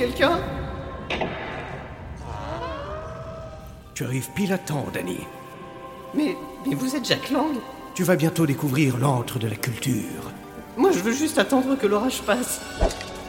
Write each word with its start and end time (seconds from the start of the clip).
quelqu'un 0.00 0.38
Tu 3.92 4.02
arrives 4.02 4.30
pile 4.34 4.54
à 4.54 4.58
temps, 4.58 4.86
Danny. 4.94 5.18
mais, 6.14 6.34
mais 6.66 6.74
vous 6.74 6.96
êtes 6.96 7.04
Jack 7.04 7.28
Lang 7.30 7.56
Tu 7.94 8.02
vas 8.02 8.16
bientôt 8.16 8.46
découvrir 8.46 8.96
l'antre 8.96 9.38
de 9.38 9.46
la 9.46 9.56
culture. 9.56 10.22
Moi, 10.78 10.90
je 10.92 11.00
veux 11.00 11.12
juste 11.12 11.36
attendre 11.36 11.76
que 11.76 11.86
l'orage 11.86 12.22
passe. 12.22 12.62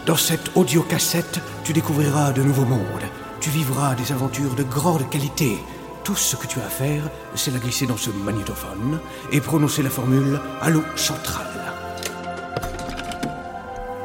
Dans 0.05 0.16
cette 0.16 0.55
audiocassette, 0.55 1.42
tu 1.66 1.73
découvriras 1.73 2.32
de 2.32 2.42
nouveaux 2.42 2.64
mondes. 2.66 3.08
Tu 3.42 3.50
vivras 3.50 3.94
des 3.96 4.14
aventures 4.14 4.56
de 4.56 4.64
grande 4.64 5.10
qualité. 5.10 5.58
Tout 6.06 6.16
ce 6.16 6.38
que 6.38 6.48
tu 6.48 6.62
as 6.62 6.66
à 6.67 6.70
faire, 6.70 7.03
c'est 7.36 7.52
la 7.52 7.59
glisser 7.59 7.86
dans 7.86 7.98
ce 7.98 8.12
magnétophone 8.12 9.02
et 9.34 9.42
prononcer 9.42 9.84
la 9.84 9.90
formule 9.90 10.40
Allô 10.62 10.84
centrale. 10.95 11.48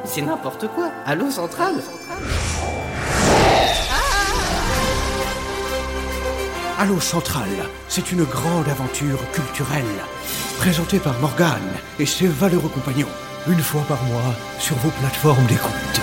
C'est 0.04 0.22
n'importe 0.22 0.66
quoi. 0.68 0.90
Allô, 1.04 1.30
Centrale 1.30 1.82
Allô 6.78 7.00
centrale, 7.00 7.70
c'est 7.88 8.12
une 8.12 8.24
grande 8.24 8.68
aventure 8.68 9.18
culturelle. 9.32 9.84
Présentée 10.58 10.98
par 10.98 11.18
Morgane 11.20 11.72
et 11.98 12.04
ses 12.04 12.26
valeureux 12.26 12.68
compagnons. 12.68 13.08
Une 13.48 13.60
fois 13.60 13.80
par 13.88 14.02
mois 14.04 14.34
sur 14.58 14.76
vos 14.76 14.90
plateformes 14.90 15.46
d'écoute. 15.46 16.00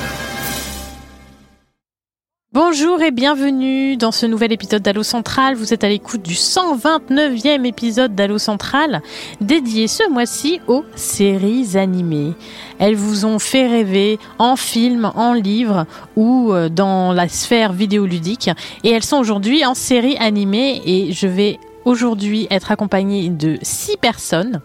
Bienvenue 3.12 3.98
dans 3.98 4.14
ce 4.14 4.26
nouvel 4.26 4.54
épisode 4.54 4.82
d'Allo 4.82 5.04
Central. 5.04 5.56
Vous 5.56 5.74
êtes 5.74 5.84
à 5.84 5.90
l'écoute 5.90 6.22
du 6.22 6.36
129e 6.36 7.66
épisode 7.66 8.16
d'Allo 8.16 8.38
Central, 8.38 9.02
dédié 9.42 9.90
ce 9.90 10.10
mois-ci 10.10 10.62
aux 10.68 10.86
séries 10.96 11.76
animées. 11.76 12.34
Elles 12.80 12.96
vous 12.96 13.26
ont 13.26 13.40
fait 13.40 13.68
rêver 13.68 14.20
en 14.40 14.56
film, 14.56 15.12
en 15.16 15.34
livre 15.34 15.86
ou 16.16 16.54
euh, 16.54 16.70
dans 16.70 17.12
la 17.12 17.28
sphère 17.28 17.74
vidéoludique. 17.74 18.50
Et 18.86 18.92
elles 18.92 19.04
sont 19.04 19.18
aujourd'hui 19.18 19.66
en 19.66 19.74
série 19.74 20.16
animée 20.18 20.82
et 20.86 21.12
je 21.12 21.28
vais 21.28 21.60
aujourd'hui 21.84 22.48
être 22.52 22.72
accompagnée 22.72 23.28
de 23.30 23.58
six 23.64 23.98
personnes 23.98 24.62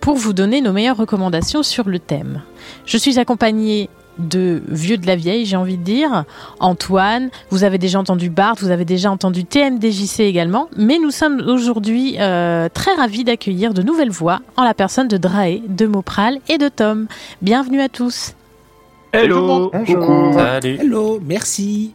pour 0.00 0.16
vous 0.16 0.32
donner 0.32 0.60
nos 0.60 0.72
meilleures 0.72 0.96
recommandations 0.96 1.62
sur 1.62 1.88
le 1.88 2.00
thème. 2.00 2.42
Je 2.84 2.96
suis 2.96 3.20
accompagnée 3.20 3.88
de 4.18 4.62
vieux 4.68 4.96
de 4.96 5.06
la 5.06 5.16
vieille, 5.16 5.46
j'ai 5.46 5.56
envie 5.56 5.76
de 5.76 5.82
dire. 5.82 6.24
Antoine, 6.60 7.30
vous 7.50 7.64
avez 7.64 7.78
déjà 7.78 7.98
entendu 7.98 8.30
Bart, 8.30 8.56
vous 8.60 8.70
avez 8.70 8.84
déjà 8.84 9.10
entendu 9.10 9.44
TMDJC 9.44 10.20
également, 10.20 10.68
mais 10.76 10.98
nous 10.98 11.10
sommes 11.10 11.42
aujourd'hui 11.46 12.16
euh, 12.18 12.68
très 12.72 12.94
ravis 12.94 13.24
d'accueillir 13.24 13.74
de 13.74 13.82
nouvelles 13.82 14.10
voix 14.10 14.40
en 14.56 14.64
la 14.64 14.74
personne 14.74 15.08
de 15.08 15.16
Drae, 15.16 15.60
de 15.68 15.86
Mopral 15.86 16.38
et 16.48 16.58
de 16.58 16.68
Tom. 16.68 17.06
Bienvenue 17.42 17.80
à 17.80 17.88
tous. 17.88 18.34
Hello 19.12 19.70
Bonjour. 19.72 20.34
Salut 20.34 20.78
Hello, 20.80 21.20
merci. 21.24 21.94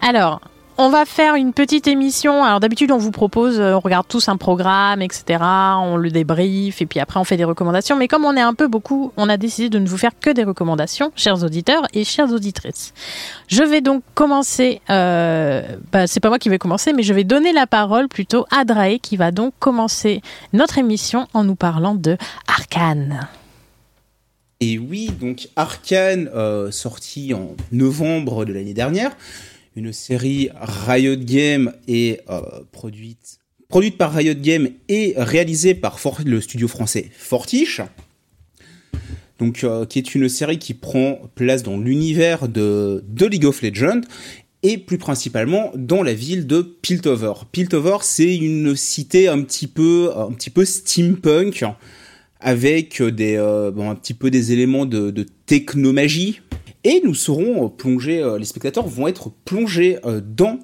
Alors, 0.00 0.40
on 0.78 0.88
va 0.88 1.04
faire 1.04 1.34
une 1.34 1.52
petite 1.52 1.86
émission. 1.86 2.42
Alors 2.44 2.60
d'habitude, 2.60 2.90
on 2.90 2.98
vous 2.98 3.10
propose, 3.10 3.60
euh, 3.60 3.74
on 3.74 3.80
regarde 3.80 4.06
tous 4.08 4.28
un 4.28 4.36
programme, 4.36 5.02
etc. 5.02 5.42
On 5.42 5.96
le 5.96 6.10
débrief 6.10 6.80
et 6.82 6.86
puis 6.86 7.00
après 7.00 7.20
on 7.20 7.24
fait 7.24 7.36
des 7.36 7.44
recommandations. 7.44 7.96
Mais 7.96 8.08
comme 8.08 8.24
on 8.24 8.36
est 8.36 8.40
un 8.40 8.54
peu 8.54 8.68
beaucoup, 8.68 9.12
on 9.16 9.28
a 9.28 9.36
décidé 9.36 9.68
de 9.68 9.78
ne 9.78 9.86
vous 9.86 9.98
faire 9.98 10.12
que 10.18 10.30
des 10.30 10.44
recommandations, 10.44 11.12
chers 11.16 11.42
auditeurs 11.42 11.86
et 11.92 12.04
chères 12.04 12.32
auditrices. 12.32 12.94
Je 13.48 13.62
vais 13.62 13.80
donc 13.80 14.02
commencer. 14.14 14.80
Euh, 14.90 15.62
bah, 15.92 16.06
c'est 16.06 16.20
pas 16.20 16.28
moi 16.28 16.38
qui 16.38 16.48
vais 16.48 16.58
commencer, 16.58 16.92
mais 16.92 17.02
je 17.02 17.14
vais 17.14 17.24
donner 17.24 17.52
la 17.52 17.66
parole 17.66 18.08
plutôt 18.08 18.46
à 18.50 18.64
Drae 18.64 18.98
qui 19.00 19.16
va 19.16 19.30
donc 19.30 19.54
commencer 19.58 20.22
notre 20.52 20.78
émission 20.78 21.28
en 21.34 21.44
nous 21.44 21.56
parlant 21.56 21.94
de 21.94 22.16
Arcane. 22.48 23.28
Et 24.60 24.78
oui, 24.78 25.10
donc 25.20 25.48
Arkane, 25.56 26.30
euh, 26.36 26.70
sorti 26.70 27.34
en 27.34 27.56
novembre 27.72 28.44
de 28.44 28.52
l'année 28.52 28.74
dernière, 28.74 29.10
une 29.76 29.92
série 29.92 30.50
Riot 30.54 31.16
Games 31.16 31.72
et 31.88 32.20
euh, 32.28 32.40
produite, 32.72 33.38
produite 33.68 33.96
par 33.96 34.12
Riot 34.12 34.34
Games 34.34 34.68
et 34.88 35.14
réalisée 35.16 35.74
par 35.74 35.98
le 36.24 36.40
studio 36.40 36.68
français 36.68 37.10
Fortiche. 37.16 37.80
Donc, 39.38 39.64
euh, 39.64 39.86
qui 39.86 39.98
est 39.98 40.14
une 40.14 40.28
série 40.28 40.58
qui 40.58 40.74
prend 40.74 41.18
place 41.34 41.62
dans 41.62 41.78
l'univers 41.78 42.48
de, 42.48 43.02
League 43.18 43.44
of 43.44 43.62
Legends 43.62 44.02
et 44.62 44.78
plus 44.78 44.98
principalement 44.98 45.72
dans 45.74 46.02
la 46.02 46.14
ville 46.14 46.46
de 46.46 46.62
Piltover. 46.62 47.32
Piltover, 47.50 47.96
c'est 48.02 48.36
une 48.36 48.76
cité 48.76 49.26
un 49.26 49.42
petit 49.42 49.66
peu, 49.66 50.10
peu 50.54 50.64
steampunk 50.64 51.64
avec 52.38 53.02
des, 53.02 53.36
euh, 53.36 53.72
un 53.76 53.94
petit 53.96 54.14
peu 54.14 54.30
des 54.30 54.52
éléments 54.52 54.86
de 54.86 55.26
technomagie. 55.46 56.40
Et 56.84 57.00
nous 57.04 57.14
serons 57.14 57.66
euh, 57.66 57.68
plongés, 57.68 58.20
euh, 58.20 58.38
les 58.38 58.44
spectateurs 58.44 58.86
vont 58.86 59.06
être 59.08 59.30
plongés 59.44 59.98
euh, 60.04 60.20
dans, 60.20 60.58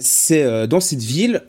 cette 0.00 1.02
ville 1.02 1.42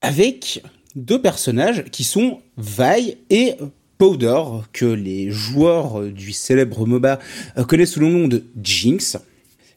avec 0.00 0.62
deux 0.94 1.20
personnages 1.20 1.84
qui 1.90 2.04
sont 2.04 2.40
Vi 2.56 3.16
et 3.30 3.54
Powder, 3.98 4.42
que 4.72 4.84
les 4.84 5.30
joueurs 5.30 6.02
du 6.02 6.32
célèbre 6.32 6.86
MOBA 6.86 7.18
connaissent 7.68 7.92
sous 7.92 8.00
le 8.00 8.08
nom 8.08 8.26
de 8.28 8.44
Jinx. 8.60 9.16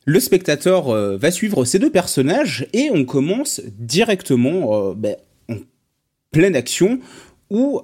Le 0.06 0.19
spectateur 0.19 0.89
va 1.18 1.31
suivre 1.31 1.63
ces 1.63 1.78
deux 1.78 1.91
personnages 1.91 2.68
et 2.73 2.89
on 2.91 3.06
commence 3.06 3.62
directement 3.78 4.94
ben, 4.94 5.16
en 5.47 5.57
pleine 6.31 6.56
action 6.56 7.00
où 7.51 7.81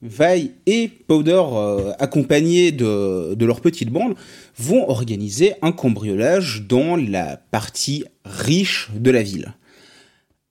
Vi 0.00 0.52
et 0.66 0.88
Powder, 0.88 1.42
euh, 1.52 1.92
accompagnés 1.98 2.70
de, 2.70 3.34
de 3.34 3.46
leur 3.46 3.60
petite 3.60 3.90
bande, 3.90 4.14
vont 4.56 4.88
organiser 4.88 5.54
un 5.60 5.72
cambriolage 5.72 6.64
dans 6.68 6.94
la 6.96 7.36
partie 7.36 8.04
riche 8.24 8.90
de 8.94 9.10
la 9.10 9.22
ville. 9.22 9.54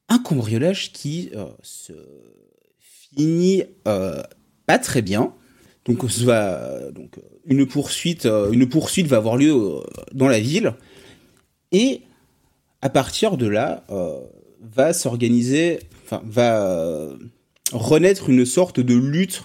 Un 0.09 0.19
cambriolage 0.19 0.91
qui 0.91 1.29
euh, 1.35 1.45
se 1.61 1.93
finit 2.79 3.63
euh, 3.87 4.21
pas 4.65 4.79
très 4.79 5.01
bien. 5.01 5.33
Donc, 5.85 6.03
une, 7.45 7.65
poursuite, 7.65 8.25
une 8.25 8.67
poursuite 8.67 9.07
va 9.07 9.17
avoir 9.17 9.37
lieu 9.37 9.55
dans 10.13 10.27
la 10.27 10.41
ville. 10.41 10.73
Et 11.71 12.01
à 12.81 12.89
partir 12.89 13.37
de 13.37 13.47
là, 13.47 13.85
va 14.59 14.91
s'organiser, 14.91 15.79
enfin, 16.03 16.21
va 16.25 17.15
renaître 17.73 18.29
une 18.29 18.45
sorte 18.45 18.79
de 18.79 18.95
lutte 18.95 19.43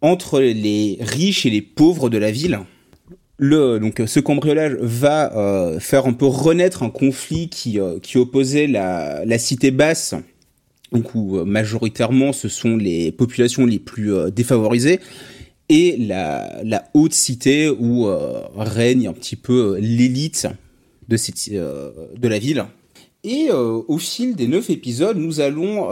entre 0.00 0.40
les 0.40 0.98
riches 1.00 1.46
et 1.46 1.50
les 1.50 1.62
pauvres 1.62 2.10
de 2.10 2.18
la 2.18 2.30
ville. 2.30 2.60
Le, 3.38 3.78
donc, 3.78 4.02
ce 4.06 4.20
cambriolage 4.20 4.76
va 4.80 5.36
euh, 5.36 5.78
faire 5.78 6.06
un 6.06 6.14
peu 6.14 6.26
renaître 6.26 6.82
un 6.82 6.90
conflit 6.90 7.48
qui, 7.50 7.78
euh, 7.78 7.98
opposait 8.14 8.66
la, 8.66 9.38
cité 9.38 9.70
basse, 9.70 10.14
donc 10.92 11.14
où 11.14 11.36
euh, 11.36 11.44
majoritairement 11.44 12.32
ce 12.32 12.48
sont 12.48 12.76
les 12.76 13.12
populations 13.12 13.66
les 13.66 13.78
plus 13.78 14.14
défavorisées, 14.30 15.00
et 15.68 15.96
la, 15.98 16.88
haute 16.94 17.12
cité 17.12 17.68
où 17.68 18.06
règne 18.56 19.08
un 19.08 19.12
petit 19.12 19.36
peu 19.36 19.76
l'élite 19.80 20.46
de, 21.08 21.16
de 22.16 22.28
la 22.28 22.38
ville. 22.38 22.64
Et 23.24 23.50
au 23.50 23.98
fil 23.98 24.36
des 24.36 24.46
neuf 24.46 24.70
épisodes, 24.70 25.16
nous 25.16 25.40
allons 25.40 25.88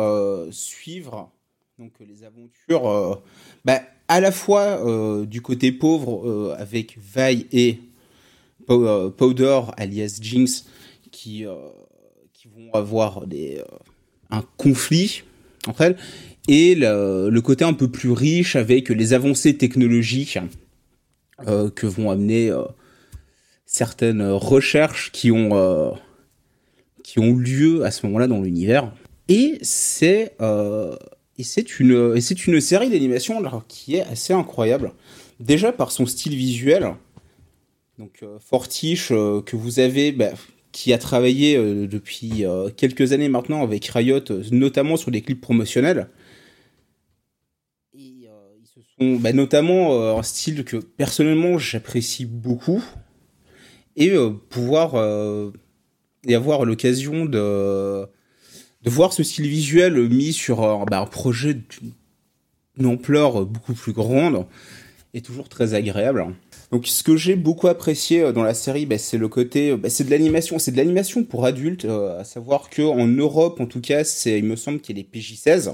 suivre 0.53 1.32
donc, 1.78 1.92
les 2.00 2.22
aventures 2.22 2.88
euh, 2.88 3.16
bah, 3.64 3.80
à 4.06 4.20
la 4.20 4.30
fois 4.30 4.62
euh, 4.86 5.26
du 5.26 5.40
côté 5.42 5.72
pauvre 5.72 6.28
euh, 6.28 6.54
avec 6.56 6.96
Vi 6.98 7.46
et 7.52 7.80
Pow- 8.66 8.86
euh, 8.86 9.10
Powder 9.10 9.60
alias 9.76 10.18
Jinx 10.20 10.66
qui, 11.10 11.44
euh, 11.44 11.54
qui 12.32 12.48
vont 12.48 12.72
avoir 12.72 13.26
des, 13.26 13.59
euh, 13.59 13.65
un 14.30 14.42
conflit 14.56 15.22
entre 15.66 15.80
elles 15.80 15.97
et 16.47 16.74
le, 16.76 17.28
le 17.28 17.41
côté 17.41 17.65
un 17.65 17.72
peu 17.72 17.88
plus 17.91 18.10
riche 18.12 18.54
avec 18.54 18.91
les 18.91 19.12
avancées 19.12 19.56
technologiques 19.56 20.38
euh, 21.48 21.70
que 21.70 21.86
vont 21.86 22.10
amener 22.10 22.50
euh, 22.50 22.62
certaines 23.66 24.22
recherches 24.22 25.10
qui 25.10 25.32
ont, 25.32 25.56
euh, 25.56 25.91
qui 27.03 27.18
ont 27.18 27.34
lieu 27.36 27.84
à 27.84 27.91
ce 27.91 28.06
moment-là 28.06 28.28
dans 28.28 28.41
l'univers. 28.41 28.92
Et 29.28 29.59
c'est 29.62 30.34
euh, 30.41 30.94
et 31.39 31.42
c'est 31.42 31.81
une 31.81 32.21
c'est 32.21 32.47
une 32.47 32.60
série 32.60 32.91
d'animation 32.91 33.42
qui 33.69 33.97
est 33.97 34.03
assez 34.03 34.33
incroyable. 34.33 34.92
Déjà 35.41 35.72
par 35.72 35.91
son 35.91 36.07
style 36.07 36.36
visuel. 36.36 36.95
Donc 37.98 38.21
euh, 38.22 38.39
Fortiche 38.39 39.10
euh, 39.13 39.41
que 39.41 39.57
vous 39.57 39.78
avez 39.78 40.13
bah, 40.13 40.33
qui 40.72 40.92
a 40.92 40.98
travaillé 40.98 41.57
euh, 41.57 41.86
depuis 41.86 42.45
quelques 42.77 43.13
années 43.13 43.28
maintenant 43.28 43.63
avec 43.63 43.86
Riot, 43.86 44.25
notamment 44.51 44.97
sur 44.97 45.10
des 45.10 45.22
clips 45.22 45.41
promotionnels. 45.41 46.09
Et 47.97 48.03
ils 48.03 48.66
se 48.66 48.80
sont 48.98 49.16
bah, 49.16 49.33
notamment 49.33 50.16
un 50.19 50.22
style 50.22 50.65
que 50.65 50.77
personnellement 50.77 51.59
j'apprécie 51.59 52.27
beaucoup 52.27 52.83
et 53.97 54.13
pouvoir 54.51 54.97
et 56.27 56.34
avoir 56.34 56.65
l'occasion 56.65 57.27
de 57.27 58.09
de 58.84 58.91
voir 58.91 59.13
ce 59.13 59.22
style 59.22 59.48
visuel 59.48 60.09
mis 60.09 60.33
sur 60.33 60.63
euh, 60.63 60.84
bah, 60.91 61.01
un 61.01 61.07
projet 61.07 61.54
d'une 62.77 62.86
ampleur 62.86 63.45
beaucoup 63.47 63.75
plus 63.75 63.92
grande 63.92 64.47
est 65.15 65.25
toujours 65.25 65.48
très 65.48 65.75
agréable. 65.75 66.27
Donc 66.71 66.86
ce 66.86 67.03
que 67.03 67.16
j'ai 67.16 67.36
beaucoup 67.36 67.69
apprécié 67.69 68.33
dans 68.33 68.42
la 68.42 68.54
série, 68.54 68.84
bah, 68.86 68.98
c'est 68.98 69.19
le 69.19 69.28
côté, 69.28 69.77
bah, 69.77 69.91
c'est 69.91 70.04
de 70.04 70.10
l'animation, 70.10 70.59
c'est 70.59 70.72
de 70.72 70.77
l'animation 70.77 71.25
pour 71.25 71.45
adultes, 71.47 71.84
à 71.84 72.25
savoir 72.25 72.71
que 72.71 72.83
en 72.83 73.07
Europe 73.07 73.60
en 73.60 73.66
tout 73.66 73.81
cas, 73.81 74.03
il 74.27 74.45
me 74.45 74.57
semble 74.57 74.81
qu'il 74.81 74.98
est 74.98 75.07
PJ16, 75.10 75.72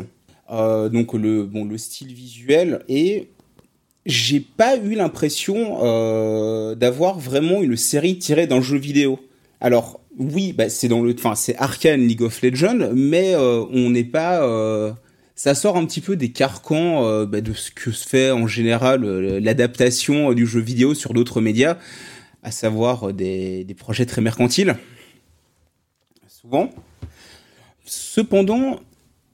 donc 0.91 1.15
le 1.15 1.45
bon 1.45 1.65
le 1.65 1.79
style 1.79 2.13
visuel 2.13 2.85
et 2.89 3.29
j'ai 4.07 4.41
pas 4.41 4.77
eu 4.77 4.95
l'impression 4.95 5.79
euh, 5.83 6.75
d'avoir 6.75 7.19
vraiment 7.19 7.63
une 7.63 7.77
série 7.77 8.19
tirée 8.19 8.47
d'un 8.47 8.61
jeu 8.61 8.79
vidéo. 8.79 9.21
Alors 9.61 10.00
oui, 10.19 10.53
bah, 10.53 10.69
c'est 10.69 10.89
dans 10.89 11.03
le, 11.03 11.15
enfin 11.15 11.35
c'est 11.35 11.57
League 11.97 12.23
of 12.23 12.43
Legends, 12.43 12.91
mais 12.95 13.35
euh, 13.35 13.65
on 13.71 13.91
n'est 13.91 14.05
pas, 14.05 14.43
euh, 14.45 14.93
ça 15.35 15.55
sort 15.55 15.77
un 15.77 15.87
petit 15.87 16.01
peu 16.01 16.17
des 16.17 16.33
carcans 16.33 17.07
euh, 17.07 17.27
bah, 17.27 17.41
de 17.41 17.53
ce 17.53 17.71
que 17.71 17.93
se 17.93 18.09
fait 18.09 18.31
en 18.31 18.47
général 18.47 19.05
l'adaptation 19.39 20.33
du 20.33 20.47
jeu 20.47 20.61
vidéo 20.61 20.95
sur 20.95 21.15
d'autres 21.15 21.41
médias, 21.41 21.79
à 22.43 22.51
savoir 22.51 23.13
des, 23.13 23.67
projets 23.79 24.07
très 24.07 24.21
mercantiles, 24.21 24.77
souvent. 26.27 26.71
Cependant, 27.85 28.81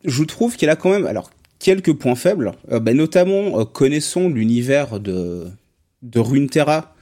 je 0.04 0.24
trouve 0.24 0.56
qu'elle 0.56 0.70
a 0.70 0.76
quand 0.76 0.90
même, 0.90 1.06
alors 1.06 1.30
quelques 1.58 1.94
points 1.94 2.14
faibles, 2.14 2.52
bah, 2.68 2.92
notamment 2.92 3.64
connaissons 3.64 4.28
l'univers 4.28 5.00
de, 5.00 5.46
de 6.02 6.20
Runeterra 6.20 6.95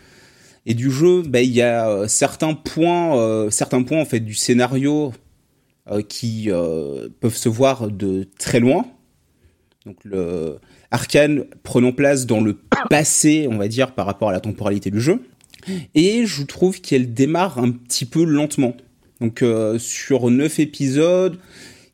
et 0.67 0.75
du 0.75 0.91
jeu, 0.91 1.23
bah, 1.23 1.43
il 1.43 1.53
y 1.53 1.63
a 1.63 1.89
euh, 1.89 2.09
certains 2.09 2.55
points, 2.55 3.51
certains 3.51 3.83
points 3.83 4.01
en 4.01 4.05
fait 4.05 4.21
du 4.21 4.35
scénario 4.35 5.13
qui 6.09 6.49
peuvent 7.21 7.37
se 7.37 7.49
voir 7.51 7.89
de 7.89 8.27
très 8.39 8.59
loin. 8.59 8.87
Donc 9.85 9.97
le 10.05 10.57
Arkane 10.91 11.45
prenant 11.63 11.93
place 11.93 12.25
dans 12.25 12.41
le 12.41 12.59
passé, 12.89 13.47
on 13.51 13.59
va 13.59 13.69
dire, 13.69 13.93
par 13.93 14.07
rapport 14.07 14.31
à 14.31 14.33
la 14.33 14.41
temporalité 14.41 14.91
du 14.91 15.01
jeu. 15.01 15.21
Et 15.95 16.25
je 16.25 16.43
trouve 16.43 16.81
qu'elle 16.81 17.13
démarre 17.13 17.59
un 17.59 17.71
petit 17.71 18.07
peu 18.07 18.25
lentement. 18.25 18.75
Donc 19.21 19.45
sur 19.77 20.31
neuf 20.31 20.59
épisodes, 20.59 21.39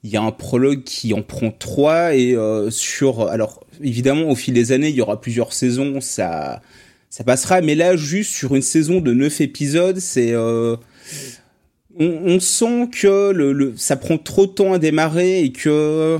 il 0.03 0.11
y 0.11 0.17
a 0.17 0.23
un 0.23 0.33
prologue 0.33 0.83
qui 0.83 1.13
en 1.13 1.23
prend 1.23 1.51
trois 1.51 2.15
et 2.15 2.35
euh, 2.35 2.71
sur 2.71 3.29
alors 3.29 3.65
évidemment 3.83 4.31
au 4.31 4.35
fil 4.35 4.55
des 4.55 4.73
années 4.73 4.89
il 4.89 4.95
y 4.95 5.03
aura 5.03 5.21
plusieurs 5.21 5.53
saisons 5.53 6.01
ça 6.01 6.63
ça 7.11 7.25
passera 7.25 7.61
mais 7.61 7.75
là 7.75 7.97
juste 7.97 8.33
sur 8.33 8.55
une 8.55 8.63
saison 8.63 9.01
de 9.01 9.13
neuf 9.13 9.41
épisodes 9.41 9.99
c'est 9.99 10.33
euh, 10.33 10.77
on, 11.99 12.07
on, 12.07 12.41
sent 12.41 12.89
que 12.93 13.31
le, 13.33 13.53
le, 13.53 13.75
ça 13.77 13.97
prend 13.97 14.17
trop 14.17 14.47
de 14.47 14.53
temps 14.53 14.73
à 14.73 14.79
démarrer 14.79 15.43
et 15.43 15.53
que 15.53 16.19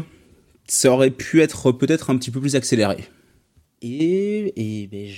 ça 0.67 0.91
aurait 0.93 1.11
pu 1.11 1.41
être 1.41 1.73
peut-être 1.73 2.11
un 2.11 2.17
petit 2.19 2.31
peu 2.31 2.41
plus 2.41 2.57
accéléré 2.57 2.99
et 3.81 4.53
et 4.57 4.87
ben, 4.89 5.09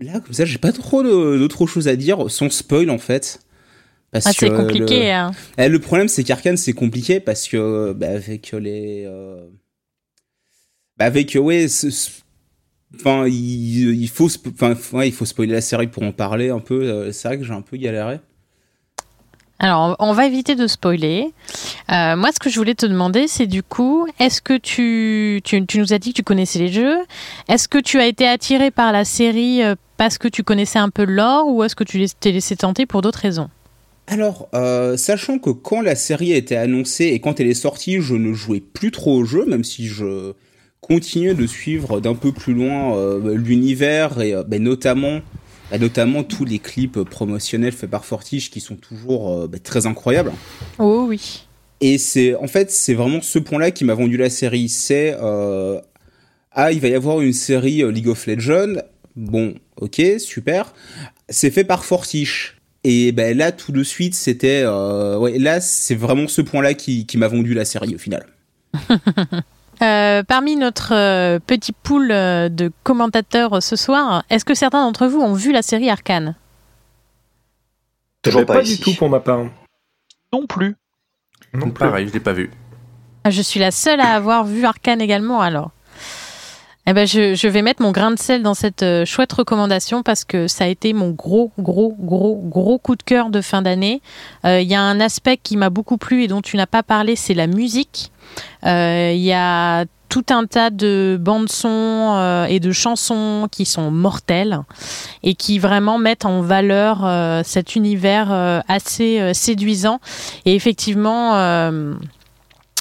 là 0.00 0.20
comme 0.20 0.34
ça 0.34 0.44
j'ai 0.44 0.58
pas 0.58 0.72
trop 0.72 1.02
d'autres 1.02 1.66
choses 1.66 1.88
à 1.88 1.96
dire 1.96 2.30
sans 2.30 2.50
spoil 2.50 2.90
en 2.90 2.98
fait 2.98 3.40
ah, 4.14 4.20
c'est 4.20 4.50
compliqué. 4.50 5.06
Le, 5.06 5.10
hein. 5.10 5.30
Eh, 5.58 5.68
le 5.68 5.78
problème, 5.80 6.08
c'est 6.08 6.22
qu'Arkane, 6.22 6.56
c'est 6.56 6.72
compliqué 6.72 7.18
parce 7.18 7.48
que 7.48 7.92
bah, 7.92 8.10
avec 8.10 8.52
les, 8.52 9.04
euh... 9.06 9.48
bah, 10.96 11.06
avec 11.06 11.36
ouais, 11.40 11.66
enfin, 13.00 13.26
il, 13.26 14.00
il, 14.00 14.08
faut, 14.08 14.28
enfin, 14.48 14.74
ouais, 14.92 15.08
il 15.08 15.12
faut 15.12 15.24
spoiler 15.24 15.52
la 15.52 15.60
série 15.60 15.86
pour 15.86 16.02
en 16.02 16.12
parler 16.12 16.50
un 16.50 16.60
peu. 16.60 16.82
Euh, 16.82 17.12
c'est 17.12 17.28
vrai 17.28 17.38
que 17.38 17.44
j'ai 17.44 17.52
un 17.52 17.62
peu 17.62 17.76
galéré. 17.76 18.20
Alors, 19.60 19.96
on 20.00 20.12
va 20.12 20.26
éviter 20.26 20.56
de 20.56 20.66
spoiler. 20.66 21.32
Euh, 21.90 22.16
moi, 22.16 22.30
ce 22.32 22.38
que 22.38 22.50
je 22.50 22.58
voulais 22.58 22.74
te 22.74 22.86
demander, 22.86 23.28
c'est 23.28 23.46
du 23.46 23.62
coup, 23.62 24.06
est-ce 24.18 24.42
que 24.42 24.58
tu, 24.58 25.40
tu, 25.44 25.64
tu, 25.64 25.78
nous 25.78 25.92
as 25.92 25.98
dit 25.98 26.10
que 26.10 26.16
tu 26.16 26.22
connaissais 26.22 26.58
les 26.58 26.72
jeux 26.72 26.98
Est-ce 27.48 27.68
que 27.68 27.78
tu 27.78 27.98
as 27.98 28.06
été 28.06 28.26
attiré 28.26 28.70
par 28.70 28.92
la 28.92 29.04
série 29.04 29.62
euh, 29.62 29.76
parce 29.96 30.18
que 30.18 30.28
tu 30.28 30.42
connaissais 30.42 30.80
un 30.80 30.90
peu 30.90 31.04
l'or 31.04 31.48
ou 31.48 31.62
est-ce 31.62 31.76
que 31.76 31.84
tu 31.84 32.04
t'es 32.20 32.32
laissé 32.32 32.56
tenter 32.56 32.84
pour 32.84 33.00
d'autres 33.00 33.20
raisons? 33.20 33.48
Alors, 34.06 34.48
euh, 34.54 34.96
sachant 34.96 35.38
que 35.38 35.50
quand 35.50 35.80
la 35.80 35.94
série 35.94 36.32
a 36.34 36.36
été 36.36 36.56
annoncée 36.56 37.06
et 37.06 37.20
quand 37.20 37.40
elle 37.40 37.46
est 37.46 37.54
sortie, 37.54 38.00
je 38.00 38.14
ne 38.14 38.34
jouais 38.34 38.60
plus 38.60 38.90
trop 38.90 39.14
au 39.14 39.24
jeu, 39.24 39.46
même 39.46 39.64
si 39.64 39.86
je 39.86 40.34
continuais 40.86 41.34
de 41.34 41.46
suivre 41.46 42.00
d'un 42.00 42.14
peu 42.14 42.32
plus 42.32 42.54
loin 42.54 42.96
euh, 42.96 43.34
l'univers 43.34 44.20
et 44.20 44.34
euh, 44.34 44.42
ben, 44.42 44.62
notamment, 44.62 45.20
ben, 45.70 45.80
notamment 45.80 46.22
tous 46.22 46.44
les 46.44 46.58
clips 46.58 47.02
promotionnels 47.02 47.72
faits 47.72 47.90
par 47.90 48.04
Fortige 48.04 48.50
qui 48.50 48.60
sont 48.60 48.76
toujours 48.76 49.48
ben, 49.48 49.60
très 49.60 49.86
incroyables. 49.86 50.32
Oh 50.78 51.06
oui. 51.08 51.46
Et 51.80 51.98
c'est 51.98 52.34
en 52.34 52.46
fait 52.46 52.70
c'est 52.70 52.94
vraiment 52.94 53.20
ce 53.20 53.38
point-là 53.38 53.70
qui 53.70 53.84
m'a 53.84 53.94
vendu 53.94 54.16
la 54.16 54.30
série. 54.30 54.68
C'est 54.68 55.14
ah 56.56 56.70
il 56.70 56.80
va 56.80 56.88
y 56.88 56.94
avoir 56.94 57.20
une 57.20 57.32
série 57.32 57.82
League 57.92 58.08
of 58.08 58.26
Legends. 58.26 58.76
Bon, 59.16 59.54
ok, 59.80 60.00
super. 60.18 60.72
C'est 61.28 61.50
fait 61.50 61.64
par 61.64 61.84
Fortiche 61.84 62.56
et 62.84 63.12
ben 63.12 63.36
là, 63.36 63.50
tout 63.50 63.72
de 63.72 63.82
suite, 63.82 64.14
c'était, 64.14 64.62
euh, 64.64 65.16
ouais, 65.18 65.38
là, 65.38 65.60
c'est 65.62 65.94
vraiment 65.94 66.28
ce 66.28 66.42
point-là 66.42 66.74
qui, 66.74 67.06
qui 67.06 67.16
m'a 67.16 67.28
vendu 67.28 67.54
la 67.54 67.64
série 67.64 67.94
au 67.94 67.98
final. 67.98 68.26
Euh, 69.82 70.22
parmi 70.22 70.56
notre 70.56 70.94
euh, 70.94 71.38
petit 71.38 71.72
pool 71.72 72.10
euh, 72.10 72.48
de 72.48 72.70
commentateurs 72.82 73.62
ce 73.62 73.76
soir, 73.76 74.24
est-ce 74.30 74.44
que 74.44 74.54
certains 74.54 74.84
d'entre 74.84 75.06
vous 75.06 75.20
ont 75.20 75.34
vu 75.34 75.52
la 75.52 75.62
série 75.62 75.90
Arcane? 75.90 76.36
Toujours 78.22 78.46
pas, 78.46 78.62
du 78.62 78.78
tout 78.78 78.94
pour 78.94 79.08
ma 79.08 79.20
part. 79.20 79.44
Non 80.32 80.46
plus. 80.46 80.76
Non 81.52 81.70
Pareil, 81.70 82.08
je 82.08 82.12
l'ai 82.12 82.20
pas 82.20 82.32
vu. 82.32 82.50
Ah, 83.24 83.30
je 83.30 83.42
suis 83.42 83.60
la 83.60 83.70
seule 83.70 84.00
à 84.00 84.14
avoir 84.14 84.44
vu 84.44 84.64
Arcane 84.64 85.00
également 85.00 85.40
alors. 85.40 85.70
Eh 86.86 86.92
ben, 86.92 87.06
je, 87.06 87.34
je, 87.34 87.48
vais 87.48 87.62
mettre 87.62 87.80
mon 87.80 87.92
grain 87.92 88.10
de 88.10 88.18
sel 88.18 88.42
dans 88.42 88.52
cette 88.52 88.82
euh, 88.82 89.06
chouette 89.06 89.32
recommandation 89.32 90.02
parce 90.02 90.24
que 90.24 90.48
ça 90.48 90.64
a 90.64 90.66
été 90.66 90.92
mon 90.92 91.10
gros, 91.10 91.50
gros, 91.58 91.96
gros, 91.98 92.36
gros 92.44 92.78
coup 92.78 92.94
de 92.94 93.02
cœur 93.02 93.30
de 93.30 93.40
fin 93.40 93.62
d'année. 93.62 94.02
Euh, 94.44 94.60
il 94.60 94.68
y 94.68 94.74
a 94.74 94.82
un 94.82 95.00
aspect 95.00 95.38
qui 95.38 95.56
m'a 95.56 95.70
beaucoup 95.70 95.96
plu 95.96 96.24
et 96.24 96.28
dont 96.28 96.42
tu 96.42 96.58
n'as 96.58 96.66
pas 96.66 96.82
parlé, 96.82 97.16
c'est 97.16 97.32
la 97.32 97.46
musique. 97.46 98.12
Euh, 98.66 99.12
il 99.14 99.22
y 99.22 99.32
a 99.32 99.86
tout 100.10 100.26
un 100.28 100.44
tas 100.44 100.68
de 100.68 101.18
bandes 101.18 101.48
son 101.48 102.44
et 102.48 102.60
de 102.60 102.70
chansons 102.70 103.48
qui 103.50 103.64
sont 103.64 103.90
mortelles 103.90 104.60
et 105.24 105.34
qui 105.34 105.58
vraiment 105.58 105.98
mettent 105.98 106.24
en 106.24 106.40
valeur 106.40 107.44
cet 107.44 107.74
univers 107.74 108.62
assez 108.68 109.34
séduisant. 109.34 109.98
Et 110.44 110.54
effectivement 110.54 111.32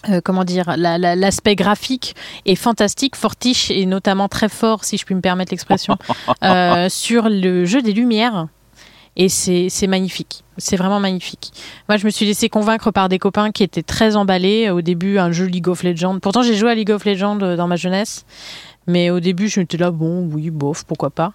euh, 0.10 0.22
comment 0.24 0.43
dire, 0.43 0.75
l'aspect 0.77 1.55
graphique 1.55 2.15
est 2.45 2.55
fantastique. 2.55 3.15
Fortiche 3.15 3.72
est 3.72 3.86
notamment 3.86 4.27
très 4.27 4.50
fort, 4.50 4.83
si 4.83 4.98
je 4.98 5.05
puis 5.05 5.15
me 5.15 5.22
permettre 5.22 5.51
l'expression, 5.51 5.98
euh, 6.43 6.89
sur 6.89 7.29
le 7.29 7.65
jeu 7.65 7.81
des 7.81 7.93
lumières. 7.93 8.48
Et 9.15 9.29
c'est 9.29 9.88
magnifique. 9.88 10.43
C'est 10.57 10.75
vraiment 10.75 11.00
magnifique. 11.00 11.51
Moi, 11.88 11.98
je 11.98 12.05
me 12.05 12.10
suis 12.10 12.25
laissé 12.25 12.50
convaincre 12.50 12.91
par 12.91 13.10
des 13.10 13.19
copains 13.19 13.51
qui 13.51 13.63
étaient 13.63 13.83
très 13.83 14.15
emballés. 14.15 14.69
Au 14.69 14.81
début, 14.81 15.19
un 15.19 15.31
jeu 15.31 15.45
League 15.45 15.67
of 15.67 15.83
Legends. 15.83 16.19
Pourtant, 16.19 16.41
j'ai 16.41 16.55
joué 16.55 16.72
à 16.72 16.75
League 16.75 16.91
of 16.91 17.05
Legends 17.05 17.39
euh, 17.41 17.55
dans 17.55 17.67
ma 17.67 17.75
jeunesse. 17.75 18.25
Mais 18.88 19.10
au 19.10 19.20
début, 19.20 19.48
je 19.48 19.62
là, 19.78 19.92
bon, 19.92 20.30
oui, 20.32 20.50
bof, 20.50 20.84
pourquoi 20.84 21.10
pas. 21.10 21.34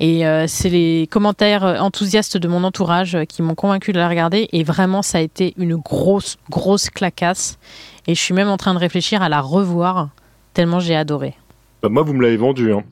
Et 0.00 0.26
euh, 0.26 0.46
c'est 0.48 0.70
les 0.70 1.06
commentaires 1.10 1.62
enthousiastes 1.62 2.36
de 2.36 2.48
mon 2.48 2.64
entourage 2.64 3.18
qui 3.28 3.42
m'ont 3.42 3.54
convaincu 3.54 3.92
de 3.92 3.98
la 3.98 4.08
regarder. 4.08 4.48
Et 4.52 4.64
vraiment, 4.64 5.02
ça 5.02 5.18
a 5.18 5.20
été 5.20 5.54
une 5.56 5.76
grosse, 5.76 6.36
grosse 6.50 6.90
clacasse. 6.90 7.58
Et 8.06 8.14
je 8.14 8.20
suis 8.20 8.34
même 8.34 8.48
en 8.48 8.56
train 8.56 8.74
de 8.74 8.78
réfléchir 8.78 9.22
à 9.22 9.28
la 9.28 9.40
revoir, 9.40 10.08
tellement 10.54 10.80
j'ai 10.80 10.96
adoré. 10.96 11.34
Bah 11.82 11.88
moi, 11.88 12.02
vous 12.02 12.12
me 12.12 12.22
l'avez 12.22 12.36
vendu. 12.36 12.72
Hein. 12.72 12.84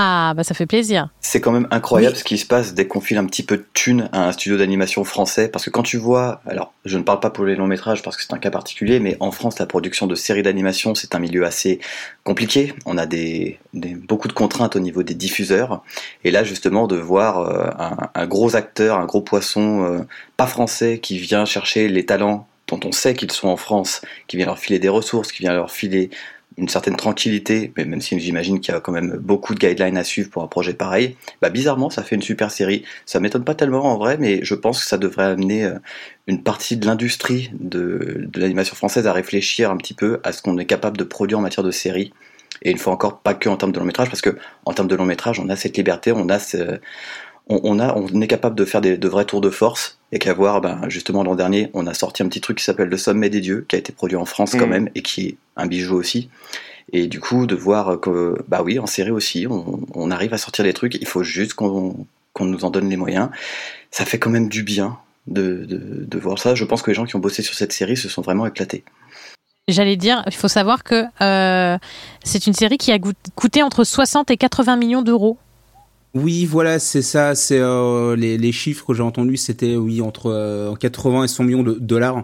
Ah, 0.00 0.32
bah 0.36 0.44
ça 0.44 0.54
fait 0.54 0.66
plaisir. 0.66 1.08
C'est 1.18 1.40
quand 1.40 1.50
même 1.50 1.66
incroyable 1.72 2.14
ce 2.14 2.22
qui 2.22 2.38
se 2.38 2.46
passe 2.46 2.72
dès 2.72 2.86
qu'on 2.86 3.00
file 3.00 3.18
un 3.18 3.24
petit 3.24 3.42
peu 3.42 3.56
de 3.56 3.66
thunes 3.74 4.08
à 4.12 4.28
un 4.28 4.32
studio 4.32 4.56
d'animation 4.56 5.02
français. 5.02 5.48
Parce 5.48 5.64
que 5.64 5.70
quand 5.70 5.82
tu 5.82 5.96
vois, 5.96 6.40
alors 6.46 6.72
je 6.84 6.98
ne 6.98 7.02
parle 7.02 7.18
pas 7.18 7.30
pour 7.30 7.44
les 7.44 7.56
longs 7.56 7.66
métrages 7.66 8.00
parce 8.04 8.16
que 8.16 8.22
c'est 8.22 8.32
un 8.32 8.38
cas 8.38 8.52
particulier, 8.52 9.00
mais 9.00 9.16
en 9.18 9.32
France, 9.32 9.58
la 9.58 9.66
production 9.66 10.06
de 10.06 10.14
séries 10.14 10.44
d'animation, 10.44 10.94
c'est 10.94 11.16
un 11.16 11.18
milieu 11.18 11.44
assez 11.44 11.80
compliqué. 12.22 12.74
On 12.86 12.96
a 12.96 13.06
des, 13.06 13.58
beaucoup 13.74 14.28
de 14.28 14.32
contraintes 14.32 14.76
au 14.76 14.80
niveau 14.80 15.02
des 15.02 15.14
diffuseurs. 15.14 15.82
Et 16.22 16.30
là, 16.30 16.44
justement, 16.44 16.86
de 16.86 16.94
voir 16.94 17.40
euh, 17.40 17.68
un, 17.76 17.96
un, 18.14 18.26
gros 18.28 18.54
acteur, 18.54 18.98
un 18.98 19.06
gros 19.06 19.22
poisson, 19.22 19.82
euh, 19.82 19.98
pas 20.36 20.46
français, 20.46 21.00
qui 21.00 21.18
vient 21.18 21.44
chercher 21.44 21.88
les 21.88 22.06
talents 22.06 22.46
dont 22.68 22.78
on 22.84 22.92
sait 22.92 23.14
qu'ils 23.14 23.32
sont 23.32 23.48
en 23.48 23.56
France, 23.56 24.02
qui 24.28 24.36
vient 24.36 24.46
leur 24.46 24.58
filer 24.58 24.78
des 24.78 24.88
ressources, 24.88 25.32
qui 25.32 25.42
vient 25.42 25.54
leur 25.54 25.72
filer 25.72 26.10
une 26.58 26.68
certaine 26.68 26.96
tranquillité, 26.96 27.72
mais 27.76 27.84
même 27.84 28.00
si 28.00 28.18
j'imagine 28.18 28.60
qu'il 28.60 28.74
y 28.74 28.76
a 28.76 28.80
quand 28.80 28.92
même 28.92 29.16
beaucoup 29.18 29.54
de 29.54 29.60
guidelines 29.60 29.96
à 29.96 30.04
suivre 30.04 30.28
pour 30.28 30.42
un 30.42 30.48
projet 30.48 30.74
pareil, 30.74 31.16
bah 31.40 31.50
bizarrement 31.50 31.88
ça 31.88 32.02
fait 32.02 32.16
une 32.16 32.22
super 32.22 32.50
série. 32.50 32.84
Ça 33.06 33.20
m'étonne 33.20 33.44
pas 33.44 33.54
tellement 33.54 33.84
en 33.84 33.96
vrai, 33.96 34.16
mais 34.18 34.40
je 34.42 34.54
pense 34.54 34.82
que 34.82 34.88
ça 34.88 34.98
devrait 34.98 35.24
amener 35.24 35.64
euh, 35.64 35.78
une 36.26 36.42
partie 36.42 36.76
de 36.76 36.84
l'industrie 36.84 37.50
de, 37.58 38.28
l'animation 38.34 38.74
française 38.74 39.06
à 39.06 39.12
réfléchir 39.12 39.70
un 39.70 39.76
petit 39.76 39.94
peu 39.94 40.20
à 40.24 40.32
ce 40.32 40.42
qu'on 40.42 40.58
est 40.58 40.66
capable 40.66 40.96
de 40.96 41.04
produire 41.04 41.38
en 41.38 41.42
matière 41.42 41.64
de 41.64 41.70
série. 41.70 42.12
Et 42.62 42.72
une 42.72 42.78
fois 42.78 42.92
encore, 42.92 43.20
pas 43.20 43.34
que 43.34 43.48
en 43.48 43.56
termes 43.56 43.70
de 43.70 43.78
long 43.78 43.84
métrage, 43.84 44.08
parce 44.08 44.20
que 44.20 44.36
en 44.64 44.72
termes 44.72 44.88
de 44.88 44.96
long 44.96 45.04
métrage, 45.04 45.38
on 45.38 45.48
a 45.48 45.54
cette 45.54 45.76
liberté, 45.76 46.10
on 46.10 46.28
a 46.28 46.40
ce, 46.40 46.80
on, 47.48 47.78
a, 47.78 47.94
on 47.94 48.20
est 48.20 48.26
capable 48.26 48.54
de 48.54 48.64
faire 48.64 48.80
des, 48.80 48.98
de 48.98 49.08
vrais 49.08 49.24
tours 49.24 49.40
de 49.40 49.50
force 49.50 49.98
et 50.12 50.18
qu'à 50.18 50.34
voir, 50.34 50.60
ben, 50.60 50.82
justement 50.88 51.22
l'an 51.22 51.34
dernier, 51.34 51.70
on 51.74 51.86
a 51.86 51.94
sorti 51.94 52.22
un 52.22 52.28
petit 52.28 52.40
truc 52.40 52.58
qui 52.58 52.64
s'appelle 52.64 52.88
Le 52.88 52.96
Sommet 52.96 53.30
des 53.30 53.40
Dieux, 53.40 53.64
qui 53.68 53.76
a 53.76 53.78
été 53.78 53.92
produit 53.92 54.16
en 54.16 54.24
France 54.24 54.52
quand 54.52 54.66
mm. 54.66 54.70
même 54.70 54.90
et 54.94 55.02
qui 55.02 55.26
est 55.26 55.36
un 55.56 55.66
bijou 55.66 55.96
aussi. 55.96 56.28
Et 56.92 57.06
du 57.06 57.20
coup, 57.20 57.46
de 57.46 57.54
voir 57.54 58.00
que, 58.00 58.36
bah 58.48 58.62
oui, 58.62 58.78
en 58.78 58.86
série 58.86 59.10
aussi, 59.10 59.46
on, 59.46 60.10
arrive 60.10 60.32
à 60.32 60.38
sortir 60.38 60.64
des 60.64 60.72
trucs, 60.72 60.94
il 60.94 61.06
faut 61.06 61.22
juste 61.22 61.52
qu'on 61.54 62.06
nous 62.40 62.64
en 62.64 62.70
donne 62.70 62.88
les 62.88 62.96
moyens. 62.96 63.28
Ça 63.90 64.04
fait 64.06 64.18
quand 64.18 64.30
même 64.30 64.48
du 64.48 64.62
bien 64.62 64.98
de, 65.26 65.66
de, 65.68 66.18
voir 66.18 66.38
ça. 66.38 66.54
Je 66.54 66.64
pense 66.64 66.80
que 66.80 66.90
les 66.90 66.94
gens 66.94 67.04
qui 67.04 67.16
ont 67.16 67.20
bossé 67.20 67.42
sur 67.42 67.54
cette 67.54 67.72
série 67.72 67.96
se 67.98 68.08
sont 68.08 68.22
vraiment 68.22 68.46
éclatés. 68.46 68.84
J'allais 69.68 69.96
dire, 69.96 70.22
il 70.26 70.34
faut 70.34 70.48
savoir 70.48 70.82
que 70.82 71.04
euh, 71.20 71.76
c'est 72.24 72.46
une 72.46 72.54
série 72.54 72.78
qui 72.78 72.90
a 72.90 72.98
coûté 73.34 73.62
entre 73.62 73.84
60 73.84 74.30
et 74.30 74.38
80 74.38 74.76
millions 74.76 75.02
d'euros. 75.02 75.36
Oui, 76.22 76.44
voilà, 76.46 76.78
c'est 76.78 77.02
ça. 77.02 77.34
C'est 77.34 77.58
euh, 77.58 78.16
les, 78.16 78.52
chiffres 78.52 78.86
que 78.86 78.94
j'ai 78.94 79.02
entendus, 79.02 79.36
c'était 79.36 79.76
oui 79.76 80.00
entre 80.00 80.74
80 80.78 81.20
euh, 81.20 81.24
et 81.24 81.28
100 81.28 81.44
millions 81.44 81.62
de 81.62 81.74
dollars. 81.74 82.22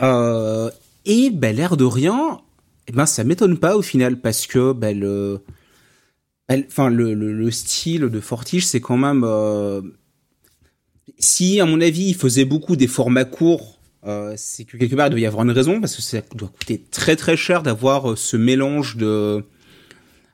et 0.00 1.30
ben 1.30 1.56
l'air 1.56 1.76
de 1.76 1.84
rien, 1.84 2.40
eh 2.88 2.92
ben 2.92 3.06
ça 3.06 3.24
m'étonne 3.24 3.58
pas 3.58 3.76
au 3.76 3.82
final 3.82 4.20
parce 4.20 4.46
que 4.46 4.72
ben 4.72 4.98
le, 4.98 5.40
enfin 6.50 6.88
le, 6.88 7.14
le, 7.14 7.50
style 7.50 8.02
de 8.02 8.20
Fortige, 8.20 8.66
c'est 8.66 8.80
quand 8.80 8.98
même 8.98 9.24
si 11.18 11.60
à 11.60 11.66
mon 11.66 11.80
avis 11.80 12.08
il 12.08 12.14
faisait 12.14 12.44
beaucoup 12.44 12.76
des 12.76 12.86
formats 12.86 13.24
courts 13.24 13.80
euh, 14.06 14.32
c'est 14.36 14.64
que 14.64 14.78
quelque 14.78 14.94
part 14.94 15.08
il 15.08 15.10
doit 15.10 15.20
y 15.20 15.26
avoir 15.26 15.44
une 15.44 15.50
raison 15.50 15.78
parce 15.78 15.94
que 15.94 16.00
ça 16.00 16.22
doit 16.34 16.48
coûter 16.48 16.82
très 16.90 17.16
très 17.16 17.36
cher 17.36 17.62
d'avoir 17.62 18.12
euh, 18.12 18.16
ce 18.16 18.38
mélange 18.38 18.96
de 18.96 19.44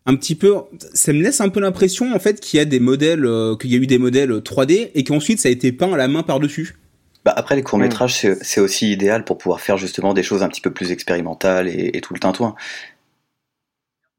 un 0.06 0.16
petit 0.16 0.34
peu 0.34 0.54
ça 0.94 1.12
me 1.12 1.22
laisse 1.22 1.40
un 1.40 1.48
peu 1.48 1.60
l'impression 1.60 2.14
en 2.14 2.18
fait 2.18 2.40
qu'il 2.40 2.58
y 2.58 2.60
a 2.60 2.64
des 2.64 2.80
modèles 2.80 3.24
euh, 3.24 3.56
qu'il 3.56 3.70
y 3.70 3.74
a 3.74 3.78
eu 3.78 3.86
des 3.86 3.98
modèles 3.98 4.30
3D 4.30 4.90
et 4.94 5.04
qu'ensuite 5.04 5.40
ça 5.40 5.48
a 5.48 5.52
été 5.52 5.72
peint 5.72 5.92
à 5.92 5.96
la 5.96 6.08
main 6.08 6.22
par 6.22 6.40
dessus 6.40 6.76
bah 7.24 7.34
après 7.36 7.56
les 7.56 7.62
courts 7.62 7.78
métrages 7.78 8.24
mm. 8.24 8.36
c'est 8.40 8.60
aussi 8.60 8.92
idéal 8.92 9.24
pour 9.24 9.38
pouvoir 9.38 9.60
faire 9.60 9.76
justement 9.76 10.14
des 10.14 10.22
choses 10.22 10.42
un 10.42 10.48
petit 10.48 10.60
peu 10.60 10.70
plus 10.70 10.92
expérimentales 10.92 11.68
et, 11.68 11.90
et 11.94 12.00
tout 12.00 12.14
le 12.14 12.20
tintouin 12.20 12.54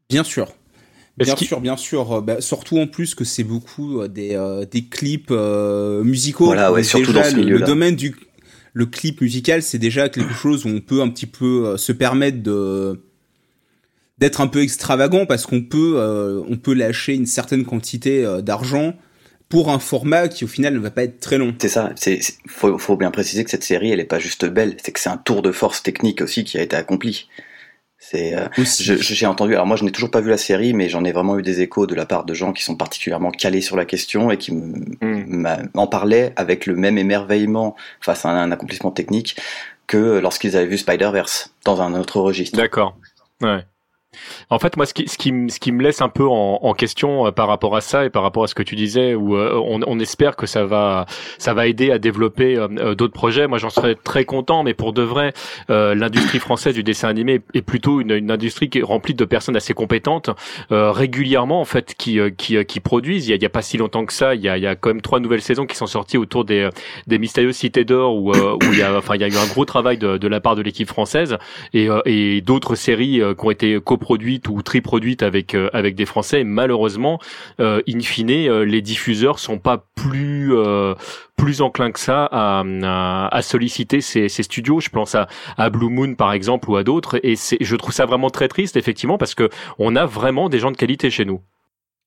bien 0.09 0.23
sûr 0.23 0.53
Bien 1.17 1.35
sûr, 1.35 1.61
bien 1.61 1.77
sûr. 1.77 2.21
Bah, 2.21 2.41
surtout 2.41 2.77
en 2.77 2.85
plus 2.85 3.15
que 3.15 3.23
c'est 3.23 3.43
beaucoup 3.43 4.07
des, 4.07 4.39
des 4.69 4.83
clips 4.83 5.31
musicaux. 5.31 6.45
Voilà, 6.45 6.71
ouais, 6.71 6.83
surtout 6.83 7.11
dans 7.11 7.23
ce 7.23 7.35
milieu-là. 7.35 7.61
Le 7.61 7.65
domaine 7.65 7.95
du 7.95 8.13
le 8.77 8.85
clip 8.85 9.21
musical, 9.21 9.63
c'est 9.63 9.79
déjà 9.79 10.07
quelque 10.07 10.35
chose 10.35 10.65
où 10.65 10.69
on 10.69 10.81
peut 10.81 11.01
un 11.01 11.09
petit 11.09 11.25
peu 11.25 11.65
euh, 11.65 11.77
se 11.77 11.91
permettre 11.91 12.43
de 12.43 13.01
d'être 14.17 14.41
un 14.41 14.47
peu 14.47 14.61
extravagant 14.61 15.25
parce 15.25 15.45
qu'on 15.45 15.61
peut 15.61 15.95
euh, 15.97 16.41
on 16.49 16.57
peut 16.57 16.73
lâcher 16.73 17.13
une 17.13 17.25
certaine 17.25 17.65
quantité 17.65 18.25
euh, 18.25 18.41
d'argent 18.41 18.93
pour 19.49 19.69
un 19.69 19.79
format 19.79 20.27
qui 20.27 20.43
au 20.43 20.47
final 20.47 20.73
ne 20.73 20.79
va 20.79 20.91
pas 20.91 21.03
être 21.03 21.19
très 21.19 21.37
long. 21.37 21.55
C'est 21.59 21.69
ça. 21.69 21.91
C'est 21.95 22.19
faut, 22.47 22.77
faut 22.77 22.97
bien 22.97 23.11
préciser 23.11 23.43
que 23.43 23.49
cette 23.49 23.63
série 23.63 23.91
elle 23.91 23.99
est 23.99 24.05
pas 24.05 24.19
juste 24.19 24.45
belle, 24.45 24.77
c'est 24.83 24.91
que 24.91 24.99
c'est 24.99 25.09
un 25.09 25.17
tour 25.17 25.41
de 25.41 25.51
force 25.51 25.83
technique 25.83 26.21
aussi 26.21 26.43
qui 26.43 26.57
a 26.57 26.61
été 26.61 26.75
accompli. 26.75 27.27
C'est, 27.99 28.35
euh, 28.35 28.47
j'ai 28.77 29.25
entendu. 29.25 29.53
Alors 29.53 29.65
moi, 29.65 29.75
je 29.75 29.83
n'ai 29.83 29.91
toujours 29.91 30.11
pas 30.11 30.21
vu 30.21 30.29
la 30.29 30.37
série, 30.37 30.73
mais 30.73 30.87
j'en 30.87 31.03
ai 31.03 31.11
vraiment 31.11 31.39
eu 31.39 31.41
des 31.41 31.61
échos 31.61 31.87
de 31.87 31.95
la 31.95 32.05
part 32.05 32.25
de 32.25 32.33
gens 32.33 32.53
qui 32.53 32.63
sont 32.63 32.75
particulièrement 32.75 33.31
calés 33.31 33.61
sur 33.61 33.75
la 33.75 33.85
question 33.85 34.29
et 34.29 34.37
qui 34.37 34.51
m'en 34.53 34.77
hmm. 35.01 35.89
parlaient 35.89 36.31
avec 36.35 36.67
le 36.67 36.75
même 36.75 36.97
émerveillement 36.99 37.75
face 37.99 38.23
à 38.23 38.29
un 38.29 38.51
accomplissement 38.51 38.91
technique 38.91 39.35
que 39.87 40.19
lorsqu'ils 40.19 40.55
avaient 40.55 40.67
vu 40.67 40.77
Spider 40.77 41.09
Verse 41.11 41.53
dans 41.65 41.81
un 41.81 41.99
autre 41.99 42.21
registre. 42.21 42.55
D'accord. 42.55 42.95
Ouais. 43.41 43.65
En 44.49 44.59
fait, 44.59 44.77
moi, 44.77 44.85
ce 44.85 44.93
qui, 44.93 45.07
ce 45.07 45.17
qui, 45.17 45.33
ce 45.49 45.59
qui 45.59 45.71
me 45.71 45.83
laisse 45.83 46.01
un 46.01 46.09
peu 46.09 46.25
en, 46.25 46.59
en, 46.61 46.73
question 46.73 47.27
euh, 47.27 47.31
par 47.31 47.47
rapport 47.47 47.75
à 47.75 47.81
ça 47.81 48.05
et 48.05 48.09
par 48.09 48.23
rapport 48.23 48.43
à 48.43 48.47
ce 48.47 48.55
que 48.55 48.63
tu 48.63 48.75
disais, 48.75 49.13
où 49.13 49.35
euh, 49.35 49.59
on, 49.63 49.81
on, 49.85 49.99
espère 49.99 50.35
que 50.35 50.45
ça 50.45 50.65
va, 50.65 51.05
ça 51.37 51.53
va 51.53 51.67
aider 51.67 51.91
à 51.91 51.97
développer 51.97 52.57
euh, 52.57 52.95
d'autres 52.95 53.13
projets. 53.13 53.47
Moi, 53.47 53.57
j'en 53.57 53.69
serais 53.69 53.95
très 53.95 54.25
content, 54.25 54.63
mais 54.63 54.73
pour 54.73 54.93
de 54.93 55.01
vrai, 55.01 55.33
l'industrie 55.69 56.39
française 56.39 56.75
du 56.75 56.83
dessin 56.83 57.09
animé 57.09 57.41
est 57.53 57.61
plutôt 57.61 58.01
une, 58.01 58.11
une, 58.11 58.31
industrie 58.31 58.69
qui 58.69 58.79
est 58.79 58.83
remplie 58.83 59.13
de 59.13 59.25
personnes 59.25 59.55
assez 59.55 59.73
compétentes, 59.73 60.29
régulièrement 60.69 61.61
en 61.61 61.65
fait, 61.65 61.95
qui, 61.97 62.19
qui, 62.37 62.63
qui 62.65 62.79
produisent. 62.79 63.27
Il 63.27 63.41
y, 63.41 63.45
a, 63.45 63.47
a, 63.47 63.49
pas 63.49 63.61
si 63.61 63.77
longtemps 63.77 64.05
que 64.05 64.13
ça, 64.13 64.35
il 64.35 64.41
y 64.41 64.49
a, 64.49 64.57
il 64.57 64.63
y 64.63 64.67
a 64.67 64.75
quand 64.75 64.89
même 64.89 65.01
trois 65.01 65.19
nouvelles 65.19 65.41
saisons 65.41 65.65
qui 65.65 65.75
sont 65.75 65.87
sorties 65.87 66.17
autour 66.17 66.45
des, 66.45 66.69
des 67.07 67.19
mystérieuses 67.19 67.55
cités 67.55 67.85
d'or, 67.85 68.15
où, 68.15 68.31
où 68.31 68.59
il 68.71 68.77
y 68.77 68.81
a, 68.81 68.95
enfin, 68.97 69.15
il 69.15 69.21
y 69.21 69.23
a 69.23 69.27
eu 69.27 69.37
un 69.37 69.47
gros 69.47 69.65
travail 69.65 69.97
de, 69.97 70.17
de 70.17 70.27
la 70.27 70.39
part 70.39 70.55
de 70.55 70.61
l'équipe 70.61 70.87
française 70.87 71.37
et, 71.73 71.87
et 72.05 72.41
d'autres 72.41 72.75
séries 72.75 73.21
qui 73.37 73.45
ont 73.45 73.51
été 73.51 73.79
coproduites 73.81 74.06
produite 74.07 74.47
ou 74.47 74.61
triproduite 74.61 75.21
avec 75.21 75.53
euh, 75.53 75.69
avec 75.73 75.93
des 75.93 76.05
Français. 76.05 76.45
Malheureusement, 76.45 77.19
euh, 77.59 77.81
in 77.89 77.99
fine, 77.99 78.31
euh, 78.31 78.63
les 78.63 78.81
diffuseurs 78.81 79.37
sont 79.37 79.59
pas 79.59 79.85
plus 79.95 80.53
plus 81.35 81.61
enclins 81.61 81.91
que 81.91 81.99
ça 81.99 82.29
à, 82.31 83.41
solliciter 83.41 83.99
ces, 83.99 84.29
studios. 84.29 84.79
Je 84.79 84.89
pense 84.89 85.13
à, 85.13 85.27
à 85.57 85.69
Blue 85.69 85.89
Moon 85.89 86.15
par 86.15 86.31
exemple 86.31 86.69
ou 86.69 86.77
à 86.77 86.85
d'autres. 86.85 87.19
Et 87.21 87.35
je 87.35 87.75
trouve 87.75 87.93
ça 87.93 88.05
vraiment 88.05 88.29
très 88.29 88.47
triste 88.47 88.77
effectivement 88.77 89.17
parce 89.17 89.35
que 89.35 89.49
on 89.77 89.97
a 89.97 90.05
vraiment 90.05 90.47
des 90.47 90.59
gens 90.59 90.71
de 90.71 90.77
qualité 90.77 91.09
chez 91.09 91.25
nous. 91.25 91.41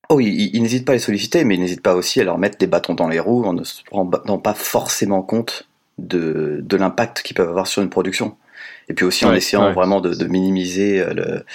Oh, 0.09 0.19
ils, 0.19 0.55
ils 0.55 0.61
n'hésitent 0.63 0.85
pas 0.85 0.93
à 0.93 0.95
les 0.95 0.99
solliciter, 0.99 1.45
mais 1.45 1.53
ils 1.53 1.61
n'hésitent 1.61 1.83
pas 1.83 1.93
aussi 1.93 2.19
à 2.19 2.23
leur 2.23 2.39
mettre 2.39 2.57
des 2.57 2.67
bâtons 2.67 2.95
dans 2.95 3.07
les 3.07 3.19
roues 3.19 3.43
en 3.45 3.53
ne 3.53 3.63
se 3.63 3.83
rendant 3.91 4.39
pas 4.39 4.55
forcément 4.55 5.21
compte 5.21 5.67
de, 5.99 6.61
de 6.63 6.77
l'impact 6.77 7.21
qu'ils 7.21 7.35
peuvent 7.35 7.49
avoir 7.49 7.67
sur 7.67 7.83
une 7.83 7.91
production 7.91 8.35
et 8.91 8.93
puis 8.93 9.05
aussi 9.05 9.25
en 9.25 9.33
essayant 9.33 9.71
vraiment 9.71 10.01
de, 10.01 10.25
minimiser 10.25 10.99
euh, 10.99 11.13
le, 11.13 11.45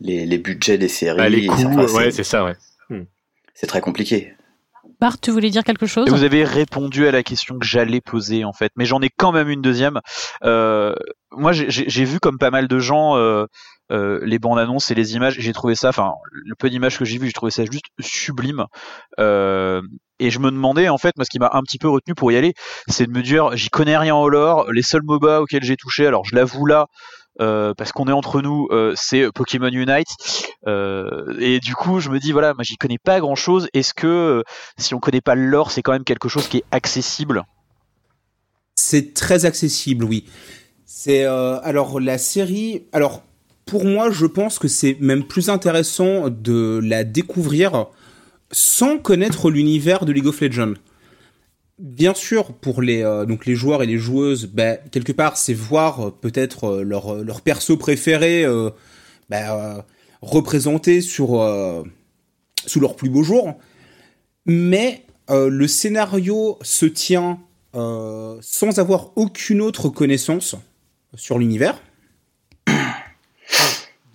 les, 0.00 0.38
budgets 0.38 0.78
des 0.78 0.86
séries. 0.86 1.18
Ah, 1.20 1.28
les 1.28 1.46
coûts, 1.46 1.80
ouais, 1.96 2.12
c'est 2.12 2.22
ça, 2.22 2.44
ouais. 2.44 2.54
Hmm. 2.90 3.02
C'est 3.54 3.66
très 3.66 3.80
compliqué. 3.80 4.34
Bart, 5.00 5.18
tu 5.20 5.30
voulais 5.30 5.50
dire 5.50 5.64
quelque 5.64 5.86
chose? 5.86 6.08
Vous 6.08 6.24
avez 6.24 6.44
répondu 6.44 7.06
à 7.06 7.10
la 7.10 7.22
question 7.22 7.58
que 7.58 7.66
j'allais 7.66 8.00
poser 8.00 8.44
en 8.44 8.52
fait, 8.52 8.72
mais 8.76 8.86
j'en 8.86 9.00
ai 9.02 9.10
quand 9.10 9.32
même 9.32 9.48
une 9.48 9.60
deuxième. 9.60 10.00
Euh, 10.44 10.94
moi, 11.32 11.52
j'ai 11.52 12.04
vu 12.04 12.18
comme 12.18 12.38
pas 12.38 12.50
mal 12.50 12.66
de 12.66 12.78
gens 12.78 13.16
euh, 13.16 13.44
euh, 13.92 14.20
les 14.22 14.38
bandes 14.38 14.58
annonces 14.58 14.90
et 14.90 14.94
les 14.94 15.14
images. 15.14 15.36
J'ai 15.38 15.52
trouvé 15.52 15.74
ça, 15.74 15.90
enfin, 15.90 16.12
le 16.32 16.54
peu 16.54 16.70
d'images 16.70 16.98
que 16.98 17.04
j'ai 17.04 17.18
vu, 17.18 17.26
j'ai 17.26 17.32
trouvé 17.32 17.50
ça 17.50 17.64
juste 17.64 17.84
sublime. 18.00 18.64
Euh, 19.20 19.82
et 20.18 20.30
je 20.30 20.38
me 20.38 20.50
demandais 20.50 20.88
en 20.88 20.98
fait, 20.98 21.14
moi, 21.16 21.24
ce 21.24 21.30
qui 21.30 21.38
m'a 21.38 21.50
un 21.52 21.62
petit 21.62 21.78
peu 21.78 21.88
retenu 21.88 22.14
pour 22.14 22.32
y 22.32 22.36
aller, 22.36 22.54
c'est 22.88 23.06
de 23.06 23.12
me 23.12 23.22
dire, 23.22 23.54
j'y 23.54 23.68
connais 23.68 23.98
rien 23.98 24.16
au 24.16 24.28
lore. 24.30 24.66
Les 24.72 24.82
seuls 24.82 25.02
MOBA 25.04 25.42
auxquels 25.42 25.62
j'ai 25.64 25.76
touché, 25.76 26.06
alors 26.06 26.24
je 26.24 26.34
l'avoue 26.34 26.64
là, 26.64 26.86
euh, 27.40 27.74
parce 27.74 27.92
qu'on 27.92 28.06
est 28.06 28.12
entre 28.12 28.40
nous, 28.40 28.68
euh, 28.70 28.94
c'est 28.96 29.30
Pokémon 29.32 29.68
Unite. 29.68 30.08
Euh, 30.66 31.36
et 31.38 31.60
du 31.60 31.74
coup, 31.74 32.00
je 32.00 32.10
me 32.10 32.18
dis, 32.18 32.32
voilà, 32.32 32.54
moi 32.54 32.62
j'y 32.62 32.76
connais 32.76 32.98
pas 32.98 33.20
grand 33.20 33.34
chose. 33.34 33.68
Est-ce 33.74 33.94
que 33.94 34.42
si 34.78 34.94
on 34.94 34.98
connaît 34.98 35.20
pas 35.20 35.34
le 35.34 35.46
lore, 35.46 35.70
c'est 35.70 35.82
quand 35.82 35.92
même 35.92 36.04
quelque 36.04 36.28
chose 36.28 36.48
qui 36.48 36.58
est 36.58 36.64
accessible? 36.70 37.44
C'est 38.74 39.14
très 39.14 39.44
accessible, 39.44 40.04
oui. 40.04 40.24
C'est 40.84 41.24
alors 41.24 42.00
la 42.00 42.18
série. 42.18 42.84
Alors 42.92 43.22
pour 43.64 43.84
moi, 43.84 44.10
je 44.10 44.26
pense 44.26 44.58
que 44.58 44.68
c'est 44.68 44.96
même 45.00 45.24
plus 45.24 45.50
intéressant 45.50 46.28
de 46.28 46.80
la 46.82 47.04
découvrir 47.04 47.86
sans 48.52 48.98
connaître 48.98 49.50
l'univers 49.50 50.04
de 50.04 50.12
League 50.12 50.26
of 50.26 50.40
Legends 50.40 50.74
bien 51.78 52.14
sûr, 52.14 52.52
pour 52.52 52.82
les, 52.82 53.02
euh, 53.02 53.26
donc 53.26 53.46
les 53.46 53.54
joueurs 53.54 53.82
et 53.82 53.86
les 53.86 53.98
joueuses, 53.98 54.46
bah, 54.46 54.76
quelque 54.76 55.12
part, 55.12 55.36
c'est 55.36 55.54
voir 55.54 56.08
euh, 56.08 56.10
peut-être 56.10 56.64
euh, 56.64 56.82
leur, 56.82 57.22
leur 57.22 57.40
perso 57.42 57.76
préféré 57.76 58.46
bah, 59.28 59.84
représenté 60.22 61.00
sur, 61.00 61.30
sous 62.64 62.80
leur 62.80 62.96
plus 62.96 63.10
beau 63.10 63.22
jour. 63.22 63.58
Mais 64.46 65.04
le 65.28 65.66
scénario 65.66 66.58
se 66.62 66.86
tient 66.86 67.40
sans 67.74 68.78
avoir 68.78 69.10
aucune 69.16 69.60
autre 69.60 69.88
connaissance 69.88 70.54
sur 71.16 71.38
l'univers. 71.38 71.82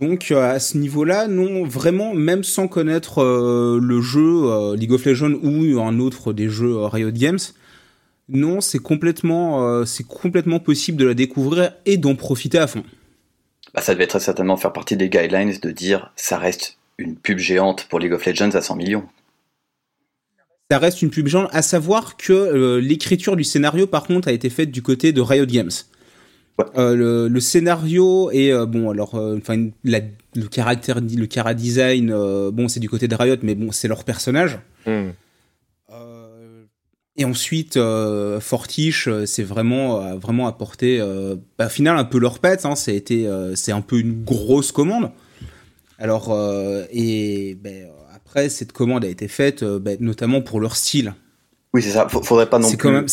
Donc 0.01 0.31
à 0.31 0.59
ce 0.59 0.77
niveau-là, 0.77 1.27
non, 1.27 1.63
vraiment, 1.63 2.13
même 2.13 2.43
sans 2.43 2.67
connaître 2.67 3.23
le 3.23 4.01
jeu 4.01 4.75
League 4.75 4.91
of 4.91 5.05
Legends 5.05 5.33
ou 5.43 5.79
un 5.79 5.99
autre 5.99 6.33
des 6.33 6.49
jeux 6.49 6.75
Riot 6.85 7.11
Games, 7.11 7.39
non, 8.27 8.61
c'est 8.61 8.79
complètement, 8.79 9.85
c'est 9.85 10.07
complètement 10.07 10.59
possible 10.59 10.97
de 10.97 11.05
la 11.05 11.13
découvrir 11.13 11.73
et 11.85 11.97
d'en 11.97 12.15
profiter 12.15 12.57
à 12.57 12.65
fond. 12.65 12.83
Bah, 13.75 13.81
ça 13.81 13.93
devait 13.93 14.07
très 14.07 14.19
certainement 14.19 14.57
faire 14.57 14.73
partie 14.73 14.97
des 14.97 15.07
guidelines 15.07 15.55
de 15.61 15.71
dire 15.71 16.11
ça 16.15 16.37
reste 16.37 16.77
une 16.97 17.15
pub 17.15 17.37
géante 17.37 17.87
pour 17.87 17.99
League 17.99 18.13
of 18.13 18.25
Legends 18.25 18.51
à 18.51 18.61
100 18.61 18.75
millions. 18.75 19.03
Ça 20.71 20.79
reste 20.79 21.01
une 21.01 21.09
pub 21.11 21.27
géante, 21.27 21.49
à 21.51 21.61
savoir 21.61 22.17
que 22.17 22.77
l'écriture 22.77 23.35
du 23.35 23.43
scénario, 23.43 23.85
par 23.85 24.03
contre, 24.07 24.29
a 24.29 24.31
été 24.31 24.49
faite 24.49 24.71
du 24.71 24.81
côté 24.81 25.13
de 25.13 25.21
Riot 25.21 25.45
Games. 25.45 25.69
Euh, 26.77 27.27
le, 27.29 27.39
scénario 27.39 28.29
et 28.31 28.51
euh, 28.51 28.65
bon 28.65 28.89
alors 28.89 29.15
euh, 29.15 29.37
enfin 29.37 29.69
le 29.83 30.47
caractère 30.47 30.99
le 31.01 31.25
cara 31.25 31.53
design 31.53 32.11
bon 32.51 32.67
c'est 32.67 32.79
du 32.79 32.89
côté 32.89 33.07
de 33.07 33.15
Riot 33.15 33.37
mais 33.41 33.55
bon 33.55 33.71
c'est 33.71 33.87
leur 33.87 34.03
personnage. 34.03 34.59
Hmm. 34.85 35.09
et 37.15 37.25
ensuite 37.25 37.79
Fortiche 38.39 39.09
c'est 39.25 39.43
vraiment 39.43 40.17
vraiment 40.17 40.47
apporté 40.47 40.99
bah, 41.57 41.67
au 41.67 41.69
final 41.69 41.97
un 41.97 42.03
peu 42.03 42.19
leur 42.19 42.39
pète 42.39 42.65
hein, 42.65 42.75
c'est 42.75 42.95
été 42.95 43.29
c'est 43.55 43.71
un 43.71 43.81
peu 43.81 43.99
une 43.99 44.23
grosse 44.23 44.71
commande. 44.71 45.11
Alors 45.99 46.35
et 46.91 47.57
ben, 47.61 47.87
après 48.15 48.49
cette 48.49 48.71
commande 48.71 49.05
a 49.05 49.07
été 49.07 49.27
faite 49.27 49.63
ben, 49.63 49.97
notamment 49.99 50.41
pour 50.41 50.59
leur 50.59 50.75
style. 50.75 51.13
Oui 51.73 51.81
c'est 51.81 51.91
ça. 51.91 52.07
Faudrait 52.09 52.49
pas 52.49 52.59
non 52.59 52.67
plus 52.67 52.77
quand 52.77 52.91
même... 52.91 53.05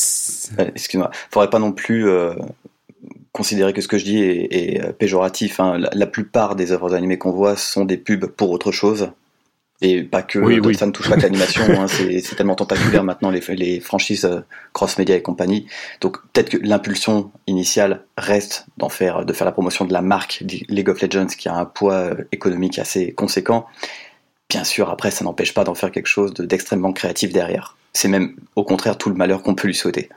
excuse-moi. 0.75 1.11
Faudrait 1.31 1.51
pas 1.51 1.59
non 1.59 1.73
plus 1.73 2.07
considérer 3.39 3.73
que 3.73 3.81
ce 3.81 3.87
que 3.87 3.99
je 3.99 4.05
dis 4.05 4.19
est, 4.19 4.49
est, 4.51 4.85
euh, 4.85 4.93
péjoratif. 4.93 5.61
Hein. 5.61 5.79
La, 5.79 5.91
la, 5.95 6.07
plupart 6.09 6.57
des 6.57 6.73
œuvres 6.73 6.93
animées 6.93 7.19
qu'on 7.19 7.31
voit 7.31 7.57
sont 7.57 7.85
des 7.85 7.97
pubs 7.97 8.27
pour 8.27 8.51
autre 8.51 8.73
chose. 8.73 9.13
Et 9.81 10.03
pas 10.03 10.23
que 10.23 10.41
oui, 10.41 10.59
oui. 10.59 10.75
ça 10.75 10.87
ne 10.87 10.91
touche 10.91 11.09
pas 11.09 11.17
que 11.17 11.23
l'animation, 11.23 11.63
hein, 11.69 11.87
c'est 11.87 12.35
tellement 12.35 12.57
tentaculaire 12.57 13.05
maintenant 13.05 13.31
les, 13.31 13.41
les 13.51 13.79
franchises 13.79 14.25
euh, 14.25 14.41
cross-média 14.73 15.15
et 15.15 15.23
compagnie. 15.23 15.67
Donc 16.01 16.19
peut-être 16.33 16.51
que 16.51 16.57
l'impulsion 16.57 17.31
initiale 17.47 18.03
reste 18.17 18.67
d'en 18.77 18.89
faire, 18.89 19.25
de 19.25 19.33
faire 19.33 19.45
la 19.45 19.53
promotion 19.53 19.85
de 19.85 19.93
la 19.93 20.03
marque 20.03 20.43
League 20.69 20.89
of 20.89 21.01
Legends 21.01 21.29
qui 21.29 21.49
a 21.49 21.55
un 21.55 21.65
poids 21.65 21.95
euh, 21.95 22.15
économique 22.33 22.81
assez 22.81 23.13
conséquent. 23.13 23.67
Bien 24.49 24.65
sûr, 24.65 24.91
après, 24.91 25.13
ça 25.13 25.25
n'empêche 25.25 25.55
pas 25.55 25.63
d'en 25.63 25.77
faire 25.77 25.93
quelque 25.93 26.07
chose 26.07 26.35
d'extrêmement 26.35 26.93
créatif 26.93 27.33
derrière. 27.33 27.77
C'est 27.93 28.09
même 28.09 28.35
au 28.57 28.65
contraire 28.65 28.99
tout 28.99 29.11
le 29.11 29.15
malheur 29.15 29.45
qu'on 29.45 29.55
peut 29.55 29.69
lui 29.69 29.75
souhaiter. 29.77 30.09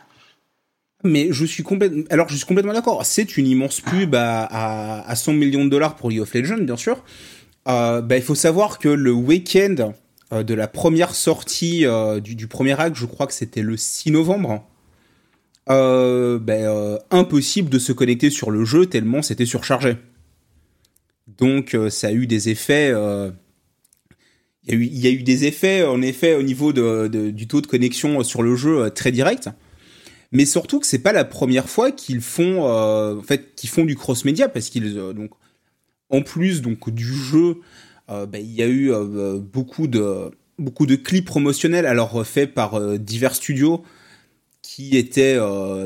Mais 1.03 1.29
je 1.31 1.46
suis 1.46 1.63
complètement, 1.63 2.03
alors 2.10 2.29
je 2.29 2.36
suis 2.36 2.46
complètement 2.46 2.74
d'accord. 2.74 3.05
C'est 3.05 3.38
une 3.38 3.48
immense 3.48 3.81
pub 3.81 4.13
à, 4.15 4.43
à, 4.43 5.10
à 5.10 5.15
100 5.15 5.34
millions 5.34 5.65
de 5.65 5.70
dollars 5.70 5.96
pour 5.96 6.10
League 6.10 6.22
of 6.22 6.34
Legends, 6.34 6.60
bien 6.60 6.77
sûr. 6.77 7.03
Euh, 7.67 8.01
bah, 8.01 8.17
il 8.17 8.24
faut 8.24 8.36
savoir 8.36 8.79
que 8.79 8.89
le 8.89 9.12
week-end 9.12 9.93
euh, 10.34 10.43
de 10.43 10.53
la 10.53 10.67
première 10.67 11.13
sortie 11.13 11.86
euh, 11.86 12.20
du, 12.20 12.48
premier 12.48 12.79
acte, 12.79 12.96
je 12.96 13.05
crois 13.05 13.27
que 13.27 13.34
c'était 13.34 13.62
le 13.62 13.77
6 13.77 14.12
novembre, 14.12 14.67
bah, 15.67 17.00
impossible 17.12 17.70
de 17.70 17.79
se 17.79 17.93
connecter 17.93 18.29
sur 18.29 18.51
le 18.51 18.65
jeu 18.65 18.88
tellement 18.88 19.22
c'était 19.22 19.46
surchargé. 19.46 19.96
Donc 21.38 21.77
ça 21.89 22.08
a 22.08 22.12
eu 22.12 22.27
des 22.27 22.50
effets. 22.50 22.93
Il 24.67 24.84
y, 24.84 25.08
a 25.08 25.12
eu, 25.12 25.24
des 25.24 25.46
effets, 25.46 25.86
en 25.86 26.01
effet, 26.01 26.36
au 26.36 26.43
niveau 26.43 26.74
du 26.74 27.48
taux 27.48 27.62
de 27.62 27.67
connexion 27.67 28.22
sur 28.24 28.43
le 28.43 28.55
jeu 28.58 28.89
très 28.89 29.13
direct 29.13 29.50
mais 30.31 30.45
surtout 30.45 30.79
que 30.79 30.88
c'est 30.88 31.00
pas 31.00 31.11
la 31.11 31.25
première 31.25 31.67
fois 31.69 31.91
qu'ils 31.91 32.21
font 32.21 32.65
euh, 32.65 33.17
en 33.17 33.23
fait 33.23 33.55
qu'ils 33.55 33.69
font 33.69 33.85
du 33.85 33.95
cross 33.95 34.25
média 34.25 34.47
parce 34.47 34.69
qu'ils 34.69 34.97
euh, 34.97 35.13
donc 35.13 35.31
en 36.09 36.21
plus 36.21 36.61
donc 36.61 36.89
du 36.89 37.13
jeu 37.13 37.57
euh, 38.09 38.25
bah, 38.25 38.39
il 38.39 38.51
y 38.51 38.63
a 38.63 38.67
eu 38.67 38.91
beaucoup 39.39 39.88
de 39.88 40.31
beaucoup 40.57 40.85
de 40.85 40.95
clips 40.95 41.25
promotionnels 41.25 41.85
alors 41.85 42.25
faits 42.25 42.53
par 42.53 42.79
divers 43.00 43.35
studios 43.35 43.83
qui 44.61 44.95
étaient 44.95 45.39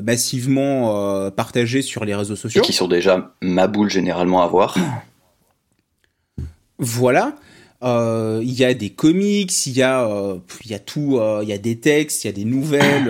massivement 0.03 1.31
partagés 1.31 1.81
sur 1.81 2.03
les 2.03 2.13
réseaux 2.13 2.35
sociaux. 2.35 2.61
et 2.61 2.65
qui 2.65 2.73
sont 2.73 2.87
déjà 2.87 3.33
ma 3.41 3.67
boule 3.67 3.89
généralement 3.89 4.43
à 4.43 4.47
voir. 4.47 4.77
Voilà 6.77 7.35
euh, 7.83 8.39
il 8.41 8.53
y 8.53 8.63
a 8.63 8.73
des 8.73 8.89
comics, 8.89 9.67
il 9.67 9.73
y 9.73 9.81
a, 9.81 10.07
euh, 10.07 10.37
il 10.63 10.71
y 10.71 10.73
a 10.73 10.79
tout, 10.79 11.17
euh, 11.17 11.41
il 11.43 11.49
y 11.49 11.53
a 11.53 11.57
des 11.57 11.77
textes, 11.79 12.23
il 12.23 12.27
y 12.27 12.29
a 12.29 12.33
des 12.33 12.45
nouvelles. 12.45 13.05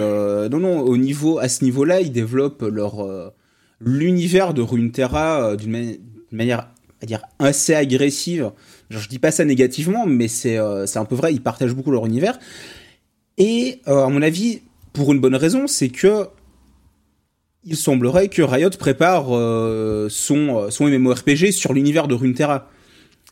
Non, 0.50 0.60
non, 0.60 0.80
au 0.82 0.98
niveau, 0.98 1.40
à 1.40 1.48
ce 1.48 1.64
niveau-là, 1.64 2.02
ils 2.02 2.12
développent 2.12 2.64
leur 2.64 3.34
l'univers 3.82 4.54
de 4.54 4.62
Runeterra 4.62 5.56
d'une 5.56 5.72
mani 5.72 6.00
manière, 6.32 6.70
à 7.02 7.06
dire, 7.06 7.22
assez 7.40 7.74
agressive. 7.76 8.52
Genre, 8.90 9.02
je 9.02 9.10
dis 9.10 9.20
pas 9.20 9.32
ça 9.32 9.46
négativement, 9.46 10.06
mais 10.06 10.28
c'est 10.28 10.58
c'est 10.88 11.00
un 11.00 11.06
peu 11.06 11.16
vrai. 11.16 11.34
Ils 11.34 11.42
partagent 11.42 11.74
beaucoup 11.76 11.92
leur 11.92 12.06
univers. 12.06 12.40
Et 13.38 13.82
à 13.86 14.08
mon 14.10 14.22
avis, 14.22 14.62
pour 14.94 15.14
une 15.14 15.20
bonne 15.20 15.36
raison, 15.36 15.68
c'est 15.68 15.90
que 15.90 16.28
il 17.64 17.76
semblerait 17.76 18.28
que 18.28 18.42
Riot 18.42 18.70
prépare 18.72 19.26
son 20.10 20.70
son 20.70 20.86
MMORPG 20.88 21.52
sur 21.52 21.74
l'univers 21.74 22.08
de 22.08 22.16
Runeterra. 22.16 22.70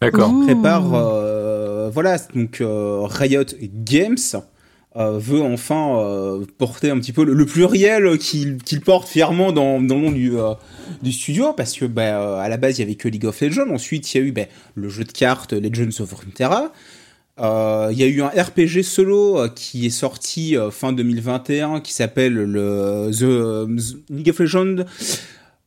D'accord. 0.04 0.34
Prépare, 0.46 0.94
euh, 0.94 1.90
voilà, 1.94 2.18
donc 2.36 2.60
euh, 2.60 3.04
Riot 3.04 3.46
Games 3.62 4.18
euh, 4.96 5.18
veut 5.18 5.42
enfin 5.42 5.98
euh, 5.98 6.46
porter 6.60 6.92
un 6.92 7.00
petit 7.00 7.14
peu 7.14 7.24
le, 7.24 7.34
le 7.34 7.46
pluriel 7.48 8.20
qu'il 8.20 8.58
qu 8.58 8.80
porte 8.80 9.08
fièrement 9.08 9.52
dans, 9.52 9.82
dans 9.82 9.96
le 9.96 10.02
nom 10.02 10.12
du, 10.12 10.38
euh, 10.38 10.54
du 11.02 11.12
studio, 11.12 11.54
parce 11.54 11.74
que 11.74 11.86
bah, 11.86 12.40
à 12.40 12.48
la 12.48 12.58
base 12.58 12.78
il 12.78 12.82
y 12.82 12.84
avait 12.84 12.96
que 12.96 13.08
League 13.08 13.26
of 13.26 13.42
Legends, 13.42 13.72
ensuite 13.72 14.14
il 14.14 14.18
y 14.18 14.24
a 14.24 14.28
eu 14.28 14.32
bah, 14.32 14.44
le 14.76 14.90
jeu 14.90 15.04
de 15.04 15.12
cartes 15.12 15.54
Legends 15.54 16.00
of 16.00 16.14
Runeterra. 16.14 16.72
Il 17.40 17.98
y 17.98 18.04
a 18.04 18.08
eu 18.08 18.22
un 18.22 18.28
RPG 18.28 18.84
solo 18.84 19.48
qui 19.56 19.88
est 19.88 19.90
sorti 19.90 20.56
fin 20.70 20.94
2021 20.94 21.80
qui 21.80 21.94
s'appelle 21.94 22.34
le 22.34 23.10
The, 23.12 23.66
The, 23.66 24.12
League 24.12 24.30
of 24.30 24.40
Legends 24.40 24.84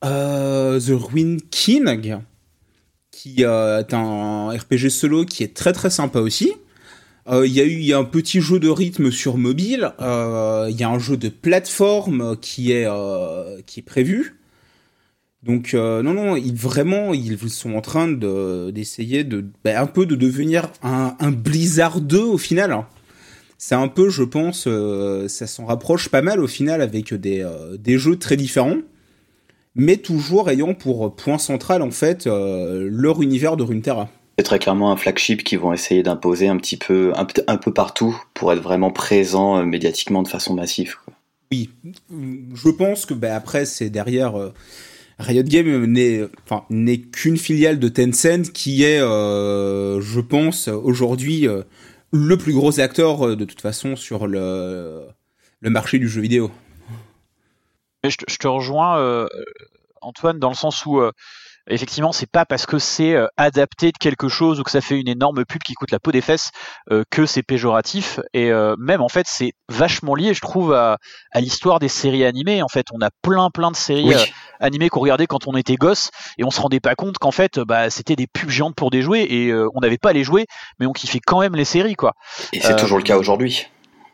The 0.02 0.92
Ruin 0.92 1.38
King 1.50 1.88
qui 3.26 3.44
euh, 3.44 3.80
est 3.80 3.92
un 3.92 4.50
RPG 4.50 4.88
solo 4.88 5.24
qui 5.24 5.42
est 5.42 5.54
très 5.54 5.72
très 5.72 5.90
sympa 5.90 6.20
aussi. 6.20 6.52
Il 7.28 7.34
euh, 7.34 7.46
y 7.46 7.60
a 7.60 7.64
eu 7.64 7.92
un 7.92 8.04
petit 8.04 8.40
jeu 8.40 8.60
de 8.60 8.68
rythme 8.68 9.10
sur 9.10 9.36
mobile. 9.36 9.92
Il 9.98 10.04
euh, 10.04 10.70
y 10.70 10.84
a 10.84 10.88
un 10.88 10.98
jeu 11.00 11.16
de 11.16 11.28
plateforme 11.28 12.36
qui 12.40 12.70
est 12.70 12.86
qui 13.66 13.80
est 13.80 13.84
prévu. 13.84 14.36
Donc 15.42 15.74
non 15.74 16.14
non, 16.14 16.36
ils 16.36 16.54
vraiment 16.54 17.14
ils 17.14 17.38
sont 17.50 17.74
en 17.74 17.80
train 17.80 18.08
de 18.08 18.70
d'essayer 18.70 19.24
de, 19.24 19.44
bah, 19.64 19.80
un 19.80 19.86
peu 19.86 20.06
de 20.06 20.14
devenir 20.14 20.70
un, 20.82 21.16
un 21.18 21.32
Blizzard 21.32 22.00
2 22.00 22.18
au 22.18 22.38
final. 22.38 22.84
C'est 23.58 23.74
un 23.74 23.88
peu, 23.88 24.10
je 24.10 24.22
pense, 24.22 24.68
ça 25.28 25.46
s'en 25.46 25.64
rapproche 25.66 26.10
pas 26.10 26.22
mal 26.22 26.40
au 26.40 26.46
final 26.46 26.80
avec 26.80 27.12
des 27.14 27.44
des 27.78 27.98
jeux 27.98 28.16
très 28.16 28.36
différents 28.36 28.78
mais 29.76 29.98
toujours 29.98 30.48
ayant 30.50 30.74
pour 30.74 31.14
point 31.14 31.38
central 31.38 31.82
en 31.82 31.90
fait 31.90 32.26
euh, 32.26 32.88
leur 32.90 33.22
univers 33.22 33.56
de 33.56 33.62
Runeterra. 33.62 34.08
C'est 34.38 34.44
très 34.44 34.58
clairement 34.58 34.90
un 34.90 34.96
flagship 34.96 35.44
qu'ils 35.44 35.58
vont 35.58 35.72
essayer 35.72 36.02
d'imposer 36.02 36.48
un 36.48 36.56
petit 36.56 36.76
peu, 36.76 37.12
un, 37.14 37.26
un, 37.46 37.56
peu 37.56 37.72
partout 37.72 38.18
pour 38.34 38.52
être 38.52 38.60
vraiment 38.60 38.90
présent 38.90 39.58
euh, 39.58 39.64
médiatiquement 39.64 40.22
de 40.22 40.28
façon 40.28 40.54
massive. 40.54 40.96
Quoi. 41.04 41.14
Oui, 41.52 41.70
je 42.10 42.68
pense 42.70 43.06
que 43.06 43.14
bah, 43.14 43.36
après 43.36 43.66
c'est 43.66 43.90
derrière 43.90 44.36
euh, 44.36 44.52
Riot 45.18 45.44
Games 45.44 45.84
n'est 45.86 46.22
enfin 46.44 46.64
qu'une 47.12 47.36
filiale 47.36 47.78
de 47.78 47.88
Tencent 47.88 48.50
qui 48.52 48.82
est, 48.82 48.98
je 48.98 50.20
pense 50.20 50.68
aujourd'hui 50.68 51.46
le 52.12 52.36
plus 52.36 52.52
gros 52.52 52.80
acteur 52.80 53.34
de 53.34 53.44
toute 53.46 53.62
façon 53.62 53.96
sur 53.96 54.26
le 54.26 55.06
le 55.60 55.70
marché 55.70 55.98
du 55.98 56.06
jeu 56.06 56.20
vidéo. 56.20 56.50
Mais 58.06 58.10
je 58.10 58.18
te, 58.18 58.24
je 58.28 58.36
te 58.36 58.46
rejoins, 58.46 58.98
euh, 58.98 59.26
Antoine, 60.00 60.38
dans 60.38 60.48
le 60.48 60.54
sens 60.54 60.86
où 60.86 61.00
euh, 61.00 61.10
effectivement, 61.68 62.12
c'est 62.12 62.30
pas 62.30 62.44
parce 62.44 62.66
que 62.66 62.78
c'est 62.78 63.14
euh, 63.14 63.26
adapté 63.36 63.92
de 63.92 63.98
quelque 63.98 64.28
chose 64.28 64.60
ou 64.60 64.62
que 64.62 64.70
ça 64.70 64.80
fait 64.80 64.98
une 64.98 65.08
énorme 65.08 65.44
pub 65.44 65.62
qui 65.62 65.74
coûte 65.74 65.90
la 65.90 65.98
peau 65.98 66.12
des 66.12 66.20
fesses 66.20 66.50
euh, 66.90 67.02
que 67.10 67.26
c'est 67.26 67.42
péjoratif. 67.42 68.20
Et 68.32 68.50
euh, 68.50 68.76
même 68.78 69.02
en 69.02 69.08
fait, 69.08 69.26
c'est 69.28 69.52
vachement 69.68 70.14
lié, 70.14 70.34
je 70.34 70.40
trouve, 70.40 70.72
à, 70.72 70.98
à 71.32 71.40
l'histoire 71.40 71.78
des 71.78 71.88
séries 71.88 72.24
animées. 72.24 72.62
En 72.62 72.68
fait, 72.68 72.86
on 72.92 73.00
a 73.00 73.10
plein 73.22 73.50
plein 73.50 73.70
de 73.70 73.76
séries 73.76 74.04
oui. 74.04 74.32
animées 74.60 74.88
qu'on 74.88 75.00
regardait 75.00 75.26
quand 75.26 75.48
on 75.48 75.56
était 75.56 75.76
gosse 75.76 76.10
et 76.38 76.44
on 76.44 76.50
se 76.50 76.60
rendait 76.60 76.80
pas 76.80 76.94
compte 76.94 77.18
qu'en 77.18 77.32
fait, 77.32 77.58
bah, 77.58 77.90
c'était 77.90 78.16
des 78.16 78.26
pubs 78.26 78.50
géantes 78.50 78.76
pour 78.76 78.90
des 78.90 79.02
jouets 79.02 79.24
et 79.24 79.52
on 79.52 79.80
n'avait 79.80 79.98
pas 79.98 80.10
à 80.10 80.12
les 80.12 80.24
jouer, 80.24 80.46
mais 80.78 80.86
on 80.86 80.92
kiffait 80.92 81.20
quand 81.24 81.40
même 81.40 81.56
les 81.56 81.64
séries, 81.64 81.94
quoi. 81.94 82.12
Et 82.52 82.60
c'est 82.60 82.76
toujours 82.76 82.98
le 82.98 83.04
cas 83.04 83.16
aujourd'hui. 83.16 83.66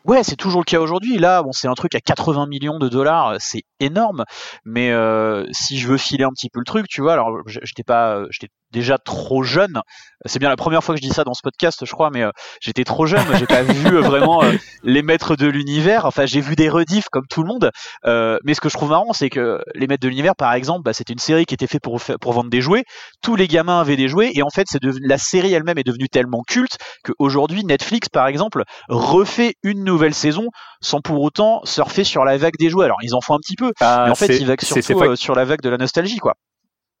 Ouais, 0.05 0.21
c'est 0.23 0.35
toujours 0.35 0.59
le 0.61 0.65
cas 0.65 0.79
aujourd'hui. 0.81 1.17
Là, 1.17 1.43
bon, 1.43 1.51
c'est 1.53 1.67
un 1.67 1.73
truc 1.75 1.95
à 1.95 2.01
80 2.01 2.45
millions 2.47 2.77
de 2.77 2.89
dollars, 2.89 3.35
c'est 3.39 3.63
énorme. 3.79 4.25
Mais 4.65 4.91
euh, 4.91 5.45
si 5.51 5.77
je 5.77 5.87
veux 5.87 5.97
filer 5.97 6.25
un 6.25 6.31
petit 6.31 6.49
peu 6.49 6.59
le 6.59 6.65
truc, 6.65 6.87
tu 6.89 7.01
vois, 7.01 7.13
alors 7.13 7.37
j'étais 7.47 7.83
pas, 7.83 8.23
j'étais 8.29 8.49
déjà 8.73 8.97
trop 8.97 9.43
jeune. 9.43 9.79
C'est 10.25 10.39
bien 10.39 10.49
la 10.49 10.55
première 10.55 10.83
fois 10.83 10.95
que 10.95 11.01
je 11.01 11.07
dis 11.07 11.13
ça 11.13 11.23
dans 11.23 11.33
ce 11.33 11.41
podcast, 11.41 11.85
je 11.85 11.91
crois, 11.91 12.09
mais 12.09 12.23
euh, 12.23 12.31
j'étais 12.61 12.83
trop 12.83 13.05
jeune. 13.05 13.25
J'ai 13.37 13.45
pas 13.45 13.61
vu 13.63 13.97
euh, 13.97 14.01
vraiment 14.01 14.43
euh, 14.43 14.53
les 14.83 15.01
maîtres 15.01 15.35
de 15.35 15.47
l'univers. 15.47 16.05
Enfin, 16.05 16.25
j'ai 16.25 16.41
vu 16.41 16.55
des 16.55 16.69
rediffs 16.69 17.09
comme 17.11 17.25
tout 17.29 17.43
le 17.43 17.47
monde. 17.47 17.71
Euh, 18.05 18.37
mais 18.43 18.53
ce 18.53 18.61
que 18.61 18.69
je 18.69 18.73
trouve 18.73 18.89
marrant, 18.89 19.13
c'est 19.13 19.29
que 19.29 19.61
les 19.75 19.87
maîtres 19.87 20.03
de 20.03 20.09
l'univers, 20.09 20.35
par 20.35 20.53
exemple, 20.53 20.83
bah, 20.83 20.93
c'était 20.93 21.13
une 21.13 21.19
série 21.19 21.45
qui 21.45 21.53
était 21.53 21.67
faite 21.67 21.81
pour 21.81 22.01
pour 22.19 22.33
vendre 22.33 22.49
des 22.49 22.61
jouets. 22.61 22.83
Tous 23.21 23.35
les 23.35 23.47
gamins 23.47 23.79
avaient 23.79 23.97
des 23.97 24.07
jouets, 24.07 24.31
et 24.33 24.43
en 24.43 24.49
fait, 24.49 24.65
c'est 24.69 24.81
devenu 24.81 25.05
la 25.07 25.17
série 25.17 25.53
elle-même 25.53 25.77
est 25.77 25.85
devenue 25.85 26.09
tellement 26.09 26.41
culte 26.47 26.77
qu'aujourd'hui, 27.03 27.63
Netflix, 27.63 28.09
par 28.09 28.27
exemple, 28.27 28.63
refait 28.89 29.55
une 29.63 29.83
nouvelle 29.83 30.13
saison 30.13 30.47
sans 30.81 31.01
pour 31.01 31.21
autant 31.21 31.61
surfer 31.63 32.03
sur 32.03 32.25
la 32.25 32.37
vague 32.37 32.57
des 32.59 32.69
jouets. 32.69 32.85
Alors, 32.85 32.97
ils 33.01 33.15
en 33.15 33.21
font 33.21 33.35
un 33.35 33.39
petit 33.39 33.55
peu, 33.55 33.71
Ah, 33.79 34.03
mais 34.05 34.11
en 34.11 34.15
fait, 34.15 34.37
ils 34.37 34.45
vaguent 34.45 34.61
surtout 34.61 35.01
euh, 35.01 35.15
sur 35.15 35.35
la 35.35 35.45
vague 35.45 35.61
de 35.61 35.69
la 35.69 35.77
nostalgie, 35.77 36.17
quoi. 36.17 36.35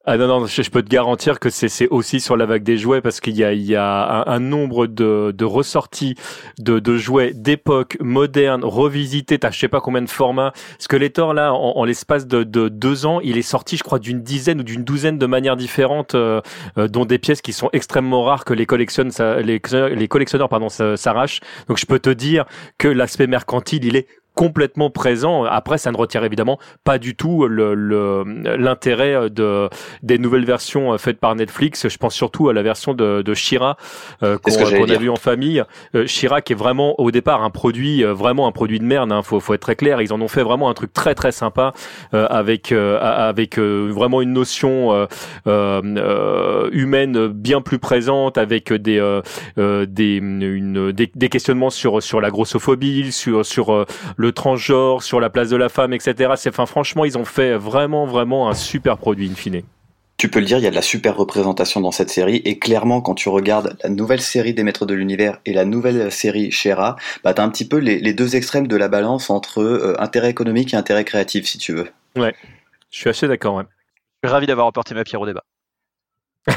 Ah 0.05 0.17
non, 0.17 0.27
non, 0.27 0.45
je, 0.45 0.69
peux 0.69 0.83
te 0.83 0.89
garantir 0.89 1.39
que 1.39 1.49
c'est 1.49 1.87
aussi 1.87 2.19
sur 2.19 2.35
la 2.35 2.45
vague 2.45 2.63
des 2.63 2.77
jouets 2.77 2.99
parce 2.99 3.21
qu'il 3.21 3.37
y 3.37 3.43
a, 3.45 3.53
il 3.53 3.63
y 3.63 3.77
a 3.77 4.25
un, 4.27 4.39
nombre 4.41 4.85
de, 4.85 5.33
de 5.33 5.45
ressorties 5.45 6.15
de, 6.59 6.79
de 6.79 6.97
jouets 6.97 7.31
d'époque, 7.33 7.95
modernes, 8.01 8.65
revisités, 8.65 9.39
t'as 9.39 9.51
je 9.51 9.59
sais 9.59 9.69
pas 9.69 9.79
combien 9.79 10.01
de 10.01 10.09
formats. 10.09 10.51
Skeletor, 10.77 11.33
là, 11.33 11.53
en, 11.53 11.77
en 11.77 11.85
l'espace 11.85 12.27
de, 12.27 12.43
de 12.43 12.67
deux 12.67 13.05
ans, 13.05 13.21
il 13.21 13.37
est 13.37 13.43
sorti, 13.43 13.77
je 13.77 13.83
crois, 13.83 13.97
d'une 13.97 14.21
dizaine 14.21 14.59
ou 14.59 14.63
d'une 14.63 14.83
douzaine 14.83 15.17
de 15.17 15.25
manières 15.25 15.55
différentes, 15.55 16.15
euh, 16.15 16.41
euh, 16.77 16.89
dont 16.89 17.05
des 17.05 17.17
pièces 17.17 17.41
qui 17.41 17.53
sont 17.53 17.69
extrêmement 17.71 18.25
rares 18.25 18.43
que 18.43 18.53
les, 18.53 18.65
collectionne, 18.65 19.09
ça, 19.09 19.39
les, 19.39 19.61
les 19.95 20.07
collectionneurs 20.09 20.49
pardon, 20.49 20.67
s'arrachent. 20.67 21.39
Donc 21.69 21.77
je 21.77 21.85
peux 21.85 21.99
te 21.99 22.09
dire 22.09 22.43
que 22.77 22.89
l'aspect 22.89 23.27
mercantile, 23.27 23.85
il 23.85 23.95
est 23.95 24.07
complètement 24.35 24.89
présent. 24.89 25.43
Après, 25.43 25.77
ça 25.77 25.91
ne 25.91 25.97
retire 25.97 26.23
évidemment 26.23 26.59
pas 26.83 26.97
du 26.97 27.15
tout 27.15 27.47
l'intérêt 27.47 29.13
le, 29.13 29.29
de 29.29 29.69
des 30.01 30.17
nouvelles 30.17 30.45
versions 30.45 30.97
faites 30.97 31.19
par 31.19 31.35
Netflix. 31.35 31.87
Je 31.87 31.97
pense 31.97 32.13
surtout 32.13 32.49
à 32.49 32.53
la 32.53 32.63
version 32.63 32.93
de, 32.93 33.21
de 33.21 33.33
Shira 33.33 33.77
euh, 34.23 34.37
qu'on 34.37 34.89
a 34.89 34.97
vu 34.97 35.09
en 35.09 35.15
famille. 35.15 35.63
Euh, 35.95 36.07
Shira 36.07 36.41
qui 36.41 36.53
est 36.53 36.55
vraiment 36.55 36.99
au 36.99 37.11
départ 37.11 37.43
un 37.43 37.49
produit, 37.49 38.03
euh, 38.03 38.13
vraiment 38.13 38.47
un 38.47 38.51
produit 38.51 38.79
de 38.79 38.85
merde. 38.85 39.11
Hein, 39.11 39.21
faut, 39.23 39.39
faut 39.39 39.53
être 39.53 39.61
très 39.61 39.75
clair. 39.75 40.01
Ils 40.01 40.13
en 40.13 40.21
ont 40.21 40.27
fait 40.27 40.43
vraiment 40.43 40.69
un 40.69 40.73
truc 40.73 40.93
très 40.93 41.15
très 41.15 41.31
sympa 41.31 41.73
euh, 42.13 42.27
avec 42.29 42.71
euh, 42.71 42.99
avec 43.01 43.57
vraiment 43.57 44.21
une 44.21 44.33
notion 44.33 45.07
humaine 45.45 47.27
bien 47.27 47.61
plus 47.61 47.79
présente, 47.79 48.37
avec 48.37 48.73
des 48.73 49.21
des, 49.57 50.15
une, 50.17 50.91
des, 50.91 51.11
des 51.13 51.29
questionnements 51.29 51.69
sur 51.69 52.01
sur 52.01 52.21
la 52.21 52.29
grossophobie, 52.29 53.11
sur 53.11 53.45
sur 53.45 53.85
le 54.23 54.31
transgenre, 54.31 55.03
sur 55.03 55.19
la 55.19 55.29
place 55.29 55.49
de 55.49 55.57
la 55.57 55.67
femme, 55.67 55.93
etc. 55.93 56.33
C'est, 56.37 56.49
enfin, 56.49 56.65
franchement, 56.65 57.03
ils 57.03 57.17
ont 57.17 57.25
fait 57.25 57.55
vraiment, 57.55 58.05
vraiment 58.05 58.49
un 58.49 58.53
super 58.53 58.97
produit 58.97 59.29
in 59.29 59.35
fine. 59.35 59.61
Tu 60.15 60.29
peux 60.29 60.39
le 60.39 60.45
dire, 60.45 60.59
il 60.59 60.63
y 60.63 60.67
a 60.67 60.69
de 60.69 60.75
la 60.75 60.81
super 60.81 61.17
représentation 61.17 61.81
dans 61.81 61.91
cette 61.91 62.09
série, 62.09 62.37
et 62.45 62.57
clairement, 62.57 63.01
quand 63.01 63.15
tu 63.15 63.27
regardes 63.27 63.77
la 63.83 63.89
nouvelle 63.89 64.21
série 64.21 64.53
des 64.53 64.63
Maîtres 64.63 64.85
de 64.85 64.93
l'Univers 64.93 65.39
et 65.45 65.51
la 65.51 65.65
nouvelle 65.65 66.09
série 66.09 66.51
Shera, 66.51 66.95
bah, 67.25 67.33
t'as 67.33 67.43
un 67.43 67.49
petit 67.49 67.67
peu 67.67 67.77
les, 67.77 68.13
deux 68.13 68.37
extrêmes 68.37 68.67
de 68.67 68.77
la 68.77 68.87
balance 68.87 69.29
entre 69.29 69.61
euh, 69.61 70.01
intérêt 70.01 70.29
économique 70.29 70.73
et 70.73 70.77
intérêt 70.77 71.03
créatif, 71.03 71.45
si 71.45 71.57
tu 71.57 71.73
veux. 71.73 71.89
Ouais, 72.15 72.33
je 72.91 72.99
suis 72.99 73.09
assez 73.09 73.27
d'accord, 73.27 73.55
ouais. 73.55 73.65
Ravi 74.23 74.47
d'avoir 74.47 74.67
apporté 74.67 74.95
ma 74.95 75.03
pierre 75.03 75.19
au 75.19 75.25
débat. 75.25 75.43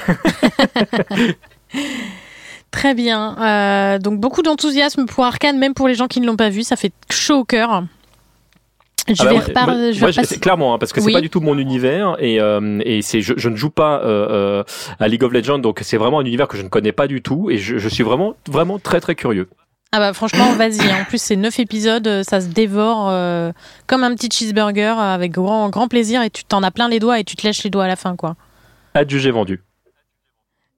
Très 2.76 2.92
bien. 2.92 3.36
Euh, 3.40 3.98
donc 3.98 4.20
beaucoup 4.20 4.42
d'enthousiasme 4.42 5.06
pour 5.06 5.24
Arkane, 5.24 5.58
même 5.58 5.72
pour 5.72 5.88
les 5.88 5.94
gens 5.94 6.08
qui 6.08 6.20
ne 6.20 6.26
l'ont 6.26 6.36
pas 6.36 6.50
vu, 6.50 6.62
ça 6.62 6.76
fait 6.76 6.92
chaud 7.10 7.38
au 7.38 7.44
cœur. 7.44 7.84
Je 9.08 9.14
ah 9.20 9.28
vais, 9.30 9.52
bah, 9.54 9.92
je 9.92 10.04
vais 10.04 10.38
clairement 10.38 10.74
hein, 10.74 10.78
parce 10.78 10.92
que 10.92 11.00
c'est 11.00 11.12
pas 11.12 11.22
du 11.22 11.30
tout 11.30 11.40
mon 11.40 11.56
univers 11.56 12.16
et, 12.18 12.38
euh, 12.38 12.80
et 12.84 13.00
c'est 13.00 13.22
je, 13.22 13.32
je, 13.36 13.48
ne 13.48 13.56
joue 13.56 13.70
pas 13.70 14.02
euh, 14.02 14.28
euh, 14.60 14.64
à 14.98 15.08
League 15.08 15.22
of 15.22 15.32
Legends 15.32 15.60
donc 15.60 15.78
c'est 15.82 15.96
vraiment 15.96 16.18
un 16.18 16.24
univers 16.24 16.48
que 16.48 16.56
je 16.56 16.62
ne 16.62 16.68
connais 16.68 16.90
pas 16.90 17.06
du 17.06 17.22
tout 17.22 17.48
et 17.48 17.56
je, 17.56 17.78
je 17.78 17.88
suis 17.88 18.02
vraiment 18.02 18.34
vraiment 18.48 18.80
très 18.80 19.00
très 19.00 19.14
curieux. 19.14 19.48
Ah 19.92 20.00
bah 20.00 20.12
franchement 20.12 20.52
vas-y 20.54 20.80
en 20.92 21.04
plus 21.04 21.22
c'est 21.22 21.36
neuf 21.36 21.60
épisodes 21.60 22.24
ça 22.24 22.40
se 22.40 22.48
dévore 22.48 23.08
euh, 23.08 23.52
comme 23.86 24.02
un 24.02 24.12
petit 24.14 24.28
cheeseburger 24.28 24.98
avec 24.98 25.30
grand 25.30 25.70
grand 25.70 25.86
plaisir 25.88 26.20
et 26.22 26.30
tu 26.30 26.44
t'en 26.44 26.64
as 26.64 26.72
plein 26.72 26.88
les 26.88 26.98
doigts 26.98 27.20
et 27.20 27.24
tu 27.24 27.36
te 27.36 27.46
lèches 27.46 27.62
les 27.62 27.70
doigts 27.70 27.84
à 27.84 27.88
la 27.88 27.96
fin 27.96 28.16
quoi. 28.16 28.34
Adjugé 28.92 29.30
vendu. 29.30 29.62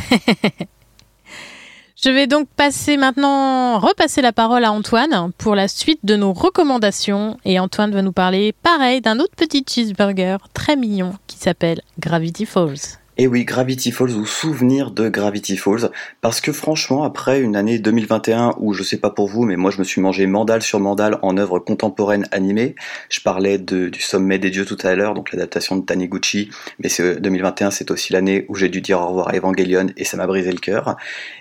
Je 2.03 2.09
vais 2.09 2.27
donc 2.27 2.49
passer 2.49 2.97
maintenant, 2.97 3.79
repasser 3.79 4.21
la 4.21 4.33
parole 4.33 4.65
à 4.65 4.73
Antoine 4.73 5.31
pour 5.37 5.55
la 5.55 5.69
suite 5.69 6.01
de 6.03 6.17
nos 6.17 6.33
recommandations. 6.33 7.37
Et 7.45 7.59
Antoine 7.59 7.93
va 7.93 8.01
nous 8.01 8.11
parler, 8.11 8.53
pareil, 8.61 8.99
d'un 8.99 9.19
autre 9.19 9.35
petit 9.37 9.63
cheeseburger 9.65 10.35
très 10.53 10.75
mignon 10.75 11.13
qui 11.27 11.37
s'appelle 11.37 11.79
Gravity 11.99 12.45
Falls. 12.45 12.99
Et 13.19 13.27
oui, 13.27 13.45
Gravity 13.45 13.91
Falls 13.91 14.13
ou 14.13 14.25
souvenir 14.25 14.89
de 14.89 15.07
Gravity 15.07 15.55
Falls, 15.55 15.91
parce 16.21 16.41
que 16.41 16.51
franchement, 16.51 17.03
après 17.03 17.41
une 17.41 17.55
année 17.55 17.77
2021 17.77 18.55
où 18.57 18.73
je 18.73 18.81
sais 18.81 18.97
pas 18.97 19.11
pour 19.11 19.27
vous, 19.27 19.43
mais 19.43 19.55
moi 19.55 19.69
je 19.69 19.77
me 19.77 19.83
suis 19.83 20.01
mangé 20.01 20.25
mandal 20.25 20.63
sur 20.63 20.79
mandal 20.79 21.19
en 21.21 21.37
œuvre 21.37 21.59
contemporaine 21.59 22.27
animée, 22.31 22.73
je 23.09 23.21
parlais 23.21 23.59
de, 23.59 23.89
du 23.89 24.01
sommet 24.01 24.39
des 24.39 24.49
dieux 24.49 24.65
tout 24.65 24.79
à 24.81 24.95
l'heure, 24.95 25.13
donc 25.13 25.31
l'adaptation 25.31 25.75
de 25.75 25.85
Taniguchi, 25.85 26.49
mais 26.79 26.89
2021 27.19 27.69
c'est 27.69 27.91
aussi 27.91 28.13
l'année 28.13 28.47
où 28.49 28.55
j'ai 28.55 28.69
dû 28.69 28.81
dire 28.81 28.99
au 28.99 29.07
revoir 29.07 29.29
à 29.29 29.37
Evangelion 29.37 29.87
et 29.95 30.05
ça 30.05 30.17
m'a 30.17 30.25
brisé 30.25 30.51
le 30.51 30.57
cœur. 30.57 30.95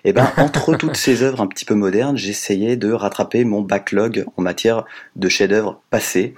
Et 0.05 0.13
ben 0.13 0.31
entre 0.37 0.75
toutes 0.75 0.99
ces 0.99 1.23
œuvres 1.23 1.41
un 1.41 1.47
petit 1.47 1.65
peu 1.65 1.75
modernes, 1.75 2.19
j'essayais 2.19 2.77
de 2.77 2.93
rattraper 2.93 3.45
mon 3.45 3.63
backlog 3.63 4.27
en 4.37 4.43
matière 4.43 4.85
de 5.17 5.31
chefs-d'œuvre 5.31 5.81
passés. 5.89 6.35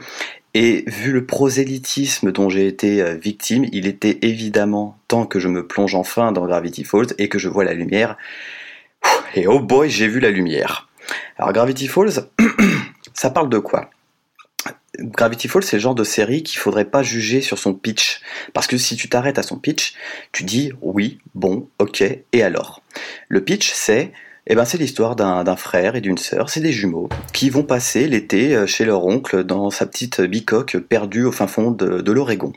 Et 0.54 0.84
vu 0.86 1.10
le 1.10 1.26
prosélytisme 1.26 2.30
dont 2.30 2.48
j'ai 2.48 2.68
été 2.68 3.02
euh, 3.02 3.16
victime, 3.16 3.66
il 3.72 3.88
était 3.88 4.18
évidemment 4.22 4.98
temps 5.08 5.26
que 5.26 5.40
je 5.40 5.48
me 5.48 5.66
plonge 5.66 5.96
enfin 5.96 6.30
dans 6.30 6.46
Gravity 6.46 6.84
Falls 6.84 7.08
et 7.18 7.28
que 7.28 7.40
je 7.40 7.48
vois 7.48 7.64
la 7.64 7.74
lumière. 7.74 8.16
Et 9.34 9.48
oh 9.48 9.58
boy, 9.58 9.90
j'ai 9.90 10.06
vu 10.06 10.20
la 10.20 10.30
lumière. 10.30 10.88
Alors 11.38 11.52
Gravity 11.52 11.88
Falls, 11.88 12.28
ça 13.14 13.30
parle 13.30 13.48
de 13.48 13.58
quoi? 13.58 13.90
Gravity 15.00 15.48
Falls, 15.48 15.64
c'est 15.64 15.76
le 15.76 15.82
genre 15.82 15.96
de 15.96 16.04
série 16.04 16.44
qu'il 16.44 16.58
faudrait 16.58 16.84
pas 16.84 17.02
juger 17.02 17.40
sur 17.40 17.58
son 17.58 17.74
pitch. 17.74 18.20
Parce 18.52 18.68
que 18.68 18.78
si 18.78 18.94
tu 18.94 19.08
t'arrêtes 19.08 19.38
à 19.38 19.42
son 19.42 19.58
pitch, 19.58 19.94
tu 20.30 20.44
dis 20.44 20.72
oui, 20.80 21.18
bon, 21.34 21.68
ok, 21.80 22.02
et 22.32 22.42
alors? 22.42 22.82
Le 23.28 23.42
pitch, 23.42 23.72
c'est 23.72 24.12
eh 24.46 24.54
ben, 24.54 24.64
c'est 24.64 24.78
l'histoire 24.78 25.16
d'un 25.16 25.56
frère 25.56 25.96
et 25.96 26.00
d'une 26.00 26.18
sœur, 26.18 26.50
c'est 26.50 26.60
des 26.60 26.72
jumeaux, 26.72 27.08
qui 27.32 27.48
vont 27.48 27.62
passer 27.62 28.06
l'été 28.06 28.54
euh, 28.54 28.66
chez 28.66 28.84
leur 28.84 29.06
oncle 29.06 29.42
dans 29.44 29.70
sa 29.70 29.86
petite 29.86 30.20
bicoque 30.20 30.76
perdue 30.78 31.24
au 31.24 31.32
fin 31.32 31.46
fond 31.46 31.70
de, 31.70 32.12
l'Oregon. 32.12 32.52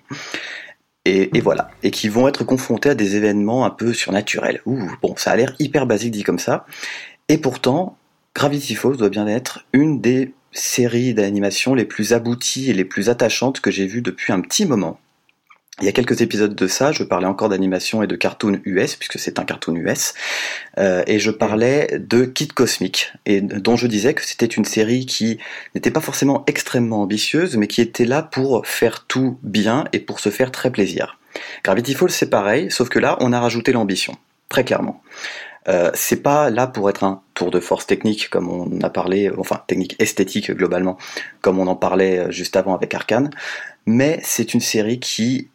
Et, 1.06 1.30
voilà, 1.40 1.70
et 1.84 1.92
qui 1.92 2.10
vont 2.10 2.28
être 2.28 2.44
confrontés 2.44 2.90
à 2.90 2.96
des 2.96 3.16
événements 3.16 3.66
un 3.66 3.70
peu 3.70 3.94
surnaturels. 3.94 4.62
Ouh, 4.66 4.92
bon, 5.02 5.16
ça 5.16 5.32
a 5.32 5.38
l'air 5.38 5.56
hyper 5.58 5.86
basique 5.86 6.12
dit 6.12 6.24
comme 6.24 6.38
ça. 6.38 6.66
Et 7.30 7.38
pourtant, 7.38 7.98
Gravity 8.36 8.76
Falls 8.76 8.98
doit 8.98 9.08
bien 9.08 9.26
être 9.26 9.66
une 9.72 10.02
des 10.02 10.34
séries 10.52 11.14
d'animation 11.14 11.76
les 11.76 11.86
plus 11.86 12.12
abouties 12.12 12.70
et 12.70 12.74
les 12.74 12.84
plus 12.84 13.08
attachantes 13.08 13.62
que 13.62 13.72
j'ai 13.72 13.88
vues 13.88 14.02
depuis 14.02 14.34
un 14.34 14.42
petit 14.42 14.66
moment. 14.66 15.00
Il 15.80 15.86
y 15.86 15.90
a 15.90 15.92
quelques 15.92 16.22
épisodes 16.22 16.56
de 16.56 16.68
ça, 16.68 16.92
je 16.92 17.04
parlais 17.04 17.28
encore 17.28 17.50
d'animation 17.50 18.02
et 18.02 18.08
de 18.08 18.16
cartoon 18.16 18.60
US, 18.66 18.96
puisque 18.96 19.20
c'est 19.20 19.38
un 19.38 19.46
cartoon 19.46 19.76
US, 19.76 20.16
euh, 20.80 21.04
et 21.06 21.20
je 21.20 21.30
parlais 21.30 22.00
de 22.00 22.26
Kid 22.26 22.54
Cosmic, 22.54 23.14
et 23.28 23.42
dont 23.42 23.76
je 23.76 23.86
disais 23.86 24.16
que 24.16 24.26
c'était 24.26 24.48
une 24.48 24.66
série 24.66 25.06
qui 25.06 25.38
n'était 25.76 25.92
pas 25.92 26.02
forcément 26.02 26.44
extrêmement 26.48 27.04
ambitieuse, 27.04 27.58
mais 27.58 27.68
qui 27.68 27.82
était 27.82 28.06
là 28.06 28.24
pour 28.24 28.66
faire 28.66 29.06
tout 29.06 29.38
bien 29.44 29.86
et 29.94 30.00
pour 30.00 30.20
se 30.20 30.30
faire 30.30 30.52
très 30.52 30.72
plaisir. 30.72 31.20
Gravity 31.64 31.94
Falls 31.94 32.10
c'est 32.10 32.32
pareil, 32.32 32.72
sauf 32.72 32.90
que 32.90 32.98
là 32.98 33.16
on 33.20 33.32
a 33.32 33.40
rajouté 33.40 33.72
l'ambition, 33.72 34.18
très 34.50 34.64
clairement. 34.64 35.04
Euh, 35.68 35.92
c'est 35.94 36.24
pas 36.24 36.50
là 36.50 36.66
pour 36.66 36.90
être 36.90 37.04
un 37.04 37.22
tour 37.36 37.52
de 37.52 37.60
force 37.60 37.86
technique 37.86 38.30
comme 38.32 38.50
on 38.50 38.82
a 38.82 38.90
parlé, 38.90 39.30
enfin 39.38 39.62
technique 39.68 39.96
esthétique 40.00 40.50
globalement, 40.50 40.98
comme 41.42 41.60
on 41.60 41.68
en 41.68 41.76
parlait 41.76 42.32
juste 42.32 42.56
avant 42.56 42.74
avec 42.74 42.96
Arkane, 42.96 43.30
mais 43.86 44.20
c'est 44.24 44.56
une 44.56 44.60
série 44.60 45.00
qui 45.00 45.50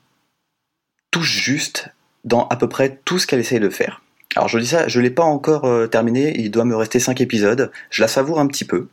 touche 1.13 1.41
juste 1.41 1.91
dans 2.25 2.49
à 2.49 2.57
peu 2.57 2.69
près 2.69 2.99
tout 3.05 3.21
ce 3.21 3.29
qu'elle 3.29 3.39
essaye 3.39 3.61
de 3.61 3.69
faire. 3.69 4.03
Alors 4.35 4.49
je 4.49 4.59
dis 4.59 4.67
ça, 4.67 4.89
je 4.89 5.01
l'ai 5.01 5.11
pas 5.11 5.23
encore 5.23 5.67
euh, 5.67 5.87
terminé, 5.87 6.35
il 6.37 6.51
doit 6.51 6.65
me 6.65 6.75
rester 6.75 6.99
5 6.99 7.21
épisodes, 7.21 7.71
je 7.91 8.03
la 8.03 8.09
savoure 8.09 8.41
un 8.41 8.49
petit 8.49 8.65
peu. 8.65 8.89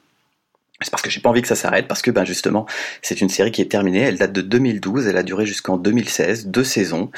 C'est 0.81 0.91
parce 0.91 1.01
que 1.01 1.09
j'ai 1.09 1.19
pas 1.19 1.29
envie 1.29 1.41
que 1.41 1.47
ça 1.47 1.55
s'arrête, 1.55 1.87
parce 1.87 2.01
que 2.01 2.11
ben 2.11 2.25
justement, 2.25 2.65
c'est 3.01 3.19
une 3.21 3.29
série 3.29 3.51
qui 3.51 3.61
est 3.61 3.71
terminée, 3.71 4.01
elle 4.01 4.17
date 4.17 4.31
de 4.31 4.41
2012, 4.41 5.07
elle 5.07 5.17
a 5.17 5.23
duré 5.23 5.45
jusqu'en 5.45 5.77
2016, 5.77 6.47
deux 6.47 6.63
saisons. 6.63 7.09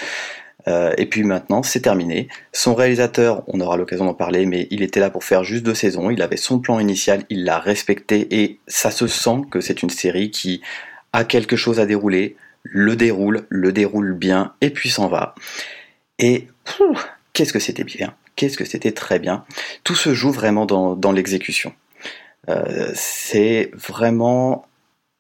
Euh, 0.68 0.94
et 0.98 1.08
puis 1.08 1.24
maintenant, 1.24 1.64
c'est 1.64 1.82
terminé. 1.82 2.28
Son 2.54 2.76
réalisateur, 2.76 3.44
on 3.48 3.60
aura 3.60 3.78
l'occasion 3.78 4.06
d'en 4.06 4.14
parler, 4.14 4.46
mais 4.46 4.68
il 4.70 4.84
était 4.84 5.00
là 5.00 5.10
pour 5.10 5.24
faire 5.24 5.44
juste 5.44 5.64
deux 5.64 5.74
saisons. 5.74 6.12
Il 6.12 6.22
avait 6.22 6.38
son 6.38 6.60
plan 6.60 6.80
initial, 6.80 7.24
il 7.30 7.44
l'a 7.44 7.60
respecté, 7.60 8.28
et 8.32 8.60
ça 8.68 8.92
se 8.92 9.08
sent 9.08 9.42
que 9.50 9.62
c'est 9.62 9.82
une 9.82 9.90
série 9.90 10.30
qui 10.30 10.62
a 11.14 11.24
quelque 11.24 11.56
chose 11.56 11.80
à 11.80 11.86
dérouler, 11.86 12.36
le 12.64 12.96
déroule, 12.96 13.46
le 13.50 13.72
déroule 13.72 14.14
bien, 14.14 14.54
et 14.62 14.70
puis 14.70 14.90
s'en 14.90 15.08
va. 15.08 15.36
Et 16.20 16.48
qu'est-ce 17.34 17.54
que 17.54 17.60
c'était 17.60 17.84
bien, 17.84 18.14
qu'est-ce 18.36 18.58
que 18.58 18.66
c'était 18.66 18.92
très 18.92 19.20
bien. 19.20 19.46
Tout 19.84 19.96
se 19.96 20.14
joue 20.14 20.32
vraiment 20.32 20.66
dans, 20.66 21.12
l'exécution. 21.12 21.74
Euh, 22.50 22.92
c'est 22.96 23.72
vraiment 23.74 24.68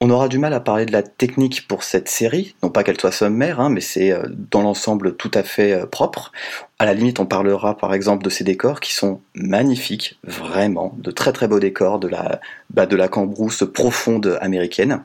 on 0.03 0.09
aura 0.09 0.27
du 0.27 0.39
mal 0.39 0.51
à 0.55 0.59
parler 0.59 0.87
de 0.87 0.91
la 0.91 1.03
technique 1.03 1.67
pour 1.67 1.83
cette 1.83 2.09
série, 2.09 2.55
non 2.63 2.71
pas 2.71 2.83
qu'elle 2.83 2.99
soit 2.99 3.11
sommaire, 3.11 3.59
hein, 3.59 3.69
mais 3.69 3.81
c'est 3.81 4.11
euh, 4.11 4.25
dans 4.29 4.63
l'ensemble 4.63 5.15
tout 5.15 5.29
à 5.35 5.43
fait 5.43 5.73
euh, 5.73 5.85
propre. 5.85 6.31
À 6.79 6.85
la 6.85 6.95
limite, 6.95 7.19
on 7.19 7.27
parlera 7.27 7.77
par 7.77 7.93
exemple 7.93 8.23
de 8.23 8.31
ces 8.31 8.43
décors 8.43 8.79
qui 8.79 8.95
sont 8.95 9.21
magnifiques, 9.35 10.17
vraiment, 10.23 10.95
de 10.97 11.11
très 11.11 11.31
très 11.31 11.47
beaux 11.47 11.59
décors 11.59 11.99
de 11.99 12.07
la, 12.07 12.41
bah, 12.71 12.87
de 12.87 12.95
la 12.95 13.07
cambrousse 13.07 13.63
profonde 13.71 14.39
américaine, 14.41 15.03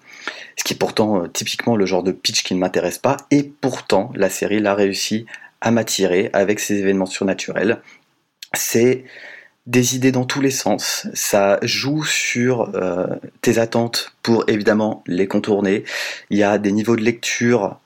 ce 0.56 0.64
qui 0.64 0.72
est 0.72 0.78
pourtant 0.78 1.24
euh, 1.24 1.28
typiquement 1.28 1.76
le 1.76 1.84
genre 1.84 2.02
de 2.02 2.12
pitch 2.12 2.42
qui 2.42 2.54
ne 2.54 2.58
m'intéresse 2.58 2.98
pas, 2.98 3.18
et 3.30 3.42
pourtant 3.42 4.10
la 4.14 4.30
série 4.30 4.60
l'a 4.60 4.74
réussi 4.74 5.26
à 5.60 5.72
m'attirer 5.72 6.30
avec 6.32 6.58
ses 6.58 6.78
événements 6.78 7.04
surnaturels. 7.04 7.82
C'est 8.54 9.04
des 9.66 9.96
idées 9.96 10.12
dans 10.12 10.24
tous 10.24 10.40
les 10.40 10.50
sens. 10.50 11.08
Ça 11.14 11.58
joue 11.62 12.04
sur 12.04 12.74
euh, 12.74 13.06
tes 13.40 13.58
attentes 13.58 14.12
pour 14.22 14.44
évidemment 14.48 15.02
les 15.06 15.26
contourner. 15.26 15.84
Il 16.30 16.38
y 16.38 16.42
a 16.42 16.58
des 16.58 16.72
niveaux 16.72 16.96
de 16.96 17.02
lecture 17.02 17.78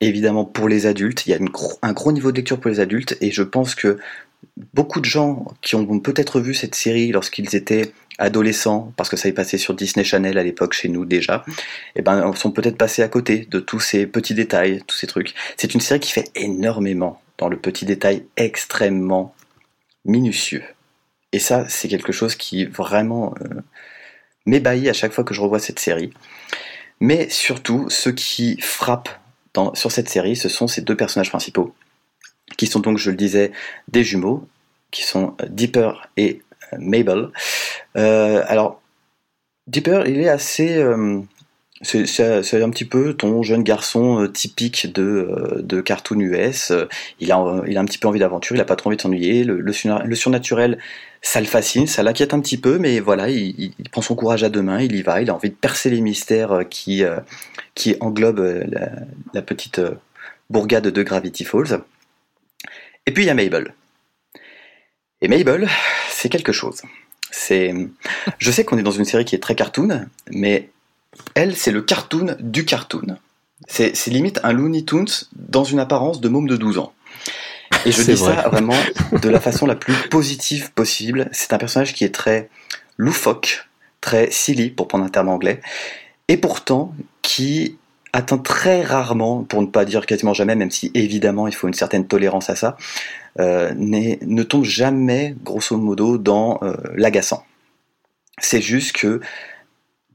évidemment 0.00 0.44
pour 0.44 0.68
les 0.68 0.86
adultes. 0.86 1.26
Il 1.26 1.30
y 1.30 1.34
a 1.34 1.38
un 1.82 1.92
gros 1.92 2.12
niveau 2.12 2.32
de 2.32 2.36
lecture 2.36 2.60
pour 2.60 2.70
les 2.70 2.80
adultes 2.80 3.16
et 3.20 3.30
je 3.30 3.42
pense 3.42 3.74
que 3.74 3.98
beaucoup 4.74 5.00
de 5.00 5.06
gens 5.06 5.46
qui 5.62 5.74
ont 5.74 6.00
peut-être 6.00 6.40
vu 6.40 6.54
cette 6.54 6.74
série 6.74 7.12
lorsqu'ils 7.12 7.54
étaient 7.56 7.92
adolescents, 8.18 8.92
parce 8.96 9.10
que 9.10 9.16
ça 9.16 9.28
est 9.28 9.32
passé 9.32 9.58
sur 9.58 9.74
Disney 9.74 10.04
Channel 10.04 10.38
à 10.38 10.42
l'époque 10.42 10.72
chez 10.72 10.88
nous 10.88 11.04
déjà, 11.04 11.44
et 11.48 11.52
eh 11.96 12.02
ben 12.02 12.32
sont 12.34 12.50
peut-être 12.50 12.78
passés 12.78 13.02
à 13.02 13.08
côté 13.08 13.46
de 13.50 13.60
tous 13.60 13.80
ces 13.80 14.06
petits 14.06 14.34
détails, 14.34 14.82
tous 14.86 14.96
ces 14.96 15.06
trucs. 15.06 15.34
C'est 15.58 15.74
une 15.74 15.80
série 15.80 16.00
qui 16.00 16.12
fait 16.12 16.30
énormément 16.34 17.20
dans 17.36 17.48
le 17.48 17.58
petit 17.58 17.84
détail 17.84 18.24
extrêmement 18.38 19.34
minutieux. 20.06 20.62
Et 21.36 21.38
ça, 21.38 21.68
c'est 21.68 21.88
quelque 21.88 22.12
chose 22.12 22.34
qui 22.34 22.64
vraiment 22.64 23.34
euh, 23.42 23.60
m'ébahit 24.46 24.88
à 24.88 24.94
chaque 24.94 25.12
fois 25.12 25.22
que 25.22 25.34
je 25.34 25.42
revois 25.42 25.58
cette 25.58 25.78
série. 25.78 26.10
Mais 26.98 27.28
surtout, 27.28 27.90
ce 27.90 28.08
qui 28.08 28.58
frappe 28.62 29.10
sur 29.74 29.92
cette 29.92 30.08
série, 30.08 30.34
ce 30.34 30.48
sont 30.48 30.66
ces 30.66 30.80
deux 30.80 30.96
personnages 30.96 31.28
principaux, 31.28 31.74
qui 32.56 32.66
sont 32.66 32.80
donc, 32.80 32.96
je 32.96 33.10
le 33.10 33.18
disais, 33.18 33.52
des 33.88 34.02
jumeaux, 34.02 34.48
qui 34.90 35.02
sont 35.02 35.36
euh, 35.42 35.46
Dipper 35.50 35.92
et 36.16 36.40
euh, 36.72 36.78
Mabel. 36.78 37.28
Alors, 37.94 38.80
Dipper, 39.66 40.04
il 40.06 40.18
est 40.18 40.30
assez... 40.30 40.82
c'est 41.82 42.62
un 42.62 42.70
petit 42.70 42.86
peu 42.86 43.12
ton 43.14 43.42
jeune 43.42 43.62
garçon 43.62 44.22
euh, 44.22 44.28
typique 44.28 44.92
de, 44.92 45.02
euh, 45.02 45.62
de 45.62 45.80
cartoon 45.82 46.20
US. 46.20 46.70
Euh, 46.70 46.86
Il 47.20 47.30
a, 47.32 47.62
il 47.66 47.76
a 47.76 47.80
un 47.80 47.84
petit 47.84 47.98
peu 47.98 48.08
envie 48.08 48.18
d'aventure, 48.18 48.56
il 48.56 48.60
a 48.60 48.64
pas 48.64 48.76
trop 48.76 48.88
envie 48.88 48.96
de 48.96 49.02
s'ennuyer. 49.02 49.44
Le, 49.44 49.60
le, 49.60 49.72
surna- 49.72 50.02
le 50.04 50.14
surnaturel, 50.14 50.78
ça 51.20 51.40
le 51.40 51.46
fascine, 51.46 51.86
ça 51.86 52.02
l'inquiète 52.02 52.32
un 52.32 52.40
petit 52.40 52.56
peu, 52.56 52.78
mais 52.78 53.00
voilà, 53.00 53.28
il, 53.28 53.74
prend 53.92 54.00
son 54.00 54.14
courage 54.14 54.42
à 54.42 54.48
deux 54.48 54.62
mains, 54.62 54.80
il 54.80 54.94
y 54.96 55.02
va, 55.02 55.20
il 55.20 55.28
a 55.28 55.34
envie 55.34 55.50
de 55.50 55.54
percer 55.54 55.90
les 55.90 56.00
mystères 56.00 56.64
qui, 56.70 57.02
qui 57.74 57.96
englobent 58.00 58.64
la, 59.34 59.42
petite 59.42 59.80
bourgade 60.50 60.86
de 60.86 61.02
Gravity 61.02 61.44
Falls. 61.44 61.80
Et 63.06 63.12
puis 63.12 63.24
il 63.24 63.26
y 63.26 63.30
a 63.30 63.34
Mabel. 63.34 63.74
Et 65.20 65.28
Mabel, 65.28 65.68
c'est 66.10 66.28
quelque 66.28 66.52
chose. 66.52 66.82
Je 68.38 68.50
sais 68.50 68.64
qu'on 68.64 68.78
est 68.78 68.82
dans 68.82 68.90
une 68.90 69.04
série 69.04 69.24
qui 69.24 69.34
est 69.34 69.40
très 69.40 69.54
cartoon, 69.54 70.06
mais 70.30 70.70
elle, 71.34 71.56
c'est 71.56 71.70
le 71.70 71.82
cartoon 71.82 72.36
du 72.40 72.64
cartoon. 72.64 73.16
C'est 73.68 74.06
limite 74.06 74.40
un 74.42 74.52
Looney 74.52 74.84
Tunes 74.84 75.06
dans 75.34 75.64
une 75.64 75.80
apparence 75.80 76.20
de 76.20 76.28
môme 76.28 76.48
de 76.48 76.56
12 76.56 76.78
ans. 76.78 76.92
Et 77.84 77.92
je 77.92 78.02
dis 78.02 78.16
ça 78.16 78.32
vrai. 78.32 78.50
vraiment 78.50 78.76
de 79.22 79.28
la 79.28 79.40
façon 79.40 79.66
la 79.66 79.74
plus 79.74 79.94
positive 80.08 80.72
possible. 80.72 81.28
C'est 81.32 81.52
un 81.52 81.58
personnage 81.58 81.94
qui 81.94 82.04
est 82.04 82.14
très 82.14 82.48
loufoque, 82.96 83.68
très 84.00 84.30
silly, 84.30 84.70
pour 84.70 84.88
prendre 84.88 85.04
un 85.04 85.08
terme 85.08 85.28
anglais, 85.28 85.60
et 86.28 86.36
pourtant 86.36 86.94
qui 87.22 87.76
atteint 88.12 88.38
très 88.38 88.82
rarement, 88.82 89.44
pour 89.44 89.60
ne 89.60 89.66
pas 89.66 89.84
dire 89.84 90.06
quasiment 90.06 90.32
jamais, 90.32 90.54
même 90.54 90.70
si 90.70 90.90
évidemment 90.94 91.48
il 91.48 91.54
faut 91.54 91.68
une 91.68 91.74
certaine 91.74 92.06
tolérance 92.06 92.48
à 92.48 92.56
ça, 92.56 92.76
euh, 93.38 93.74
ne 93.76 94.42
tombe 94.42 94.64
jamais, 94.64 95.34
grosso 95.44 95.76
modo, 95.76 96.16
dans 96.16 96.58
euh, 96.62 96.74
l'agaçant. 96.94 97.44
C'est 98.38 98.62
juste 98.62 98.92
que 98.92 99.20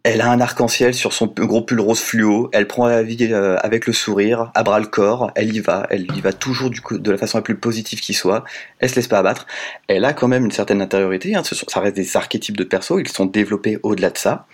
elle 0.03 0.21
a 0.21 0.31
un 0.31 0.41
arc-en-ciel 0.41 0.93
sur 0.95 1.13
son 1.13 1.27
gros 1.27 1.61
pull 1.61 1.79
rose 1.79 1.99
fluo, 1.99 2.49
elle 2.53 2.67
prend 2.67 2.87
la 2.87 3.03
vie 3.03 3.17
euh, 3.31 3.57
avec 3.61 3.85
le 3.85 3.93
sourire, 3.93 4.51
à 4.55 4.63
bras 4.63 4.79
le 4.79 4.87
corps, 4.87 5.31
elle 5.35 5.55
y 5.55 5.59
va, 5.59 5.85
elle 5.91 6.07
y 6.15 6.21
va 6.21 6.33
toujours 6.33 6.71
de 6.71 7.11
la 7.11 7.17
façon 7.17 7.37
la 7.37 7.43
plus 7.43 7.55
positive 7.55 7.99
qui 7.99 8.13
soit, 8.13 8.43
elle 8.79 8.89
se 8.89 8.95
laisse 8.95 9.07
pas 9.07 9.19
abattre, 9.19 9.45
elle 9.87 10.05
a 10.05 10.13
quand 10.13 10.27
même 10.27 10.45
une 10.45 10.51
certaine 10.51 10.81
intériorité, 10.81 11.35
hein, 11.35 11.43
ça 11.43 11.79
reste 11.79 11.95
des 11.95 12.17
archétypes 12.17 12.57
de 12.57 12.63
perso, 12.63 12.99
ils 12.99 13.07
sont 13.07 13.25
développés 13.25 13.77
au-delà 13.83 14.09
de 14.09 14.17
ça, 14.17 14.47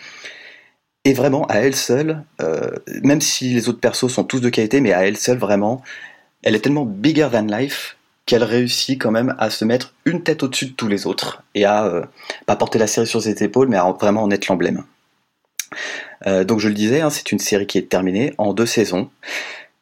et 1.05 1.13
vraiment 1.13 1.45
à 1.45 1.59
elle 1.59 1.75
seule, 1.75 2.23
euh, 2.41 2.69
même 3.03 3.21
si 3.21 3.53
les 3.53 3.69
autres 3.69 3.79
persos 3.79 4.11
sont 4.11 4.25
tous 4.25 4.41
de 4.41 4.49
qualité, 4.49 4.81
mais 4.81 4.91
à 4.91 5.07
elle 5.07 5.17
seule 5.17 5.37
vraiment, 5.37 5.81
elle 6.43 6.55
est 6.55 6.59
tellement 6.59 6.85
bigger 6.85 7.29
than 7.31 7.45
life 7.45 7.95
qu'elle 8.25 8.43
réussit 8.43 9.01
quand 9.01 9.11
même 9.11 9.33
à 9.39 9.49
se 9.49 9.63
mettre 9.63 9.93
une 10.03 10.21
tête 10.21 10.43
au-dessus 10.43 10.65
de 10.65 10.71
tous 10.73 10.89
les 10.89 11.07
autres, 11.07 11.43
et 11.55 11.63
à 11.63 11.85
euh, 11.85 12.03
pas 12.45 12.57
porter 12.57 12.79
la 12.79 12.87
série 12.87 13.07
sur 13.07 13.21
ses 13.21 13.41
épaules, 13.41 13.69
mais 13.69 13.77
à 13.77 13.89
vraiment 13.93 14.23
en 14.23 14.31
être 14.31 14.47
l'emblème. 14.47 14.83
Euh, 16.25 16.43
donc 16.43 16.59
je 16.59 16.67
le 16.67 16.73
disais, 16.73 17.01
hein, 17.01 17.09
c'est 17.09 17.31
une 17.31 17.39
série 17.39 17.67
qui 17.67 17.77
est 17.77 17.89
terminée 17.89 18.33
en 18.37 18.53
deux 18.53 18.65
saisons. 18.65 19.09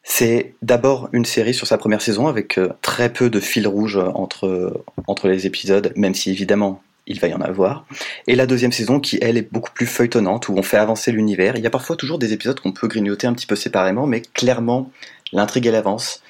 C'est 0.02 0.54
d'abord 0.62 1.08
une 1.12 1.24
série 1.24 1.54
sur 1.54 1.66
sa 1.66 1.78
première 1.78 2.00
saison 2.00 2.28
avec 2.28 2.58
euh, 2.58 2.68
très 2.82 3.12
peu 3.12 3.28
de 3.28 3.40
fil 3.40 3.66
rouge 3.66 3.96
entre, 3.96 4.84
entre 5.06 5.28
les 5.28 5.46
épisodes, 5.46 5.92
même 5.96 6.14
si 6.14 6.30
évidemment 6.30 6.82
il 7.06 7.20
va 7.20 7.28
y 7.28 7.34
en 7.34 7.40
avoir. 7.40 7.86
Et 8.26 8.34
la 8.34 8.46
deuxième 8.46 8.72
saison 8.72 9.00
qui, 9.00 9.18
elle, 9.22 9.36
est 9.36 9.52
beaucoup 9.52 9.70
plus 9.72 9.86
feuilletonnante, 9.86 10.48
où 10.48 10.54
on 10.56 10.62
fait 10.62 10.76
avancer 10.76 11.12
l'univers. 11.12 11.56
Il 11.56 11.62
y 11.62 11.66
a 11.66 11.70
parfois 11.70 11.96
toujours 11.96 12.18
des 12.18 12.32
épisodes 12.32 12.58
qu'on 12.58 12.72
peut 12.72 12.88
grignoter 12.88 13.26
un 13.26 13.32
petit 13.32 13.46
peu 13.46 13.56
séparément, 13.56 14.06
mais 14.06 14.20
clairement, 14.20 14.90
l'intrigue, 15.32 15.66
elle 15.66 15.76
avance. 15.76 16.22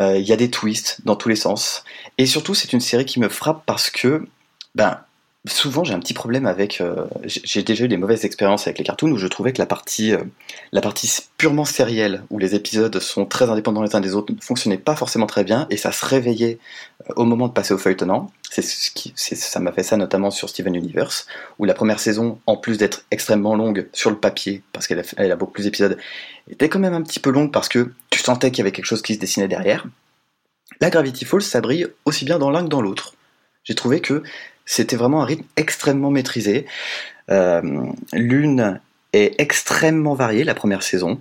Euh, 0.00 0.16
Il 0.18 0.26
y 0.26 0.32
a 0.32 0.36
des 0.36 0.50
twists 0.50 1.00
dans 1.04 1.16
tous 1.16 1.28
les 1.28 1.36
sens. 1.36 1.84
Et 2.18 2.26
surtout, 2.26 2.54
c'est 2.54 2.72
une 2.72 2.80
série 2.80 3.04
qui 3.04 3.20
me 3.20 3.28
frappe 3.28 3.64
parce 3.66 3.90
que, 3.90 4.26
ben, 4.74 5.00
souvent 5.46 5.84
j'ai 5.84 5.94
un 5.94 6.00
petit 6.00 6.14
problème 6.14 6.46
avec. 6.46 6.80
euh, 6.80 7.06
j'ai 7.24 7.62
déjà 7.62 7.84
eu 7.84 7.88
des 7.88 7.96
mauvaises 7.96 8.24
expériences 8.24 8.66
avec 8.66 8.78
les 8.78 8.84
cartoons 8.84 9.10
où 9.10 9.16
je 9.16 9.26
trouvais 9.26 9.52
que 9.52 9.58
la 9.58 9.66
partie, 9.66 10.12
euh, 10.12 10.22
la 10.72 10.80
partie 10.80 11.10
purement 11.38 11.64
sérielle, 11.64 12.22
où 12.30 12.38
les 12.38 12.54
épisodes 12.54 12.98
sont 13.00 13.24
très 13.24 13.48
indépendants 13.48 13.82
les 13.82 13.94
uns 13.96 14.00
des 14.00 14.14
autres, 14.14 14.32
ne 14.34 14.40
fonctionnait 14.40 14.78
pas 14.78 14.96
forcément 14.96 15.26
très 15.26 15.44
bien 15.44 15.66
et 15.70 15.76
ça 15.76 15.92
se 15.92 16.04
réveillait 16.04 16.58
euh, 17.08 17.14
au 17.16 17.24
moment 17.24 17.48
de 17.48 17.52
passer 17.52 17.72
au 17.72 17.78
feuilletonnant. 17.78 18.30
C'est 18.50 18.62
ça 18.62 19.60
m'a 19.60 19.72
fait 19.72 19.84
ça 19.84 19.96
notamment 19.96 20.30
sur 20.30 20.48
Steven 20.48 20.74
Universe, 20.74 21.26
où 21.58 21.64
la 21.64 21.74
première 21.74 22.00
saison, 22.00 22.40
en 22.46 22.56
plus 22.56 22.78
d'être 22.78 23.04
extrêmement 23.10 23.54
longue 23.54 23.88
sur 23.92 24.10
le 24.10 24.16
papier, 24.16 24.62
parce 24.72 24.88
qu'elle 24.88 24.98
a, 24.98 25.04
elle 25.16 25.30
a 25.30 25.36
beaucoup 25.36 25.52
plus 25.52 25.64
d'épisodes, 25.64 25.96
était 26.50 26.68
quand 26.68 26.80
même 26.80 26.94
un 26.94 27.02
petit 27.02 27.20
peu 27.20 27.30
longue 27.30 27.52
parce 27.52 27.68
que 27.68 27.92
tu 28.10 28.18
sentais 28.18 28.50
qu'il 28.50 28.58
y 28.58 28.62
avait 28.62 28.72
quelque 28.72 28.86
chose 28.86 29.02
qui 29.02 29.14
se 29.14 29.20
dessinait 29.20 29.48
derrière. 29.48 29.86
La 30.80 30.90
Gravity 30.90 31.24
Falls, 31.24 31.42
ça 31.42 31.60
brille 31.60 31.86
aussi 32.04 32.24
bien 32.24 32.38
dans 32.38 32.50
l'un 32.50 32.64
que 32.64 32.68
dans 32.68 32.82
l'autre. 32.82 33.14
J'ai 33.64 33.74
trouvé 33.74 34.00
que 34.00 34.22
c'était 34.70 34.94
vraiment 34.94 35.22
un 35.22 35.24
rythme 35.24 35.46
extrêmement 35.56 36.12
maîtrisé. 36.12 36.64
Euh, 37.28 37.60
L'une 38.12 38.80
est 39.12 39.34
extrêmement 39.38 40.14
variée, 40.14 40.44
la 40.44 40.54
première 40.54 40.84
saison, 40.84 41.20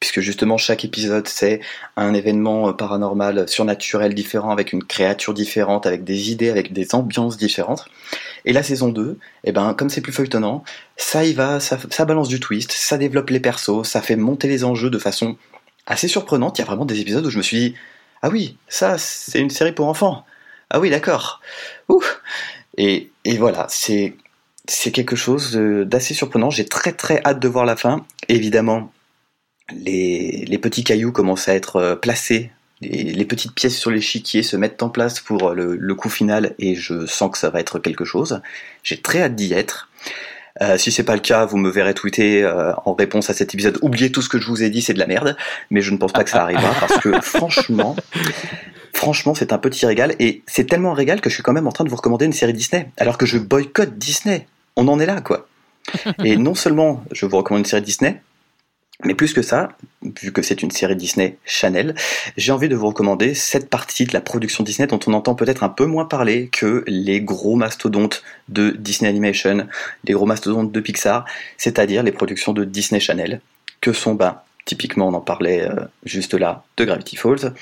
puisque 0.00 0.18
justement 0.18 0.56
chaque 0.56 0.84
épisode 0.84 1.28
c'est 1.28 1.60
un 1.94 2.12
événement 2.12 2.68
euh, 2.68 2.72
paranormal, 2.72 3.48
surnaturel 3.48 4.14
différent, 4.14 4.50
avec 4.50 4.72
une 4.72 4.82
créature 4.82 5.32
différente, 5.32 5.86
avec 5.86 6.02
des 6.02 6.32
idées, 6.32 6.50
avec 6.50 6.72
des 6.72 6.92
ambiances 6.96 7.36
différentes. 7.36 7.84
Et 8.44 8.52
la 8.52 8.64
saison 8.64 8.88
2, 8.88 9.16
eh 9.44 9.52
ben, 9.52 9.74
comme 9.74 9.90
c'est 9.90 10.00
plus 10.00 10.12
feuilletonnant, 10.12 10.64
ça 10.96 11.24
y 11.24 11.34
va, 11.34 11.60
ça, 11.60 11.78
ça 11.90 12.04
balance 12.04 12.26
du 12.26 12.40
twist, 12.40 12.72
ça 12.72 12.98
développe 12.98 13.30
les 13.30 13.38
persos, 13.38 13.84
ça 13.84 14.02
fait 14.02 14.16
monter 14.16 14.48
les 14.48 14.64
enjeux 14.64 14.90
de 14.90 14.98
façon 14.98 15.36
assez 15.86 16.08
surprenante. 16.08 16.58
Il 16.58 16.62
y 16.62 16.64
a 16.64 16.66
vraiment 16.66 16.84
des 16.84 16.98
épisodes 16.98 17.24
où 17.24 17.30
je 17.30 17.38
me 17.38 17.42
suis 17.44 17.58
dit, 17.58 17.74
ah 18.22 18.28
oui, 18.28 18.56
ça 18.66 18.98
c'est 18.98 19.38
une 19.38 19.50
série 19.50 19.70
pour 19.70 19.86
enfants. 19.86 20.24
Ah 20.70 20.80
oui, 20.80 20.90
d'accord. 20.90 21.40
Ouh. 21.88 22.02
Et, 22.78 23.10
voilà, 23.38 23.66
c'est 23.68 24.14
quelque 24.92 25.16
chose 25.16 25.54
d'assez 25.54 26.14
surprenant. 26.14 26.50
J'ai 26.50 26.64
très 26.64 26.92
très 26.92 27.20
hâte 27.24 27.40
de 27.40 27.48
voir 27.48 27.66
la 27.66 27.76
fin. 27.76 28.06
Évidemment, 28.28 28.92
les, 29.72 30.58
petits 30.62 30.84
cailloux 30.84 31.12
commencent 31.12 31.48
à 31.48 31.54
être 31.54 31.76
euh, 31.76 31.96
placés. 31.96 32.52
Les, 32.80 33.24
petites 33.24 33.52
pièces 33.52 33.76
sur 33.76 33.90
l'échiquier 33.90 34.44
se 34.44 34.56
mettent 34.56 34.82
en 34.84 34.88
place 34.88 35.18
pour 35.18 35.50
le 35.50 35.94
coup 35.96 36.08
final 36.08 36.54
et 36.60 36.76
je 36.76 37.06
sens 37.06 37.32
que 37.32 37.38
ça 37.38 37.50
va 37.50 37.58
être 37.58 37.80
quelque 37.80 38.04
chose. 38.04 38.40
J'ai 38.84 39.02
très 39.02 39.20
hâte 39.20 39.34
d'y 39.34 39.52
être. 39.52 39.88
Euh, 40.60 40.76
si 40.76 40.90
c'est 40.90 41.04
pas 41.04 41.14
le 41.14 41.20
cas, 41.20 41.44
vous 41.44 41.56
me 41.56 41.70
verrez 41.70 41.94
tweeter 41.94 42.42
euh, 42.42 42.72
en 42.84 42.94
réponse 42.94 43.30
à 43.30 43.34
cet 43.34 43.54
épisode. 43.54 43.78
Oubliez 43.82 44.10
tout 44.10 44.22
ce 44.22 44.28
que 44.28 44.38
je 44.38 44.46
vous 44.46 44.62
ai 44.62 44.70
dit, 44.70 44.82
c'est 44.82 44.94
de 44.94 44.98
la 44.98 45.06
merde. 45.06 45.36
Mais 45.70 45.80
je 45.80 45.92
ne 45.92 45.98
pense 45.98 46.12
pas 46.12 46.24
que 46.24 46.30
ça 46.30 46.42
arrivera 46.42 46.72
parce 46.80 46.98
que 46.98 47.20
franchement, 47.20 47.96
franchement, 48.92 49.34
c'est 49.34 49.52
un 49.52 49.58
petit 49.58 49.86
régal 49.86 50.14
et 50.18 50.42
c'est 50.46 50.66
tellement 50.66 50.92
un 50.92 50.94
régal 50.94 51.20
que 51.20 51.30
je 51.30 51.34
suis 51.34 51.42
quand 51.42 51.52
même 51.52 51.66
en 51.66 51.72
train 51.72 51.84
de 51.84 51.90
vous 51.90 51.96
recommander 51.96 52.26
une 52.26 52.32
série 52.32 52.52
Disney. 52.52 52.90
Alors 52.96 53.18
que 53.18 53.26
je 53.26 53.38
boycotte 53.38 53.98
Disney. 53.98 54.46
On 54.76 54.88
en 54.88 55.00
est 55.00 55.06
là, 55.06 55.20
quoi. 55.20 55.48
Et 56.24 56.36
non 56.36 56.54
seulement 56.54 57.02
je 57.12 57.26
vous 57.26 57.36
recommande 57.36 57.60
une 57.60 57.64
série 57.64 57.82
Disney, 57.82 58.20
mais 59.04 59.14
plus 59.14 59.32
que 59.32 59.42
ça, 59.42 59.68
vu 60.02 60.32
que 60.32 60.42
c'est 60.42 60.62
une 60.62 60.72
série 60.72 60.96
Disney 60.96 61.38
Channel, 61.44 61.94
j'ai 62.36 62.50
envie 62.50 62.68
de 62.68 62.74
vous 62.74 62.88
recommander 62.88 63.34
cette 63.34 63.70
partie 63.70 64.04
de 64.06 64.12
la 64.12 64.20
production 64.20 64.64
Disney 64.64 64.88
dont 64.88 64.98
on 65.06 65.12
entend 65.12 65.36
peut-être 65.36 65.62
un 65.62 65.68
peu 65.68 65.86
moins 65.86 66.04
parler 66.04 66.48
que 66.48 66.82
les 66.88 67.20
gros 67.20 67.54
mastodontes 67.54 68.24
de 68.48 68.70
Disney 68.70 69.08
Animation, 69.08 69.68
les 70.02 70.14
gros 70.14 70.26
mastodontes 70.26 70.72
de 70.72 70.80
Pixar, 70.80 71.24
c'est-à-dire 71.56 72.02
les 72.02 72.10
productions 72.10 72.52
de 72.52 72.64
Disney 72.64 72.98
Channel, 72.98 73.40
que 73.80 73.92
sont, 73.92 74.14
ben, 74.14 74.40
typiquement 74.64 75.08
on 75.08 75.14
en 75.14 75.20
parlait 75.20 75.62
euh, 75.62 75.84
juste 76.04 76.34
là, 76.34 76.64
de 76.76 76.84
Gravity 76.84 77.14
Falls, 77.14 77.54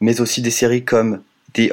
mais 0.00 0.20
aussi 0.20 0.42
des 0.42 0.52
séries 0.52 0.84
comme 0.84 1.22
The 1.54 1.72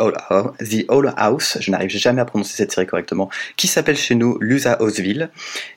Old 0.90 1.14
House, 1.18 1.58
je 1.60 1.72
n'arrive 1.72 1.90
jamais 1.90 2.22
à 2.22 2.26
prononcer 2.26 2.56
cette 2.56 2.72
série 2.72 2.88
correctement, 2.88 3.30
qui 3.56 3.68
s'appelle 3.68 3.98
chez 3.98 4.16
nous 4.16 4.38
Lusa 4.40 4.82
Houseville, 4.82 5.30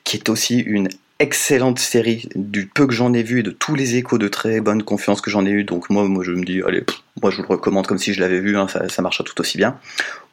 qui 0.03 0.17
est 0.17 0.29
aussi 0.29 0.59
une 0.59 0.89
excellente 1.19 1.79
série 1.79 2.27
du 2.35 2.67
peu 2.67 2.87
que 2.87 2.93
j'en 2.93 3.13
ai 3.13 3.23
vu 3.23 3.39
et 3.39 3.43
de 3.43 3.51
tous 3.51 3.75
les 3.75 3.95
échos 3.95 4.17
de 4.17 4.27
très 4.27 4.59
bonne 4.59 4.83
confiance 4.83 5.21
que 5.21 5.31
j'en 5.31 5.45
ai 5.45 5.49
eu. 5.49 5.63
Donc 5.63 5.89
moi, 5.89 6.03
moi 6.05 6.23
je 6.23 6.31
me 6.31 6.43
dis, 6.43 6.61
allez, 6.61 6.83
moi 7.21 7.31
je 7.31 7.37
vous 7.37 7.43
le 7.43 7.47
recommande 7.49 7.87
comme 7.87 7.97
si 7.97 8.13
je 8.13 8.19
l'avais 8.19 8.39
vu, 8.39 8.57
hein, 8.57 8.67
ça, 8.67 8.89
ça 8.89 9.01
marchera 9.01 9.23
tout 9.23 9.39
aussi 9.39 9.57
bien. 9.57 9.77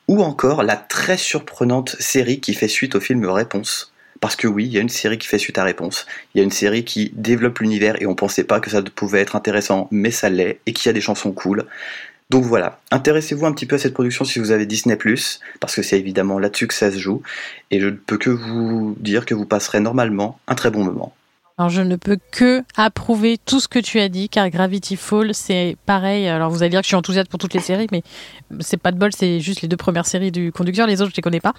Ou 0.09 0.23
encore 0.23 0.63
la 0.63 0.77
très 0.77 1.17
surprenante 1.17 1.97
série 2.01 2.41
qui 2.41 2.55
fait 2.55 2.69
suite 2.69 2.97
au 2.97 3.01
film 3.01 3.25
Réponse. 3.25 3.93
Parce 4.21 4.37
que 4.37 4.47
oui, 4.47 4.67
il 4.67 4.73
y 4.73 4.79
a 4.79 4.81
une 4.81 4.89
série 4.89 5.19
qui 5.19 5.27
fait 5.27 5.39
suite 5.39 5.59
à 5.59 5.65
Réponse. 5.65 6.07
Il 6.35 6.39
y 6.39 6.41
a 6.41 6.45
une 6.45 6.53
série 6.53 6.85
qui 6.85 7.13
développe 7.15 7.59
l'univers 7.59 8.01
et 8.01 8.07
on 8.07 8.15
pensait 8.15 8.45
pas 8.45 8.61
que 8.61 8.71
ça 8.71 8.81
pouvait 8.83 9.21
être 9.21 9.35
intéressant, 9.35 9.89
mais 9.91 10.13
ça 10.13 10.29
l'est, 10.29 10.61
et 10.67 10.73
qui 10.73 10.89
a 10.89 10.93
des 10.93 11.01
chansons 11.01 11.33
cool. 11.33 11.67
Donc 12.33 12.45
voilà, 12.45 12.79
intéressez-vous 12.91 13.45
un 13.45 13.53
petit 13.53 13.67
peu 13.67 13.77
à 13.77 13.79
cette 13.79 13.93
production 13.93 14.25
si 14.25 14.39
vous 14.39 14.53
avez 14.53 14.65
Disney⁇ 14.65 14.95
parce 15.61 15.77
que 15.77 15.83
c'est 15.83 15.99
évidemment 15.99 16.39
là-dessus 16.39 16.67
que 16.67 16.73
ça 16.73 16.91
se 16.91 16.97
joue, 16.97 17.21
et 17.71 17.79
je 17.79 17.89
ne 17.89 17.91
peux 17.91 18.17
que 18.17 18.31
vous 18.31 18.97
dire 18.99 19.27
que 19.27 19.35
vous 19.35 19.45
passerez 19.45 19.81
normalement 19.81 20.39
un 20.49 20.55
très 20.55 20.71
bon 20.71 20.83
moment. 20.83 21.13
Alors 21.59 21.69
je 21.69 21.83
ne 21.83 21.97
peux 21.97 22.17
que 22.31 22.63
approuver 22.75 23.37
tout 23.45 23.61
ce 23.61 23.69
que 23.69 23.79
tu 23.79 24.01
as 24.01 24.09
dit, 24.09 24.31
car 24.31 24.49
Gravity 24.49 24.97
Fall, 24.97 25.35
c'est 25.35 25.77
pareil. 25.85 26.27
Alors 26.27 26.51
vous 26.51 26.63
allez 26.63 26.71
dire 26.71 26.81
que 26.81 26.85
je 26.85 26.89
suis 26.89 26.97
enthousiaste 26.97 27.29
pour 27.29 27.39
toutes 27.39 27.53
les 27.53 27.61
séries, 27.61 27.87
mais 27.93 28.03
c'est 28.61 28.79
pas 28.79 28.93
de 28.93 28.99
bol, 28.99 29.11
c'est 29.15 29.41
juste 29.41 29.61
les 29.61 29.69
deux 29.69 29.77
premières 29.77 30.07
séries 30.07 30.33
du 30.33 30.53
conducteur. 30.53 30.87
Les 30.87 31.03
autres, 31.03 31.11
je 31.11 31.17
les 31.17 31.23
connais 31.23 31.41
pas. 31.41 31.53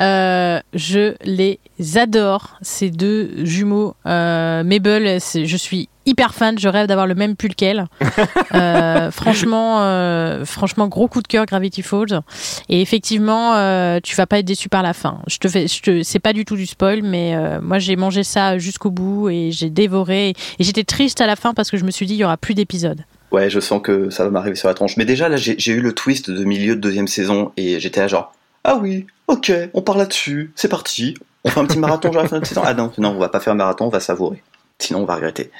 Euh, 0.00 0.60
je 0.72 1.16
les 1.24 1.58
adore, 1.96 2.58
ces 2.62 2.90
deux 2.90 3.44
jumeaux. 3.44 3.96
Euh, 4.06 4.62
Mabel, 4.62 5.18
je 5.20 5.56
suis 5.56 5.88
hyper 6.06 6.34
fan. 6.34 6.58
Je 6.58 6.68
rêve 6.68 6.86
d'avoir 6.86 7.06
le 7.06 7.14
même 7.14 7.36
pull 7.36 7.54
qu'elle. 7.54 7.86
Euh, 8.54 9.10
franchement, 9.10 9.82
euh, 9.82 10.44
franchement, 10.44 10.86
gros 10.86 11.08
coup 11.08 11.22
de 11.22 11.26
cœur 11.26 11.46
Gravity 11.46 11.80
Falls. 11.80 12.20
Et 12.68 12.82
effectivement, 12.82 13.54
euh, 13.54 13.98
tu 14.02 14.14
vas 14.14 14.26
pas 14.26 14.40
être 14.40 14.44
déçu 14.44 14.68
par 14.68 14.82
la 14.82 14.92
fin. 14.92 15.20
Je 15.26 15.38
te 15.38 15.48
fais, 15.48 15.66
je 15.68 15.80
te, 15.80 16.02
c'est 16.02 16.18
pas 16.18 16.34
du 16.34 16.44
tout 16.44 16.56
du 16.56 16.66
spoil, 16.66 17.02
mais 17.02 17.34
euh, 17.34 17.60
moi 17.62 17.78
j'ai 17.78 17.96
mangé 17.96 18.24
ça 18.24 18.58
jusqu'au 18.58 18.90
bout 18.90 19.30
et 19.30 19.50
j'ai 19.52 19.70
dévoré. 19.70 20.34
Et 20.58 20.64
j'étais 20.64 20.84
triste 20.84 21.20
à 21.22 21.26
la 21.26 21.36
fin 21.36 21.54
parce 21.54 21.70
que 21.70 21.78
je 21.78 21.84
me 21.84 21.90
suis 21.90 22.04
dit 22.04 22.14
il 22.14 22.18
y 22.18 22.24
aura 22.24 22.36
plus 22.36 22.54
d'épisodes. 22.54 23.00
Ouais, 23.30 23.48
je 23.48 23.60
sens 23.60 23.80
que 23.82 24.10
ça 24.10 24.24
va 24.24 24.30
m'arriver 24.30 24.56
sur 24.56 24.68
la 24.68 24.74
tronche. 24.74 24.98
Mais 24.98 25.06
déjà, 25.06 25.30
là, 25.30 25.36
j'ai 25.36 25.54
j'ai 25.58 25.72
eu 25.72 25.80
le 25.80 25.94
twist 25.94 26.30
de 26.30 26.44
milieu 26.44 26.76
de 26.76 26.80
deuxième 26.80 27.08
saison 27.08 27.52
et 27.56 27.80
j'étais 27.80 28.00
là 28.00 28.08
genre, 28.08 28.34
ah 28.64 28.76
oui, 28.76 29.06
ok, 29.28 29.52
on 29.72 29.80
part 29.80 29.96
là-dessus, 29.96 30.52
c'est 30.54 30.68
parti. 30.68 31.14
On 31.44 31.50
fait 31.50 31.60
un 31.60 31.64
petit 31.64 31.78
marathon 31.78 32.12
genre 32.12 32.22
la 32.22 32.28
fin 32.28 32.38
de 32.38 32.44
saison. 32.44 32.62
Ah 32.64 32.74
non, 32.74 32.92
non, 32.98 33.10
on 33.10 33.18
va 33.18 33.28
pas 33.28 33.40
faire 33.40 33.54
un 33.54 33.56
marathon, 33.56 33.86
on 33.86 33.90
va 33.90 34.00
savourer. 34.00 34.42
Sinon, 34.78 35.00
on 35.00 35.04
va 35.04 35.16
regretter. 35.16 35.50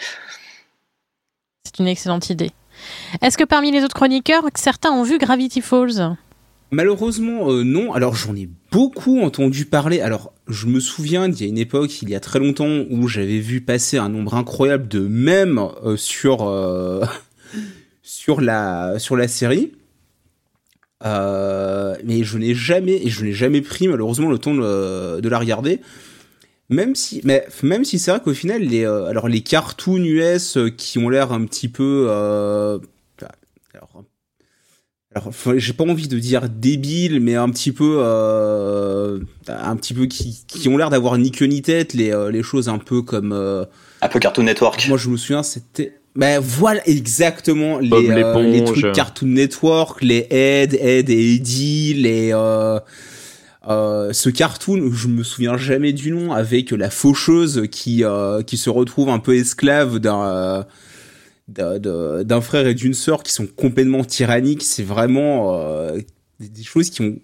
C'est 1.72 1.82
une 1.82 1.88
excellente 1.88 2.28
idée. 2.28 2.50
Est-ce 3.22 3.38
que 3.38 3.44
parmi 3.44 3.70
les 3.70 3.82
autres 3.82 3.94
chroniqueurs, 3.94 4.44
certains 4.54 4.90
ont 4.90 5.04
vu 5.04 5.18
Gravity 5.18 5.60
Falls? 5.60 6.16
Malheureusement, 6.70 7.50
euh, 7.50 7.64
non. 7.64 7.92
Alors, 7.92 8.14
j'en 8.14 8.34
ai 8.34 8.48
beaucoup 8.70 9.20
entendu 9.20 9.66
parler. 9.66 10.00
Alors, 10.00 10.32
je 10.48 10.66
me 10.66 10.80
souviens 10.80 11.28
d'il 11.28 11.42
y 11.42 11.46
a 11.46 11.48
une 11.48 11.58
époque, 11.58 12.02
il 12.02 12.10
y 12.10 12.14
a 12.14 12.20
très 12.20 12.38
longtemps, 12.38 12.84
où 12.90 13.08
j'avais 13.08 13.38
vu 13.38 13.60
passer 13.60 13.98
un 13.98 14.08
nombre 14.08 14.34
incroyable 14.34 14.88
de 14.88 15.00
mèmes 15.00 15.60
euh, 15.84 15.96
sur 15.96 16.48
euh, 16.48 17.04
sur 18.02 18.40
la 18.40 18.98
sur 18.98 19.16
la 19.16 19.28
série. 19.28 19.72
Mais 21.04 22.24
je 22.24 22.38
n'ai 22.38 22.54
jamais 22.54 23.04
et 23.04 23.10
je 23.10 23.24
n'ai 23.24 23.32
jamais 23.32 23.60
pris 23.60 23.88
malheureusement 23.88 24.30
le 24.30 24.38
temps 24.38 24.54
de 24.54 25.28
la 25.28 25.38
regarder. 25.38 25.80
Même 26.72 26.94
si, 26.94 27.20
mais 27.24 27.46
même 27.62 27.84
si 27.84 27.98
c'est 27.98 28.10
vrai 28.10 28.20
qu'au 28.20 28.34
final, 28.34 28.62
les 28.62 28.84
euh, 28.84 29.06
alors 29.06 29.28
les 29.28 29.40
cartoons 29.42 30.02
US 30.02 30.56
euh, 30.56 30.70
qui 30.70 30.98
ont 30.98 31.08
l'air 31.08 31.30
un 31.32 31.44
petit 31.44 31.68
peu, 31.68 32.06
euh, 32.08 32.78
alors, 33.74 34.04
alors 35.14 35.34
faut- 35.34 35.58
j'ai 35.58 35.72
pas 35.74 35.84
envie 35.84 36.08
de 36.08 36.18
dire 36.18 36.48
débile, 36.48 37.20
mais 37.20 37.34
un 37.34 37.50
petit 37.50 37.72
peu, 37.72 37.96
euh, 38.00 39.18
un 39.48 39.76
petit 39.76 39.92
peu 39.94 40.06
qui, 40.06 40.44
qui 40.46 40.68
ont 40.68 40.76
l'air 40.76 40.90
d'avoir 40.90 41.18
ni 41.18 41.30
queue 41.30 41.46
ni 41.46 41.62
tête, 41.62 41.92
les 41.94 42.10
euh, 42.12 42.30
les 42.30 42.42
choses 42.42 42.68
un 42.68 42.78
peu 42.78 43.02
comme, 43.02 43.32
euh, 43.32 43.64
Un 44.00 44.08
peu 44.08 44.18
Cartoon 44.18 44.44
Network. 44.44 44.86
moi 44.88 44.96
je 44.98 45.08
me 45.10 45.16
souviens, 45.16 45.42
c'était 45.42 45.98
ben 46.14 46.40
voilà 46.40 46.86
exactement 46.86 47.78
les, 47.78 47.88
euh, 48.10 48.42
les 48.42 48.64
trucs 48.64 48.92
Cartoon 48.92 49.28
Network, 49.28 50.02
les 50.02 50.26
Ed, 50.30 50.74
Ed 50.74 51.08
et 51.08 51.34
Eddie, 51.34 51.94
les 51.94 52.30
euh, 52.34 52.78
euh, 53.68 54.12
ce 54.12 54.28
cartoon, 54.30 54.90
je 54.92 55.08
me 55.08 55.22
souviens 55.22 55.56
jamais 55.56 55.92
du 55.92 56.10
nom, 56.10 56.32
avec 56.32 56.70
la 56.72 56.90
faucheuse 56.90 57.62
qui 57.70 58.04
euh, 58.04 58.42
qui 58.42 58.56
se 58.56 58.70
retrouve 58.70 59.08
un 59.08 59.18
peu 59.18 59.36
esclave 59.36 59.98
d'un 59.98 60.22
euh, 60.22 60.62
d'un- 61.48 62.40
frère 62.40 62.66
et 62.66 62.74
d'une 62.74 62.94
sœur 62.94 63.22
qui 63.22 63.32
sont 63.32 63.46
complètement 63.46 64.04
tyranniques. 64.04 64.62
C'est 64.62 64.82
vraiment 64.84 65.54
euh, 65.54 65.98
des 66.40 66.62
choses 66.64 66.90
qui 66.90 67.02
ont 67.02 67.18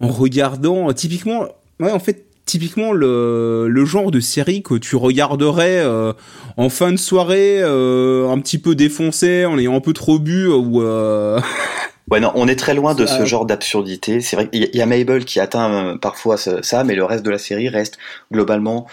en 0.00 0.08
regardant 0.08 0.92
typiquement, 0.92 1.48
ouais 1.80 1.90
en 1.90 1.98
fait 1.98 2.24
typiquement 2.44 2.92
le, 2.92 3.66
le 3.68 3.84
genre 3.84 4.10
de 4.10 4.20
série 4.20 4.62
que 4.62 4.74
tu 4.74 4.96
regarderais 4.96 5.80
euh, 5.84 6.12
en 6.56 6.70
fin 6.70 6.92
de 6.92 6.96
soirée, 6.96 7.58
euh, 7.60 8.28
un 8.30 8.38
petit 8.40 8.56
peu 8.58 8.74
défoncé, 8.74 9.44
en 9.44 9.58
ayant 9.58 9.76
un 9.76 9.80
peu 9.80 9.92
trop 9.92 10.18
bu 10.18 10.46
ou 10.46 10.80
euh, 10.82 11.38
Ouais, 12.10 12.20
non, 12.20 12.32
on 12.34 12.48
est 12.48 12.56
très 12.56 12.74
loin 12.74 12.94
de 12.94 13.04
ce 13.06 13.24
genre 13.26 13.44
d'absurdité. 13.46 14.20
C'est 14.20 14.36
vrai 14.36 14.48
qu'il 14.48 14.60
y 14.62 14.64
a- 14.64 14.68
il 14.72 14.78
y 14.78 14.82
a 14.82 14.86
Mabel 14.86 15.24
qui 15.24 15.40
atteint 15.40 15.70
euh, 15.72 15.96
parfois 15.98 16.36
ça, 16.36 16.84
mais 16.84 16.94
le 16.94 17.04
reste 17.04 17.24
de 17.24 17.30
la 17.30 17.38
série 17.38 17.68
reste 17.68 17.98
globalement 18.32 18.86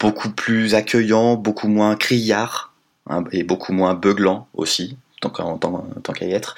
beaucoup 0.00 0.30
plus 0.30 0.74
accueillant, 0.74 1.36
beaucoup 1.36 1.68
moins 1.68 1.94
criard, 1.96 2.72
hein, 3.08 3.24
et 3.32 3.44
beaucoup 3.44 3.72
moins 3.72 3.94
beuglant 3.94 4.48
aussi, 4.54 4.96
tant 5.20 5.30
qu'à 5.30 5.44
tant, 5.60 5.86
tant 6.02 6.12
qu'à 6.12 6.26
y 6.26 6.32
être. 6.32 6.56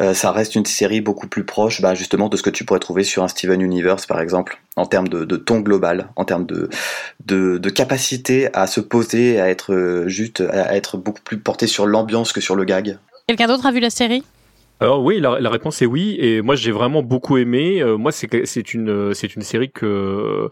Euh, 0.00 0.14
ça 0.14 0.32
reste 0.32 0.54
une 0.54 0.64
série 0.64 1.00
beaucoup 1.02 1.26
plus 1.26 1.44
proche, 1.44 1.82
bah, 1.82 1.94
justement, 1.94 2.28
de 2.30 2.36
ce 2.36 2.42
que 2.42 2.48
tu 2.50 2.64
pourrais 2.64 2.80
trouver 2.80 3.04
sur 3.04 3.22
un 3.22 3.28
Steven 3.28 3.60
Universe, 3.60 4.06
par 4.06 4.20
exemple, 4.20 4.58
en 4.76 4.86
termes 4.86 5.08
de, 5.08 5.24
de 5.24 5.36
ton 5.36 5.60
global, 5.60 6.08
en 6.16 6.24
termes 6.24 6.46
de, 6.46 6.70
de, 7.26 7.58
de 7.58 7.70
capacité 7.70 8.48
à 8.54 8.66
se 8.66 8.80
poser, 8.80 9.38
à 9.40 9.50
être 9.50 9.74
euh, 9.74 10.08
juste, 10.08 10.40
à 10.40 10.74
être 10.76 10.96
beaucoup 10.96 11.20
plus 11.22 11.38
porté 11.38 11.66
sur 11.66 11.84
l'ambiance 11.86 12.32
que 12.32 12.40
sur 12.40 12.54
le 12.56 12.64
gag. 12.64 12.96
Quelqu'un 13.26 13.48
d'autre 13.48 13.66
a 13.66 13.72
vu 13.72 13.80
la 13.80 13.90
série? 13.90 14.22
Alors 14.82 15.00
oui, 15.04 15.20
la, 15.20 15.38
la 15.38 15.48
réponse 15.48 15.80
est 15.80 15.86
oui, 15.86 16.16
et 16.18 16.42
moi 16.42 16.56
j'ai 16.56 16.72
vraiment 16.72 17.04
beaucoup 17.04 17.36
aimé. 17.36 17.80
Euh, 17.80 17.96
moi 17.96 18.10
c'est 18.10 18.44
c'est 18.46 18.74
une 18.74 19.14
c'est 19.14 19.36
une 19.36 19.42
série 19.42 19.70
que 19.70 20.48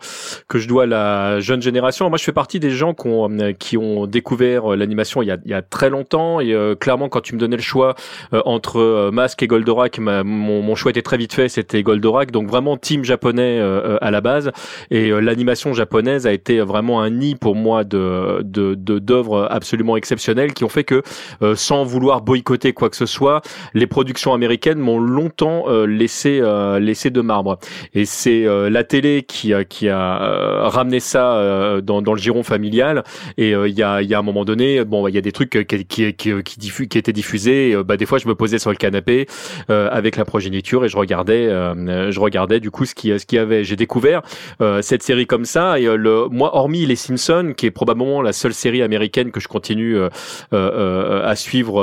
que 0.46 0.58
je 0.60 0.68
dois 0.68 0.84
à 0.84 0.86
la 0.86 1.40
jeune 1.40 1.60
génération. 1.60 2.08
Moi 2.10 2.16
je 2.16 2.22
fais 2.22 2.30
partie 2.30 2.60
des 2.60 2.70
gens 2.70 2.94
qui 2.94 3.08
ont 3.08 3.28
euh, 3.28 3.52
qui 3.54 3.76
ont 3.76 4.06
découvert 4.06 4.72
euh, 4.72 4.76
l'animation 4.76 5.20
il 5.20 5.26
y 5.26 5.30
a 5.32 5.38
il 5.44 5.50
y 5.50 5.54
a 5.54 5.62
très 5.62 5.90
longtemps 5.90 6.38
et 6.38 6.54
euh, 6.54 6.76
clairement 6.76 7.08
quand 7.08 7.22
tu 7.22 7.34
me 7.34 7.40
donnais 7.40 7.56
le 7.56 7.62
choix 7.62 7.96
euh, 8.32 8.40
entre 8.44 8.76
euh, 8.78 9.10
Mask 9.10 9.42
et 9.42 9.48
Goldorak, 9.48 9.98
ma- 9.98 10.22
mon 10.22 10.62
mon 10.62 10.76
choix 10.76 10.92
était 10.92 11.02
très 11.02 11.16
vite 11.16 11.32
fait, 11.34 11.48
c'était 11.48 11.82
Goldorak. 11.82 12.30
Donc 12.30 12.46
vraiment 12.48 12.76
team 12.76 13.02
japonais 13.02 13.60
à 14.00 14.12
la 14.12 14.20
base 14.20 14.52
et 14.92 15.10
l'animation 15.10 15.72
japonaise 15.72 16.28
a 16.28 16.32
été 16.32 16.60
vraiment 16.60 17.02
un 17.02 17.10
nid 17.10 17.34
pour 17.34 17.56
moi 17.56 17.82
de 17.82 18.42
de 18.44 18.76
d'œuvres 18.76 19.48
absolument 19.50 19.96
exceptionnelles 19.96 20.54
qui 20.54 20.62
ont 20.62 20.68
fait 20.68 20.84
que 20.84 21.02
sans 21.56 21.82
vouloir 21.82 22.20
boycotter 22.20 22.72
quoi 22.72 22.90
que 22.90 22.96
ce 22.96 23.06
soit, 23.06 23.40
les 23.74 23.88
productions 23.88 24.19
américaines 24.28 24.78
m'ont 24.78 24.98
longtemps 25.00 25.64
euh, 25.68 25.86
laissé 25.86 26.40
euh, 26.42 26.78
laissé 26.78 27.10
de 27.10 27.20
marbre. 27.20 27.58
Et 27.94 28.04
c'est 28.04 28.44
euh, 28.46 28.68
la 28.70 28.84
télé 28.84 29.22
qui 29.26 29.54
a 29.54 29.64
qui 29.64 29.88
a 29.88 30.68
ramené 30.68 31.00
ça 31.00 31.80
dans, 31.82 32.02
dans 32.02 32.12
le 32.12 32.18
giron 32.20 32.42
familial. 32.42 33.02
Et 33.38 33.50
il 33.52 33.78
y 33.78 33.82
a 33.82 34.02
il 34.02 34.08
y 34.08 34.14
a 34.14 34.18
un 34.18 34.22
moment 34.22 34.44
donné, 34.44 34.84
bon, 34.84 35.08
il 35.08 35.14
y 35.14 35.18
a 35.18 35.20
des 35.22 35.32
trucs 35.32 35.50
qui 35.66 35.84
qui 35.86 36.14
qui, 36.14 36.42
qui, 36.42 36.58
diffu- 36.60 36.88
qui 36.88 36.98
étaient 36.98 37.12
diffusés. 37.12 37.76
Bah 37.84 37.96
des 37.96 38.06
fois, 38.06 38.18
je 38.18 38.28
me 38.28 38.34
posais 38.34 38.58
sur 38.58 38.70
le 38.70 38.76
canapé 38.76 39.26
avec 39.68 40.16
la 40.16 40.24
progéniture 40.24 40.84
et 40.84 40.88
je 40.88 40.96
regardais 40.96 41.48
je 41.48 42.20
regardais 42.20 42.60
du 42.60 42.70
coup 42.70 42.84
ce 42.84 42.94
qui 42.94 43.18
ce 43.18 43.24
qu'il 43.26 43.36
y 43.36 43.40
avait. 43.40 43.64
J'ai 43.64 43.76
découvert 43.76 44.22
cette 44.82 45.02
série 45.02 45.26
comme 45.26 45.44
ça. 45.44 45.78
Et 45.78 45.86
le 45.96 46.26
moi, 46.28 46.54
hormis 46.56 46.86
les 46.86 46.96
Simpsons, 46.96 47.54
qui 47.56 47.66
est 47.66 47.70
probablement 47.70 48.22
la 48.22 48.32
seule 48.32 48.54
série 48.54 48.82
américaine 48.82 49.30
que 49.30 49.40
je 49.40 49.48
continue 49.48 49.96
à 50.52 51.34
suivre 51.36 51.74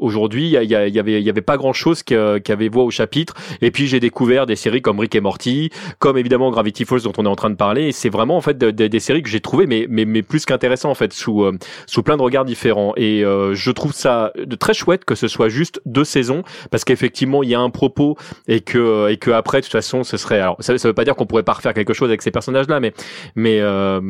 aujourd'hui. 0.00 0.46
Il 0.46 0.50
y, 0.50 0.56
a- 0.56 0.62
il 0.62 0.70
y, 0.70 0.74
a- 0.74 0.86
il 0.86 0.94
y 0.94 0.98
il 1.18 1.22
y 1.24 1.30
avait 1.30 1.40
pas 1.42 1.56
grand 1.56 1.72
chose 1.72 2.02
qui, 2.02 2.14
avait 2.14 2.68
voix 2.68 2.84
au 2.84 2.90
chapitre. 2.90 3.34
Et 3.60 3.70
puis 3.70 3.86
j'ai 3.86 4.00
découvert 4.00 4.46
des 4.46 4.56
séries 4.56 4.82
comme 4.82 4.98
Rick 5.00 5.14
et 5.14 5.20
Morty, 5.20 5.70
comme 5.98 6.18
évidemment 6.18 6.50
Gravity 6.50 6.84
Falls 6.84 7.02
dont 7.02 7.12
on 7.18 7.24
est 7.26 7.28
en 7.28 7.36
train 7.36 7.50
de 7.50 7.56
parler. 7.56 7.88
Et 7.88 7.92
c'est 7.92 8.08
vraiment 8.08 8.36
en 8.36 8.40
fait 8.40 8.58
de- 8.58 8.70
de- 8.70 8.86
des 8.86 9.00
séries 9.00 9.22
que 9.22 9.28
j'ai 9.28 9.40
trouvées, 9.40 9.66
mais, 9.66 9.86
mais, 9.88 10.04
mais 10.04 10.22
plus 10.22 10.44
qu'intéressant 10.44 10.90
en 10.90 10.94
fait 10.94 11.12
sous 11.12 11.42
euh, 11.44 11.56
sous 11.86 12.02
plein 12.02 12.16
de 12.16 12.22
regards 12.22 12.44
différents. 12.44 12.92
Et 12.96 13.24
euh, 13.24 13.54
je 13.54 13.70
trouve 13.70 13.92
ça 13.92 14.32
très 14.58 14.74
chouette 14.74 15.04
que 15.04 15.14
ce 15.14 15.28
soit 15.28 15.48
juste 15.48 15.80
deux 15.86 16.04
saisons, 16.04 16.42
parce 16.70 16.84
qu'effectivement 16.84 17.42
il 17.42 17.48
y 17.50 17.54
a 17.54 17.60
un 17.60 17.70
propos 17.70 18.16
et 18.48 18.60
que 18.60 19.08
et 19.10 19.16
que 19.16 19.30
après 19.30 19.58
de 19.60 19.64
toute 19.64 19.72
façon 19.72 20.04
ce 20.04 20.16
serait. 20.16 20.40
Alors 20.40 20.56
ça, 20.60 20.76
ça 20.78 20.88
veut 20.88 20.94
pas 20.94 21.04
dire 21.04 21.14
qu'on 21.16 21.26
pourrait 21.26 21.42
pas 21.42 21.52
refaire 21.54 21.74
quelque 21.74 21.92
chose 21.94 22.08
avec 22.08 22.22
ces 22.22 22.30
personnages 22.30 22.68
là, 22.68 22.80
mais 22.80 22.92
mais 23.36 23.60
euh, 23.60 24.00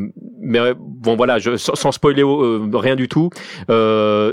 mais 0.40 0.60
bon 0.78 1.16
voilà, 1.16 1.38
sans, 1.56 1.74
sans 1.74 1.92
spoiler 1.92 2.22
rien 2.72 2.96
du 2.96 3.08
tout, 3.08 3.30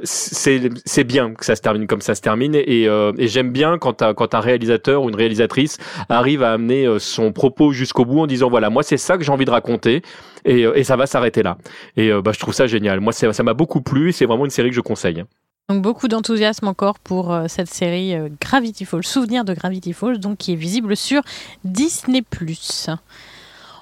c'est 0.03 0.69
c'est 0.86 1.03
bien 1.03 1.34
que 1.34 1.45
ça 1.45 1.56
se 1.56 1.62
termine 1.62 1.88
comme 1.88 2.01
ça 2.01 2.15
se 2.15 2.21
termine 2.21 2.47
et, 2.56 2.88
euh, 2.88 3.12
et 3.18 3.28
j'aime 3.28 3.52
bien 3.52 3.78
quand 3.78 4.02
un, 4.02 4.40
réalisateur 4.40 5.04
ou 5.04 5.10
une 5.10 5.16
réalisatrice 5.16 5.78
arrive 6.10 6.44
à 6.44 6.54
amener 6.54 6.86
euh, 6.86 7.00
son 7.00 7.32
propos 7.32 7.72
jusqu'au 7.72 8.06
bout 8.06 8.22
en 8.22 8.28
disant 8.28 8.50
voilà 8.50 8.70
moi 8.70 8.84
c'est 8.84 8.98
ça 8.98 9.18
que 9.18 9.24
j'ai 9.24 9.32
envie 9.32 9.46
de 9.46 9.52
raconter. 9.52 10.02
Et, 10.46 10.66
euh, 10.66 10.78
et 10.78 10.84
ça 10.84 10.96
va 10.96 11.08
s'arrêter 11.08 11.44
là. 11.44 11.58
Et 11.98 12.12
bah, 12.22 12.32
je 12.34 12.40
trouve 12.40 12.54
ça 12.54 12.68
génial. 12.68 13.00
Moi 13.00 13.14
ça 13.14 13.44
m'a 13.44 13.54
beaucoup 13.54 13.82
plu 13.82 14.12
c'est 14.12 14.26
vraiment 14.26 14.46
une 14.46 14.52
série 14.52 14.70
que 14.70 14.76
je 14.76 14.82
conseille. 14.82 15.24
Donc 15.70 15.82
beaucoup 15.82 16.08
d'enthousiasme 16.08 16.68
encore 16.68 17.00
pour 17.00 17.38
cette 17.48 17.68
série 17.68 18.16
Gravity 18.40 18.86
Falls, 18.86 19.04
souvenir 19.04 19.44
de 19.44 19.54
Gravity 19.54 19.92
Falls, 19.92 20.20
donc 20.20 20.38
qui 20.38 20.54
est 20.54 20.56
visible 20.56 20.96
sur 20.96 21.22
Disney+. 21.66 22.24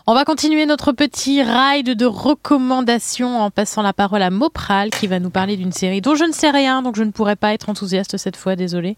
On 0.08 0.14
va 0.14 0.24
continuer 0.24 0.68
notre 0.68 0.92
petit 0.92 1.42
ride 1.42 1.96
de 1.96 2.06
recommandations 2.06 3.40
en 3.40 3.50
passant 3.50 3.82
la 3.82 3.92
parole 3.92 4.22
à 4.22 4.30
Mopral 4.30 4.92
qui 4.92 5.08
va 5.08 5.20
nous 5.20 5.32
parler 5.32 5.58
d'une 5.58 5.72
série 5.72 6.00
dont 6.00 6.14
je 6.14 6.26
ne 6.26 6.32
sais 6.32 6.52
rien, 6.52 6.84
donc 6.84 6.96
je 6.96 7.02
ne 7.02 7.10
pourrai 7.10 7.36
pas 7.36 7.56
être 7.56 7.70
enthousiaste 7.70 8.16
cette 8.18 8.38
fois, 8.38 8.56
désolé, 8.56 8.98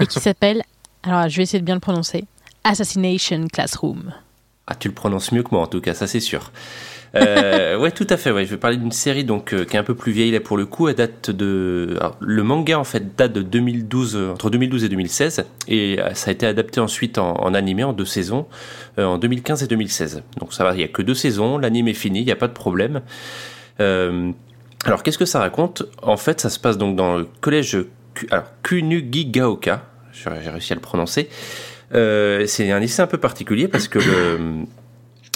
et 0.00 0.06
qui 0.06 0.18
s'appelle, 0.18 0.62
alors 1.02 1.28
je 1.28 1.36
vais 1.36 1.42
essayer 1.42 1.58
de 1.58 1.64
bien 1.66 1.74
le 1.74 1.80
prononcer, 1.80 2.24
Assassination 2.64 3.48
Classroom. 3.52 4.14
Ah, 4.66 4.74
tu 4.74 4.88
le 4.88 4.94
prononces 4.94 5.30
mieux 5.30 5.42
que 5.42 5.50
moi 5.52 5.60
en 5.62 5.66
tout 5.66 5.82
cas, 5.82 5.92
ça 5.92 6.06
c'est 6.06 6.20
sûr. 6.20 6.50
Euh, 7.14 7.78
ouais, 7.78 7.90
tout 7.90 8.06
à 8.10 8.16
fait. 8.16 8.30
Ouais, 8.30 8.44
je 8.44 8.50
vais 8.50 8.56
parler 8.56 8.76
d'une 8.76 8.92
série 8.92 9.24
donc 9.24 9.52
euh, 9.52 9.64
qui 9.64 9.76
est 9.76 9.78
un 9.78 9.84
peu 9.84 9.94
plus 9.94 10.12
vieille 10.12 10.30
là 10.30 10.40
pour 10.40 10.56
le 10.56 10.66
coup. 10.66 10.88
Elle 10.88 10.96
date 10.96 11.30
de 11.30 11.98
le 12.20 12.42
manga 12.42 12.78
en 12.78 12.84
fait 12.84 13.16
date 13.16 13.32
de 13.32 13.42
2012 13.42 14.16
euh, 14.16 14.32
entre 14.32 14.50
2012 14.50 14.84
et 14.84 14.88
2016 14.88 15.44
et 15.68 16.00
euh, 16.00 16.14
ça 16.14 16.30
a 16.30 16.32
été 16.32 16.46
adapté 16.46 16.80
ensuite 16.80 17.18
en, 17.18 17.34
en 17.34 17.54
animé 17.54 17.84
en 17.84 17.92
deux 17.92 18.04
saisons 18.04 18.46
en 18.98 19.18
2015 19.18 19.62
et 19.62 19.66
2016. 19.66 20.22
Donc 20.40 20.54
ça 20.54 20.64
va, 20.64 20.74
il 20.74 20.80
y 20.80 20.84
a 20.84 20.88
que 20.88 21.02
deux 21.02 21.14
saisons, 21.14 21.58
l'anime 21.58 21.88
est 21.88 21.94
fini, 21.94 22.20
il 22.20 22.24
n'y 22.24 22.32
a 22.32 22.36
pas 22.36 22.48
de 22.48 22.54
problème. 22.54 23.02
Alors, 23.78 25.02
qu'est-ce 25.02 25.18
que 25.18 25.26
ça 25.26 25.38
raconte? 25.40 25.82
En 26.00 26.16
fait, 26.16 26.40
ça 26.40 26.48
se 26.48 26.58
passe 26.58 26.78
donc 26.78 26.96
dans 26.96 27.18
le 27.18 27.26
collège 27.42 27.76
alors, 28.30 28.46
Kunugigaoka. 28.62 29.82
J'ai 30.12 30.30
réussi 30.30 30.72
à 30.72 30.76
le 30.76 30.80
prononcer. 30.80 31.28
C'est 31.92 32.70
un 32.70 32.78
lycée 32.78 33.02
un 33.02 33.06
peu 33.06 33.18
particulier 33.18 33.68
parce 33.68 33.86
que 33.86 33.98
le, 33.98 34.64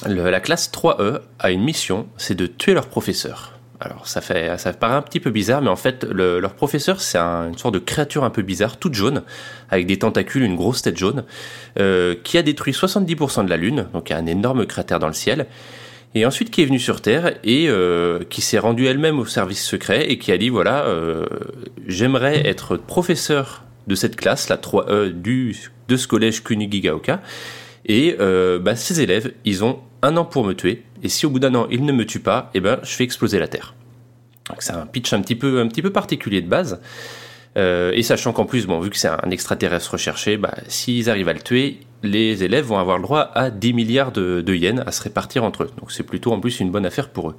la 0.07 0.41
classe 0.41 0.71
3E 0.73 1.21
a 1.39 1.51
une 1.51 1.63
mission, 1.63 2.07
c'est 2.17 2.35
de 2.35 2.47
tuer 2.47 2.75
leur 2.75 2.87
professeur. 2.87 3.57
Alors 3.83 4.07
ça 4.07 4.21
fait 4.21 4.59
ça 4.59 4.75
paraît 4.75 4.95
un 4.97 5.01
petit 5.03 5.21
peu 5.21 5.31
bizarre, 5.31 5.63
mais 5.63 5.71
en 5.71 5.77
fait 5.77 6.05
le- 6.05 6.39
leur 6.39 6.53
professeur 6.53 7.01
c'est 7.01 7.17
un- 7.17 7.49
une 7.49 7.57
sorte 7.57 7.73
de 7.73 7.79
créature 7.79 8.25
un 8.25 8.31
peu 8.31 8.43
bizarre, 8.43 8.77
toute 8.77 8.93
jaune, 8.93 9.23
avec 9.71 9.87
des 9.87 9.99
tentacules, 9.99 10.43
une 10.43 10.55
grosse 10.55 10.83
tête 10.83 10.99
jaune, 10.99 11.25
euh, 11.79 12.15
qui 12.23 12.37
a 12.37 12.43
détruit 12.43 12.75
70% 12.75 13.43
de 13.43 13.49
la 13.49 13.57
Lune, 13.57 13.87
donc 13.95 14.11
il 14.11 14.13
y 14.13 14.17
a 14.17 14.19
un 14.19 14.27
énorme 14.27 14.67
cratère 14.67 14.99
dans 14.99 15.07
le 15.07 15.15
ciel, 15.15 15.47
et 16.15 16.27
ensuite 16.27 16.51
qui 16.51 16.61
est 16.61 16.67
venue 16.67 16.79
sur 16.79 17.01
Terre 17.01 17.33
et 17.43 17.71
euh, 17.71 18.19
qui 18.29 18.43
s'est 18.43 18.59
rendue 18.59 18.87
elle-même 18.87 19.19
au 19.19 19.25
service 19.25 19.65
secret 19.65 20.11
et 20.11 20.19
qui 20.19 20.31
a 20.31 20.37
dit 20.37 20.51
voilà 20.51 20.85
euh, 20.85 21.25
j'aimerais 21.87 22.47
être 22.47 22.77
professeur 22.77 23.65
de 23.87 23.95
cette 23.95 24.17
classe, 24.17 24.51
la 24.51 24.59
3E 24.59 25.09
du 25.09 25.57
de 25.89 25.97
ce 25.97 26.07
collège 26.07 26.45
Kunigigaoka, 26.45 27.23
et 27.87 28.15
bah, 28.61 28.77
ces 28.77 29.01
élèves 29.01 29.33
ils 29.47 29.65
ont 29.65 29.79
un 30.03 30.17
an 30.17 30.25
pour 30.25 30.45
me 30.45 30.53
tuer, 30.55 30.85
et 31.03 31.09
si 31.09 31.27
au 31.27 31.31
bout 31.31 31.39
d'un 31.39 31.55
an 31.55 31.67
ils 31.71 31.85
ne 31.85 31.93
me 31.93 32.05
tuent 32.05 32.21
pas, 32.21 32.51
eh 32.55 32.61
ben 32.61 32.79
je 32.83 32.91
fais 32.91 33.05
exploser 33.05 33.39
la 33.39 33.49
Terre. 33.49 33.75
C'est 34.59 34.73
un 34.73 34.87
pitch 34.87 35.13
un 35.13 35.21
petit 35.21 35.37
peu 35.37 35.61
un 35.61 35.69
petit 35.69 35.83
peu 35.83 35.91
particulier 35.91 36.41
de 36.41 36.49
base. 36.49 36.81
Euh, 37.57 37.91
et 37.95 38.03
sachant 38.03 38.33
qu'en 38.33 38.47
plus, 38.47 38.67
bon, 38.67 38.79
vu 38.79 38.91
que 38.91 38.97
c'est 38.97 39.09
un 39.09 39.31
extraterrestre 39.31 39.93
recherché, 39.93 40.37
bah, 40.37 40.55
s'ils 40.69 41.11
arrivent 41.11 41.29
à 41.29 41.33
le 41.33 41.41
tuer, 41.41 41.81
les 42.05 42.45
élèves 42.45 42.65
vont 42.65 42.79
avoir 42.79 42.97
le 42.97 43.03
droit 43.03 43.31
à 43.35 43.51
10 43.51 43.73
milliards 43.73 44.13
de, 44.13 44.41
de 44.41 44.55
yens 44.55 44.83
à 44.87 44.93
se 44.93 45.03
répartir 45.03 45.43
entre 45.43 45.65
eux. 45.65 45.71
Donc 45.79 45.91
c'est 45.91 46.05
plutôt 46.05 46.33
en 46.33 46.41
plus 46.41 46.61
une 46.61 46.71
bonne 46.71 46.87
affaire 46.87 47.09
pour 47.09 47.31
eux. 47.31 47.37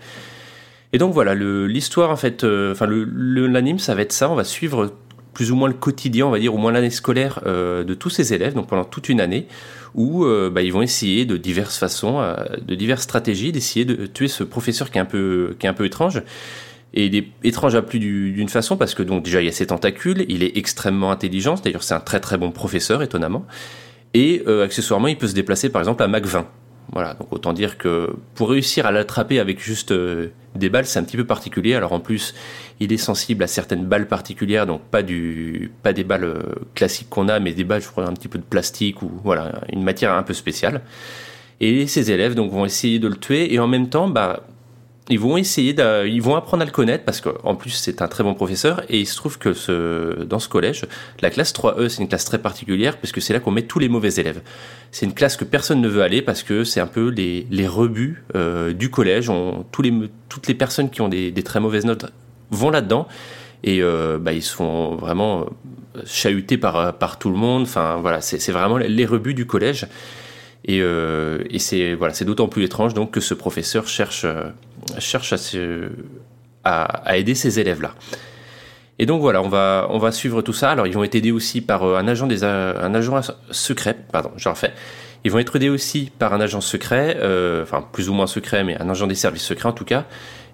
Et 0.93 0.97
donc 0.97 1.13
voilà, 1.13 1.33
l'histoire 1.33 2.09
en 2.09 2.17
fait, 2.17 2.43
euh, 2.43 2.73
enfin 2.73 2.87
l'anime, 2.89 3.79
ça 3.79 3.95
va 3.95 4.01
être 4.01 4.11
ça. 4.11 4.29
On 4.29 4.35
va 4.35 4.43
suivre 4.43 4.93
plus 5.33 5.51
ou 5.51 5.55
moins 5.55 5.69
le 5.69 5.73
quotidien, 5.73 6.27
on 6.27 6.31
va 6.31 6.39
dire, 6.39 6.53
au 6.53 6.57
moins 6.57 6.73
l'année 6.73 6.89
scolaire 6.89 7.39
euh, 7.45 7.85
de 7.85 7.93
tous 7.93 8.09
ces 8.09 8.33
élèves, 8.33 8.53
donc 8.53 8.67
pendant 8.67 8.83
toute 8.83 9.07
une 9.07 9.21
année, 9.21 9.47
où 9.95 10.23
euh, 10.25 10.49
bah, 10.49 10.61
ils 10.61 10.71
vont 10.71 10.81
essayer 10.81 11.25
de 11.25 11.37
diverses 11.37 11.77
façons, 11.77 12.19
euh, 12.21 12.35
de 12.65 12.75
diverses 12.75 13.03
stratégies, 13.03 13.51
d'essayer 13.51 13.85
de 13.85 14.05
tuer 14.05 14.27
ce 14.27 14.43
professeur 14.43 14.89
qui 14.91 14.97
est 14.97 15.01
un 15.01 15.05
peu, 15.05 15.55
qui 15.59 15.65
est 15.65 15.69
un 15.69 15.73
peu 15.73 15.85
étrange. 15.85 16.21
Et 16.93 17.05
il 17.05 17.15
est 17.15 17.27
étrange 17.43 17.75
à 17.75 17.81
plus 17.81 17.99
du- 17.99 18.31
d'une 18.33 18.49
façon 18.49 18.75
parce 18.77 18.93
que 18.93 19.03
donc 19.03 19.23
déjà 19.23 19.41
il 19.41 19.45
y 19.45 19.49
a 19.49 19.53
ses 19.53 19.67
tentacules, 19.67 20.25
il 20.27 20.43
est 20.43 20.57
extrêmement 20.57 21.11
intelligent, 21.11 21.55
d'ailleurs 21.63 21.83
c'est 21.83 21.93
un 21.93 22.01
très 22.01 22.19
très 22.19 22.37
bon 22.37 22.51
professeur 22.51 23.01
étonnamment, 23.01 23.45
et 24.13 24.43
euh, 24.47 24.65
accessoirement 24.65 25.07
il 25.07 25.17
peut 25.17 25.27
se 25.27 25.33
déplacer 25.33 25.69
par 25.69 25.81
exemple 25.81 26.03
à 26.03 26.07
Mach 26.09 26.23
20. 26.25 26.45
Voilà, 26.91 27.13
donc 27.13 27.31
autant 27.31 27.53
dire 27.53 27.77
que 27.77 28.09
pour 28.35 28.49
réussir 28.49 28.85
à 28.85 28.91
l'attraper 28.91 29.39
avec 29.39 29.61
juste 29.61 29.91
euh, 29.91 30.27
des 30.55 30.69
balles, 30.69 30.85
c'est 30.85 30.99
un 30.99 31.03
petit 31.03 31.17
peu 31.17 31.25
particulier. 31.25 31.73
Alors 31.73 31.93
en 31.93 31.99
plus, 31.99 32.33
il 32.79 32.91
est 32.91 32.97
sensible 32.97 33.43
à 33.43 33.47
certaines 33.47 33.85
balles 33.85 34.07
particulières, 34.07 34.65
donc 34.65 34.81
pas 34.81 35.01
du, 35.01 35.71
pas 35.83 35.93
des 35.93 36.03
balles 36.03 36.25
euh, 36.25 36.41
classiques 36.75 37.09
qu'on 37.09 37.29
a, 37.29 37.39
mais 37.39 37.53
des 37.53 37.63
balles, 37.63 37.81
je 37.81 37.87
crois, 37.87 38.05
un 38.05 38.13
petit 38.13 38.27
peu 38.27 38.39
de 38.39 38.43
plastique 38.43 39.01
ou 39.01 39.11
voilà, 39.23 39.61
une 39.71 39.83
matière 39.83 40.11
un 40.13 40.23
peu 40.23 40.33
spéciale. 40.33 40.81
Et 41.61 41.87
ces 41.87 42.11
élèves 42.11 42.35
donc 42.35 42.51
vont 42.51 42.65
essayer 42.65 42.99
de 42.99 43.07
le 43.07 43.15
tuer 43.15 43.53
et 43.53 43.59
en 43.59 43.67
même 43.67 43.87
temps, 43.87 44.09
bah, 44.09 44.41
ils 45.11 45.19
vont 45.19 45.37
essayer, 45.37 45.73
de, 45.73 46.07
ils 46.07 46.21
vont 46.21 46.35
apprendre 46.35 46.63
à 46.63 46.65
le 46.65 46.71
connaître 46.71 47.03
parce 47.03 47.21
qu'en 47.21 47.55
plus 47.55 47.71
c'est 47.71 48.01
un 48.01 48.07
très 48.07 48.23
bon 48.23 48.33
professeur 48.33 48.83
et 48.89 48.99
il 48.99 49.05
se 49.05 49.15
trouve 49.15 49.37
que 49.37 50.23
dans 50.23 50.39
ce 50.39 50.47
collège, 50.47 50.85
la 51.21 51.29
classe 51.29 51.53
3E 51.53 51.89
c'est 51.89 52.01
une 52.01 52.07
classe 52.07 52.25
très 52.25 52.39
particulière 52.39 52.97
parce 52.97 53.11
que 53.11 53.21
c'est 53.21 53.33
là 53.33 53.39
qu'on 53.39 53.51
met 53.51 53.63
tous 53.63 53.79
les 53.79 53.89
mauvais 53.89 54.13
élèves. 54.13 54.41
C'est 54.91 55.05
une 55.05 55.13
classe 55.13 55.37
que 55.37 55.45
personne 55.45 55.81
ne 55.81 55.87
veut 55.87 56.01
aller 56.01 56.21
parce 56.21 56.43
que 56.43 56.63
c'est 56.63 56.79
un 56.79 56.87
peu 56.87 57.09
les, 57.09 57.47
les 57.49 57.67
rebuts 57.67 58.23
euh, 58.35 58.73
du 58.73 58.89
collège. 58.89 59.31
Toutes 59.71 60.47
les 60.47 60.55
personnes 60.55 60.89
qui 60.89 61.01
ont 61.01 61.09
des, 61.09 61.33
très 61.43 61.59
mauvaises 61.59 61.85
notes 61.85 62.05
vont 62.49 62.69
là-dedans 62.69 63.07
et 63.63 63.81
euh, 63.81 64.17
bah, 64.17 64.33
ils 64.33 64.41
sont 64.41 64.95
vraiment 64.95 65.45
chahutés 66.05 66.57
par, 66.57 66.97
par 66.97 67.19
tout 67.19 67.29
le 67.29 67.37
monde. 67.37 67.63
Enfin 67.63 67.99
voilà, 68.01 68.21
c'est 68.21 68.51
vraiment 68.51 68.77
les 68.77 69.05
rebuts 69.05 69.33
du 69.33 69.45
collège. 69.45 69.87
Et, 70.71 70.79
euh, 70.81 71.43
et 71.49 71.59
c'est 71.59 71.95
voilà, 71.95 72.13
c'est 72.13 72.23
d'autant 72.23 72.47
plus 72.47 72.63
étrange 72.63 72.93
donc 72.93 73.11
que 73.11 73.19
ce 73.19 73.33
professeur 73.33 73.89
cherche 73.89 74.23
euh, 74.23 74.49
cherche 74.99 75.33
à, 76.63 76.83
à, 76.85 77.17
aider 77.17 77.35
ces 77.35 77.59
élèves-là. 77.59 77.93
Et 78.97 79.05
donc 79.05 79.19
voilà, 79.19 79.41
on 79.41 79.49
va 79.49 79.87
on 79.89 79.97
va 79.97 80.13
suivre 80.13 80.41
tout 80.41 80.53
ça. 80.53 80.71
Alors 80.71 80.87
ils 80.87 80.93
vont 80.93 81.03
être 81.03 81.15
aidés 81.15 81.33
aussi 81.33 81.59
par 81.59 81.83
euh, 81.83 81.97
un 81.97 82.07
agent 82.07 82.25
des 82.25 82.45
un 82.45 82.93
agent 82.93 83.19
secret, 83.51 83.97
pardon, 84.13 84.31
je 84.37 84.47
refais. 84.47 84.71
Ils 85.25 85.31
vont 85.31 85.39
être 85.39 85.57
aidés 85.57 85.67
aussi 85.67 86.09
par 86.17 86.33
un 86.33 86.39
agent 86.39 86.61
secret, 86.61 87.17
enfin 87.61 87.85
plus 87.91 88.09
ou 88.09 88.13
moins 88.13 88.25
secret, 88.25 88.63
mais 88.63 88.81
un 88.81 88.89
agent 88.89 89.07
des 89.07 89.15
services 89.15 89.43
secrets 89.43 89.69
en 89.69 89.73
tout 89.73 89.85
cas, 89.85 90.05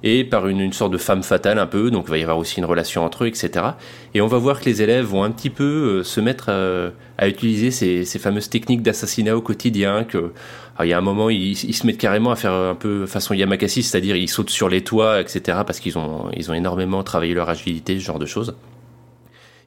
et 0.04 0.24
par 0.24 0.48
une, 0.48 0.72
sorte 0.74 0.92
de 0.92 0.98
femme 0.98 1.24
fatale 1.24 1.60
un 1.60 1.66
peu. 1.66 1.92
Donc 1.92 2.06
il 2.08 2.12
va 2.12 2.18
y 2.18 2.22
avoir 2.22 2.38
aussi 2.38 2.60
une 2.60 2.66
relation 2.66 3.04
entre 3.04 3.24
eux, 3.24 3.28
etc. 3.28 3.66
Et 4.14 4.22
on 4.22 4.28
va 4.28 4.38
voir 4.38 4.60
que 4.60 4.66
les 4.66 4.82
élèves 4.82 5.06
vont 5.06 5.24
un 5.24 5.32
petit 5.32 5.50
peu 5.50 5.64
euh, 5.64 6.04
se 6.04 6.20
mettre 6.22 6.46
euh, 6.50 6.92
à 7.18 7.28
utiliser 7.28 7.72
ces, 7.72 8.20
fameuses 8.20 8.50
techniques 8.50 8.82
d'assassinat 8.82 9.36
au 9.36 9.42
quotidien. 9.42 10.04
Que 10.04 10.32
alors, 10.76 10.86
il 10.86 10.90
y 10.90 10.94
a 10.94 10.98
un 10.98 11.02
moment, 11.02 11.30
ils, 11.30 11.52
ils 11.52 11.74
se 11.74 11.88
mettent 11.88 11.98
carrément 11.98 12.32
à 12.32 12.36
faire 12.36 12.54
un 12.54 12.76
peu 12.76 13.06
façon 13.06 13.34
Yamakasi, 13.34 13.84
c'est-à-dire 13.84 14.16
ils 14.16 14.30
sautent 14.30 14.50
sur 14.50 14.70
les 14.70 14.84
toits, 14.84 15.20
etc. 15.20 15.60
Parce 15.66 15.80
qu'ils 15.80 15.98
ont 15.98 16.30
ils 16.36 16.52
ont 16.52 16.54
énormément 16.54 17.04
travaillé 17.04 17.34
leur 17.34 17.50
agilité, 17.50 18.00
ce 18.00 18.06
genre 18.06 18.20
de 18.20 18.26
choses. 18.26 18.56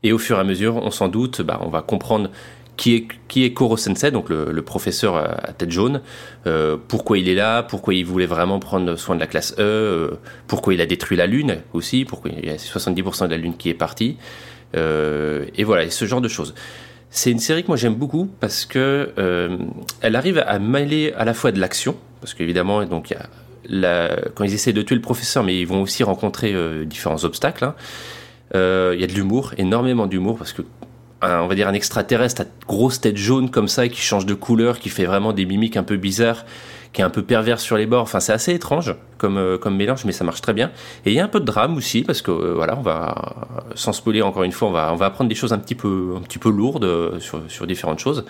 Et 0.02 0.12
au 0.12 0.18
fur 0.18 0.38
et 0.38 0.40
à 0.40 0.44
mesure, 0.44 0.76
on 0.76 0.90
s'en 0.90 1.08
doute, 1.08 1.42
bah, 1.42 1.60
on 1.62 1.68
va 1.68 1.82
comprendre 1.82 2.30
qui 2.80 2.94
est, 2.94 3.08
qui 3.28 3.44
est 3.44 3.52
Koro 3.52 3.76
Sensei, 3.76 4.10
donc 4.10 4.30
le, 4.30 4.62
professeur 4.62 5.16
à 5.16 5.52
tête 5.52 5.70
jaune, 5.70 6.00
euh, 6.46 6.78
pourquoi 6.88 7.18
il 7.18 7.28
est 7.28 7.34
là, 7.34 7.62
pourquoi 7.62 7.92
il 7.92 8.06
voulait 8.06 8.24
vraiment 8.24 8.58
prendre 8.58 8.96
soin 8.96 9.16
de 9.16 9.20
la 9.20 9.26
classe 9.26 9.52
E, 9.58 9.60
euh, 9.60 10.10
pourquoi 10.46 10.72
il 10.72 10.80
a 10.80 10.86
détruit 10.86 11.18
la 11.18 11.26
Lune 11.26 11.58
aussi, 11.74 12.06
pourquoi 12.06 12.30
il 12.34 12.46
y 12.46 12.48
a 12.48 12.56
70% 12.56 13.26
de 13.26 13.32
la 13.32 13.36
Lune 13.36 13.54
qui 13.58 13.68
est 13.68 13.74
partie, 13.74 14.16
euh, 14.76 15.44
et 15.58 15.64
voilà, 15.64 15.84
et 15.84 15.90
ce 15.90 16.06
genre 16.06 16.22
de 16.22 16.28
choses. 16.28 16.54
C'est 17.10 17.30
une 17.30 17.38
série 17.38 17.64
que 17.64 17.68
moi 17.68 17.76
j'aime 17.76 17.96
beaucoup 17.96 18.30
parce 18.40 18.64
que 18.64 19.10
elle 20.00 20.16
arrive 20.16 20.38
à 20.38 20.58
mêler 20.58 21.12
à 21.18 21.26
la 21.26 21.34
fois 21.34 21.52
de 21.52 21.60
l'action, 21.60 21.96
parce 22.22 22.32
qu'évidemment, 22.32 22.82
donc 22.86 23.14
quand 23.68 24.44
ils 24.44 24.54
essaient 24.54 24.72
de 24.72 24.80
tuer 24.80 24.94
le 24.94 25.02
professeur, 25.02 25.44
mais 25.44 25.60
ils 25.60 25.66
vont 25.66 25.82
aussi 25.82 26.02
rencontrer 26.02 26.54
différents 26.86 27.24
obstacles. 27.24 27.64
hein. 27.64 27.74
Il 28.54 29.00
y 29.00 29.04
a 29.04 29.06
de 29.06 29.12
l'humour, 29.12 29.52
énormément 29.58 30.06
d'humour, 30.06 30.38
parce 30.38 30.54
que 30.54 30.62
on 31.22 31.46
va 31.46 31.54
dire 31.54 31.68
un 31.68 31.74
extraterrestre 31.74 32.42
à 32.42 32.44
grosse 32.66 33.00
tête 33.00 33.16
jaune 33.16 33.50
comme 33.50 33.68
ça 33.68 33.88
qui 33.88 34.00
change 34.00 34.26
de 34.26 34.34
couleur, 34.34 34.78
qui 34.78 34.88
fait 34.88 35.04
vraiment 35.04 35.32
des 35.32 35.44
mimiques 35.44 35.76
un 35.76 35.82
peu 35.82 35.96
bizarres, 35.96 36.44
qui 36.92 37.02
est 37.02 37.04
un 37.04 37.10
peu 37.10 37.22
pervers 37.22 37.60
sur 37.60 37.76
les 37.76 37.86
bords. 37.86 38.02
Enfin, 38.02 38.20
c'est 38.20 38.32
assez 38.32 38.54
étrange 38.54 38.94
comme 39.18 39.36
euh, 39.36 39.58
comme 39.58 39.76
mélange, 39.76 40.04
mais 40.04 40.12
ça 40.12 40.24
marche 40.24 40.40
très 40.40 40.52
bien. 40.52 40.70
Et 41.04 41.10
il 41.10 41.14
y 41.14 41.20
a 41.20 41.24
un 41.24 41.28
peu 41.28 41.40
de 41.40 41.44
drame 41.44 41.76
aussi 41.76 42.02
parce 42.02 42.22
que 42.22 42.30
euh, 42.30 42.54
voilà, 42.54 42.76
on 42.76 42.82
va 42.82 43.46
sans 43.74 43.92
spoiler 43.92 44.22
encore 44.22 44.42
une 44.42 44.52
fois, 44.52 44.68
on 44.68 44.96
va 44.96 45.06
apprendre 45.06 45.28
des 45.28 45.34
choses 45.34 45.52
un 45.52 45.58
petit 45.58 45.74
peu 45.74 46.14
un 46.16 46.38
peu 46.38 46.50
lourdes 46.50 46.84
euh, 46.84 47.18
sur 47.20 47.66
différentes 47.66 47.98
choses. 47.98 48.24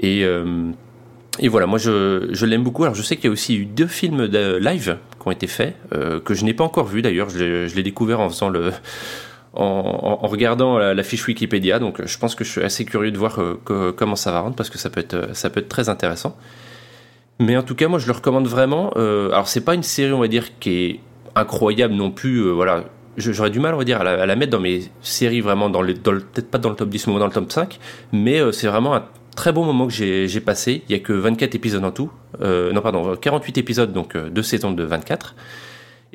Et 0.00 1.48
voilà, 1.48 1.66
moi 1.66 1.78
je, 1.78 2.44
l'aime 2.44 2.62
beaucoup. 2.62 2.84
Alors 2.84 2.94
je 2.94 3.02
sais 3.02 3.16
qu'il 3.16 3.26
y 3.26 3.28
a 3.28 3.32
aussi 3.32 3.56
eu 3.56 3.64
deux 3.64 3.86
films 3.86 4.24
live 4.24 4.98
qui 5.20 5.28
ont 5.28 5.30
été 5.30 5.46
faits, 5.46 5.76
que 6.24 6.34
je 6.34 6.44
n'ai 6.44 6.54
pas 6.54 6.64
encore 6.64 6.86
vu 6.86 7.02
d'ailleurs. 7.02 7.30
Je 7.30 7.74
l'ai 7.74 7.82
découvert 7.82 8.20
en 8.20 8.28
faisant 8.28 8.50
le, 8.50 8.72
en, 9.56 10.16
regardant 10.26 10.78
la, 10.78 11.02
fiche 11.02 11.26
Wikipédia. 11.26 11.78
Donc 11.78 12.00
euh, 12.00 12.06
je 12.06 12.18
pense 12.18 12.34
que 12.34 12.44
je 12.44 12.50
suis 12.50 12.62
assez 12.62 12.84
curieux 12.84 13.10
de 13.10 13.18
voir 13.18 13.40
euh, 13.40 13.92
comment 13.96 14.16
ça 14.16 14.32
va 14.32 14.40
rendre 14.40 14.56
parce 14.56 14.70
que 14.70 14.78
ça 14.78 14.90
peut 14.90 15.00
être, 15.00 15.34
ça 15.34 15.50
peut 15.50 15.60
être 15.60 15.68
très 15.68 15.88
intéressant. 15.88 16.36
Mais 17.40 17.56
en 17.56 17.62
tout 17.62 17.74
cas, 17.74 17.88
moi 17.88 17.98
je 17.98 18.06
le 18.06 18.12
recommande 18.12 18.46
vraiment. 18.46 18.92
Euh, 18.96 19.30
alors 19.30 19.48
c'est 19.48 19.64
pas 19.64 19.74
une 19.74 19.82
série, 19.82 20.12
on 20.12 20.20
va 20.20 20.28
dire, 20.28 20.58
qui 20.58 20.70
est 20.84 21.00
incroyable 21.34 21.94
non 21.94 22.10
plus. 22.10 22.38
euh, 22.38 22.52
voilà, 22.52 22.84
j'aurais 23.16 23.50
du 23.50 23.60
mal, 23.60 23.74
on 23.74 23.78
va 23.78 23.84
dire, 23.84 24.00
à 24.00 24.26
la, 24.26 24.36
mettre 24.36 24.52
dans 24.52 24.60
mes 24.60 24.82
séries 25.02 25.40
vraiment 25.40 25.68
dans 25.68 25.82
le, 25.82 25.94
dans 25.94 26.12
le- 26.12 26.20
peut-être 26.20 26.50
pas 26.50 26.58
dans 26.58 26.70
le 26.70 26.76
top 26.76 26.88
10, 26.88 27.08
mais 27.08 27.18
dans 27.18 27.26
le 27.26 27.32
top 27.32 27.50
5. 27.50 27.78
Mais 28.12 28.40
euh, 28.40 28.52
c'est 28.52 28.68
vraiment 28.68 28.94
un 28.94 29.04
très 29.36 29.52
bon 29.52 29.64
moment 29.64 29.86
que 29.88 29.92
j'ai 29.92 30.40
passé. 30.40 30.82
Il 30.88 30.92
y 30.92 30.94
a 30.94 31.02
que 31.02 31.12
24 31.12 31.54
épisodes 31.54 31.84
en 31.84 31.90
tout. 31.90 32.10
Euh, 32.40 32.72
non, 32.72 32.80
pardon, 32.82 33.16
48 33.16 33.58
épisodes, 33.58 33.92
donc 33.92 34.14
euh, 34.16 34.30
deux 34.30 34.42
saisons 34.42 34.72
de 34.72 34.82
24. 34.84 35.34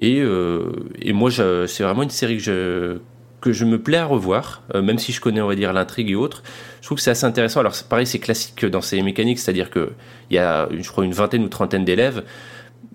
Et, 0.02 0.22
euh, 0.22 0.72
et 1.02 1.12
moi, 1.12 1.30
c'est 1.32 1.84
vraiment 1.84 2.04
une 2.04 2.10
série 2.10 2.38
que 2.38 2.44
je, 2.44 2.98
que 3.42 3.52
je 3.52 3.66
me 3.66 3.80
plais 3.80 3.98
à 3.98 4.06
revoir, 4.06 4.64
euh, 4.76 4.82
même 4.82 5.00
si 5.00 5.12
je 5.12 5.22
connais, 5.22 5.42
on 5.42 5.48
va 5.48 5.56
dire, 5.56 5.74
l'intrigue 5.74 6.12
et 6.12 6.16
autres. 6.16 6.44
Je 6.82 6.88
trouve 6.88 6.98
que 6.98 7.02
c'est 7.04 7.12
assez 7.12 7.26
intéressant. 7.26 7.60
Alors, 7.60 7.74
pareil, 7.90 8.06
c'est 8.06 8.20
classique 8.20 8.66
dans 8.66 8.82
ces 8.82 9.02
mécaniques, 9.02 9.40
c'est-à-dire 9.40 9.70
qu'il 9.72 9.90
y 10.32 10.38
a, 10.38 10.68
je 10.72 10.90
crois, 10.90 11.06
une 11.06 11.14
vingtaine 11.14 11.44
ou 11.44 11.50
trentaine 11.50 11.86
d'élèves. 11.86 12.24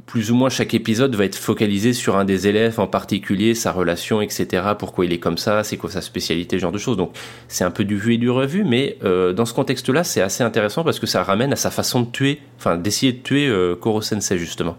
Plus 0.07 0.31
ou 0.31 0.35
moins 0.35 0.51
chaque 0.51 0.75
épisode 0.75 1.15
va 1.17 1.25
être 1.25 1.37
focalisé 1.37 1.95
sur 1.95 2.17
un 2.17 2.27
des 2.27 2.47
élèves 2.47 2.79
en 2.79 2.87
particulier, 2.87 3.55
sa 3.55 3.73
relation, 3.73 4.21
etc. 4.21 4.63
Pourquoi 4.79 5.07
il 5.07 5.13
est 5.15 5.19
comme 5.19 5.39
ça, 5.39 5.65
c'est 5.65 5.79
quoi 5.79 5.91
sa 5.91 6.03
spécialité, 6.03 6.57
ce 6.57 6.61
genre 6.61 6.73
de 6.73 6.79
choses. 6.79 6.99
Donc 6.99 7.17
c'est 7.49 7.65
un 7.65 7.71
peu 7.71 7.85
du 7.85 7.97
vu 7.97 8.15
et 8.15 8.19
du 8.19 8.29
revu, 8.29 8.65
mais 8.65 8.99
euh, 9.03 9.33
dans 9.33 9.47
ce 9.47 9.55
contexte-là, 9.55 10.05
c'est 10.05 10.21
assez 10.21 10.45
intéressant 10.45 10.85
parce 10.85 11.01
que 11.01 11.07
ça 11.07 11.23
ramène 11.23 11.55
à 11.55 11.57
sa 11.57 11.71
façon 11.71 12.03
de 12.03 12.11
tuer, 12.11 12.41
enfin 12.59 12.77
d'essayer 12.77 13.13
de 13.13 13.23
tuer 13.23 13.49
euh, 13.49 13.77
Koro 13.77 14.03
Sensei 14.03 14.37
justement. 14.37 14.77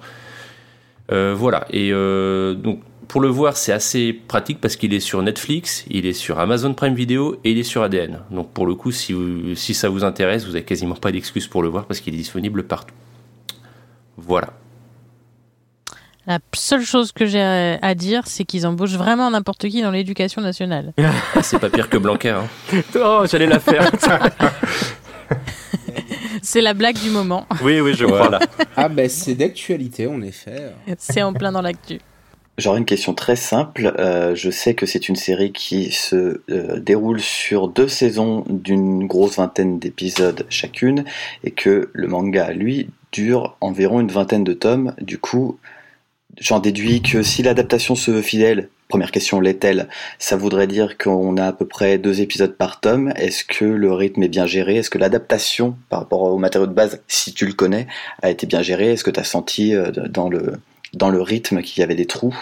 Euh, 1.12 1.34
voilà. 1.36 1.66
Et 1.72 1.90
donc 1.90 2.82
pour 3.08 3.22
le 3.22 3.28
voir, 3.28 3.58
c'est 3.58 3.72
assez 3.74 4.14
pratique 4.14 4.60
parce 4.62 4.76
qu'il 4.76 4.94
est 4.94 5.00
sur 5.00 5.22
Netflix, 5.22 5.86
il 5.90 6.06
est 6.06 6.14
sur 6.14 6.40
Amazon 6.40 6.74
Prime 6.74 6.96
Video 6.96 7.40
et 7.44 7.52
il 7.52 7.58
est 7.58 7.64
sur 7.64 7.84
ADN. 7.84 8.22
Donc 8.32 8.52
pour 8.52 8.66
le 8.66 8.76
coup, 8.76 8.92
si, 8.92 9.14
vous- 9.14 9.56
si 9.56 9.74
ça 9.74 9.90
vous 9.90 10.04
intéresse, 10.04 10.46
vous 10.46 10.56
avez 10.56 10.64
quasiment 10.66 10.96
pas 10.96 11.12
d'excuse 11.12 11.48
pour 11.48 11.64
le 11.64 11.70
voir 11.70 11.86
parce 11.86 12.00
qu'il 12.00 12.14
est 12.14 12.18
disponible 12.18 12.64
partout. 12.64 12.94
Voilà. 14.18 14.54
La 16.28 16.40
seule 16.56 16.82
chose 16.84 17.12
que 17.12 17.28
j'ai 17.28 17.40
à 17.82 17.94
dire, 17.94 18.24
c'est 18.26 18.46
qu'ils 18.46 18.66
embauchent 18.66 18.96
vraiment 18.98 19.30
n'importe 19.30 19.68
qui 19.70 19.82
dans 19.84 19.92
l'éducation 19.92 20.42
nationale. 20.42 20.94
Ah, 21.38 21.44
c'est 21.44 21.60
pas 21.60 21.70
pire 21.70 21.90
que 21.90 21.98
Blanquer. 21.98 22.30
hein. 22.30 22.48
Oh, 22.96 23.26
j'allais 23.30 23.46
la 23.48 23.60
faire. 23.60 23.92
C'est 26.42 26.62
la 26.62 26.74
blague 26.74 26.98
du 27.00 27.10
moment. 27.10 27.46
oui, 27.64 27.80
oui, 27.82 27.94
je 27.94 28.06
là. 28.06 28.40
Ah 28.76 28.88
ben 28.90 29.10
c'est 29.10 29.34
d'actualité 29.36 30.06
en 30.06 30.22
effet. 30.22 30.72
C'est 30.98 31.24
en 31.24 31.34
plein 31.34 31.52
dans 31.52 31.62
l'actu. 31.62 32.00
J'aurais 32.58 32.80
une 32.80 32.86
question 32.86 33.14
très 33.14 33.36
simple. 33.36 33.94
Euh, 34.00 34.34
je 34.34 34.50
sais 34.50 34.76
que 34.76 34.86
c'est 34.86 35.10
une 35.10 35.18
série 35.18 35.52
qui 35.52 35.92
se 35.92 36.42
euh, 36.50 36.80
déroule 36.80 37.20
sur 37.20 37.68
deux 37.68 37.90
saisons 37.90 38.46
d'une 38.48 39.08
grosse 39.08 39.36
vingtaine 39.36 39.78
d'épisodes 39.78 40.46
chacune 40.50 41.04
et 41.44 41.52
que 41.52 41.90
le 41.92 42.08
manga, 42.08 42.54
lui, 42.54 42.90
dure 43.12 43.58
environ 43.60 44.00
une 44.00 44.12
vingtaine 44.12 44.46
de 44.46 44.54
tomes. 44.54 44.94
Du 45.02 45.18
coup, 45.18 45.60
j'en 46.40 46.60
déduis 46.60 47.02
que 47.02 47.24
si 47.24 47.44
l'adaptation 47.44 47.94
se 47.94 48.12
veut 48.12 48.22
fidèle, 48.22 48.70
première 48.88 49.12
question, 49.12 49.42
l'est-elle? 49.42 49.90
Ça 50.18 50.38
voudrait 50.38 50.68
dire 50.68 50.98
qu'on 50.98 51.36
a 51.36 51.48
à 51.48 51.54
peu 51.54 51.66
près 51.68 51.98
deux 51.98 52.22
épisodes 52.22 52.56
par 52.56 52.80
tome. 52.80 53.12
Est-ce 53.18 53.44
que 53.44 53.66
le 53.66 53.92
rythme 53.92 54.24
est 54.24 54.30
bien 54.30 54.46
géré? 54.46 54.78
Est-ce 54.78 54.90
que 54.90 54.98
l'adaptation 54.98 55.76
par 55.90 56.00
rapport 56.00 56.22
au 56.22 56.38
matériau 56.38 56.68
de 56.68 56.74
base, 56.74 57.02
si 57.10 57.34
tu 57.34 57.46
le 57.46 57.54
connais, 57.54 57.88
a 58.22 58.30
été 58.30 58.48
bien 58.48 58.62
gérée 58.62 58.94
Est-ce 58.94 59.04
que 59.04 59.12
tu 59.12 59.20
as 59.20 59.26
senti 59.26 59.76
euh, 59.76 59.92
dans 59.92 60.30
le 60.30 60.54
dans 60.96 61.10
le 61.10 61.22
rythme 61.22 61.62
qu'il 61.62 61.82
y 61.82 61.84
avait 61.84 61.96
des 61.96 62.06
trous. 62.06 62.36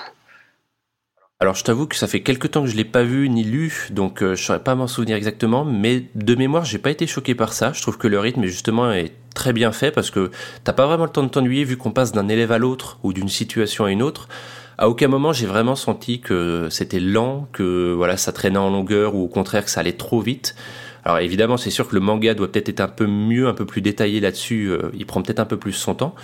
Alors 1.40 1.56
je 1.56 1.64
t'avoue 1.66 1.88
que 1.88 1.98
ça 1.98 2.08
fait 2.08 2.22
quelques 2.22 2.52
temps 2.52 2.64
que 2.64 2.70
je 2.70 2.76
l'ai 2.78 2.86
pas 2.86 3.04
vu 3.04 3.28
ni 3.28 3.44
lu, 3.44 3.90
donc 3.92 4.24
euh, 4.24 4.34
je 4.34 4.42
saurais 4.42 4.64
pas 4.64 4.76
m'en 4.76 4.88
souvenir 4.88 5.18
exactement, 5.18 5.66
mais 5.66 6.06
de 6.16 6.36
mémoire 6.36 6.64
j'ai 6.64 6.78
pas 6.78 6.90
été 6.90 7.06
choqué 7.06 7.36
par 7.36 7.52
ça. 7.52 7.74
Je 7.74 7.82
trouve 7.82 7.98
que 7.98 8.08
le 8.08 8.18
rythme 8.18 8.46
justement 8.46 8.94
est 8.94 9.12
très 9.36 9.52
bien 9.52 9.74
fait 9.74 9.92
parce 9.92 10.10
que 10.10 10.32
t'as 10.64 10.72
pas 10.72 10.86
vraiment 10.86 11.04
le 11.04 11.10
temps 11.10 11.24
de 11.24 11.28
t'ennuyer 11.28 11.66
vu 11.66 11.76
qu'on 11.76 11.92
passe 11.92 12.14
d'un 12.14 12.30
élève 12.30 12.54
à 12.54 12.60
l'autre 12.60 12.98
ou 13.04 13.12
d'une 13.12 13.28
situation 13.28 13.84
à 13.84 13.92
une 13.92 14.02
autre. 14.02 14.30
À 14.78 14.88
aucun 14.88 15.10
moment 15.10 15.34
j'ai 15.34 15.46
vraiment 15.46 15.76
senti 15.76 16.22
que 16.22 16.70
c'était 16.72 17.02
lent, 17.02 17.50
que 17.52 17.92
voilà 17.92 18.16
ça 18.16 18.32
traînait 18.32 18.58
en 18.58 18.70
longueur 18.70 19.14
ou 19.14 19.24
au 19.24 19.28
contraire 19.28 19.66
que 19.66 19.72
ça 19.72 19.82
allait 19.82 19.92
trop 19.94 20.22
vite. 20.22 20.56
Alors 21.04 21.20
évidemment 21.20 21.58
c'est 21.58 21.72
sûr 21.72 21.90
que 21.90 21.96
le 21.96 22.00
manga 22.00 22.34
doit 22.36 22.50
peut-être 22.50 22.70
être 22.70 22.80
un 22.80 22.88
peu 22.88 23.06
mieux, 23.06 23.50
un 23.50 23.54
peu 23.54 23.66
plus 23.66 23.82
détaillé 23.82 24.22
là-dessus, 24.22 24.68
euh, 24.70 24.92
il 24.94 25.06
prend 25.06 25.22
peut-être 25.22 25.42
un 25.42 25.46
peu 25.46 25.58
plus 25.58 25.74
son 25.74 25.96
temps. 25.96 26.16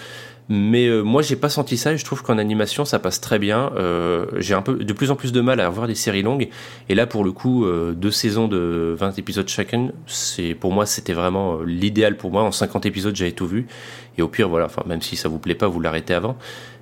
Mais 0.52 0.88
euh, 0.88 1.04
moi, 1.04 1.22
j'ai 1.22 1.36
pas 1.36 1.48
senti 1.48 1.78
ça 1.78 1.94
et 1.94 1.98
je 1.98 2.04
trouve 2.04 2.24
qu'en 2.24 2.40
animation, 2.40 2.84
ça 2.84 2.98
passe 2.98 3.22
très 3.22 3.38
bien. 3.38 3.72
Euh, 3.76 4.26
j'ai 4.38 4.56
un 4.56 4.64
peu 4.64 4.84
de 4.84 4.94
plus 4.94 5.12
en 5.12 5.16
plus 5.16 5.32
de 5.32 5.42
mal 5.42 5.60
à 5.60 5.70
voir 5.70 5.86
des 5.86 5.94
séries 5.94 6.24
longues. 6.24 6.50
Et 6.90 6.96
là, 6.96 7.06
pour 7.06 7.24
le 7.24 7.32
coup, 7.32 7.66
euh, 7.66 7.94
deux 7.94 8.10
saisons 8.10 8.48
de 8.48 8.96
20 8.98 9.20
épisodes 9.20 9.48
chacune, 9.48 9.94
c'est 10.08 10.56
pour 10.56 10.72
moi, 10.72 10.88
c'était 10.88 11.14
vraiment 11.14 11.58
euh, 11.60 11.66
l'idéal 11.66 12.18
pour 12.18 12.32
moi. 12.32 12.42
En 12.42 12.52
50 12.52 12.88
épisodes, 12.88 13.16
j'avais 13.16 13.32
tout 13.32 13.46
vu. 13.46 13.68
Et 14.18 14.24
au 14.24 14.28
pire, 14.28 14.50
voilà, 14.50 14.66
enfin, 14.66 14.82
même 14.88 15.04
si 15.04 15.16
ça 15.16 15.30
vous 15.30 15.38
plaît 15.38 15.54
pas, 15.54 15.68
vous 15.68 15.80
l'arrêtez 15.80 16.16
avant. 16.16 16.36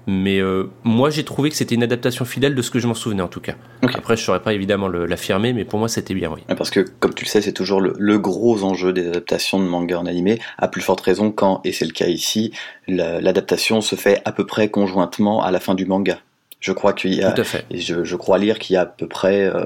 Mais 0.09 0.39
euh, 0.39 0.69
moi, 0.85 1.09
j'ai 1.09 1.25
trouvé 1.25 1.49
que 1.49 1.55
c'était 1.57 1.75
une 1.75 1.83
adaptation 1.83 2.23
fidèle 2.23 2.55
de 2.55 2.61
ce 2.61 2.71
que 2.71 2.79
je 2.79 2.87
m'en 2.87 2.93
souvenais 2.93 3.21
en 3.21 3.27
tout 3.27 3.41
cas. 3.41 3.55
Ok. 3.83 3.91
Après, 3.95 4.15
je 4.15 4.23
saurais 4.23 4.41
pas 4.41 4.53
évidemment 4.53 4.87
l'affirmer, 4.87 5.51
mais 5.51 5.65
pour 5.65 5.79
moi, 5.79 5.89
c'était 5.89 6.13
bien, 6.13 6.31
oui. 6.33 6.41
Parce 6.55 6.69
que, 6.69 6.79
comme 6.79 7.13
tu 7.13 7.25
le 7.25 7.29
sais, 7.29 7.41
c'est 7.41 7.51
toujours 7.51 7.81
le, 7.81 7.93
le 7.99 8.17
gros 8.17 8.63
enjeu 8.63 8.93
des 8.93 9.05
adaptations 9.09 9.59
de 9.59 9.65
manga 9.65 9.99
en 9.99 10.05
animé, 10.05 10.39
à 10.57 10.69
plus 10.69 10.81
forte 10.81 11.01
raison 11.01 11.29
quand, 11.31 11.59
et 11.65 11.73
c'est 11.73 11.85
le 11.85 11.91
cas 11.91 12.07
ici, 12.07 12.53
la- 12.87 13.19
l'adaptation 13.19 13.81
se 13.81 13.95
fait 13.97 14.21
à 14.23 14.31
peu 14.31 14.45
près 14.45 14.69
conjointement 14.69 15.43
à 15.43 15.51
la 15.51 15.59
fin 15.59 15.75
du 15.75 15.85
manga. 15.85 16.19
Je 16.61 16.71
crois 16.71 16.93
qu'il 16.93 17.13
y 17.13 17.21
a, 17.21 17.33
Tout 17.33 17.41
à 17.41 17.43
fait. 17.43 17.65
et 17.69 17.79
je, 17.79 18.03
je 18.05 18.15
crois 18.15 18.37
lire 18.37 18.59
qu'il 18.59 18.75
y 18.75 18.77
a 18.77 18.81
à 18.81 18.85
peu 18.85 19.07
près, 19.07 19.43
euh, 19.45 19.65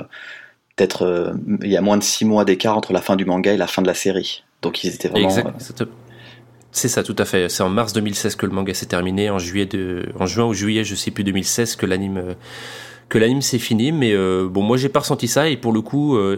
peut-être, 0.76 1.04
euh, 1.04 1.34
il 1.62 1.70
y 1.72 1.78
a 1.78 1.82
moins 1.82 1.98
de 1.98 2.04
six 2.04 2.26
mois 2.26 2.46
d'écart 2.46 2.76
entre 2.76 2.94
la 2.94 3.02
fin 3.02 3.16
du 3.16 3.26
manga 3.26 3.54
et 3.54 3.58
la 3.58 3.68
fin 3.68 3.84
de 3.84 3.88
la 3.88 3.94
série. 3.94 4.44
Donc 4.64 4.84
ils 4.84 4.94
étaient 4.94 5.08
vraiment. 5.08 5.30
Exact. 5.30 5.86
C'est- 6.72 6.82
C'est 6.82 6.88
ça, 6.88 7.04
tout 7.04 7.16
à 7.18 7.26
fait. 7.26 7.50
C'est 7.50 7.64
en 7.64 7.70
mars 7.70 7.94
2016 7.94 8.36
que 8.36 8.46
le 8.46 8.52
manga 8.54 8.74
s'est 8.74 8.86
terminé. 8.86 9.30
En 9.30 9.40
juillet 9.40 9.66
de, 9.66 10.06
en 10.20 10.26
juin 10.26 10.46
ou 10.46 10.54
juillet, 10.54 10.84
je 10.84 10.96
sais 10.96 11.12
plus 11.12 11.24
2016 11.24 11.76
que 11.76 11.86
l'anime 11.86 12.36
que 13.10 13.18
l'anime 13.18 13.42
s'est 13.42 13.60
fini. 13.60 13.92
Mais 13.92 14.14
euh, 14.14 14.48
bon, 14.50 14.62
moi 14.62 14.78
j'ai 14.78 14.88
pas 14.88 15.02
ressenti 15.02 15.28
ça 15.28 15.50
et 15.50 15.58
pour 15.58 15.74
le 15.74 15.82
coup, 15.82 16.16
euh, 16.16 16.38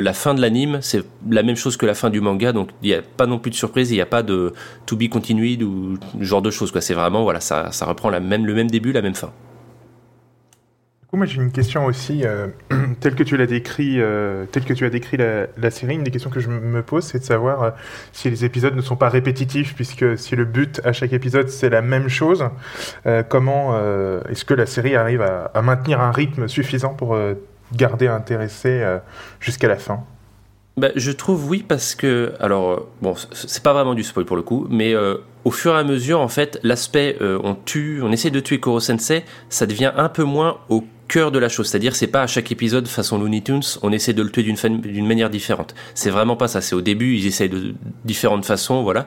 la 0.00 0.12
fin 0.12 0.32
de 0.34 0.40
l'anime 0.40 0.78
c'est 0.80 1.02
la 1.28 1.42
même 1.42 1.56
chose 1.56 1.76
que 1.76 1.86
la 1.86 1.94
fin 1.94 2.08
du 2.08 2.20
manga. 2.20 2.52
Donc 2.52 2.68
il 2.82 2.90
y 2.90 2.94
a 2.94 3.02
pas 3.02 3.26
non 3.26 3.40
plus 3.40 3.50
de 3.50 3.56
surprise. 3.56 3.90
Il 3.90 3.96
y 3.96 4.00
a 4.00 4.06
pas 4.06 4.22
de 4.22 4.52
to 4.86 4.94
be 4.96 5.08
continued 5.08 5.62
ou 5.64 5.98
genre 6.20 6.40
de 6.42 6.50
choses. 6.52 6.70
Quoi. 6.70 6.80
C'est 6.80 6.94
vraiment 6.94 7.24
voilà, 7.24 7.40
ça, 7.40 7.72
ça 7.72 7.84
reprend 7.84 8.10
la 8.10 8.20
même 8.20 8.46
le 8.46 8.54
même 8.54 8.70
début, 8.70 8.92
la 8.92 9.02
même 9.02 9.16
fin. 9.16 9.32
Moi 11.14 11.24
j'ai 11.24 11.40
une 11.40 11.52
question 11.52 11.86
aussi, 11.86 12.26
euh, 12.26 12.48
telle 13.00 13.14
que 13.14 13.22
tu 13.22 13.38
l'as 13.38 13.46
décrit, 13.46 13.98
euh, 13.98 14.44
telle 14.52 14.64
que 14.64 14.74
tu 14.74 14.84
as 14.84 14.90
décrit 14.90 15.16
la, 15.16 15.70
série, 15.70 15.94
une 15.94 16.02
des 16.02 16.10
questions 16.10 16.28
que 16.28 16.38
je 16.38 16.50
me 16.50 16.82
pose, 16.82 17.02
c'est 17.04 17.20
de 17.20 17.24
savoir 17.24 17.62
euh, 17.62 17.70
si 18.12 18.28
les 18.28 18.44
épisodes 18.44 18.76
ne 18.76 18.82
sont 18.82 18.94
pas 18.94 19.08
répétitifs, 19.08 19.74
puisque 19.74 20.18
si 20.18 20.36
le 20.36 20.44
but 20.44 20.82
à 20.84 20.92
chaque 20.92 21.14
épisode 21.14 21.48
c'est 21.48 21.70
la 21.70 21.80
même 21.80 22.08
chose, 22.08 22.44
euh, 23.06 23.22
comment 23.26 23.70
euh, 23.72 24.20
est-ce 24.28 24.44
que 24.44 24.52
la 24.52 24.66
série 24.66 24.96
arrive 24.96 25.22
à, 25.22 25.62
maintenir 25.62 26.02
un 26.02 26.12
rythme 26.12 26.46
suffisant 26.46 26.92
pour 26.92 27.18
garder 27.72 28.06
intéressé 28.06 28.84
jusqu'à 29.40 29.68
la 29.68 29.76
fin? 29.76 30.04
Bah, 30.76 30.88
je 30.94 31.10
trouve 31.10 31.48
oui 31.48 31.64
parce 31.66 31.94
que 31.94 32.34
alors 32.38 32.86
bon 33.02 33.14
c'est 33.32 33.62
pas 33.62 33.72
vraiment 33.72 33.94
du 33.94 34.04
spoil 34.04 34.24
pour 34.24 34.36
le 34.36 34.42
coup 34.42 34.66
mais 34.70 34.94
au 35.44 35.50
fur 35.50 35.74
et 35.74 35.78
à 35.78 35.84
mesure 35.84 36.20
en 36.20 36.28
fait 36.28 36.60
l'aspect 36.62 37.16
on 37.20 37.56
tue 37.56 38.00
on 38.02 38.12
essaie 38.12 38.30
de 38.30 38.38
tuer 38.38 38.60
Koro 38.60 38.78
Sensei 38.78 39.24
ça 39.48 39.66
devient 39.66 39.92
un 39.96 40.08
peu 40.08 40.22
moins 40.22 40.58
au 40.68 40.84
cœur 41.08 41.32
de 41.32 41.38
la 41.38 41.48
chose. 41.48 41.68
C'est-à-dire 41.68 41.96
c'est 41.96 42.06
pas 42.06 42.22
à 42.22 42.26
chaque 42.26 42.52
épisode 42.52 42.86
façon 42.86 43.18
Looney 43.18 43.42
Tunes 43.42 43.62
on 43.82 43.92
essaie 43.92 44.12
de 44.12 44.22
le 44.22 44.30
tuer 44.30 44.42
d'une 44.42 45.06
manière 45.06 45.30
différente. 45.30 45.74
C'est 45.94 46.10
vraiment 46.10 46.36
pas 46.36 46.48
ça. 46.48 46.60
C'est 46.60 46.74
au 46.74 46.80
début 46.80 47.16
ils 47.16 47.26
essayent 47.26 47.48
de 47.48 47.74
différentes 48.04 48.44
façons 48.44 48.82
voilà. 48.82 49.06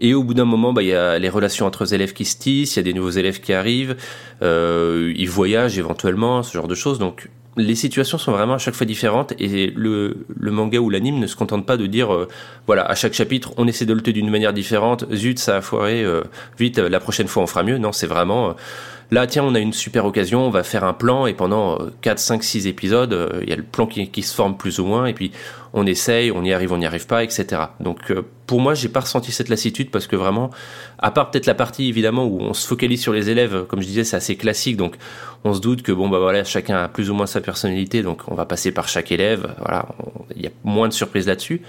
Et 0.00 0.14
au 0.14 0.24
bout 0.24 0.34
d'un 0.34 0.44
moment 0.44 0.72
bah 0.72 0.82
il 0.82 0.88
y 0.88 0.94
a 0.94 1.18
les 1.18 1.28
relations 1.28 1.66
entre 1.66 1.92
élèves 1.92 2.12
qui 2.12 2.24
se 2.24 2.38
tissent 2.38 2.76
il 2.76 2.78
y 2.78 2.80
a 2.80 2.84
des 2.84 2.94
nouveaux 2.94 3.10
élèves 3.10 3.40
qui 3.40 3.52
arrivent 3.52 3.96
euh, 4.42 5.12
ils 5.16 5.28
voyagent 5.30 5.78
éventuellement 5.78 6.42
ce 6.42 6.52
genre 6.52 6.68
de 6.68 6.74
choses. 6.74 6.98
Donc 6.98 7.28
les 7.56 7.74
situations 7.74 8.18
sont 8.18 8.32
vraiment 8.32 8.54
à 8.54 8.58
chaque 8.58 8.74
fois 8.74 8.86
différentes 8.86 9.34
et 9.38 9.72
le, 9.76 10.24
le 10.34 10.50
manga 10.50 10.78
ou 10.78 10.88
l'anime 10.88 11.18
ne 11.18 11.26
se 11.26 11.36
contente 11.36 11.66
pas 11.66 11.76
de 11.76 11.86
dire 11.86 12.12
euh, 12.12 12.28
voilà 12.66 12.82
à 12.84 12.94
chaque 12.94 13.12
chapitre 13.12 13.52
on 13.58 13.68
essaie 13.68 13.84
de 13.84 13.92
le 13.92 14.00
tuer 14.00 14.12
d'une 14.12 14.30
manière 14.30 14.52
différente. 14.52 15.04
Zut 15.12 15.38
ça 15.38 15.58
a 15.58 15.60
foiré 15.60 16.02
euh, 16.02 16.22
vite 16.58 16.78
la 16.78 17.00
prochaine 17.00 17.28
fois 17.28 17.42
on 17.42 17.46
fera 17.46 17.62
mieux. 17.62 17.78
Non 17.78 17.92
c'est 17.92 18.06
vraiment 18.06 18.50
euh, 18.50 18.52
là 19.12 19.26
tiens 19.26 19.44
on 19.44 19.54
a 19.54 19.60
une 19.60 19.74
super 19.74 20.06
occasion 20.06 20.44
on 20.44 20.50
va 20.50 20.64
faire 20.64 20.82
un 20.84 20.94
plan 20.94 21.26
et 21.26 21.34
pendant 21.34 21.78
euh, 21.78 21.92
4, 22.00 22.18
5, 22.18 22.42
6 22.42 22.66
épisodes 22.66 23.12
euh, 23.12 23.40
il 23.42 23.50
y 23.50 23.52
a 23.52 23.56
le 23.56 23.62
plan 23.62 23.86
qui, 23.86 24.22
se 24.22 24.34
forme 24.34 24.56
plus 24.56 24.80
ou 24.80 24.86
moins 24.86 25.06
et 25.06 25.12
puis 25.12 25.30
on 25.74 25.86
essaye 25.86 26.32
on 26.32 26.42
y 26.42 26.52
arrive 26.52 26.72
on 26.72 26.78
n'y 26.78 26.86
arrive 26.86 27.06
pas 27.06 27.22
etc 27.22 27.62
donc 27.78 28.10
euh, 28.10 28.22
pour 28.46 28.60
moi 28.60 28.74
j'ai 28.74 28.88
pas 28.88 29.00
ressenti 29.00 29.30
cette 29.30 29.50
lassitude 29.50 29.90
parce 29.90 30.06
que 30.06 30.16
vraiment 30.16 30.50
à 30.98 31.10
part 31.10 31.30
peut-être 31.30 31.46
la 31.46 31.54
partie 31.54 31.88
évidemment 31.88 32.24
où 32.24 32.40
on 32.40 32.54
se 32.54 32.66
focalise 32.66 33.02
sur 33.02 33.12
les 33.12 33.28
élèves 33.28 33.66
comme 33.66 33.82
je 33.82 33.86
disais 33.86 34.04
c'est 34.04 34.16
assez 34.16 34.36
classique 34.36 34.78
donc 34.78 34.96
on 35.44 35.52
se 35.52 35.60
doute 35.60 35.82
que 35.82 35.92
bon 35.92 36.08
bah 36.08 36.18
voilà 36.18 36.42
chacun 36.42 36.78
a 36.78 36.88
plus 36.88 37.10
ou 37.10 37.14
moins 37.14 37.26
sa 37.26 37.42
personnalité 37.42 38.02
donc 38.02 38.22
on 38.28 38.34
va 38.34 38.46
passer 38.46 38.72
par 38.72 38.88
chaque 38.88 39.12
élève 39.12 39.54
voilà 39.58 39.86
il 40.34 40.42
y 40.42 40.46
a 40.46 40.50
moins 40.64 40.88
de 40.88 40.92
surprises 40.94 41.26
là-dessus. 41.26 41.62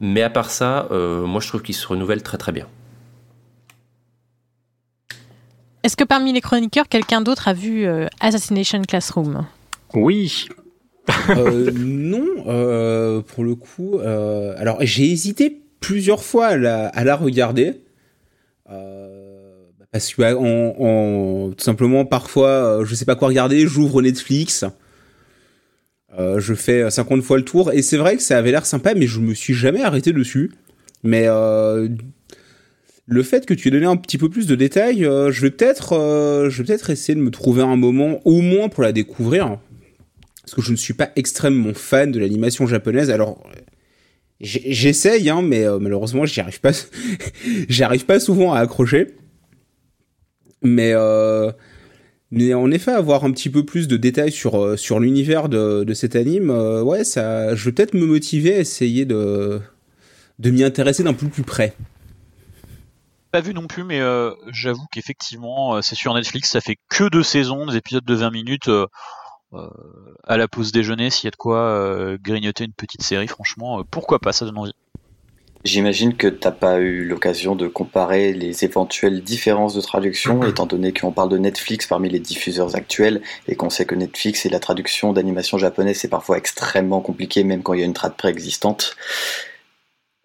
Mais 0.00 0.22
à 0.22 0.28
part 0.28 0.50
ça 0.50 0.88
euh, 0.90 1.24
moi 1.24 1.40
je 1.40 1.48
trouve 1.48 1.62
qu'il 1.62 1.74
se 1.74 1.86
renouvelle 1.86 2.22
très 2.22 2.36
très 2.36 2.52
bien 2.52 2.66
Est-ce 5.84 5.96
que 5.96 6.04
parmi 6.04 6.32
les 6.32 6.40
chroniqueurs, 6.40 6.88
quelqu'un 6.88 7.20
d'autre 7.20 7.46
a 7.46 7.52
vu 7.52 7.84
euh, 7.86 8.06
Assassination 8.20 8.80
Classroom? 8.82 9.46
Oui. 9.92 10.46
Euh, 11.28 11.70
non, 11.76 12.26
euh, 12.46 13.20
pour 13.20 13.44
le 13.44 13.54
coup. 13.54 13.98
euh, 13.98 14.54
alors, 14.56 14.78
j'ai 14.80 15.04
hésité 15.10 15.60
plusieurs 15.80 16.24
fois 16.24 16.46
à 16.46 16.56
la, 16.56 16.86
à 16.88 17.04
la 17.04 17.14
regarder. 17.16 17.82
Euh, 18.70 19.52
parce 19.92 20.14
que 20.14 20.22
bah, 20.22 20.36
en, 20.38 20.74
en- 20.78 21.50
tout 21.50 21.62
simplement, 21.62 22.06
parfois, 22.06 22.48
euh, 22.80 22.84
je 22.86 22.94
sais 22.94 23.04
pas 23.04 23.14
quoi 23.14 23.28
regarder, 23.28 23.66
j'ouvre 23.66 24.00
Netflix. 24.00 24.64
euh, 26.18 26.40
je 26.40 26.54
fais 26.54 26.90
50 26.90 27.22
fois 27.22 27.36
le 27.36 27.44
tour. 27.44 27.72
Et 27.72 27.82
c'est 27.82 27.98
vrai 27.98 28.16
que 28.16 28.22
ça 28.22 28.38
avait 28.38 28.52
l'air 28.52 28.64
sympa, 28.64 28.94
mais 28.94 29.06
je 29.06 29.20
me 29.20 29.34
suis 29.34 29.52
jamais 29.54 29.82
arrêté 29.82 30.12
dessus. 30.14 30.50
Mais 31.02 31.24
euh, 31.28 31.88
le 33.06 33.22
fait 33.22 33.44
que 33.46 33.54
tu 33.54 33.68
aies 33.68 33.70
donné 33.70 33.86
un 33.86 33.96
petit 33.96 34.18
peu 34.18 34.28
plus 34.28 34.46
de 34.46 34.54
détails, 34.54 35.04
euh, 35.04 35.30
je 35.30 35.42
vais 35.42 35.50
peut-être 35.50 35.92
euh, 35.92 36.48
je 36.48 36.62
vais 36.62 36.66
peut-être 36.66 36.90
essayer 36.90 37.14
de 37.14 37.20
me 37.20 37.30
trouver 37.30 37.62
un 37.62 37.76
moment, 37.76 38.20
au 38.24 38.40
moins 38.40 38.68
pour 38.68 38.82
la 38.82 38.92
découvrir 38.92 39.58
parce 40.42 40.54
que 40.54 40.62
je 40.62 40.72
ne 40.72 40.76
suis 40.76 40.94
pas 40.94 41.10
extrêmement 41.16 41.72
fan 41.72 42.12
de 42.12 42.18
l'animation 42.18 42.66
japonaise. 42.66 43.10
Alors, 43.10 43.50
j'essaye, 44.40 45.30
hein, 45.30 45.40
mais 45.40 45.64
euh, 45.64 45.78
malheureusement, 45.78 46.26
j'y 46.26 46.40
arrive 46.40 46.60
pas, 46.60 46.72
j'y 47.68 47.82
arrive 47.82 48.04
pas 48.04 48.20
souvent 48.20 48.52
à 48.52 48.60
accrocher. 48.60 49.14
Mais, 50.60 50.94
mais 52.30 52.54
en 52.54 52.70
effet, 52.70 52.90
avoir 52.90 53.24
un 53.24 53.32
petit 53.32 53.50
peu 53.50 53.66
plus 53.66 53.86
de 53.86 53.98
détails 53.98 54.32
sur 54.32 54.78
sur 54.78 54.98
l'univers 54.98 55.50
de, 55.50 55.84
de 55.84 55.94
cet 55.94 56.16
anime, 56.16 56.50
ouais, 56.50 57.04
ça, 57.04 57.54
je 57.54 57.66
vais 57.66 57.72
peut-être 57.72 57.92
me 57.92 58.06
motiver 58.06 58.54
à 58.54 58.58
essayer 58.60 59.04
de 59.04 59.60
de 60.38 60.50
m'y 60.50 60.64
intéresser 60.64 61.02
d'un 61.02 61.12
peu 61.12 61.28
plus 61.28 61.42
près. 61.42 61.74
Pas 63.34 63.40
vu 63.40 63.52
non 63.52 63.66
plus, 63.66 63.82
mais 63.82 63.98
euh, 63.98 64.30
j'avoue 64.52 64.86
qu'effectivement, 64.92 65.74
euh, 65.74 65.82
c'est 65.82 65.96
sur 65.96 66.14
Netflix, 66.14 66.50
ça 66.50 66.60
fait 66.60 66.76
que 66.88 67.08
deux 67.08 67.24
saisons, 67.24 67.66
des 67.66 67.76
épisodes 67.76 68.04
de 68.04 68.14
20 68.14 68.30
minutes. 68.30 68.68
euh, 68.68 68.86
à 70.22 70.36
la 70.36 70.46
pause 70.46 70.70
déjeuner, 70.70 71.10
s'il 71.10 71.24
y 71.24 71.28
a 71.28 71.30
de 71.32 71.36
quoi 71.36 72.16
grignoter 72.22 72.62
une 72.62 72.72
petite 72.72 73.02
série, 73.02 73.26
franchement, 73.26 73.82
pourquoi 73.90 74.20
pas, 74.20 74.32
ça 74.32 74.44
donne 74.44 74.58
envie. 74.58 74.72
J'imagine 75.64 76.16
que 76.16 76.28
t'as 76.28 76.52
pas 76.52 76.78
eu 76.78 77.04
l'occasion 77.04 77.56
de 77.56 77.66
comparer 77.66 78.32
les 78.32 78.64
éventuelles 78.64 79.20
différences 79.24 79.74
de 79.74 79.80
traduction, 79.80 80.44
étant 80.48 80.66
donné 80.66 80.92
qu'on 80.92 81.10
parle 81.10 81.30
de 81.30 81.38
Netflix 81.38 81.88
parmi 81.88 82.08
les 82.08 82.20
diffuseurs 82.20 82.76
actuels 82.76 83.20
et 83.48 83.56
qu'on 83.56 83.68
sait 83.68 83.84
que 83.84 83.96
Netflix 83.96 84.46
et 84.46 84.48
la 84.48 84.60
traduction 84.60 85.12
d'animation 85.12 85.58
japonaise 85.58 85.98
c'est 85.98 86.06
parfois 86.06 86.38
extrêmement 86.38 87.00
compliqué, 87.00 87.42
même 87.42 87.64
quand 87.64 87.74
il 87.74 87.80
y 87.80 87.82
a 87.82 87.86
une 87.86 87.94
trad 87.94 88.14
préexistante. 88.14 88.94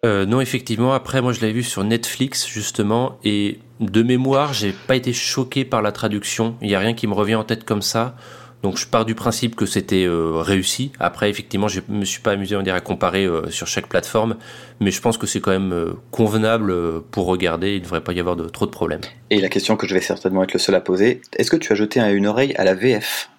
Euh, 0.04 0.24
non, 0.26 0.40
effectivement. 0.40 0.92
Après, 0.92 1.20
moi, 1.20 1.32
je 1.32 1.40
l'avais 1.40 1.52
vu 1.52 1.62
sur 1.62 1.84
Netflix 1.84 2.46
justement, 2.46 3.18
et 3.24 3.58
de 3.80 4.02
mémoire, 4.02 4.52
j'ai 4.52 4.72
pas 4.72 4.96
été 4.96 5.12
choqué 5.12 5.64
par 5.64 5.82
la 5.82 5.92
traduction. 5.92 6.56
Il 6.62 6.70
y 6.70 6.74
a 6.74 6.78
rien 6.78 6.94
qui 6.94 7.06
me 7.06 7.14
revient 7.14 7.34
en 7.34 7.44
tête 7.44 7.64
comme 7.64 7.82
ça. 7.82 8.16
Donc 8.62 8.76
je 8.76 8.86
pars 8.86 9.04
du 9.04 9.14
principe 9.14 9.56
que 9.56 9.64
c'était 9.64 10.04
euh, 10.04 10.32
réussi. 10.36 10.92
Après, 11.00 11.30
effectivement, 11.30 11.68
je 11.68 11.80
me 11.88 12.04
suis 12.04 12.20
pas 12.20 12.32
amusé 12.32 12.56
on 12.56 12.62
dirait, 12.62 12.76
à 12.76 12.80
comparer 12.80 13.24
euh, 13.24 13.48
sur 13.50 13.66
chaque 13.66 13.88
plateforme, 13.88 14.36
mais 14.80 14.90
je 14.90 15.00
pense 15.00 15.16
que 15.16 15.26
c'est 15.26 15.40
quand 15.40 15.50
même 15.50 15.72
euh, 15.72 15.92
convenable 16.10 17.02
pour 17.10 17.26
regarder. 17.26 17.72
Il 17.72 17.78
ne 17.78 17.84
devrait 17.84 18.02
pas 18.02 18.12
y 18.12 18.20
avoir 18.20 18.36
de, 18.36 18.48
trop 18.48 18.66
de 18.66 18.70
problèmes. 18.70 19.00
Et 19.30 19.40
la 19.40 19.48
question 19.48 19.76
que 19.76 19.86
je 19.86 19.94
vais 19.94 20.00
certainement 20.00 20.42
être 20.42 20.52
le 20.52 20.58
seul 20.58 20.74
à 20.74 20.80
poser, 20.80 21.22
est-ce 21.36 21.50
que 21.50 21.56
tu 21.56 21.72
as 21.72 21.76
jeté 21.76 22.00
une 22.00 22.26
oreille 22.26 22.54
à 22.56 22.64
la 22.64 22.74
VF 22.74 23.30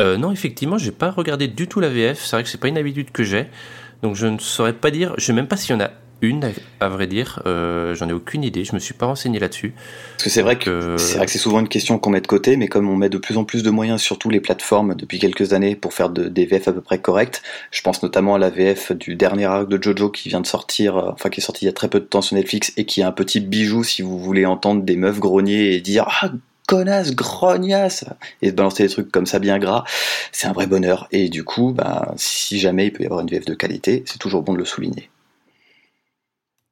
Non, 0.00 0.32
effectivement, 0.32 0.78
j'ai 0.78 0.92
pas 0.92 1.10
regardé 1.10 1.46
du 1.46 1.68
tout 1.68 1.78
la 1.78 1.88
VF. 1.88 2.24
C'est 2.24 2.36
vrai 2.36 2.42
que 2.42 2.48
c'est 2.48 2.60
pas 2.60 2.68
une 2.68 2.78
habitude 2.78 3.12
que 3.12 3.22
j'ai, 3.22 3.46
donc 4.02 4.16
je 4.16 4.26
ne 4.26 4.38
saurais 4.38 4.72
pas 4.72 4.90
dire. 4.90 5.14
Je 5.18 5.24
sais 5.24 5.32
même 5.32 5.48
pas 5.48 5.56
s'il 5.56 5.74
y 5.74 5.74
en 5.74 5.80
a 5.80 5.90
une, 6.22 6.50
à 6.80 6.88
vrai 6.88 7.06
dire. 7.06 7.42
Euh, 7.46 7.94
J'en 7.94 8.08
ai 8.08 8.12
aucune 8.12 8.42
idée. 8.42 8.64
Je 8.64 8.74
me 8.74 8.78
suis 8.78 8.94
pas 8.94 9.06
renseigné 9.06 9.38
là-dessus. 9.38 9.74
Parce 10.12 10.24
que 10.24 10.30
c'est 10.30 10.42
vrai 10.42 10.58
que 10.58 10.96
c'est 10.96 11.16
vrai 11.16 11.26
que 11.26 11.32
c'est 11.32 11.38
souvent 11.38 11.60
une 11.60 11.68
question 11.68 11.98
qu'on 11.98 12.10
met 12.10 12.20
de 12.20 12.26
côté, 12.26 12.56
mais 12.56 12.68
comme 12.68 12.88
on 12.88 12.96
met 12.96 13.08
de 13.08 13.18
plus 13.18 13.36
en 13.36 13.44
plus 13.44 13.62
de 13.62 13.70
moyens 13.70 14.00
sur 14.00 14.18
tous 14.18 14.30
les 14.30 14.40
plateformes 14.40 14.94
depuis 14.94 15.18
quelques 15.18 15.52
années 15.52 15.76
pour 15.76 15.92
faire 15.92 16.08
de, 16.08 16.28
des 16.28 16.46
VF 16.46 16.68
à 16.68 16.72
peu 16.72 16.80
près 16.80 16.98
corrects, 16.98 17.42
je 17.70 17.82
pense 17.82 18.02
notamment 18.02 18.36
à 18.36 18.38
la 18.38 18.50
VF 18.50 18.92
du 18.92 19.14
dernier 19.14 19.44
arc 19.44 19.68
de 19.68 19.82
Jojo 19.82 20.10
qui 20.10 20.28
vient 20.28 20.40
de 20.40 20.46
sortir, 20.46 20.96
euh, 20.96 21.10
enfin 21.12 21.28
qui 21.28 21.40
est 21.40 21.44
sorti 21.44 21.64
il 21.64 21.66
y 21.66 21.70
a 21.70 21.74
très 21.74 21.88
peu 21.88 22.00
de 22.00 22.06
temps 22.06 22.22
sur 22.22 22.36
Netflix 22.36 22.72
et 22.76 22.86
qui 22.86 23.00
est 23.00 23.04
un 23.04 23.12
petit 23.12 23.40
bijou 23.40 23.84
si 23.84 24.02
vous 24.02 24.18
voulez 24.18 24.46
entendre 24.46 24.82
des 24.82 24.96
meufs 24.96 25.20
grogner 25.20 25.74
et 25.74 25.80
dire 25.80 26.06
ah 26.22 26.30
connasse, 26.66 27.14
grognasse, 27.14 28.04
et 28.42 28.50
de 28.50 28.56
balancer 28.56 28.84
des 28.84 28.88
trucs 28.88 29.10
comme 29.10 29.26
ça 29.26 29.38
bien 29.38 29.58
gras, 29.58 29.84
c'est 30.32 30.46
un 30.46 30.52
vrai 30.52 30.66
bonheur. 30.66 31.08
Et 31.12 31.28
du 31.28 31.44
coup, 31.44 31.72
bah, 31.72 32.12
si 32.16 32.58
jamais 32.58 32.86
il 32.86 32.92
peut 32.92 33.02
y 33.02 33.06
avoir 33.06 33.20
une 33.20 33.28
VF 33.28 33.44
de 33.44 33.54
qualité, 33.54 34.04
c'est 34.06 34.18
toujours 34.18 34.42
bon 34.42 34.52
de 34.52 34.58
le 34.58 34.64
souligner. 34.64 35.10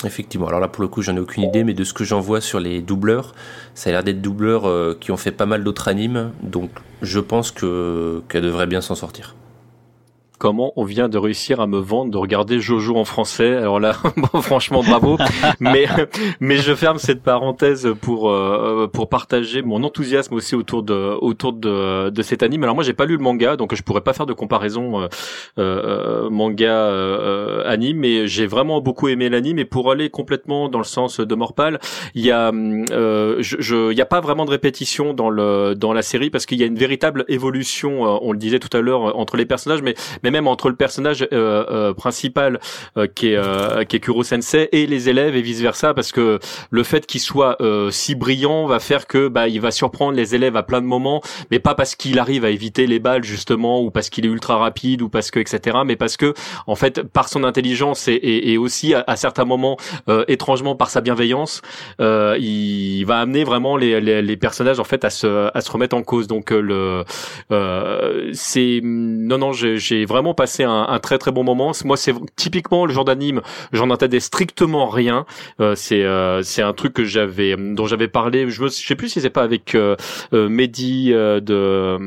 Effectivement. 0.05 0.49
Alors 0.49 0.61
là, 0.61 0.69
pour 0.69 0.83
le 0.83 0.89
coup, 0.89 1.03
j'en 1.03 1.17
ai 1.17 1.21
aucune 1.21 1.45
idée, 1.45 1.65
mais 1.65 1.73
de 1.73 1.85
ce 1.85 1.95
que 1.95 2.05
j'en 2.05 2.21
vois 2.21 2.41
sur 2.41 2.61
les 2.61 2.83
doubleurs, 2.83 3.35
ça 3.75 3.91
a 3.91 3.93
l'air 3.93 4.05
d'être 4.05 4.21
doubleurs 4.21 4.67
euh, 4.67 4.97
qui 5.01 5.13
ont 5.13 5.17
fait 5.17 5.33
pas 5.33 5.47
mal 5.47 5.65
d'autres 5.65 5.89
animes, 5.89 6.33
donc 6.43 6.71
je 7.01 7.21
pense 7.21 7.51
que 7.51 8.23
qu'elle 8.29 8.43
devrait 8.43 8.67
bien 8.67 8.81
s'en 8.81 8.95
sortir 8.95 9.35
comment 10.39 10.73
on 10.77 10.85
vient 10.85 11.09
de 11.09 11.19
réussir 11.19 11.61
à 11.61 11.67
me 11.67 11.79
vendre 11.79 12.11
de 12.11 12.19
regarder 12.19 12.61
Jojo 12.61 12.97
en 12.97 13.05
français. 13.05 13.55
Alors 13.55 13.81
là, 13.81 13.97
bon, 14.17 14.41
franchement, 14.41 14.83
bravo. 14.83 15.19
mais 15.61 15.87
mais 16.41 16.57
je 16.57 16.75
ferme 16.75 16.99
cette 16.99 17.23
parenthèse 17.23 17.89
pour 18.01 18.31
euh, 18.31 18.89
pour 18.93 19.09
partager 19.09 19.63
mon 19.63 19.83
enthousiasme 19.85 20.35
aussi 20.35 20.55
autour 20.55 20.83
de 20.83 21.17
autour 21.21 21.53
de 21.53 22.11
de 22.11 22.23
cet 22.23 22.43
anime. 22.43 22.65
Alors 22.65 22.75
moi, 22.75 22.85
j'ai 22.85 22.93
pas 22.93 23.07
lu 23.07 23.17
le 23.17 23.23
manga, 23.23 23.57
donc 23.57 23.75
je 23.75 23.83
pourrais 23.83 24.01
pas 24.01 24.13
faire 24.13 24.27
de 24.27 24.33
comparaison 24.33 25.03
euh, 25.03 25.09
euh, 25.59 26.31
manga 26.31 27.65
anime, 27.67 27.99
mais 27.99 28.27
j'ai 28.27 28.47
vraiment 28.47 28.81
beaucoup 28.81 29.09
aimé 29.09 29.29
l'anime. 29.29 29.59
Et 29.59 29.65
pour 29.65 29.91
aller 29.91 30.11
complètement 30.11 30.69
dans 30.69 30.79
le 30.79 30.85
sens 30.85 31.21
de 31.21 31.35
Morpal, 31.35 31.79
il 32.15 32.25
y 32.25 32.31
a 32.31 32.51
je 32.53 33.93
il 33.93 33.97
y 33.97 34.01
a 34.01 34.07
pas 34.07 34.21
vraiment 34.21 34.45
de 34.45 34.51
répétition 34.51 35.15
dans 35.15 35.31
le 35.31 35.75
dans 35.75 35.93
la 35.93 36.03
série 36.03 36.31
parce 36.31 36.47
qu'il 36.47 36.59
y 36.59 36.63
a 36.63 36.67
une 36.67 36.79
véritable 36.79 37.25
évolution. 37.29 38.03
on 38.03 38.33
le 38.33 38.39
disait 38.39 38.59
tout 38.59 38.75
à 38.77 38.81
l'heure 38.81 39.17
entre 39.19 39.37
les 39.37 39.47
personnages, 39.47 39.83
mais 39.83 39.95
mais 40.25 40.31
même 40.31 40.49
entre 40.49 40.71
le 40.71 40.75
personnage 40.75 41.23
euh, 41.23 41.65
euh, 41.71 41.95
principal 41.95 42.59
euh, 42.97 43.07
qui 43.07 43.29
est 43.29 43.87
qui 43.87 43.97
est 43.97 44.01
Kuro 44.01 44.25
Sensei 44.25 44.69
et 44.73 44.87
les 44.87 45.09
élèves 45.09 45.37
et 45.37 45.43
vice 45.43 45.61
versa 45.61 45.93
parce 45.93 46.13
que 46.13 46.39
le 46.71 46.83
fait 46.83 47.07
qu'il 47.07 47.21
soit 47.21 47.59
si 47.91 48.15
brillant 48.15 48.67
va 48.67 48.81
faire 48.81 49.07
que 49.07 49.29
bah 49.29 49.49
il 49.49 49.61
va 49.61 49.71
surprendre 49.71 50.17
les 50.17 50.35
élèves 50.35 50.57
à 50.57 50.63
plein 50.63 50.81
de 50.81 50.87
moments 50.87 51.21
mais 51.51 51.59
pas 51.59 51.75
parce 51.75 51.95
qu'il 51.95 52.19
arrive 52.19 52.45
à 52.45 52.51
éviter 52.51 52.87
les 52.87 52.99
balles 52.99 53.23
justement 53.23 53.83
ou 53.83 53.91
parce 53.91 54.09
qu'il 54.09 54.25
est 54.25 54.29
ultra 54.29 54.57
rapide 54.57 55.03
ou 55.03 55.09
parce 55.11 55.31
que 55.31 55.39
etc 55.39 55.79
mais 55.85 55.97
parce 55.97 56.17
que 56.17 56.33
en 56.67 56.75
fait 56.75 57.03
par 57.03 57.29
son 57.29 57.45
intelligence 57.45 58.09
et, 58.09 58.15
et, 58.23 58.57
aussi 58.57 58.95
à, 58.95 59.17
certains 59.17 59.45
moments 59.45 59.77
étrangement 60.29 60.75
par 60.75 60.89
sa 60.89 61.03
bienveillance 61.03 61.61
il 61.99 63.05
va 63.05 63.19
amener 63.19 63.45
vraiment 63.45 63.77
les, 63.77 64.01
les, 64.01 64.23
les, 64.23 64.37
personnages 64.37 64.81
en 64.81 64.85
fait 64.85 65.05
à 65.05 65.11
se 65.11 65.51
à 65.55 65.61
se 65.61 65.71
remettre 65.71 65.97
en 65.97 66.03
cause. 66.03 66.27
Donc 66.27 66.51
le 66.51 67.05
c'est 68.33 68.81
non 68.83 69.39
non 69.39 69.53
j'ai 69.53 70.05
vraiment 70.07 70.14
passé 70.35 70.65
un, 70.65 70.99
très 71.01 71.19
très 71.19 71.33
bon 71.33 71.45
moment. 71.45 71.73
Moi, 71.85 71.97
c'est 71.97 72.15
typiquement 72.37 72.87
le 72.87 72.93
genre 72.93 73.05
d'anime, 73.05 73.41
j'en 73.73 73.91
entendais 73.91 74.21
strictement 74.21 74.89
rien. 74.89 75.27
Euh, 75.61 75.75
c'est 75.75 76.05
euh, 76.05 76.43
c'est 76.43 76.63
un 76.63 76.73
truc 76.73 76.95
que 76.95 77.05
j'avais 77.05 77.57
dont 77.57 77.87
j'avais 77.87 78.09
parlé. 78.09 78.49
Je, 78.49 78.63
me, 78.63 78.69
je 78.69 78.75
sais 78.75 78.95
plus 78.95 79.09
si 79.09 79.21
c'est 79.21 79.31
pas 79.31 79.43
avec 79.43 79.75
euh, 79.75 79.97
euh 80.33 80.49
Mehdi 80.49 81.13
euh, 81.13 81.41
de 81.41 81.99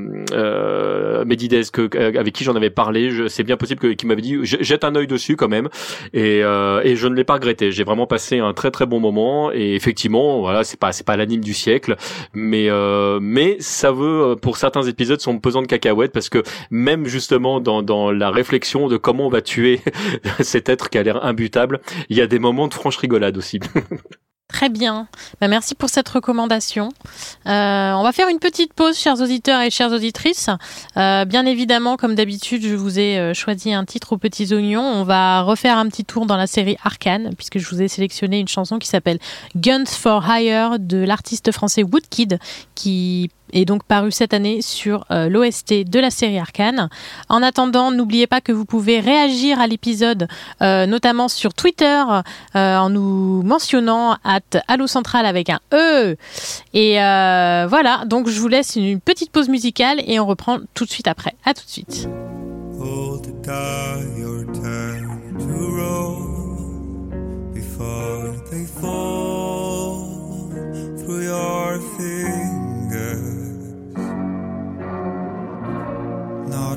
Mehdi 1.26 1.50
que, 1.72 2.18
avec 2.18 2.34
qui 2.34 2.44
j'en 2.44 2.56
avais 2.56 2.70
parlé. 2.70 3.28
C'est 3.30 3.44
bien 3.44 3.58
possible 3.58 3.80
que 3.80 3.88
qu'il 3.88 4.08
m'avait 4.08 4.22
dit 4.22 4.38
jette 4.44 4.84
un 4.84 4.96
œil 4.96 5.08
dessus 5.08 5.36
quand 5.36 5.48
même. 5.48 5.70
Et, 6.14 6.40
et 6.40 6.96
je 6.96 7.08
ne 7.08 7.16
l'ai 7.16 7.24
pas 7.24 7.36
regretté. 7.36 7.72
J'ai 7.72 7.84
vraiment 7.84 8.08
passé 8.08 8.40
un 8.40 8.54
très 8.54 8.72
très 8.72 8.86
bon 8.86 9.00
moment. 9.00 9.52
Et 9.52 9.76
effectivement, 9.76 10.42
voilà, 10.42 10.64
c'est 10.64 10.80
pas 10.80 10.92
c'est 10.92 11.06
pas 11.06 11.18
l'anime 11.18 11.42
du 11.42 11.54
siècle, 11.54 11.96
mais 12.34 12.70
mais 13.22 13.58
ça 13.60 13.92
veut 13.92 14.36
pour 14.42 14.58
certains 14.58 14.84
épisodes 14.84 15.20
sont 15.20 15.40
pesants 15.40 15.62
de 15.62 15.68
cacahuètes 15.68 16.12
parce 16.12 16.30
que 16.30 16.44
même 16.72 17.06
justement 17.06 17.60
dans 17.60 17.82
dans 17.82 17.97
la 18.12 18.32
réflexion 18.32 18.88
de 18.88 18.98
comment 18.98 19.28
on 19.28 19.30
va 19.30 19.42
tuer 19.42 19.82
cet 20.40 20.70
être 20.70 20.90
qui 20.90 20.98
a 20.98 21.04
l'air 21.04 21.24
imbutable, 21.24 21.82
il 22.10 22.18
y 22.18 22.22
a 22.22 22.28
des 22.28 22.40
moments 22.40 22.68
de 22.68 22.74
franche 22.74 22.98
rigolade 22.98 23.38
aussi. 23.38 23.60
Très 24.48 24.70
bien. 24.70 25.10
Bah, 25.42 25.50
merci 25.50 25.76
pour 25.76 25.90
cette 25.90 26.08
recommandation. 26.08 26.90
Euh, 27.48 27.92
on 27.92 28.02
va 28.02 28.12
faire 28.14 28.30
une 28.30 28.40
petite 28.40 28.74
pause, 28.74 28.98
chers 28.98 29.20
auditeurs 29.22 29.60
et 29.62 29.70
chères 29.70 29.92
auditrices. 29.92 30.50
Euh, 30.96 31.26
bien 31.26 31.46
évidemment, 31.46 31.98
comme 31.98 32.16
d'habitude, 32.16 32.64
je 32.64 32.76
vous 32.76 32.98
ai 32.98 33.20
euh, 33.20 33.34
choisi 33.34 33.74
un 33.74 33.84
titre 33.84 34.14
aux 34.14 34.18
petits 34.18 34.54
oignons. 34.54 34.82
On 34.82 35.04
va 35.04 35.42
refaire 35.42 35.78
un 35.78 35.88
petit 35.90 36.06
tour 36.06 36.26
dans 36.26 36.38
la 36.38 36.48
série 36.48 36.78
Arcane, 36.86 37.32
puisque 37.36 37.60
je 37.60 37.70
vous 37.70 37.82
ai 37.82 37.90
sélectionné 37.90 38.40
une 38.40 38.48
chanson 38.48 38.80
qui 38.80 38.88
s'appelle 38.88 39.20
Guns 39.58 39.86
for 39.86 40.26
Hire 40.26 40.80
de 40.80 40.98
l'artiste 40.98 41.52
français 41.52 41.84
Woodkid, 41.84 42.40
qui 42.74 43.30
est 43.54 43.66
donc 43.66 43.84
paru 43.84 44.12
cette 44.12 44.34
année 44.34 44.62
sur 44.62 45.06
euh, 45.12 45.30
l'OST 45.30 45.90
de 45.90 46.00
la 46.00 46.10
série 46.10 46.40
Arcane. 46.40 46.90
En 47.30 47.42
attendant, 47.44 47.92
n'oubliez 47.92 48.28
pas 48.28 48.42
que 48.42 48.52
vous 48.52 48.66
pouvez 48.66 49.00
réagir 49.00 49.60
à 49.60 49.68
l'épisode, 49.68 50.28
euh, 50.62 50.86
notamment 50.86 51.28
sur 51.28 51.54
Twitter, 51.54 52.04
euh, 52.56 52.78
en 52.78 52.90
nous 52.90 53.42
mentionnant 53.44 54.18
at 54.24 54.42
Central 54.88 55.26
avec 55.26 55.50
un 55.50 55.60
E. 55.74 56.16
Et 56.74 56.96
voilà, 56.98 58.04
donc 58.06 58.30
je 58.30 58.40
vous 58.40 58.48
laisse 58.48 58.76
une 58.76 59.00
petite 59.00 59.32
pause 59.32 59.50
musicale 59.50 60.02
et 60.06 60.20
on 60.20 60.26
reprend 60.26 60.60
tout 60.74 60.86
de 60.86 60.90
suite 60.90 61.08
après. 61.08 61.36
À 61.46 61.54
tout 61.54 61.64
de 61.66 61.70
suite. 61.70 62.08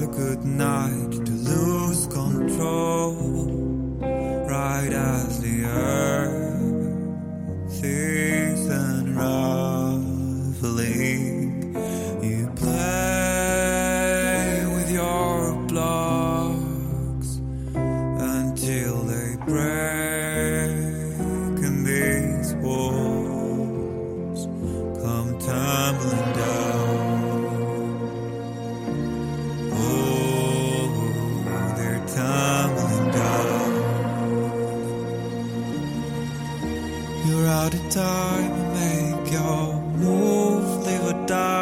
Not 0.01 0.09
a 0.09 0.13
good 0.17 0.45
night 0.45 1.11
to 1.13 1.33
lose 1.33 2.07
control. 2.07 3.15
Right 4.49 4.93
as 4.93 5.41
the 5.41 5.65
earth 5.65 6.65
is 7.85 8.69
unraveling, 8.69 9.35
you 12.23 12.51
play 12.57 13.87
with 14.75 14.91
your 14.91 15.55
blocks 15.67 17.41
until 17.75 19.03
they 19.05 19.37
break, 19.47 20.71
and 21.65 21.87
these 21.87 22.55
walls 22.55 24.47
come 25.03 25.39
tumbling 25.39 26.33
down. 26.35 26.90
Out 37.75 37.91
time 37.91 38.73
make 38.75 39.33
your 39.33 39.75
move, 39.97 40.85
live 40.85 41.05
or 41.05 41.27
die 41.27 41.60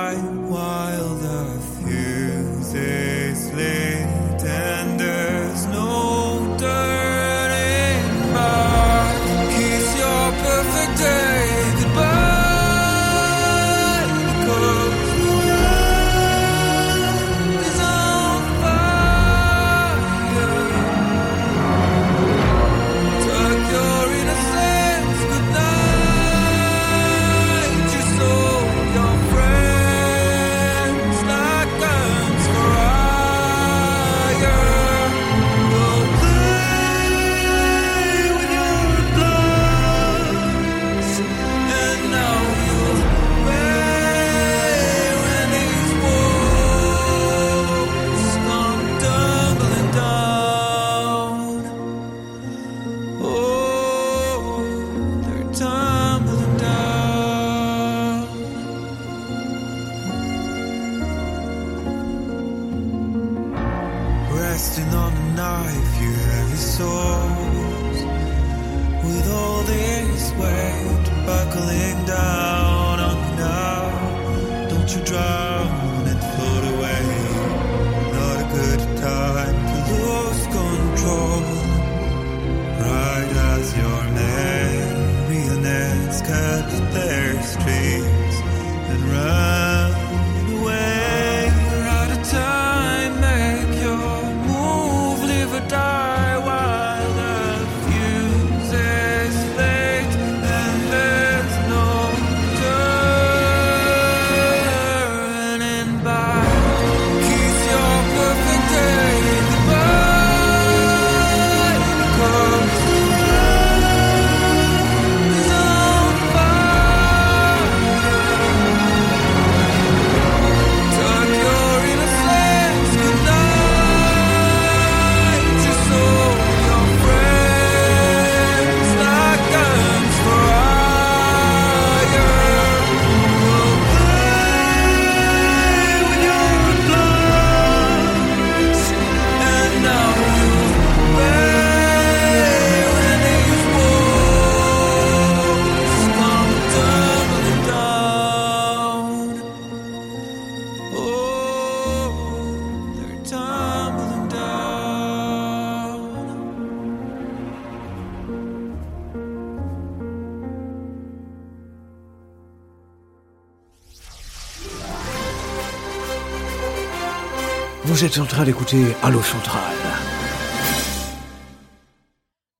Vous 167.99 168.05
êtes 168.05 168.18
en 168.20 168.26
train 168.26 168.44
d'écouter 168.44 168.78
Allo 169.03 169.20
Central. 169.20 169.74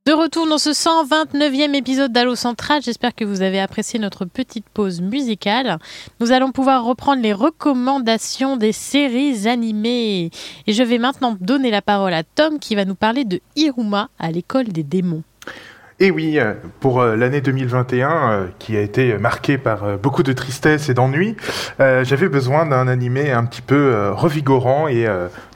De 0.05 0.13
retour 0.13 0.49
dans 0.49 0.59
ce 0.59 0.71
129e 0.71 1.77
épisode 1.77 2.11
d'Allo 2.11 2.35
Central, 2.35 2.83
j'espère 2.83 3.15
que 3.15 3.25
vous 3.25 3.41
avez 3.41 3.61
apprécié 3.61 4.01
notre 4.01 4.25
petite 4.25 4.69
pause 4.69 5.01
musicale. 5.01 5.79
Nous 6.19 6.33
allons 6.33 6.51
pouvoir 6.51 6.83
reprendre 6.83 7.23
les 7.23 7.33
recommandations 7.33 8.57
des 8.57 8.73
séries 8.73 9.47
animées. 9.47 10.33
Et 10.67 10.73
je 10.73 10.83
vais 10.83 10.99
maintenant 10.99 11.37
donner 11.41 11.71
la 11.71 11.83
parole 11.83 12.15
à 12.15 12.25
Tom 12.25 12.59
qui 12.59 12.75
va 12.75 12.85
nous 12.85 12.97
parler 12.97 13.25
de 13.25 13.41
Iruma 13.55 14.09
à 14.19 14.33
l'école 14.33 14.67
des 14.67 14.83
démons. 14.83 15.23
Et 16.01 16.13
oui, 16.13 16.39
euh, 16.39 16.55
pour 16.79 17.01
euh, 17.01 17.17
l'année 17.17 17.41
2021, 17.41 18.11
euh, 18.11 18.47
qui 18.61 18.77
a 18.77 18.81
été 18.81 19.19
marquée 19.19 19.59
par 19.59 19.99
beaucoup 19.99 20.23
de 20.23 20.33
tristesse 20.33 20.89
et 20.89 20.95
d'ennui, 20.95 21.37
j'avais 21.79 22.29
besoin 22.29 22.67
d'un 22.67 22.87
animé 22.87 23.33
un 23.33 23.45
petit 23.45 23.63
peu 23.63 24.11
revigorant 24.11 24.89
et 24.89 25.07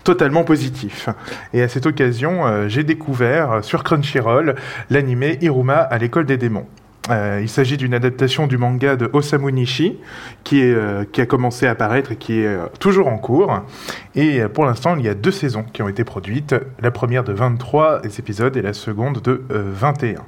totalement 0.04 0.44
positif. 0.44 1.08
Et 1.52 1.62
à 1.62 1.68
cette 1.68 1.86
occasion, 1.86 2.68
j'ai 2.68 2.84
découvert 2.84 3.60
sur 3.62 3.84
Crunchyroll 3.84 4.54
l'animé 4.90 5.38
Iruma 5.40 5.78
à 5.78 5.98
l'école 5.98 6.26
des 6.26 6.36
démons. 6.36 6.66
Euh, 7.10 7.40
il 7.42 7.48
s'agit 7.48 7.76
d'une 7.76 7.94
adaptation 7.94 8.46
du 8.46 8.58
manga 8.58 8.94
de 8.94 9.10
Osamu 9.12 9.52
Nishi 9.52 9.98
qui, 10.44 10.62
euh, 10.62 11.04
a 11.16 11.26
commencé 11.26 11.66
à 11.66 11.72
apparaître 11.72 12.12
et 12.12 12.16
qui 12.16 12.40
est 12.40 12.46
euh, 12.46 12.66
toujours 12.78 13.08
en 13.08 13.18
cours. 13.18 13.62
Et 14.14 14.42
pour 14.44 14.64
l'instant, 14.64 14.96
il 14.96 15.04
y 15.04 15.08
a 15.08 15.14
deux 15.14 15.32
saisons 15.32 15.64
qui 15.72 15.82
ont 15.82 15.88
été 15.88 16.04
produites. 16.04 16.54
La 16.80 16.92
première 16.92 17.24
de 17.24 17.32
23 17.32 18.02
épisodes 18.18 18.56
et 18.56 18.62
la 18.62 18.72
seconde 18.72 19.20
de 19.20 19.42
euh, 19.50 19.72
21. 19.74 20.20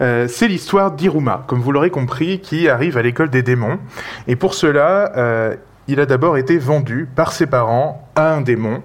Euh, 0.00 0.28
c'est 0.28 0.48
l'histoire 0.48 0.90
d'Iruma, 0.90 1.44
comme 1.46 1.60
vous 1.60 1.70
l'aurez 1.70 1.90
compris, 1.90 2.40
qui 2.40 2.68
arrive 2.68 2.98
à 2.98 3.02
l'école 3.02 3.30
des 3.30 3.42
démons. 3.42 3.78
Et 4.26 4.34
pour 4.34 4.54
cela, 4.54 5.56
il 5.88 6.00
a 6.00 6.06
d'abord 6.06 6.36
été 6.36 6.58
vendu 6.58 7.08
par 7.14 7.32
ses 7.32 7.46
parents 7.46 8.10
à 8.16 8.34
un 8.34 8.40
démon. 8.40 8.82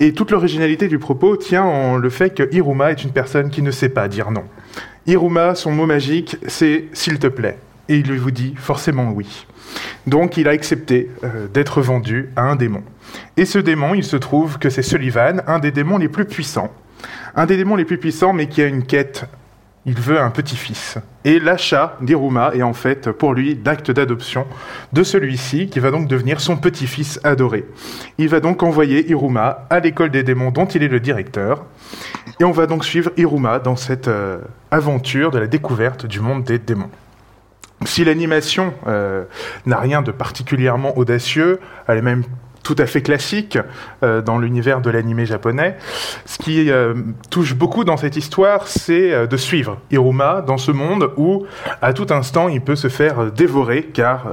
Et 0.00 0.12
toute 0.12 0.30
l'originalité 0.30 0.88
du 0.88 0.98
propos 0.98 1.36
tient 1.36 1.62
en 1.62 1.96
le 1.96 2.10
fait 2.10 2.30
que 2.30 2.48
Iruma 2.54 2.90
est 2.90 3.04
une 3.04 3.12
personne 3.12 3.50
qui 3.50 3.62
ne 3.62 3.70
sait 3.70 3.90
pas 3.90 4.08
dire 4.08 4.30
non. 4.30 4.44
Iruma, 5.06 5.54
son 5.54 5.72
mot 5.72 5.86
magique, 5.86 6.36
c'est 6.46 6.84
s'il 6.92 7.18
te 7.18 7.26
plaît. 7.26 7.58
Et 7.88 7.96
il 7.96 8.12
vous 8.18 8.30
dit 8.30 8.54
forcément 8.56 9.10
oui. 9.10 9.46
Donc 10.06 10.36
il 10.36 10.48
a 10.48 10.52
accepté 10.52 11.10
euh, 11.24 11.48
d'être 11.48 11.82
vendu 11.82 12.30
à 12.36 12.42
un 12.42 12.56
démon. 12.56 12.82
Et 13.36 13.44
ce 13.44 13.58
démon, 13.58 13.94
il 13.94 14.04
se 14.04 14.16
trouve 14.16 14.58
que 14.58 14.70
c'est 14.70 14.82
Sullivan, 14.82 15.42
un 15.46 15.58
des 15.58 15.70
démons 15.70 15.98
les 15.98 16.08
plus 16.08 16.24
puissants. 16.24 16.72
Un 17.34 17.46
des 17.46 17.56
démons 17.56 17.76
les 17.76 17.84
plus 17.84 17.98
puissants, 17.98 18.32
mais 18.32 18.48
qui 18.48 18.62
a 18.62 18.66
une 18.66 18.84
quête. 18.84 19.24
Il 19.86 19.98
veut 19.98 20.20
un 20.20 20.30
petit-fils. 20.30 20.98
Et 21.24 21.40
l'achat 21.40 21.96
d'Iruma 22.02 22.50
est 22.54 22.62
en 22.62 22.74
fait 22.74 23.10
pour 23.12 23.32
lui 23.32 23.58
l'acte 23.64 23.90
d'adoption 23.90 24.46
de 24.92 25.02
celui-ci, 25.02 25.68
qui 25.68 25.80
va 25.80 25.90
donc 25.90 26.06
devenir 26.06 26.40
son 26.40 26.58
petit-fils 26.58 27.18
adoré. 27.24 27.64
Il 28.18 28.28
va 28.28 28.40
donc 28.40 28.62
envoyer 28.62 29.10
Iruma 29.10 29.66
à 29.70 29.80
l'école 29.80 30.10
des 30.10 30.22
démons 30.22 30.50
dont 30.50 30.66
il 30.66 30.82
est 30.82 30.88
le 30.88 31.00
directeur. 31.00 31.64
Et 32.40 32.44
on 32.44 32.52
va 32.52 32.66
donc 32.66 32.84
suivre 32.84 33.10
Iruma 33.16 33.58
dans 33.58 33.76
cette 33.76 34.08
euh, 34.08 34.40
aventure 34.70 35.30
de 35.30 35.38
la 35.38 35.46
découverte 35.46 36.04
du 36.04 36.20
monde 36.20 36.44
des 36.44 36.58
démons. 36.58 36.90
Si 37.86 38.04
l'animation 38.04 38.74
euh, 38.86 39.24
n'a 39.64 39.78
rien 39.78 40.02
de 40.02 40.12
particulièrement 40.12 40.98
audacieux, 40.98 41.60
elle 41.86 41.98
est 41.98 42.02
même 42.02 42.24
tout 42.62 42.76
à 42.78 42.86
fait 42.86 43.02
classique 43.02 43.58
euh, 44.02 44.22
dans 44.22 44.38
l'univers 44.38 44.80
de 44.80 44.90
l'animé 44.90 45.26
japonais. 45.26 45.76
Ce 46.26 46.38
qui 46.38 46.70
euh, 46.70 46.94
touche 47.30 47.54
beaucoup 47.54 47.84
dans 47.84 47.96
cette 47.96 48.16
histoire, 48.16 48.66
c'est 48.66 49.12
euh, 49.12 49.26
de 49.26 49.36
suivre 49.36 49.78
Iruma 49.90 50.42
dans 50.42 50.58
ce 50.58 50.70
monde 50.70 51.10
où, 51.16 51.46
à 51.82 51.92
tout 51.92 52.06
instant, 52.10 52.48
il 52.48 52.60
peut 52.60 52.76
se 52.76 52.88
faire 52.88 53.32
dévorer, 53.32 53.84
car 53.92 54.26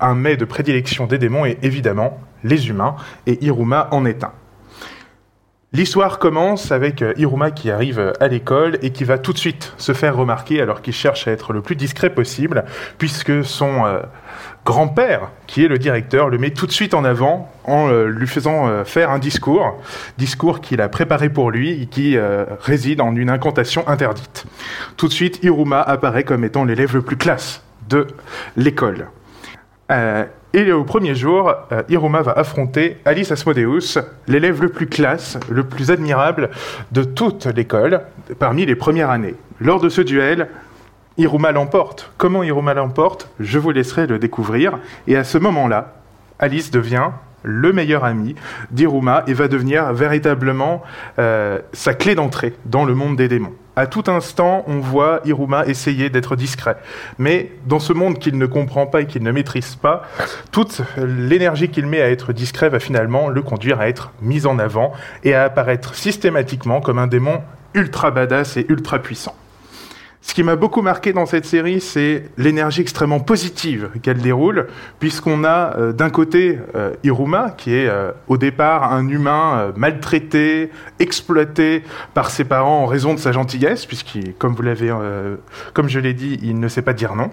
un 0.00 0.14
mets 0.14 0.36
de 0.36 0.44
prédilection 0.44 1.06
des 1.06 1.18
démons 1.18 1.44
est 1.44 1.58
évidemment 1.62 2.20
les 2.42 2.68
humains, 2.68 2.96
et 3.26 3.44
Iruma 3.44 3.88
en 3.90 4.04
est 4.04 4.24
un. 4.24 4.32
L'histoire 5.74 6.18
commence 6.18 6.72
avec 6.72 7.02
euh, 7.02 7.12
Iruma 7.16 7.50
qui 7.50 7.70
arrive 7.70 7.98
euh, 7.98 8.12
à 8.20 8.28
l'école 8.28 8.78
et 8.80 8.90
qui 8.90 9.04
va 9.04 9.18
tout 9.18 9.32
de 9.32 9.38
suite 9.38 9.74
se 9.76 9.92
faire 9.92 10.16
remarquer 10.16 10.62
alors 10.62 10.80
qu'il 10.80 10.94
cherche 10.94 11.28
à 11.28 11.32
être 11.32 11.52
le 11.52 11.60
plus 11.60 11.76
discret 11.76 12.10
possible, 12.10 12.64
puisque 12.96 13.44
son 13.44 13.84
euh, 13.84 14.00
grand-père, 14.64 15.30
qui 15.46 15.64
est 15.64 15.68
le 15.68 15.78
directeur, 15.78 16.28
le 16.28 16.38
met 16.38 16.50
tout 16.50 16.66
de 16.66 16.72
suite 16.72 16.94
en 16.94 17.04
avant 17.04 17.50
en 17.64 17.88
euh, 17.88 18.06
lui 18.06 18.26
faisant 18.26 18.66
euh, 18.66 18.84
faire 18.84 19.10
un 19.10 19.18
discours, 19.18 19.80
discours 20.16 20.60
qu'il 20.60 20.80
a 20.80 20.88
préparé 20.88 21.28
pour 21.28 21.50
lui 21.50 21.82
et 21.82 21.86
qui 21.86 22.16
euh, 22.16 22.44
réside 22.60 23.00
en 23.00 23.14
une 23.14 23.30
incantation 23.30 23.86
interdite. 23.88 24.46
Tout 24.96 25.08
de 25.08 25.12
suite, 25.12 25.40
Iruma 25.42 25.80
apparaît 25.80 26.24
comme 26.24 26.44
étant 26.44 26.64
l'élève 26.64 26.94
le 26.94 27.02
plus 27.02 27.16
classe 27.16 27.62
de 27.88 28.06
l'école. 28.56 29.08
Euh, 29.90 30.24
et 30.52 30.70
au 30.72 30.84
premier 30.84 31.14
jour, 31.14 31.52
euh, 31.72 31.82
Iruma 31.88 32.22
va 32.22 32.32
affronter 32.32 32.98
Alice 33.04 33.32
Asmodeus, 33.32 33.98
l'élève 34.28 34.62
le 34.62 34.68
plus 34.68 34.86
classe, 34.86 35.38
le 35.50 35.64
plus 35.64 35.90
admirable 35.90 36.50
de 36.92 37.02
toute 37.02 37.46
l'école, 37.46 38.02
parmi 38.38 38.64
les 38.64 38.76
premières 38.76 39.10
années. 39.10 39.34
Lors 39.60 39.80
de 39.80 39.88
ce 39.88 40.00
duel, 40.00 40.48
Iruma 41.18 41.52
l'emporte. 41.52 42.12
Comment 42.18 42.42
Iruma 42.42 42.74
l'emporte? 42.74 43.30
Je 43.40 43.58
vous 43.58 43.70
laisserai 43.70 44.06
le 44.06 44.18
découvrir. 44.18 44.78
Et 45.06 45.16
à 45.16 45.24
ce 45.24 45.38
moment-là, 45.38 45.94
Alice 46.38 46.70
devient 46.70 47.10
le 47.42 47.72
meilleur 47.72 48.04
ami 48.04 48.34
d'Iruma 48.70 49.22
et 49.26 49.34
va 49.34 49.48
devenir 49.48 49.92
véritablement 49.92 50.82
euh, 51.18 51.58
sa 51.72 51.94
clé 51.94 52.14
d'entrée 52.14 52.54
dans 52.64 52.84
le 52.84 52.94
monde 52.94 53.16
des 53.16 53.28
démons. 53.28 53.54
À 53.76 53.86
tout 53.86 54.04
instant, 54.06 54.64
on 54.68 54.78
voit 54.78 55.20
Iruma 55.24 55.66
essayer 55.66 56.08
d'être 56.08 56.36
discret. 56.36 56.76
Mais 57.18 57.50
dans 57.66 57.80
ce 57.80 57.92
monde 57.92 58.20
qu'il 58.20 58.38
ne 58.38 58.46
comprend 58.46 58.86
pas 58.86 59.00
et 59.00 59.06
qu'il 59.06 59.24
ne 59.24 59.32
maîtrise 59.32 59.74
pas, 59.74 60.02
toute 60.52 60.82
l'énergie 60.96 61.68
qu'il 61.68 61.86
met 61.86 62.00
à 62.00 62.08
être 62.08 62.32
discret 62.32 62.68
va 62.68 62.78
finalement 62.78 63.28
le 63.28 63.42
conduire 63.42 63.80
à 63.80 63.88
être 63.88 64.12
mis 64.22 64.46
en 64.46 64.60
avant 64.60 64.92
et 65.24 65.34
à 65.34 65.42
apparaître 65.44 65.94
systématiquement 65.94 66.80
comme 66.80 66.98
un 66.98 67.08
démon 67.08 67.42
ultra 67.74 68.12
badass 68.12 68.56
et 68.56 68.66
ultra 68.68 69.00
puissant. 69.00 69.34
Ce 70.26 70.32
qui 70.32 70.42
m'a 70.42 70.56
beaucoup 70.56 70.80
marqué 70.80 71.12
dans 71.12 71.26
cette 71.26 71.44
série, 71.44 71.82
c'est 71.82 72.24
l'énergie 72.38 72.80
extrêmement 72.80 73.20
positive 73.20 73.90
qu'elle 74.02 74.22
déroule, 74.22 74.68
puisqu'on 74.98 75.44
a 75.44 75.76
euh, 75.76 75.92
d'un 75.92 76.08
côté 76.08 76.58
euh, 76.74 76.94
Iruma, 77.04 77.50
qui 77.50 77.74
est 77.74 77.86
euh, 77.86 78.10
au 78.26 78.38
départ 78.38 78.90
un 78.90 79.06
humain 79.06 79.74
maltraité, 79.76 80.70
exploité 80.98 81.84
par 82.14 82.30
ses 82.30 82.44
parents 82.44 82.84
en 82.84 82.86
raison 82.86 83.12
de 83.12 83.18
sa 83.18 83.32
gentillesse, 83.32 83.84
puisqu'il, 83.84 84.32
comme 84.34 84.54
vous 84.54 84.62
l'avez, 84.62 84.90
comme 85.74 85.88
je 85.88 86.00
l'ai 86.00 86.14
dit, 86.14 86.38
il 86.42 86.58
ne 86.58 86.68
sait 86.68 86.82
pas 86.82 86.94
dire 86.94 87.14
non. 87.16 87.30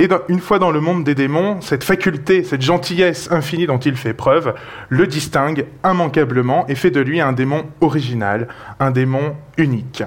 Et 0.00 0.08
une 0.28 0.40
fois 0.40 0.58
dans 0.58 0.72
le 0.72 0.80
monde 0.80 1.04
des 1.04 1.14
démons, 1.14 1.60
cette 1.60 1.84
faculté, 1.84 2.42
cette 2.42 2.62
gentillesse 2.62 3.30
infinie 3.30 3.66
dont 3.66 3.78
il 3.78 3.94
fait 3.94 4.12
preuve, 4.12 4.54
le 4.88 5.06
distingue 5.06 5.66
immanquablement 5.84 6.66
et 6.66 6.74
fait 6.74 6.90
de 6.90 7.00
lui 7.00 7.20
un 7.20 7.32
démon 7.32 7.64
original, 7.80 8.48
un 8.80 8.90
démon 8.90 9.36
unique. 9.56 10.02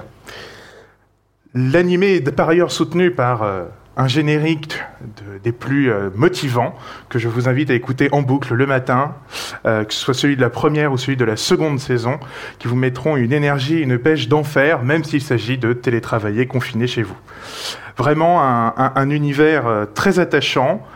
L'animé 1.54 2.14
est 2.16 2.30
par 2.32 2.48
ailleurs 2.48 2.70
soutenu 2.70 3.10
par 3.10 3.42
euh, 3.42 3.64
un 3.96 4.06
générique 4.06 4.78
de- 5.00 5.38
des 5.38 5.50
plus 5.52 5.90
euh, 5.90 6.10
motivants 6.14 6.74
que 7.08 7.18
je 7.18 7.26
vous 7.28 7.48
invite 7.48 7.70
à 7.70 7.74
écouter 7.74 8.08
en 8.12 8.22
boucle 8.22 8.54
le 8.54 8.66
matin, 8.66 9.14
euh, 9.66 9.84
que 9.84 9.92
ce 9.94 10.00
soit 10.00 10.14
celui 10.14 10.36
de 10.36 10.40
la 10.42 10.50
première 10.50 10.92
ou 10.92 10.98
celui 10.98 11.16
de 11.16 11.24
la 11.24 11.36
seconde 11.36 11.80
saison, 11.80 12.20
qui 12.58 12.68
vous 12.68 12.76
mettront 12.76 13.16
une 13.16 13.32
énergie, 13.32 13.80
une 13.80 13.98
pêche 13.98 14.28
d'enfer, 14.28 14.82
même 14.82 15.04
s'il 15.04 15.22
s'agit 15.22 15.56
de 15.58 15.72
télétravailler 15.72 16.46
confiné 16.46 16.86
chez 16.86 17.02
vous. 17.02 17.16
Vraiment 17.96 18.42
un, 18.42 18.74
un- 18.76 18.92
un 18.94 19.10
univers 19.10 19.64
très 19.94 20.18
attachant 20.18 20.86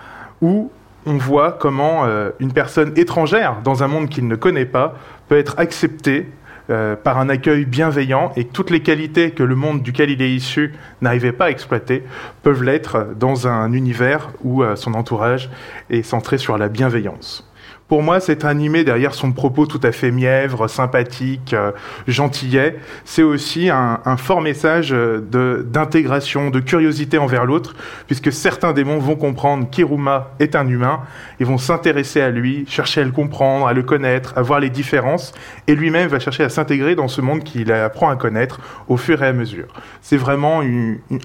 où 0.43 0.71
on 1.07 1.17
voit 1.17 1.53
comment 1.53 2.05
une 2.39 2.53
personne 2.53 2.93
étrangère 2.95 3.57
dans 3.65 3.83
un 3.83 3.89
monde 3.89 4.09
qu'il 4.09 4.29
ne 4.29 4.37
connaît 4.37 4.67
pas 4.67 4.95
peut 5.29 5.37
être 5.37 5.59
acceptée 5.59 6.29
euh, 6.71 6.95
par 6.97 7.19
un 7.19 7.29
accueil 7.29 7.65
bienveillant 7.65 8.33
et 8.37 8.45
toutes 8.45 8.71
les 8.71 8.81
qualités 8.81 9.33
que 9.33 9.43
le 9.43 9.57
monde 9.57 9.83
duquel 9.83 10.11
il 10.11 10.23
est 10.23 10.31
issu 10.31 10.75
n'arrivait 11.01 11.33
pas 11.33 11.47
à 11.47 11.51
exploiter 11.51 12.05
peuvent 12.43 12.63
l'être 12.63 13.09
dans 13.19 13.49
un 13.49 13.73
univers 13.73 14.31
où 14.43 14.63
euh, 14.63 14.77
son 14.77 14.95
entourage 14.95 15.51
est 15.91 16.03
centré 16.03 16.39
sur 16.39 16.59
la 16.59 16.69
bienveillance. 16.69 17.52
Pour 17.93 18.03
moi, 18.03 18.21
cet 18.21 18.47
animé, 18.47 18.85
derrière 18.85 19.13
son 19.13 19.33
propos 19.33 19.67
tout 19.67 19.81
à 19.83 19.93
fait 19.93 20.11
mièvre, 20.11 20.67
sympathique, 20.67 21.53
euh, 21.53 21.73
gentillet, 22.09 22.79
c'est 23.05 23.23
aussi 23.23 23.69
un, 23.69 23.99
fort 24.17 24.41
message 24.41 24.95
euh, 24.95 25.21
d'intégration, 25.63 26.49
de, 26.49 26.61
curiosité 26.61 27.19
envers 27.19 27.45
l'autre, 27.45 27.75
puisque 28.07 28.33
certains 28.33 28.73
démons 28.73 28.97
vont 28.97 29.15
comprendre 29.15 29.69
qu'Iruma 29.69 30.31
est 30.41 30.57
un 30.57 30.67
humain, 30.69 31.01
ils 31.39 31.45
vont 31.45 31.59
s'intéresser 31.59 32.23
à 32.23 32.31
lui, 32.31 32.65
chercher 32.67 33.03
à 33.03 33.05
le 33.05 33.11
comprendre, 33.11 33.67
à 33.67 33.75
le 33.75 33.83
connaître, 33.83 34.33
à 34.37 34.41
voir 34.41 34.59
les 34.59 34.71
différences, 34.71 35.35
et 35.67 35.75
lui-même 35.75 36.09
va 36.09 36.19
chercher 36.19 36.45
à 36.45 36.49
s'intégrer 36.49 36.95
dans 36.95 37.09
ce 37.09 37.21
monde 37.21 37.45
qu'il 37.45 37.71
apprend 37.73 38.09
à 38.09 38.17
connaître 38.17 38.61
au 38.89 38.97
fur 38.97 39.23
et 39.23 39.27
à 39.27 39.35
mesure. 39.35 39.67
C'est 40.01 40.17
vraiment 40.17 40.63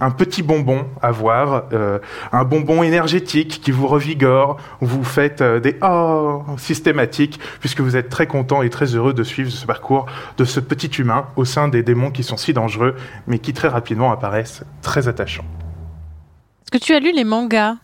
un 0.01 0.11
petit 0.11 0.43
bonbon 0.43 0.85
à 1.01 1.11
voir, 1.11 1.63
euh, 1.71 1.99
un 2.33 2.43
bonbon 2.43 2.83
énergétique 2.83 3.61
qui 3.63 3.71
vous 3.71 3.87
revigore, 3.87 4.57
vous 4.81 5.05
faites 5.05 5.41
des 5.41 5.77
oh 5.81 6.43
systématiques, 6.57 7.39
puisque 7.59 7.81
vous 7.81 7.95
êtes 7.95 8.09
très 8.09 8.27
content 8.27 8.61
et 8.61 8.69
très 8.69 8.95
heureux 8.95 9.13
de 9.13 9.23
suivre 9.23 9.51
ce 9.51 9.65
parcours 9.65 10.05
de 10.37 10.45
ce 10.45 10.59
petit 10.59 10.87
humain 10.87 11.27
au 11.35 11.45
sein 11.45 11.67
des 11.67 11.83
démons 11.83 12.11
qui 12.11 12.23
sont 12.23 12.37
si 12.37 12.53
dangereux, 12.53 12.95
mais 13.27 13.39
qui 13.39 13.53
très 13.53 13.67
rapidement 13.67 14.11
apparaissent 14.11 14.63
très 14.81 15.07
attachants. 15.07 15.45
Est-ce 16.63 16.79
que 16.79 16.83
tu 16.83 16.93
as 16.93 16.99
lu 16.99 17.11
les 17.13 17.23
mangas? 17.23 17.75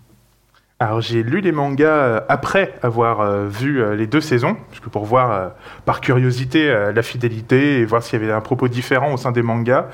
Alors 0.80 0.99
j'ai 0.99 1.24
lu 1.24 1.39
les 1.39 1.53
mangas 1.53 1.88
euh, 1.88 2.19
après 2.28 2.74
avoir 2.82 3.21
euh, 3.21 3.47
vu 3.47 3.82
euh, 3.82 3.95
les 3.95 4.05
deux 4.05 4.19
saisons, 4.19 4.57
puisque 4.69 4.89
pour 4.89 5.05
voir 5.05 5.51
par 5.86 6.01
curiosité 6.01 6.91
la 6.93 7.01
fidélité 7.03 7.80
et 7.80 7.86
voir 7.86 8.03
s'il 8.03 8.19
y 8.19 8.24
avait 8.24 8.34
un 8.34 8.41
propos 8.41 8.67
différent 8.67 9.13
au 9.13 9.17
sein 9.17 9.32
des 9.32 9.43
mangas. 9.43 9.86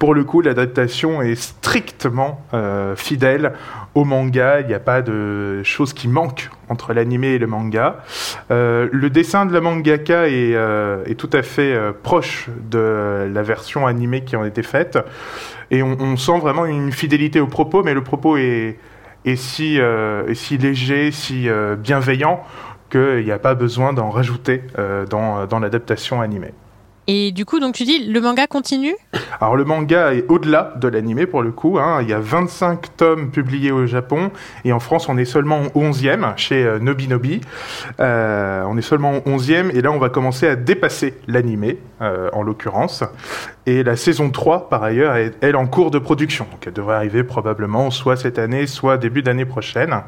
Pour 0.00 0.14
le 0.14 0.24
coup, 0.24 0.40
l'adaptation 0.40 1.22
est 1.22 1.36
strictement 1.36 2.44
euh, 2.54 2.96
fidèle 2.96 3.52
au 3.94 4.04
manga. 4.04 4.60
Il 4.60 4.66
n'y 4.66 4.74
a 4.74 4.80
pas 4.80 5.00
de 5.00 5.62
choses 5.62 5.92
qui 5.92 6.08
manquent 6.08 6.50
entre 6.72 6.92
l'animé 6.94 7.28
et 7.28 7.38
le 7.38 7.46
manga. 7.46 7.98
Euh, 8.50 8.88
le 8.90 9.10
dessin 9.10 9.46
de 9.46 9.52
la 9.52 9.60
mangaka 9.60 10.28
est, 10.28 10.54
euh, 10.54 11.04
est 11.04 11.14
tout 11.14 11.30
à 11.32 11.42
fait 11.42 11.72
euh, 11.72 11.92
proche 11.92 12.48
de 12.70 13.30
la 13.32 13.42
version 13.42 13.86
animée 13.86 14.24
qui 14.24 14.34
en 14.34 14.44
était 14.44 14.62
faite. 14.62 14.98
Et 15.70 15.82
on, 15.82 16.16
sent 16.16 16.38
vraiment 16.38 16.66
une 16.66 16.92
fidélité 16.92 17.40
au 17.40 17.46
propos, 17.46 17.82
mais 17.82 17.94
le 17.94 18.02
propos 18.02 18.36
est, 18.36 18.76
si, 19.36 19.78
léger, 20.58 21.10
si 21.10 21.48
bienveillant, 21.78 22.42
qu'il 22.90 23.24
n'y 23.24 23.30
a 23.30 23.38
pas 23.38 23.54
besoin 23.54 23.94
d'en 23.94 24.10
rajouter 24.10 24.64
dans 25.08 25.58
l'adaptation 25.62 26.20
animée. 26.20 26.52
Et 27.08 27.32
du 27.32 27.44
coup, 27.44 27.58
donc 27.58 27.74
tu 27.74 27.82
dis, 27.82 28.06
le 28.06 28.20
manga 28.20 28.46
continue 28.46 28.94
Alors 29.40 29.56
le 29.56 29.64
manga 29.64 30.14
est 30.14 30.24
au-delà 30.28 30.74
de 30.76 30.86
l'animé 30.86 31.26
pour 31.26 31.42
le 31.42 31.50
coup. 31.50 31.78
hein. 31.78 32.00
Il 32.00 32.08
y 32.08 32.12
a 32.12 32.20
25 32.20 32.96
tomes 32.96 33.30
publiés 33.32 33.72
au 33.72 33.86
Japon 33.86 34.30
et 34.64 34.72
en 34.72 34.78
France 34.78 35.08
on 35.08 35.18
est 35.18 35.24
seulement 35.24 35.62
au 35.74 35.82
11e 35.82 36.36
chez 36.36 36.64
euh, 36.64 36.78
Nobinobi. 36.78 37.40
Euh, 37.98 38.62
on 38.68 38.76
est 38.78 38.82
seulement 38.82 39.14
au 39.16 39.20
11e 39.36 39.76
et 39.76 39.82
là 39.82 39.90
on 39.90 39.98
va 39.98 40.10
commencer 40.10 40.46
à 40.46 40.54
dépasser 40.54 41.14
l'animé 41.26 41.78
euh, 42.00 42.30
en 42.32 42.42
l'occurrence. 42.42 43.02
Et 43.66 43.82
la 43.82 43.96
saison 43.96 44.30
3 44.30 44.68
par 44.68 44.84
ailleurs 44.84 45.16
est 45.16 45.54
en 45.54 45.66
cours 45.66 45.90
de 45.90 45.98
production. 45.98 46.46
Donc 46.52 46.66
elle 46.66 46.72
devrait 46.72 46.96
arriver 46.96 47.24
probablement 47.24 47.90
soit 47.90 48.16
cette 48.16 48.38
année 48.38 48.68
soit 48.68 48.96
début 48.96 49.22
d'année 49.22 49.44
prochaine. 49.44 50.02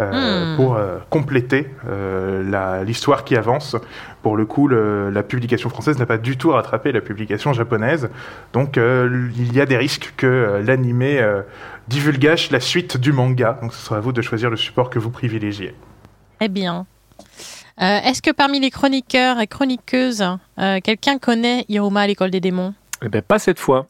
Euh, 0.00 0.54
Hmm. 0.54 0.56
pour 0.56 0.74
euh, 0.76 0.98
compléter 1.10 1.68
euh, 1.88 2.82
l'histoire 2.84 3.24
qui 3.24 3.36
avance. 3.36 3.76
Pour 4.22 4.36
le 4.36 4.44
coup, 4.46 4.66
le- 4.68 5.10
la 5.10 5.22
publication 5.22 5.68
française 5.70 5.98
n'a 5.98 6.06
pas 6.06 6.18
du 6.18 6.36
tout 6.36 6.50
rattrapé 6.50 6.90
la 6.92 7.00
publication 7.00 7.52
japonaise. 7.52 8.08
Donc 8.52 8.76
euh, 8.78 9.28
il 9.36 9.52
y 9.54 9.60
a 9.60 9.66
des 9.66 9.76
risques 9.76 10.12
que 10.16 10.26
euh, 10.26 10.62
l'animé 10.62 11.20
euh, 11.20 11.42
divulgage 11.88 12.50
la 12.50 12.60
suite 12.60 12.96
du 12.96 13.12
manga. 13.12 13.58
Donc 13.62 13.72
ce 13.72 13.84
sera 13.86 13.96
à 13.98 14.00
vous 14.00 14.12
de 14.12 14.22
choisir 14.22 14.50
le 14.50 14.56
support 14.56 14.90
que 14.90 14.98
vous 14.98 15.10
privilégiez. 15.10 15.74
Eh 16.40 16.48
bien. 16.48 16.86
Euh, 17.80 17.98
Est-ce 18.04 18.22
que 18.22 18.30
parmi 18.30 18.60
les 18.60 18.70
chroniqueurs 18.70 19.40
et 19.40 19.46
chroniqueuses, 19.46 20.24
euh, 20.58 20.80
quelqu'un 20.82 21.18
connaît 21.18 21.64
Iruma 21.68 22.00
à 22.02 22.06
l'école 22.06 22.30
des 22.30 22.40
démons? 22.40 22.72
Eh 23.02 23.08
ben, 23.08 23.20
pas 23.22 23.38
cette 23.38 23.58
fois. 23.58 23.86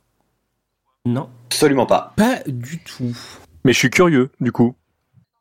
Non. 1.06 1.28
Absolument 1.46 1.86
pas. 1.86 2.12
Pas 2.16 2.38
du 2.46 2.78
tout. 2.78 3.14
Mais 3.64 3.72
je 3.72 3.78
suis 3.78 3.90
curieux, 3.90 4.30
du 4.40 4.52
coup. 4.52 4.74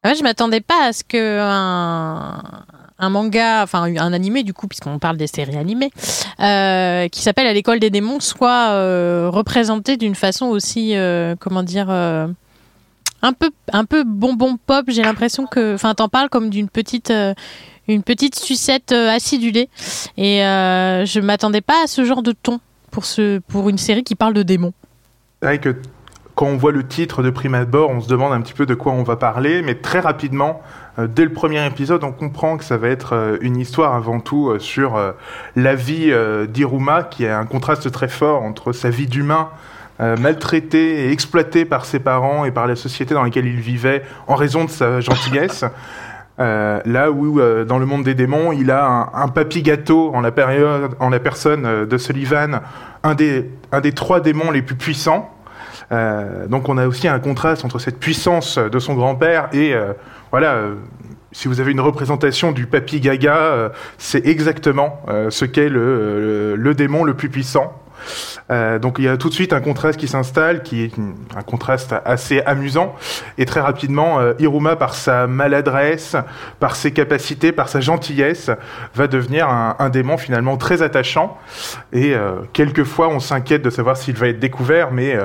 Ouais, 0.04 0.16
je 0.16 0.24
m'attendais 0.24 0.62
pas 0.62 0.86
à 0.86 0.93
ce 0.93 1.04
que 1.04 1.39
un, 1.39 2.41
un 3.04 3.10
manga, 3.10 3.64
enfin 3.64 3.84
un 3.84 4.14
animé 4.14 4.43
du 4.43 4.54
coup, 4.54 4.68
puisqu'on 4.68 4.99
parle 4.99 5.18
des 5.18 5.28
séries 5.28 5.58
animées, 5.58 5.91
euh, 6.39 7.08
qui 7.10 7.22
s'appelle 7.22 7.47
À 7.47 7.54
l'école 7.54 7.80
des 7.80 7.89
démons, 7.89 8.20
soit 8.20 8.72
euh, 8.72 9.30
représenté 9.32 9.97
d'une 9.97 10.16
façon 10.16 10.47
aussi, 10.47 10.95
euh, 10.95 11.36
comment 11.39 11.64
dire, 11.64 11.89
un 11.89 13.34
peu, 13.34 13.51
un 13.72 13.86
peu 13.86 14.04
bonbon 14.04 14.58
pop. 14.58 14.86
J'ai 14.88 15.04
l'impression 15.04 15.45
que, 15.45 15.76
enfin, 15.76 15.93
t'en 15.93 16.10
parles 16.10 16.30
comme 16.30 16.49
d'une 16.49 16.70
petite, 16.70 17.14
une 17.88 18.04
petite 18.04 18.36
sucette 18.36 18.91
acidulée, 18.91 19.70
et 20.18 20.39
je 20.39 21.20
m'attendais 21.20 21.62
pas 21.62 21.84
à 21.84 21.88
ce 21.88 22.06
genre 22.06 22.24
de 22.24 22.32
ton 22.32 22.60
pour 22.91 23.06
ce, 23.06 23.39
pour 23.39 23.70
une 23.70 23.78
série 23.78 24.04
qui 24.04 24.16
parle 24.16 24.34
de 24.34 24.43
démons. 24.43 24.74
C'est 25.41 25.74
quand 26.36 26.47
on 26.47 26.57
voit 26.57 26.71
le 26.71 26.86
titre 26.86 27.21
de 27.21 27.29
prime 27.29 27.53
abord, 27.53 27.89
on 27.89 28.01
se 28.01 28.07
demande 28.07 28.34
un 28.34 28.41
petit 28.41 28.53
peu 28.53 28.65
de 28.65 28.73
quoi 28.73 28.91
on 28.91 29.03
va 29.03 29.15
parler, 29.15 29.61
mais 29.61 29.75
très 29.75 29.99
rapidement, 29.99 30.61
euh, 30.97 31.07
dès 31.07 31.25
le 31.25 31.34
premier 31.34 31.65
épisode, 31.65 32.03
on 32.03 32.11
comprend 32.11 32.57
que 32.57 32.63
ça 32.63 32.77
va 32.77 32.88
être 32.88 33.13
euh, 33.13 33.38
une 33.41 33.57
histoire 33.57 33.93
avant 33.93 34.19
tout 34.19 34.49
euh, 34.49 34.59
sur 34.59 34.99
la 35.55 35.75
vie 35.75 36.13
d'Iruma, 36.47 37.03
qui 37.03 37.27
a 37.27 37.38
un 37.38 37.45
contraste 37.45 37.91
très 37.91 38.07
fort 38.07 38.43
entre 38.43 38.71
sa 38.71 38.89
vie 38.89 39.07
d'humain 39.07 39.49
maltraité 39.99 41.05
et 41.05 41.11
exploité 41.11 41.63
par 41.63 41.86
ses 41.86 41.99
parents 41.99 42.43
et 42.43 42.51
par 42.51 42.67
la 42.67 42.75
société 42.75 43.13
dans 43.13 43.23
laquelle 43.23 43.45
il 43.45 43.61
vivait 43.61 44.03
en 44.27 44.36
raison 44.36 44.65
de 44.65 44.69
sa 44.69 44.99
gentillesse. 44.99 45.63
Euh, 46.39 46.81
là 46.86 47.11
où, 47.11 47.39
euh, 47.39 47.63
dans 47.63 47.77
le 47.77 47.86
monde 47.86 48.03
des 48.03 48.15
démons, 48.15 48.51
il 48.51 48.71
a 48.71 48.86
un, 48.86 49.09
un 49.13 49.27
papy 49.27 49.61
gâteau 49.61 50.11
en 50.15 50.21
la, 50.21 50.31
période, 50.31 50.95
en 50.99 51.09
la 51.09 51.19
personne 51.19 51.65
euh, 51.65 51.86
de 51.86 51.97
Sullivan, 51.97 52.61
un 53.03 53.13
des, 53.13 53.51
un 53.71 53.81
des 53.81 53.91
trois 53.91 54.19
démons 54.19 54.49
les 54.49 54.63
plus 54.63 54.75
puissants. 54.75 55.29
Euh, 55.91 56.47
donc 56.47 56.69
on 56.69 56.77
a 56.77 56.88
aussi 56.88 57.07
un 57.07 57.19
contraste 57.19 57.65
entre 57.65 57.79
cette 57.79 57.99
puissance 57.99 58.57
de 58.57 58.79
son 58.79 58.93
grand-père 58.93 59.49
et 59.53 59.73
euh, 59.73 59.93
voilà. 60.31 60.53
euh, 60.53 60.75
si 61.36 61.47
vous 61.47 61.59
avez 61.59 61.71
une 61.71 61.79
représentation 61.79 62.51
du 62.51 62.67
papy 62.67 62.99
Gaga, 62.99 63.71
c'est 63.97 64.23
exactement 64.27 65.01
ce 65.29 65.45
qu'est 65.45 65.67
le, 65.67 66.55
le, 66.55 66.75
démon 66.75 67.03
le 67.03 67.15
plus 67.15 67.27
puissant. 67.27 67.73
Donc 68.51 68.97
il 68.99 69.05
y 69.05 69.07
a 69.07 69.17
tout 69.17 69.29
de 69.29 69.34
suite 69.34 69.51
un 69.51 69.59
contraste 69.59 69.99
qui 69.99 70.07
s'installe, 70.07 70.61
qui 70.61 70.84
est 70.84 70.91
un 71.36 71.41
contraste 71.41 71.95
assez 72.05 72.41
amusant. 72.41 72.93
Et 73.39 73.45
très 73.45 73.61
rapidement, 73.61 74.19
euh, 74.19 74.34
Iruma, 74.38 74.75
par 74.75 74.93
sa 74.93 75.25
maladresse, 75.25 76.15
par 76.59 76.75
ses 76.75 76.91
capacités, 76.91 77.51
par 77.51 77.67
sa 77.67 77.79
gentillesse, 77.79 78.51
va 78.93 79.07
devenir 79.07 79.49
un, 79.49 79.75
un 79.79 79.89
démon 79.89 80.17
finalement 80.19 80.57
très 80.57 80.84
attachant. 80.84 81.36
Et 81.93 82.13
quelquefois, 82.53 83.07
on 83.07 83.19
s'inquiète 83.19 83.63
de 83.63 83.71
savoir 83.71 83.97
s'il 83.97 84.17
va 84.17 84.27
être 84.27 84.39
découvert, 84.39 84.91
mais 84.91 85.17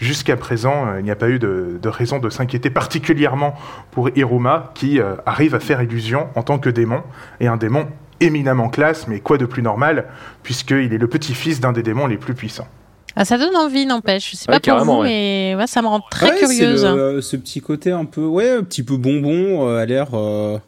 jusqu'à 0.00 0.36
présent, 0.36 0.86
euh, 0.88 0.98
il 1.00 1.04
n'y 1.04 1.10
a 1.10 1.16
pas 1.16 1.28
eu 1.28 1.38
de, 1.38 1.78
de 1.80 1.88
raison 1.88 2.18
de 2.18 2.28
s'inquiéter 2.30 2.70
particulièrement 2.70 3.54
pour 3.92 4.10
Iruma, 4.16 4.72
qui 4.74 4.98
euh, 5.00 5.14
arrive 5.26 5.54
à 5.54 5.60
faire 5.60 5.80
illusion 5.82 6.28
en 6.34 6.42
tant 6.42 6.58
que 6.58 6.70
démon, 6.70 7.02
et 7.38 7.46
un 7.46 7.56
démon 7.56 7.86
éminemment 8.20 8.68
classe, 8.68 9.06
mais 9.08 9.20
quoi 9.20 9.38
de 9.38 9.46
plus 9.46 9.62
normal, 9.62 10.06
puisqu'il 10.42 10.92
est 10.92 10.98
le 10.98 11.06
petit-fils 11.06 11.60
d'un 11.60 11.72
des 11.72 11.82
démons 11.82 12.06
les 12.06 12.18
plus 12.18 12.34
puissants. 12.34 12.68
Ah, 13.16 13.24
ça 13.24 13.38
donne 13.38 13.56
envie, 13.56 13.86
n'empêche. 13.86 14.30
Je 14.32 14.36
sais 14.36 14.50
Ouais, 14.50 14.60
pas 14.60 14.76
pour 14.76 14.84
vous, 14.84 15.00
ouais. 15.02 15.08
mais 15.08 15.54
ouais, 15.58 15.66
ça 15.66 15.82
me 15.82 15.86
rend 15.88 16.00
très 16.10 16.26
Ouais, 16.30 16.36
c'est 16.36 16.40
curieuse. 16.58 16.84
le- 16.84 17.20
ce 17.20 17.36
petit 17.36 17.60
côté 17.60 17.90
un 17.92 18.04
peu, 18.04 18.24
ouais, 18.24 18.50
un 18.50 18.62
petit 18.62 18.82
peu 18.82 18.96
bonbon, 18.96 19.68
euh, 19.68 19.78
a 19.78 19.86
l'air, 19.86 20.08
euh, 20.14 20.58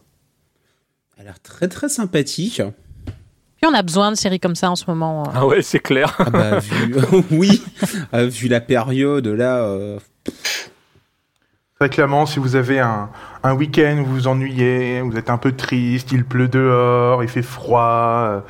a 1.18 1.22
l'air 1.22 1.38
très 1.40 1.68
très 1.68 1.88
sympathique. 1.88 2.60
Puis 3.62 3.70
on 3.72 3.74
a 3.78 3.82
besoin 3.82 4.10
de 4.10 4.16
séries 4.16 4.40
comme 4.40 4.56
ça 4.56 4.72
en 4.72 4.74
ce 4.74 4.84
moment. 4.88 5.22
euh. 5.22 5.30
Ah 5.36 5.46
ouais, 5.46 5.62
c'est 5.62 5.78
clair. 5.78 6.16
Ah 6.18 6.30
bah, 6.30 6.58
vu, 6.58 6.96
oui, 7.30 7.62
euh, 8.12 8.26
vu 8.26 8.48
la 8.48 8.60
période 8.60 9.28
là, 9.28 9.58
euh, 9.58 10.00
Très 11.78 11.88
clairement, 11.88 12.26
si 12.26 12.40
vous 12.40 12.56
avez 12.56 12.80
un, 12.80 13.08
un 13.44 13.54
week-end 13.54 14.02
vous 14.04 14.14
vous 14.14 14.26
ennuyez, 14.28 15.00
vous 15.00 15.16
êtes 15.16 15.30
un 15.30 15.36
peu 15.36 15.52
triste, 15.52 16.12
il 16.12 16.24
pleut 16.24 16.48
dehors, 16.48 17.22
il 17.22 17.28
fait 17.28 17.42
froid, 17.42 18.24
euh, 18.24 18.40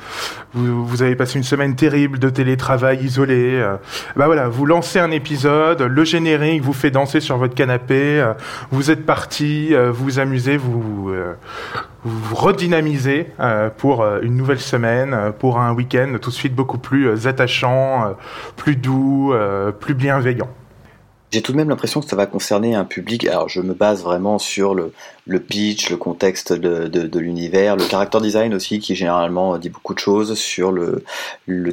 vous, 0.53 0.85
vous 0.85 1.01
avez 1.01 1.15
passé 1.15 1.37
une 1.37 1.43
semaine 1.43 1.75
terrible 1.75 2.19
de 2.19 2.29
télétravail 2.29 3.03
isolé, 3.03 3.55
euh, 3.55 3.77
bah 4.15 4.27
voilà, 4.27 4.47
vous 4.47 4.65
lancez 4.65 4.99
un 4.99 5.11
épisode, 5.11 5.81
le 5.81 6.03
générique 6.03 6.61
vous 6.61 6.73
fait 6.73 6.91
danser 6.91 7.19
sur 7.19 7.37
votre 7.37 7.55
canapé, 7.55 8.19
euh, 8.19 8.33
vous 8.71 8.91
êtes 8.91 9.05
parti, 9.05 9.73
vous 9.73 10.03
vous 10.03 10.19
amusez, 10.19 10.57
vous 10.57 11.13
redynamisez 12.33 13.27
pour 13.77 14.05
une 14.21 14.35
nouvelle 14.35 14.59
semaine, 14.59 15.31
pour 15.39 15.59
un 15.59 15.73
week-end 15.73 16.17
tout 16.21 16.29
de 16.29 16.35
suite 16.35 16.53
beaucoup 16.53 16.77
plus 16.77 17.27
attachant, 17.27 18.15
plus 18.57 18.75
doux, 18.75 19.33
plus 19.79 19.93
bienveillant. 19.93 20.49
J'ai 21.33 21.41
tout 21.41 21.51
de 21.51 21.57
même 21.57 21.69
l'impression 21.69 21.99
que 21.99 22.07
ça 22.07 22.15
va 22.15 22.27
concerner 22.27 22.75
un 22.75 22.85
public. 22.85 23.25
Alors, 23.25 23.49
je 23.49 23.59
me 23.59 23.73
base 23.73 24.03
vraiment 24.03 24.37
sur 24.37 24.75
le, 24.75 24.93
pitch, 25.39 25.89
le 25.89 25.97
contexte 25.97 26.53
de, 26.53 27.17
l'univers, 27.17 27.75
le 27.75 27.83
character 27.83 28.21
design 28.21 28.53
aussi, 28.53 28.77
qui 28.77 28.93
généralement 28.93 29.57
dit 29.57 29.69
beaucoup 29.69 29.95
de 29.95 29.99
choses 29.99 30.37
sur 30.37 30.71
le, 30.71 31.03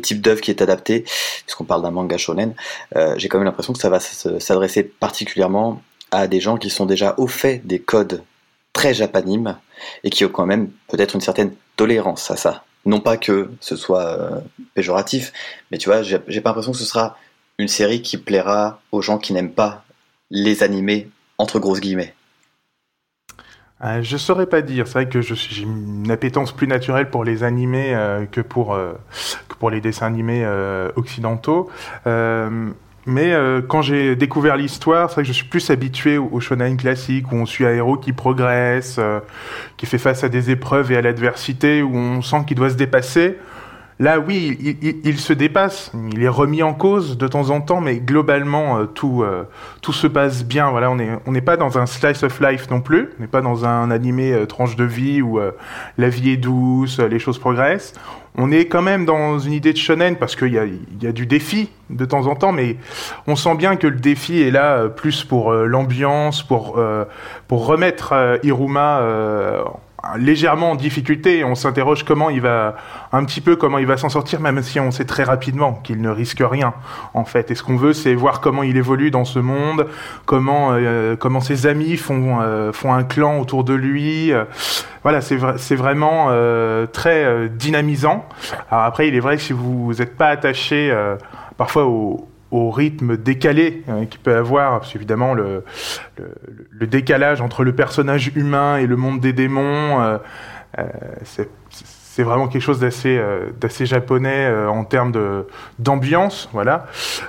type 0.00 0.22
d'œuvre 0.22 0.40
qui 0.40 0.50
est 0.50 0.62
adapté, 0.62 1.04
puisqu'on 1.44 1.64
parle 1.64 1.82
d'un 1.82 1.90
manga 1.90 2.16
shonen. 2.16 2.54
Euh, 2.96 3.12
J'ai 3.18 3.28
quand 3.28 3.36
même 3.36 3.44
l'impression 3.44 3.74
que 3.74 3.78
ça 3.78 3.90
va 3.90 4.00
s'adresser 4.00 4.82
particulièrement 4.82 5.82
à 6.10 6.26
des 6.26 6.40
gens 6.40 6.56
qui 6.56 6.70
sont 6.70 6.86
déjà 6.86 7.14
au 7.18 7.26
fait 7.26 7.60
des 7.66 7.80
codes 7.80 8.22
très 8.72 8.94
japanimes 8.94 9.58
et 10.04 10.08
qui 10.08 10.24
ont 10.24 10.30
quand 10.30 10.46
même 10.46 10.70
peut-être 10.88 11.14
une 11.14 11.20
certaine 11.20 11.52
tolérance 11.76 12.30
à 12.30 12.36
ça. 12.36 12.64
Non 12.86 13.00
pas 13.00 13.18
que 13.18 13.50
ce 13.60 13.76
soit 13.76 14.06
euh, 14.06 14.40
péjoratif, 14.72 15.34
mais 15.70 15.76
tu 15.76 15.90
vois, 15.90 16.00
j'ai 16.00 16.18
pas 16.18 16.48
l'impression 16.48 16.72
que 16.72 16.78
ce 16.78 16.86
sera 16.86 17.18
une 17.60 17.68
série 17.68 18.02
qui 18.02 18.16
plaira 18.16 18.80
aux 18.90 19.02
gens 19.02 19.18
qui 19.18 19.32
n'aiment 19.32 19.52
pas 19.52 19.84
les 20.30 20.62
animés 20.62 21.08
entre 21.38 21.58
grosses 21.58 21.80
guillemets. 21.80 22.14
Euh, 23.82 24.02
je 24.02 24.16
saurais 24.16 24.46
pas 24.46 24.60
dire. 24.60 24.86
C'est 24.86 24.92
vrai 24.92 25.08
que 25.08 25.20
j'ai 25.22 25.62
une 25.62 26.10
appétence 26.10 26.52
plus 26.52 26.66
naturelle 26.66 27.08
pour 27.08 27.24
les 27.24 27.42
animés 27.42 27.94
euh, 27.94 28.26
que 28.26 28.40
pour 28.40 28.74
euh, 28.74 28.92
que 29.48 29.54
pour 29.56 29.70
les 29.70 29.80
dessins 29.80 30.06
animés 30.06 30.42
euh, 30.44 30.90
occidentaux. 30.96 31.70
Mais 33.06 33.34
quand 33.66 33.80
j'ai 33.80 34.14
découvert 34.14 34.56
l'histoire, 34.56 35.08
c'est 35.08 35.14
vrai 35.14 35.22
que 35.22 35.28
je 35.28 35.32
suis 35.32 35.46
plus 35.46 35.70
habitué 35.70 36.18
au, 36.18 36.38
shonen 36.38 36.76
classique 36.76 37.32
où 37.32 37.34
on 37.34 37.46
suit 37.46 37.64
un 37.64 37.72
héros 37.72 37.96
qui 37.96 38.12
progresse, 38.12 39.00
qui 39.78 39.86
fait 39.86 39.98
face 39.98 40.22
à 40.22 40.28
des 40.28 40.50
épreuves 40.50 40.92
et 40.92 40.98
à 40.98 41.02
l'adversité, 41.02 41.82
où 41.82 41.96
on 41.96 42.20
sent 42.20 42.44
qu'il 42.46 42.58
doit 42.58 42.70
se 42.70 42.76
dépasser. 42.76 43.38
Là, 44.00 44.18
oui, 44.18 44.78
il, 45.04 45.20
se 45.20 45.34
dépasse, 45.34 45.92
il 46.14 46.22
est 46.22 46.28
remis 46.28 46.62
en 46.62 46.72
cause 46.72 47.18
de 47.18 47.28
temps 47.28 47.50
en 47.50 47.60
temps, 47.60 47.82
mais 47.82 47.96
globalement, 47.96 48.78
euh, 48.78 48.84
tout, 48.86 49.22
euh, 49.22 49.44
tout 49.82 49.92
se 49.92 50.06
passe 50.06 50.42
bien. 50.42 50.70
Voilà, 50.70 50.90
on 50.90 50.96
n'est 50.96 51.18
on 51.26 51.34
pas 51.42 51.58
dans 51.58 51.76
un 51.76 51.84
slice 51.84 52.22
of 52.22 52.40
life 52.40 52.70
non 52.70 52.80
plus, 52.80 53.10
on 53.18 53.20
n'est 53.20 53.28
pas 53.28 53.42
dans 53.42 53.66
un 53.66 53.90
animé 53.90 54.32
euh, 54.32 54.46
tranche 54.46 54.74
de 54.74 54.84
vie 54.84 55.20
où 55.20 55.38
la 55.98 56.08
vie 56.08 56.30
est 56.30 56.38
douce, 56.38 56.98
les 56.98 57.18
choses 57.18 57.38
progressent. 57.38 57.92
On 58.38 58.50
est 58.50 58.68
quand 58.68 58.80
même 58.80 59.04
dans 59.04 59.38
une 59.38 59.52
idée 59.52 59.74
de 59.74 59.78
shonen 59.78 60.16
parce 60.16 60.34
qu'il 60.34 60.54
y 60.54 60.58
a, 60.58 60.64
y 60.64 61.06
a 61.06 61.12
du 61.12 61.26
défi 61.26 61.68
de 61.90 62.06
temps 62.06 62.26
en 62.26 62.36
temps, 62.36 62.52
mais 62.52 62.76
on 63.26 63.36
sent 63.36 63.54
bien 63.56 63.76
que 63.76 63.86
le 63.86 63.96
défi 63.96 64.40
est 64.40 64.50
là 64.50 64.88
plus 64.88 65.24
pour 65.24 65.52
l'ambiance, 65.52 66.42
pour, 66.42 66.80
pour 67.48 67.66
remettre 67.66 68.38
Iruma 68.44 69.02
légèrement 70.16 70.70
en 70.72 70.74
difficulté. 70.76 71.44
On 71.44 71.54
s'interroge 71.54 72.04
comment 72.04 72.30
il 72.30 72.40
va, 72.40 72.76
un 73.12 73.24
petit 73.24 73.40
peu 73.40 73.56
comment 73.56 73.78
il 73.78 73.86
va 73.86 73.96
s'en 73.96 74.08
sortir, 74.08 74.40
même 74.40 74.62
si 74.62 74.80
on 74.80 74.90
sait 74.90 75.04
très 75.04 75.24
rapidement 75.24 75.74
qu'il 75.74 76.00
ne 76.00 76.08
risque 76.08 76.42
rien, 76.42 76.72
en 77.14 77.24
fait. 77.24 77.50
Et 77.50 77.54
ce 77.54 77.62
qu'on 77.62 77.76
veut, 77.76 77.92
c'est 77.92 78.14
voir 78.14 78.40
comment 78.40 78.62
il 78.62 78.76
évolue 78.76 79.10
dans 79.10 79.24
ce 79.24 79.38
monde, 79.38 79.86
comment, 80.26 80.70
euh, 80.72 81.16
comment 81.16 81.40
ses 81.40 81.66
amis 81.66 81.96
font, 81.96 82.38
euh, 82.40 82.72
font 82.72 82.94
un 82.94 83.04
clan 83.04 83.38
autour 83.40 83.64
de 83.64 83.74
lui. 83.74 84.32
Voilà, 85.02 85.20
c'est 85.20 85.36
vra- 85.36 85.74
vraiment 85.74 86.28
euh, 86.30 86.86
très 86.86 87.24
euh, 87.24 87.48
dynamisant. 87.48 88.24
Alors 88.70 88.84
après, 88.84 89.08
il 89.08 89.14
est 89.14 89.20
vrai 89.20 89.36
que 89.36 89.42
si 89.42 89.52
vous 89.52 89.92
n'êtes 89.98 90.16
pas 90.16 90.28
attaché 90.28 90.90
euh, 90.90 91.16
parfois 91.56 91.84
au, 91.86 92.28
au 92.50 92.70
rythme 92.70 93.16
décalé 93.16 93.82
euh, 93.88 94.04
qu'il 94.06 94.20
peut 94.20 94.34
avoir, 94.36 94.80
parce 94.80 94.92
qu'évidemment 94.92 95.34
le, 95.34 95.64
le, 96.18 96.34
le 96.70 96.86
décalage 96.86 97.40
entre 97.40 97.62
le 97.64 97.74
personnage 97.74 98.32
humain 98.34 98.76
et 98.78 98.86
le 98.86 98.96
monde 98.96 99.20
des 99.20 99.32
démons, 99.32 100.00
euh, 100.00 100.18
euh, 100.78 100.84
c'est 101.24 101.48
c'est 101.70 102.24
vraiment 102.24 102.48
quelque 102.48 102.62
chose 102.62 102.80
d'assez 102.80 103.16
euh, 103.16 103.50
d'assez 103.60 103.86
japonais 103.86 104.44
euh, 104.46 104.68
en 104.68 104.84
termes 104.84 105.12
de 105.12 105.46
d'ambiance, 105.78 106.48
voilà. 106.52 106.86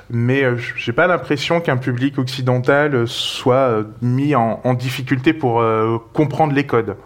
Mais 0.09 0.43
euh, 0.43 0.57
j'ai 0.75 0.91
pas 0.91 1.05
l'impression 1.05 1.61
qu'un 1.61 1.77
public 1.77 2.17
occidental 2.17 3.07
soit 3.07 3.55
euh, 3.55 3.83
mis 4.01 4.33
en, 4.35 4.59
en 4.63 4.73
difficulté 4.73 5.33
pour 5.33 5.61
euh, 5.61 5.97
comprendre 6.13 6.53
les 6.53 6.65
codes. 6.65 6.97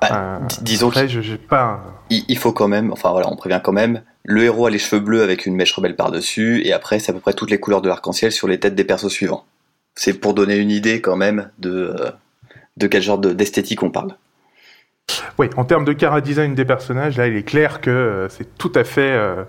Bah, 0.00 0.40
disons 0.62 0.88
après, 0.88 1.06
j'ai 1.08 1.36
pas. 1.36 1.80
il- 2.08 2.24
il 2.28 2.38
faut 2.38 2.52
quand 2.52 2.68
même, 2.68 2.92
enfin 2.92 3.10
voilà, 3.10 3.28
on 3.30 3.36
prévient 3.36 3.60
quand 3.62 3.72
même, 3.72 4.00
le 4.30 4.44
héros 4.44 4.66
a 4.66 4.70
les 4.70 4.78
cheveux 4.78 5.00
bleus 5.00 5.22
avec 5.22 5.46
une 5.46 5.56
mèche 5.56 5.72
rebelle 5.72 5.96
par-dessus, 5.96 6.60
et 6.66 6.74
après 6.74 6.98
c'est 6.98 7.10
à 7.10 7.14
peu 7.14 7.20
près 7.20 7.32
toutes 7.32 7.50
les 7.50 7.58
couleurs 7.58 7.80
de 7.80 7.88
l'arc-en-ciel 7.88 8.30
sur 8.30 8.46
les 8.46 8.60
têtes 8.60 8.74
des 8.74 8.84
persos 8.84 9.08
suivants. 9.08 9.46
C'est 9.94 10.12
pour 10.12 10.34
donner 10.34 10.56
une 10.56 10.70
idée 10.70 11.00
quand 11.00 11.16
même 11.16 11.50
de, 11.58 11.70
euh, 11.98 12.10
de 12.76 12.86
quel 12.88 13.00
genre 13.02 13.16
de- 13.18 13.32
d'esthétique 13.32 13.82
on 13.82 13.90
parle. 13.90 14.16
Oui, 15.38 15.48
en 15.56 15.64
termes 15.64 15.84
de 15.84 15.92
cara 15.92 16.20
design 16.20 16.56
des 16.56 16.64
personnages, 16.64 17.16
là, 17.16 17.28
il 17.28 17.36
est 17.36 17.44
clair 17.44 17.80
que 17.80 17.90
euh, 17.90 18.28
c'est 18.28 18.58
tout 18.58 18.72
à 18.74 18.82
fait, 18.82 19.12
euh, 19.12 19.44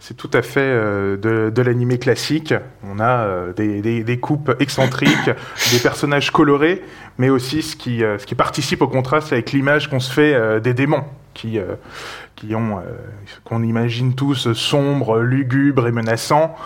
c'est 0.00 0.16
tout 0.16 0.30
à 0.32 0.40
fait 0.40 0.60
euh, 0.60 1.18
de, 1.18 1.50
de 1.50 1.62
l'animé 1.62 1.98
classique. 1.98 2.54
On 2.82 2.98
a 2.98 3.52
des, 3.54 3.82
des, 3.82 4.04
des 4.04 4.18
coupes 4.18 4.56
excentriques, 4.58 5.30
des 5.72 5.78
personnages 5.82 6.30
colorés, 6.30 6.82
mais 7.18 7.28
aussi 7.28 7.60
ce 7.60 7.76
qui, 7.76 7.98
ce 7.98 8.24
qui 8.24 8.34
participe 8.34 8.80
au 8.80 8.88
contraste 8.88 9.32
avec 9.32 9.52
l'image 9.52 9.90
qu'on 9.90 10.00
se 10.00 10.12
fait 10.12 10.60
des 10.60 10.72
démons, 10.72 11.04
qui, 11.34 11.58
qui 12.36 12.54
ont, 12.54 12.80
qu'on 13.44 13.62
imagine 13.62 14.14
tous 14.14 14.52
sombres, 14.54 15.18
lugubres 15.20 15.86
et 15.86 15.92
menaçants. 15.92 16.56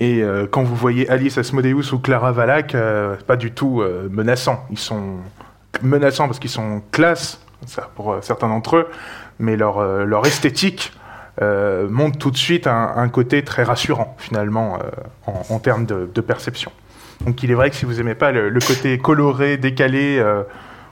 Et 0.00 0.22
quand 0.50 0.62
vous 0.62 0.74
voyez 0.74 1.08
Alice 1.10 1.38
Asmodeus 1.38 1.92
ou 1.92 1.98
Clara 1.98 2.32
Valak, 2.32 2.72
c'est 2.72 3.26
pas 3.26 3.36
du 3.36 3.52
tout 3.52 3.82
menaçant. 4.10 4.64
Ils 4.70 4.78
sont 4.78 5.16
menaçants 5.82 6.26
parce 6.26 6.38
qu'ils 6.38 6.50
sont 6.50 6.82
classe, 6.92 7.45
ça 7.66 7.90
pour 7.94 8.12
euh, 8.12 8.18
certains 8.22 8.48
d'entre 8.48 8.76
eux, 8.76 8.88
mais 9.38 9.56
leur, 9.56 9.78
euh, 9.78 10.04
leur 10.04 10.26
esthétique 10.26 10.92
euh, 11.42 11.88
montre 11.88 12.18
tout 12.18 12.30
de 12.30 12.36
suite 12.36 12.66
un, 12.66 12.92
un 12.96 13.08
côté 13.08 13.44
très 13.44 13.62
rassurant 13.62 14.14
finalement 14.18 14.78
euh, 14.78 14.90
en, 15.26 15.54
en 15.54 15.58
termes 15.58 15.86
de, 15.86 16.08
de 16.12 16.20
perception. 16.20 16.72
Donc 17.24 17.42
il 17.42 17.50
est 17.50 17.54
vrai 17.54 17.70
que 17.70 17.76
si 17.76 17.84
vous 17.86 18.00
aimez 18.00 18.14
pas 18.14 18.30
le, 18.30 18.48
le 18.48 18.60
côté 18.60 18.98
coloré, 18.98 19.56
décalé, 19.56 20.18
euh, 20.18 20.42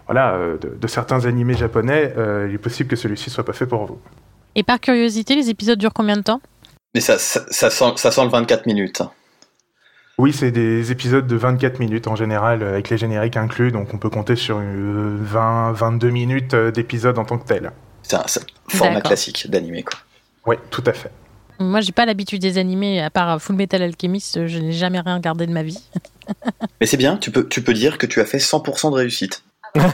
voilà, 0.06 0.38
de, 0.60 0.76
de 0.78 0.86
certains 0.86 1.24
animés 1.26 1.54
japonais, 1.54 2.12
euh, 2.16 2.46
il 2.48 2.54
est 2.54 2.58
possible 2.58 2.88
que 2.90 2.96
celui-ci 2.96 3.30
soit 3.30 3.44
pas 3.44 3.52
fait 3.52 3.66
pour 3.66 3.86
vous. 3.86 3.98
Et 4.54 4.62
par 4.62 4.80
curiosité, 4.80 5.34
les 5.34 5.50
épisodes 5.50 5.78
durent 5.78 5.92
combien 5.94 6.16
de 6.16 6.22
temps? 6.22 6.40
Mais 6.94 7.00
ça, 7.00 7.18
ça, 7.18 7.40
ça 7.48 7.70
sent, 7.70 7.92
ça 7.96 8.10
sent 8.10 8.22
le 8.24 8.30
24 8.30 8.66
minutes. 8.66 9.02
Oui, 10.16 10.32
c'est 10.32 10.52
des 10.52 10.92
épisodes 10.92 11.26
de 11.26 11.36
24 11.36 11.80
minutes 11.80 12.06
en 12.06 12.14
général, 12.14 12.62
euh, 12.62 12.72
avec 12.74 12.88
les 12.88 12.96
génériques 12.96 13.36
inclus, 13.36 13.72
donc 13.72 13.92
on 13.92 13.98
peut 13.98 14.10
compter 14.10 14.36
sur 14.36 14.58
euh, 14.60 15.18
20-22 15.32 16.10
minutes 16.10 16.54
euh, 16.54 16.70
d'épisodes 16.70 17.18
en 17.18 17.24
tant 17.24 17.36
que 17.38 17.46
tel. 17.46 17.72
C'est 18.02 18.16
un, 18.16 18.24
format 18.68 19.00
classique 19.00 19.50
d'animé 19.50 19.82
quoi. 19.82 19.98
Oui, 20.46 20.56
tout 20.70 20.84
à 20.86 20.92
fait. 20.92 21.10
Moi, 21.58 21.80
j'ai 21.80 21.92
pas 21.92 22.04
l'habitude 22.04 22.42
des 22.42 22.58
animés, 22.58 23.00
à 23.00 23.10
part 23.10 23.40
Full 23.40 23.56
Metal 23.56 23.80
Alchemist, 23.80 24.46
je 24.46 24.58
n'ai 24.58 24.72
jamais 24.72 25.00
rien 25.00 25.14
regardé 25.14 25.46
de 25.46 25.52
ma 25.52 25.62
vie. 25.62 25.80
Mais 26.80 26.86
c'est 26.86 26.96
bien, 26.96 27.16
tu 27.16 27.30
peux, 27.30 27.48
tu 27.48 27.62
peux 27.62 27.74
dire 27.74 27.98
que 27.98 28.06
tu 28.06 28.20
as 28.20 28.24
fait 28.24 28.38
100% 28.38 28.90
de 28.90 28.96
réussite. 28.96 29.42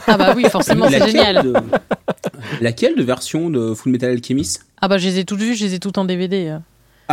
Ah 0.05 0.17
bah 0.17 0.33
oui, 0.35 0.45
forcément, 0.49 0.87
c'est 0.89 1.03
génial. 1.07 1.43
de- 1.43 1.53
Laquelle 2.61 2.95
de 2.95 3.03
version 3.03 3.49
de 3.49 3.73
Full 3.73 3.91
Metal 3.91 4.11
Alchemist? 4.11 4.65
Ah 4.79 4.87
bah 4.87 4.99
je 4.99 5.07
les 5.07 5.19
ai 5.19 5.25
toutes 5.25 5.39
vues, 5.39 5.55
je 5.55 5.65
les 5.65 5.73
ai 5.73 5.79
toutes 5.79 5.97
en 5.97 6.05
DVD. 6.05 6.57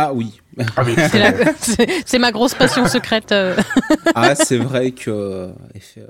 Ah 0.01 0.13
oui. 0.13 0.39
Ah, 0.77 0.83
C'est 2.05 2.19
ma 2.19 2.31
grosse 2.31 2.53
passion 2.53 2.85
secrète. 2.87 3.31
euh. 3.31 3.55
Ah, 4.15 4.33
c'est 4.35 4.57
vrai 4.57 4.91
que. 4.91 5.09
euh, 5.09 5.47
euh, 5.97 6.07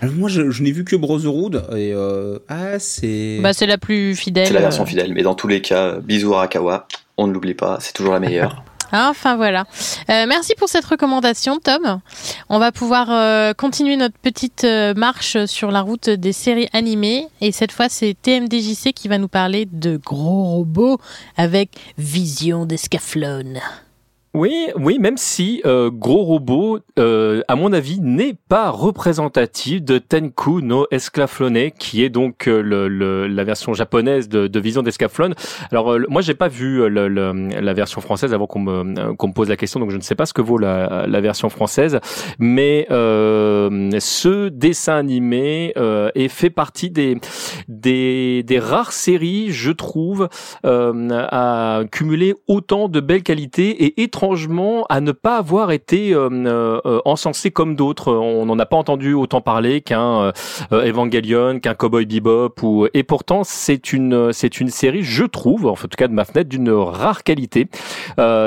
alors 0.00 0.14
moi, 0.14 0.28
je, 0.28 0.50
je 0.50 0.62
n'ai 0.62 0.70
vu 0.72 0.84
que 0.84 0.94
Brotherhood 0.96 1.66
et 1.72 1.92
euh, 1.92 2.38
ah, 2.48 2.78
c'est. 2.78 3.38
Bah 3.42 3.52
c'est 3.52 3.66
la 3.66 3.76
plus 3.78 4.14
fidèle. 4.14 4.46
C'est 4.46 4.54
la 4.54 4.60
version 4.60 4.86
fidèle, 4.86 5.12
mais 5.12 5.22
dans 5.22 5.34
tous 5.34 5.48
les 5.48 5.60
cas, 5.60 5.96
bisous 5.96 6.34
Arakawa, 6.34 6.86
on 7.16 7.26
ne 7.26 7.32
l'oublie 7.32 7.54
pas, 7.54 7.78
c'est 7.80 7.92
toujours 7.92 8.12
la 8.14 8.20
meilleure. 8.20 8.62
Enfin 8.92 9.36
voilà. 9.36 9.64
Euh, 10.08 10.26
merci 10.28 10.54
pour 10.56 10.68
cette 10.68 10.84
recommandation, 10.84 11.58
Tom. 11.58 12.00
On 12.48 12.58
va 12.58 12.72
pouvoir 12.72 13.08
euh, 13.10 13.52
continuer 13.54 13.96
notre 13.96 14.18
petite 14.18 14.64
euh, 14.64 14.94
marche 14.94 15.44
sur 15.46 15.70
la 15.70 15.80
route 15.80 16.10
des 16.10 16.32
séries 16.32 16.68
animées. 16.72 17.28
Et 17.40 17.52
cette 17.52 17.72
fois, 17.72 17.88
c'est 17.88 18.16
TMDJC 18.20 18.92
qui 18.92 19.08
va 19.08 19.18
nous 19.18 19.28
parler 19.28 19.66
de 19.70 19.96
gros 19.96 20.44
robots 20.44 20.98
avec 21.36 21.70
vision 21.98 22.66
d'escaflowne. 22.66 23.60
Oui, 24.32 24.68
oui, 24.76 25.00
même 25.00 25.16
si 25.16 25.60
euh, 25.66 25.90
Gros 25.92 26.22
Robot, 26.22 26.78
euh, 27.00 27.42
à 27.48 27.56
mon 27.56 27.72
avis, 27.72 27.98
n'est 28.00 28.36
pas 28.48 28.70
représentatif 28.70 29.82
de 29.82 29.98
Tenku 29.98 30.60
no 30.62 30.86
Esclaflone, 30.92 31.72
qui 31.76 32.04
est 32.04 32.10
donc 32.10 32.46
euh, 32.46 32.62
le, 32.62 32.86
le- 32.86 33.26
la 33.26 33.42
version 33.42 33.74
japonaise 33.74 34.28
de, 34.28 34.46
de 34.46 34.60
Vision 34.60 34.84
d'Escaflone. 34.84 35.34
Alors, 35.72 35.92
euh, 35.92 36.04
moi, 36.08 36.22
j'ai 36.22 36.34
pas 36.34 36.46
vu 36.46 36.80
euh, 36.80 36.88
le, 36.88 37.08
la 37.60 37.72
version 37.72 38.00
française 38.00 38.32
avant 38.32 38.46
qu'on 38.46 38.60
me, 38.60 39.14
qu'on 39.14 39.26
me 39.28 39.32
pose 39.32 39.48
la 39.48 39.56
question, 39.56 39.80
donc 39.80 39.90
je 39.90 39.96
ne 39.96 40.00
sais 40.02 40.14
pas 40.14 40.26
ce 40.26 40.32
que 40.32 40.42
vaut 40.42 40.58
la, 40.58 41.08
la 41.08 41.20
version 41.20 41.48
française. 41.48 41.98
Mais 42.38 42.86
ce 42.88 44.48
dessin 44.48 44.94
animé 44.94 45.74
est 46.14 46.28
fait 46.28 46.50
partie 46.50 46.90
des, 46.90 47.16
des, 47.66 48.44
des 48.44 48.58
rares 48.60 48.92
séries, 48.92 49.50
je 49.50 49.72
trouve, 49.72 50.28
à 50.62 51.80
cumuler 51.90 52.34
autant 52.46 52.88
de 52.88 53.00
belles 53.00 53.24
qualités 53.24 53.86
et 53.86 54.02
étrangement 54.20 54.84
à 54.90 55.00
ne 55.00 55.12
pas 55.12 55.38
avoir 55.38 55.70
été 55.70 56.12
euh, 56.12 56.28
euh, 56.30 57.00
encensé 57.06 57.50
comme 57.50 57.74
d'autres. 57.74 58.12
On 58.12 58.44
n'en 58.44 58.58
a 58.58 58.66
pas 58.66 58.76
entendu 58.76 59.14
autant 59.14 59.40
parler 59.40 59.80
qu'un 59.80 60.30
euh, 60.72 60.88
Evangelion, 60.88 61.58
qu'un 61.58 61.72
Cowboy 61.72 62.04
Bebop 62.04 62.62
ou 62.62 62.86
et 62.92 63.02
pourtant 63.02 63.44
c'est 63.44 63.94
une 63.94 64.30
c'est 64.34 64.60
une 64.60 64.68
série, 64.68 65.02
je 65.02 65.24
trouve, 65.24 65.64
en 65.64 65.74
tout 65.74 65.88
cas 65.96 66.06
de 66.06 66.12
ma 66.12 66.26
fenêtre, 66.26 66.50
d'une 66.50 66.70
rare 66.70 67.22
qualité. 67.22 67.68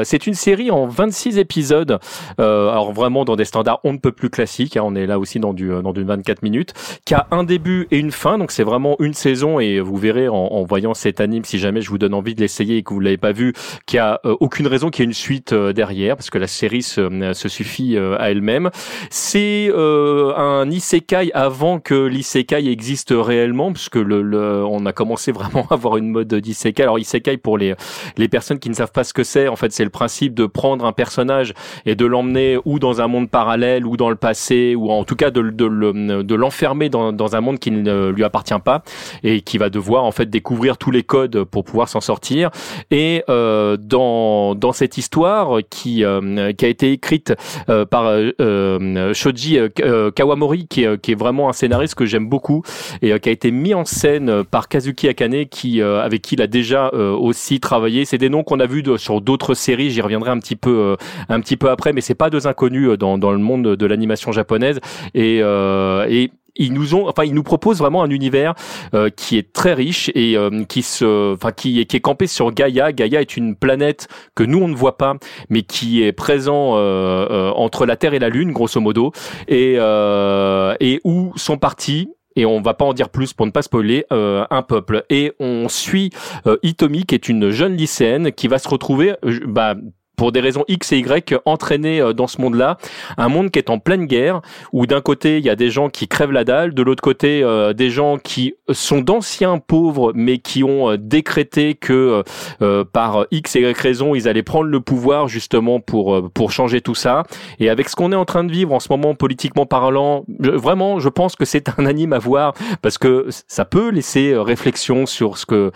C'est 0.04 0.28
une 0.28 0.36
série 0.36 0.70
en 0.70 0.86
26 0.86 1.40
épisodes, 1.40 1.98
alors 2.38 2.94
vraiment 2.94 3.26
dans 3.26 3.36
des 3.36 3.46
standards 3.46 3.80
on 3.84 3.94
ne 3.94 3.98
peut 3.98 4.12
plus 4.12 4.30
classiques. 4.30 4.78
hein, 4.78 4.84
on 4.86 4.94
est 4.94 5.08
là 5.08 5.18
aussi 5.18 5.40
dans 5.40 5.54
du 5.54 5.70
dans 5.82 5.94
du 5.94 6.04
24 6.04 6.44
minutes, 6.44 6.74
qui 7.06 7.16
a 7.16 7.28
un 7.32 7.44
début 7.44 7.88
et 7.90 7.98
une 7.98 8.12
fin, 8.12 8.38
donc 8.38 8.52
c'est 8.52 8.64
vraiment 8.64 8.96
une 9.00 9.16
saison 9.16 9.60
et 9.60 9.80
vous 9.80 9.98
verrez 9.98 10.28
en, 10.28 10.36
en 10.36 10.64
voyant 10.64 10.94
cet 10.94 11.20
anime, 11.20 11.46
si 11.46 11.58
jamais 11.58 11.82
je 11.82 11.90
vous 11.90 11.98
donne 11.98 12.14
envie 12.14 12.36
de 12.36 12.42
l'essayer 12.42 12.78
et 12.78 12.84
que 12.84 12.94
vous 12.94 13.00
l'avez 13.00 13.18
pas 13.18 13.32
vu, 13.32 13.54
qu'il 13.88 13.98
y 13.98 14.00
a 14.00 14.22
aucune 14.40 14.68
raison 14.68 14.92
qu'il 14.92 15.02
y 15.02 15.06
ait 15.06 15.10
une 15.10 15.14
suite 15.14 15.54
derrière, 15.72 16.18
parce 16.18 16.30
que 16.30 16.38
la 16.38 16.48
série 16.48 16.82
se, 16.82 17.00
euh, 17.00 17.34
se 17.34 17.48
suffit 17.48 17.96
euh, 17.96 18.18
à 18.20 18.32
elle-même. 18.32 18.72
C'est 19.10 19.70
euh, 19.72 20.34
un 20.36 20.70
isekai 20.70 21.32
avant 21.34 21.80
que 21.80 22.08
l'isekai 22.08 22.68
existe 22.70 23.14
réellement, 23.16 23.72
puisque 23.72 23.96
le, 23.96 24.22
le- 24.22 24.66
on 24.66 24.86
a 24.86 24.92
commencé 24.92 25.32
vraiment 25.32 25.68
à 25.70 25.76
avoir 25.76 25.98
une 25.98 26.10
mode 26.10 26.34
d'isekai. 26.34 26.84
Alors 26.84 27.00
isekai 27.00 27.38
pour 27.38 27.58
les 27.58 27.76
les 28.18 28.28
personnes 28.28 28.60
qui 28.60 28.70
ne 28.70 28.74
savent 28.74 28.92
pas 28.92 29.04
ce 29.04 29.14
que 29.14 29.24
c'est, 29.24 29.48
en 29.48 29.56
fait, 29.56 29.72
c'est 29.72 29.84
le 29.84 29.90
principe 29.90 30.34
de 30.34 30.46
prendre 30.48 30.86
un 30.86 30.92
personnage 30.92 31.54
et 31.86 31.96
de 31.96 32.06
l'emmener 32.06 32.58
ou 32.66 32.80
dans 32.80 33.00
un 33.00 33.08
monde 33.08 33.30
parallèle 33.30 33.86
ou 33.86 33.96
dans 33.98 34.10
le 34.10 34.16
passé, 34.16 34.76
ou 34.76 34.90
en 34.92 35.04
tout 35.04 35.16
cas 35.16 35.30
de, 35.30 35.42
de, 35.42 36.22
de 36.24 36.36
l'enfermer 36.36 36.90
dans, 36.90 37.14
dans 37.14 37.36
un 37.36 37.42
monde 37.42 37.60
qui 37.60 37.70
ne 37.70 38.10
lui 38.10 38.24
appartient 38.24 38.54
pas 38.66 38.84
et 39.24 39.42
qui 39.42 39.60
va 39.60 39.70
devoir 39.70 40.04
en 40.04 40.12
fait 40.12 40.30
découvrir 40.30 40.78
tous 40.78 40.92
les 40.92 41.04
codes 41.04 41.44
pour 41.44 41.64
pouvoir 41.64 41.90
s'en 41.90 42.02
sortir. 42.02 42.50
Et 42.90 43.24
euh, 43.30 43.78
dans 43.78 44.56
dans 44.56 44.72
cette 44.72 44.98
histoire 44.98 45.53
qui 45.62 46.04
euh, 46.04 46.52
qui 46.54 46.66
a 46.66 46.68
été 46.68 46.92
écrite 46.92 47.34
euh, 47.70 47.86
par 47.86 48.06
euh, 48.08 48.32
euh, 48.42 49.14
Shoji 49.14 49.58
euh, 49.60 49.70
euh, 49.82 50.12
Kawamori, 50.12 50.68
qui 50.68 50.84
est, 50.84 51.00
qui 51.02 51.12
est 51.12 51.16
vraiment 51.16 51.50
un 51.50 51.54
scénariste 51.54 51.96
que 51.96 52.06
j'aime 52.06 52.28
beaucoup 52.28 52.64
et 53.02 53.14
euh, 53.14 53.18
qui 53.18 53.30
a 53.30 53.32
été 53.32 53.52
mis 53.52 53.74
en 53.74 53.86
scène 53.86 54.44
par 54.44 54.68
Kazuki 54.68 55.08
Akane, 55.08 55.46
qui 55.46 55.82
euh, 55.82 56.02
avec 56.02 56.22
qui 56.22 56.36
il 56.36 56.42
a 56.42 56.48
déjà 56.48 56.90
euh, 56.94 57.12
aussi 57.12 57.60
travaillé. 57.60 58.06
C'est 58.06 58.18
des 58.18 58.30
noms 58.30 58.44
qu'on 58.44 58.60
a 58.60 58.66
vus 58.66 58.84
de- 58.84 58.98
sur 58.98 59.22
d'autres 59.22 59.54
séries. 59.54 59.90
J'y 59.92 60.02
reviendrai 60.02 60.32
un 60.32 60.40
petit 60.40 60.56
peu 60.56 60.72
euh, 60.72 60.96
un 61.30 61.40
petit 61.40 61.58
peu 61.58 61.70
après, 61.70 61.94
mais 61.94 62.02
c'est 62.02 62.16
pas 62.16 62.30
deux 62.30 62.48
inconnus 62.48 62.90
euh, 62.90 62.98
dans 62.98 63.18
dans 63.18 63.32
le 63.32 63.38
monde 63.38 63.76
de 63.76 63.86
l'animation 63.86 64.32
japonaise 64.32 64.80
et 65.14 65.40
euh, 65.42 66.06
et 66.10 66.32
ils 66.56 66.74
nous 66.74 66.96
ont, 66.96 67.08
enfin, 67.08 67.24
ils 67.24 67.34
nous 67.34 67.44
proposent 67.44 67.80
vraiment 67.80 68.04
un 68.04 68.10
univers 68.10 68.54
euh, 68.94 69.10
qui 69.10 69.38
est 69.38 69.54
très 69.54 69.74
riche 69.74 70.12
et 70.16 70.38
euh, 70.38 70.64
qui 70.66 70.82
se, 70.82 71.34
enfin, 71.34 71.52
qui 71.52 71.80
est 71.80 71.86
qui 71.86 71.98
est 71.98 72.02
campé 72.02 72.28
sur 72.28 72.52
Gaïa. 72.52 72.92
Gaïa 72.92 73.22
est 73.22 73.38
une 73.38 73.56
planète 73.56 74.08
que 74.36 74.44
nous 74.44 74.60
on 74.60 74.68
ne 74.68 74.76
voit 74.76 74.98
pas, 74.98 75.16
mais 75.50 75.64
qui 75.64 76.04
est 76.04 76.12
présent 76.12 76.76
euh, 76.76 77.28
euh, 77.30 77.52
entre 77.52 77.86
la 77.86 77.96
Terre 77.96 78.14
et 78.14 78.20
la 78.20 78.30
Lune, 78.30 78.52
grosso 78.52 78.80
modo, 78.80 79.12
et 79.48 79.76
euh, 79.78 80.76
et 80.80 81.02
où 81.04 81.34
sont 81.36 81.58
partis 81.58 82.10
et 82.36 82.46
on 82.46 82.62
va 82.62 82.74
pas 82.74 82.86
en 82.86 82.94
dire 82.94 83.10
plus 83.10 83.34
pour 83.34 83.46
ne 83.46 83.52
pas 83.52 83.62
spoiler, 83.62 84.06
euh, 84.12 84.46
un 84.50 84.62
peuple. 84.62 85.06
Et 85.10 85.34
on 85.40 85.70
suit 85.70 86.10
euh, 86.48 86.58
Itomi, 86.64 87.06
qui 87.06 87.16
est 87.16 87.30
une 87.30 87.52
jeune 87.52 87.76
lycéenne, 87.76 88.32
qui 88.32 88.48
va 88.48 88.60
se 88.60 88.68
retrouver, 88.68 89.14
euh, 89.24 89.40
bah, 89.46 89.76
pour 90.16 90.32
des 90.32 90.40
raisons 90.40 90.64
X 90.68 90.92
et 90.92 91.00
Y, 91.00 91.36
entraînée 91.46 92.02
euh, 92.02 92.14
dans 92.14 92.28
ce 92.28 92.42
monde-là, 92.42 92.78
un 93.18 93.30
monde 93.30 93.52
qui 93.52 93.60
est 93.60 93.70
en 93.70 93.80
pleine 93.80 94.06
guerre, 94.06 94.42
où 94.72 94.86
d'un 94.86 95.02
côté 95.02 95.38
il 95.38 95.46
y 95.46 95.50
a 95.50 95.56
des 95.56 95.70
gens 95.70 95.90
qui 95.90 96.08
crèvent 96.08 96.32
la 96.32 96.44
dalle, 96.44 96.74
de 96.74 96.82
l'autre 96.82 97.04
côté 97.04 97.44
euh, 97.44 97.74
des 97.74 97.90
gens 97.90 98.18
qui 98.18 98.54
sont 98.72 99.02
d'anciens 99.02 99.60
pauvres, 99.60 100.12
mais 100.16 100.38
qui 100.38 100.64
ont 100.64 100.92
euh, 100.92 100.98
décrété 100.98 101.76
que 101.76 101.94
euh, 101.94 102.24
euh, 102.62 102.84
par 102.86 103.26
X 103.32 103.56
et 103.56 103.62
Y 103.62 103.78
raison, 103.78 104.16
ils 104.16 104.28
allaient 104.28 104.44
prendre 104.44 104.66
le 104.66 104.80
pouvoir 104.80 105.28
justement 105.28 105.80
pour 105.80 106.32
pour 106.32 106.52
changer 106.52 106.82
tout 106.82 106.96
ça. 106.96 107.24
Et 107.60 107.70
avec 107.70 107.90
ce 107.90 107.96
qu'on 107.96 108.12
est 108.12 108.16
en 108.16 108.26
train 108.26 108.44
de 108.44 108.52
vivre 108.52 108.74
en 108.74 108.80
ce 108.80 108.88
moment 108.90 109.16
politiquement 109.16 109.66
parlant, 109.66 110.26
vraiment, 110.40 111.00
je 111.00 111.10
pense 111.10 111.36
que 111.36 111.46
c'est 111.46 111.70
un 111.78 111.86
anime 111.86 112.14
à 112.14 112.20
voir 112.20 112.54
parce 112.82 112.98
que 112.98 113.28
ça 113.48 113.66
peut 113.66 113.90
laisser 113.90 114.36
réflexion 114.36 115.06
sur 115.06 115.38
ce 115.38 115.46
que 115.46 115.72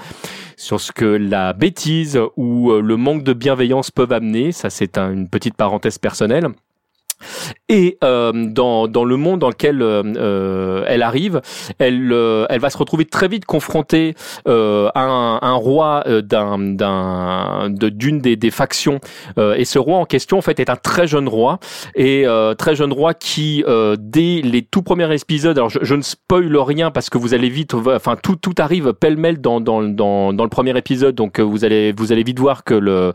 sur 0.57 0.81
ce 0.81 0.91
que 0.91 1.05
la 1.05 1.53
bêtise 1.53 2.19
ou 2.35 2.71
euh, 2.71 2.81
le 2.81 2.97
manque 2.97 3.23
de 3.23 3.31
bienveillance 3.31 3.91
peuvent 3.91 4.11
amener. 4.11 4.51
Ça, 4.51 4.69
c'est 4.69 4.97
un- 4.97 5.13
une 5.13 5.29
petite 5.29 5.55
parenthèse 5.55 5.99
personnelle. 5.99 6.47
Et 7.69 7.97
euh, 8.03 8.31
dans, 8.33 8.87
dans 8.87 9.03
le 9.05 9.17
monde 9.17 9.39
dans 9.39 9.49
lequel 9.49 9.81
euh, 9.81 10.01
euh, 10.15 10.83
elle 10.87 11.01
arrive, 11.03 11.41
elle, 11.79 12.11
euh, 12.11 12.45
elle 12.49 12.59
va 12.59 12.69
se 12.69 12.77
retrouver 12.77 13.05
très 13.05 13.27
vite 13.27 13.45
confrontée 13.45 14.15
euh, 14.47 14.89
à 14.95 15.01
un, 15.01 15.39
un 15.41 15.53
roi 15.55 16.03
euh, 16.07 16.21
d'un, 16.21 16.57
d'un, 16.59 17.69
de- 17.69 17.89
d'une 17.89 18.19
des, 18.19 18.35
des 18.35 18.51
factions. 18.51 18.99
Et 19.37 19.65
ce 19.65 19.79
roi 19.79 19.97
en 19.97 20.05
question, 20.05 20.37
en 20.37 20.41
fait, 20.41 20.59
est 20.59 20.69
un 20.69 20.75
très 20.75 21.07
jeune 21.07 21.27
roi. 21.27 21.59
Et 21.95 22.25
très 22.57 22.75
jeune 22.75 22.93
roi 22.93 23.13
qui, 23.13 23.63
dès 23.97 24.41
les 24.41 24.61
tout 24.61 24.81
premiers 24.81 25.13
épisodes, 25.13 25.57
alors 25.57 25.69
je, 25.69 25.79
je 25.81 25.95
ne 25.95 26.01
spoil 26.01 26.55
rien 26.57 26.91
parce 26.91 27.09
que 27.09 27.17
vous 27.17 27.33
allez 27.33 27.49
vite, 27.49 27.73
enfin 27.73 28.15
tout, 28.21 28.35
tout 28.35 28.53
arrive 28.57 28.93
pêle-mêle 28.93 29.39
dans, 29.41 29.59
dans, 29.61 29.81
dans, 29.83 30.33
dans 30.33 30.43
le 30.43 30.49
premier 30.49 30.77
épisode, 30.77 31.15
donc 31.15 31.39
vous 31.39 31.65
allez, 31.65 31.93
vous 31.97 32.11
allez 32.11 32.23
vite 32.23 32.39
voir 32.39 32.63
que 32.63 32.73
le 32.73 33.13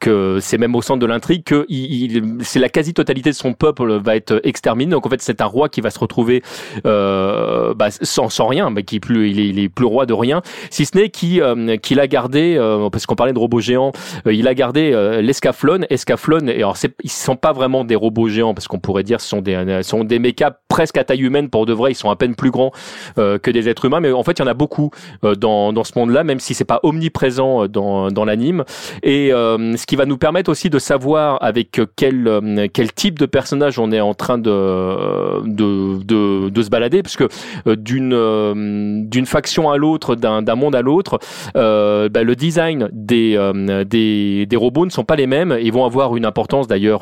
que 0.00 0.38
c'est 0.40 0.58
même 0.58 0.74
au 0.74 0.82
centre 0.82 1.00
de 1.00 1.06
l'intrigue 1.06 1.44
que 1.44 1.64
il, 1.68 2.12
il- 2.16 2.36
c'est 2.42 2.58
la 2.58 2.68
quasi-totalité 2.68 3.30
de 3.30 3.34
son 3.38 3.52
peuple 3.54 3.98
va 3.98 4.16
être 4.16 4.40
exterminé. 4.44 4.90
Donc 4.90 5.06
en 5.06 5.10
fait, 5.10 5.22
c'est 5.22 5.40
un 5.40 5.46
roi 5.46 5.68
qui 5.68 5.80
va 5.80 5.90
se 5.90 5.98
retrouver 5.98 6.42
euh, 6.86 7.74
bah, 7.74 7.88
sans, 7.90 8.28
sans 8.28 8.46
rien, 8.46 8.70
mais 8.70 8.82
qui 8.82 9.00
plus, 9.00 9.30
il 9.30 9.40
est, 9.40 9.48
il 9.48 9.58
est 9.58 9.68
plus 9.68 9.86
roi 9.86 10.06
de 10.06 10.14
rien, 10.14 10.42
si 10.70 10.84
ce 10.84 10.96
n'est 10.96 11.08
qu'il 11.08 11.40
euh, 11.40 11.76
qu'il 11.76 12.00
a 12.00 12.06
gardé, 12.06 12.56
euh, 12.56 12.90
parce 12.90 13.06
qu'on 13.06 13.14
parlait 13.14 13.32
de 13.32 13.38
robots 13.38 13.60
géants, 13.60 13.92
euh, 14.26 14.32
il 14.32 14.46
a 14.48 14.54
gardé 14.54 14.92
euh, 14.92 15.22
l'escaflone. 15.22 15.86
Escaflone, 15.90 16.48
et 16.48 16.56
alors 16.56 16.76
ils 17.02 17.10
sont 17.10 17.36
pas 17.36 17.52
vraiment 17.52 17.84
des 17.84 17.94
robots 17.96 18.28
géants, 18.28 18.54
parce 18.54 18.68
qu'on 18.68 18.80
pourrait 18.80 19.04
dire 19.04 19.20
ce 19.20 19.28
sont 19.28 19.40
des, 19.40 19.54
ce 19.82 19.88
sont 19.88 20.04
des 20.04 20.18
mechas 20.18 20.52
presque 20.68 20.98
à 20.98 21.04
taille 21.04 21.22
humaine 21.22 21.48
pour 21.48 21.66
de 21.66 21.72
vrai. 21.72 21.92
Ils 21.92 21.94
sont 21.94 22.10
à 22.10 22.16
peine 22.16 22.34
plus 22.34 22.50
grands 22.50 22.72
euh, 23.18 23.38
que 23.38 23.50
des 23.50 23.68
êtres 23.68 23.84
humains, 23.84 24.00
mais 24.00 24.12
en 24.12 24.22
fait, 24.22 24.38
il 24.38 24.42
y 24.42 24.44
en 24.44 24.48
a 24.48 24.54
beaucoup 24.54 24.90
dans, 25.22 25.72
dans 25.72 25.84
ce 25.84 25.92
monde-là, 25.96 26.24
même 26.24 26.40
si 26.40 26.54
c'est 26.54 26.64
pas 26.64 26.80
omniprésent 26.82 27.68
dans, 27.68 28.10
dans 28.10 28.24
l'anime. 28.24 28.64
Et 29.02 29.30
ce 29.30 29.86
qui 29.86 29.96
va 29.96 30.06
nous 30.06 30.18
permettre 30.18 30.50
aussi 30.50 30.70
de 30.70 30.78
savoir 30.78 31.38
avec 31.42 31.80
quel 31.96 32.68
quel 32.72 32.92
type 32.92 33.18
de 33.18 33.26
personnage 33.28 33.78
on 33.78 33.92
est 33.92 34.00
en 34.00 34.14
train 34.14 34.38
de 34.38 35.42
de 35.46 36.50
de, 36.50 36.62
se 36.62 36.70
balader, 36.70 37.02
parce 37.02 37.16
que 37.16 37.28
euh, 37.66 37.76
d'une 37.76 38.12
euh, 38.14 39.02
d'une 39.04 39.26
faction 39.26 39.70
à 39.70 39.76
l'autre, 39.76 40.14
d'un 40.14 40.54
monde 40.54 40.74
à 40.74 40.82
l'autre, 40.82 41.18
euh, 41.56 42.08
bah, 42.08 42.22
le 42.22 42.34
design 42.36 42.88
des 42.92 43.38
des 43.86 44.46
des 44.46 44.56
robots 44.56 44.86
ne 44.86 44.90
sont 44.90 45.04
pas 45.04 45.16
les 45.16 45.26
mêmes 45.26 45.52
et 45.52 45.70
vont 45.70 45.84
avoir 45.84 46.16
une 46.16 46.24
importance 46.24 46.66
d'ailleurs 46.66 47.00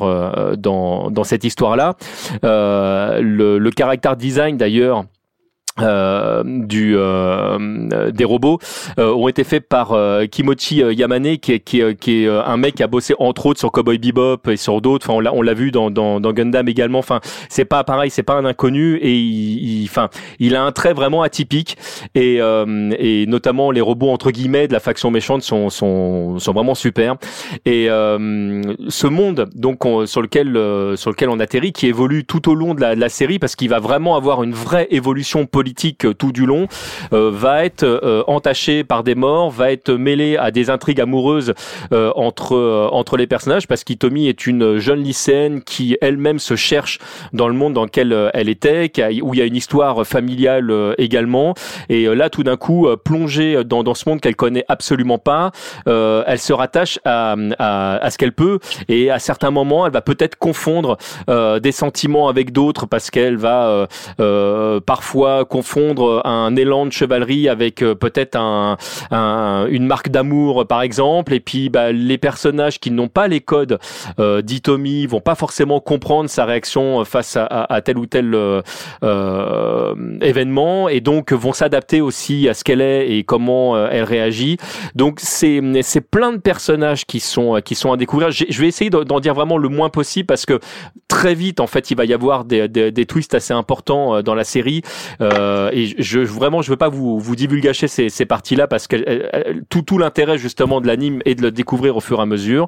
dans 0.57 1.09
dans 1.09 1.23
cette 1.23 1.43
histoire-là. 1.43 1.95
Le 2.43 3.69
caractère 3.69 4.15
design 4.15 4.57
d'ailleurs 4.57 5.05
euh, 5.81 6.43
du 6.45 6.95
euh, 6.95 8.11
des 8.11 8.25
robots 8.25 8.59
euh, 8.99 9.13
ont 9.13 9.27
été 9.27 9.43
faits 9.43 9.67
par 9.67 9.93
euh, 9.93 10.25
Kimochi 10.25 10.83
euh, 10.83 10.93
Yamane 10.93 11.37
qui 11.37 11.53
est, 11.53 11.59
qui, 11.59 11.81
est, 11.81 11.95
qui 11.99 12.23
est 12.23 12.27
euh, 12.27 12.43
un 12.43 12.57
mec 12.57 12.75
qui 12.75 12.83
a 12.83 12.87
bossé 12.87 13.13
entre 13.19 13.45
autres 13.47 13.59
sur 13.59 13.71
Cowboy 13.71 13.97
Bebop 13.97 14.49
et 14.49 14.57
sur 14.57 14.81
d'autres. 14.81 15.09
Enfin 15.09 15.29
on 15.33 15.41
l'a 15.41 15.53
vu 15.53 15.71
dans, 15.71 15.89
dans 15.91 16.19
dans 16.19 16.33
Gundam 16.33 16.67
également. 16.67 16.99
Enfin 16.99 17.19
c'est 17.49 17.65
pas 17.65 17.83
pareil 17.83 18.09
c'est 18.09 18.23
pas 18.23 18.33
un 18.35 18.45
inconnu 18.45 18.97
et 18.97 19.13
il 19.17 19.81
il- 19.81 19.85
enfin 19.85 20.09
il, 20.39 20.55
a 20.55 20.63
un 20.63 20.71
trait 20.71 20.93
vraiment 20.93 21.21
atypique. 21.21 21.77
Et 22.15 22.37
euh, 22.41 22.91
et 22.99 23.25
notamment 23.27 23.71
les 23.71 23.81
robots 23.81 24.09
entre 24.09 24.31
guillemets 24.31 24.67
de 24.67 24.73
la 24.73 24.79
faction 24.79 25.11
méchante 25.11 25.41
sont 25.43 25.69
sont 25.69 26.39
sont 26.39 26.53
vraiment 26.53 26.75
super 26.75 27.15
et 27.65 27.87
euh, 27.89 28.61
ce 28.89 29.07
monde 29.07 29.49
donc 29.55 29.85
on- 29.85 30.05
sur 30.05 30.21
lequel 30.21 30.55
euh, 30.57 30.95
sur 30.95 31.09
lequel 31.11 31.29
on 31.29 31.39
atterrit 31.39 31.71
qui 31.73 31.87
évolue 31.87 32.25
tout 32.25 32.49
au 32.49 32.55
long 32.55 32.73
de 32.73 32.81
la, 32.81 32.95
de 32.95 32.99
la 32.99 33.09
série 33.09 33.39
parce 33.39 33.55
qu'il 33.55 33.69
va 33.69 33.79
vraiment 33.79 34.15
avoir 34.15 34.43
une 34.43 34.53
vraie 34.53 34.87
évolution 34.91 35.45
politique 35.45 35.66
politique 35.67 36.05
euh, 36.05 36.13
tout 36.13 36.31
du 36.31 36.45
long, 36.45 36.67
euh, 37.11 37.29
va 37.29 37.65
être 37.65 37.83
euh, 37.83 38.23
entaché 38.27 38.85
par 38.85 39.03
des 39.03 39.15
morts, 39.15 39.51
va 39.51 39.69
être 39.73 39.91
mêlé 39.91 40.37
à 40.37 40.49
des 40.49 40.69
intrigues 40.69 41.01
amoureuses 41.01 41.53
entre 41.91 42.89
entre 42.91 43.17
les 43.17 43.27
personnages, 43.27 43.67
parce 43.67 43.83
qu'Itomi 43.83 44.27
est 44.27 44.47
une 44.47 44.77
jeune 44.77 45.01
lycéenne 45.01 45.61
qui 45.61 45.97
elle-même 46.01 46.39
se 46.39 46.55
cherche 46.55 46.99
dans 47.33 47.47
le 47.47 47.53
monde 47.53 47.73
dans 47.73 47.83
lequel 47.83 48.29
elle 48.33 48.49
était, 48.49 48.91
où 49.21 49.33
il 49.33 49.39
y 49.39 49.41
a 49.41 49.45
une 49.45 49.55
histoire 49.55 50.05
familiale 50.05 50.71
également, 50.97 51.53
et 51.89 52.05
là 52.15 52.29
tout 52.29 52.43
d'un 52.43 52.57
coup 52.57 52.87
plongée 53.03 53.63
dans 53.63 53.83
dans 53.83 53.93
ce 53.93 54.07
monde 54.07 54.21
qu'elle 54.21 54.35
connaît 54.35 54.65
absolument 54.67 55.17
pas, 55.17 55.51
euh, 55.87 56.23
elle 56.27 56.39
se 56.39 56.53
rattache 56.53 56.99
à 57.05 57.35
à, 57.59 57.97
à 57.97 58.09
ce 58.09 58.17
qu'elle 58.17 58.33
peut, 58.33 58.59
et 58.87 59.09
à 59.11 59.19
certains 59.19 59.51
moments 59.51 59.85
elle 59.85 59.93
va 59.93 60.01
peut-être 60.01 60.37
confondre 60.37 60.97
euh, 61.29 61.59
des 61.59 61.71
sentiments 61.71 62.27
avec 62.29 62.51
d'autres 62.51 62.85
parce 62.85 63.09
qu'elle 63.11 63.37
va 63.37 63.87
euh, 64.19 64.79
parfois 64.79 65.45
confondre 65.57 66.21
un 66.23 66.55
élan 66.55 66.85
de 66.85 66.91
chevalerie 66.91 67.49
avec 67.49 67.81
euh, 67.81 67.95
peut-être 67.95 68.35
un, 68.35 68.77
un- 69.09 69.65
une 69.69 69.87
marque 69.87 70.09
d'amour 70.09 70.67
par 70.67 70.83
exemple. 70.83 71.33
Et 71.33 71.39
puis 71.39 71.69
bah, 71.69 71.91
les 71.91 72.19
personnages 72.19 72.79
qui 72.79 72.91
n'ont 72.91 73.07
pas 73.07 73.27
les 73.27 73.39
codes 73.41 73.79
euh, 74.19 74.43
d'Itomi 74.43 75.07
vont 75.07 75.19
pas 75.19 75.33
forcément 75.33 75.79
comprendre 75.79 76.29
sa 76.29 76.45
réaction 76.45 77.03
face 77.05 77.37
à, 77.39 77.81
tel 77.83 77.97
ou 77.97 78.05
tel 78.05 78.35
euh, 78.35 78.61
euh, 79.03 79.95
événement 80.21 80.89
et 80.89 81.01
donc 81.01 81.33
vont 81.33 81.53
s'adapter 81.53 82.01
aussi 82.01 82.47
à 82.47 82.53
ce 82.53 82.63
qu'elle 82.63 82.81
est 82.81 83.09
et 83.09 83.23
comment 83.23 83.75
euh, 83.75 83.87
elle 83.91 84.03
réagit. 84.03 84.57
Donc 84.93 85.17
c'est 85.21 85.59
c'est 85.81 86.01
plein 86.01 86.33
de 86.33 86.37
personnages 86.37 87.05
qui 87.05 87.19
sont 87.19 87.59
qui 87.65 87.73
sont 87.73 87.91
à 87.91 87.97
découvrir. 87.97 88.29
Je 88.29 88.61
vais 88.61 88.67
essayer 88.67 88.91
d'en 88.91 89.19
dire 89.19 89.33
vraiment 89.33 89.57
le 89.57 89.69
moins 89.69 89.89
possible 89.89 90.27
parce 90.27 90.45
que 90.45 90.59
très 91.07 91.33
vite 91.33 91.59
en 91.59 91.67
fait 91.67 91.89
il 91.89 91.97
va 91.97 92.05
y 92.05 92.13
avoir 92.13 92.45
des, 92.45 92.67
des, 92.67 93.05
twists 93.05 93.33
assez 93.33 93.53
importants 93.53 94.15
euh, 94.15 94.21
dans 94.21 94.35
la 94.35 94.43
série. 94.43 94.81
Euh, 95.21 95.46
et 95.71 95.95
je 96.01 96.19
vraiment 96.19 96.61
je 96.61 96.69
veux 96.69 96.77
pas 96.77 96.89
vous 96.89 97.19
vous 97.19 97.35
divulgacher 97.35 97.87
ces, 97.87 98.09
ces 98.09 98.25
parties 98.25 98.55
là 98.55 98.67
parce 98.67 98.87
que 98.87 98.95
euh, 98.95 99.29
euh, 99.33 99.53
tout 99.69 99.81
tout 99.81 99.97
l'intérêt 99.97 100.37
justement 100.37 100.81
de 100.81 100.87
l'anime 100.87 101.21
est 101.25 101.35
de 101.35 101.41
le 101.41 101.51
découvrir 101.51 101.97
au 101.97 102.01
fur 102.01 102.19
et 102.19 102.21
à 102.21 102.25
mesure. 102.25 102.67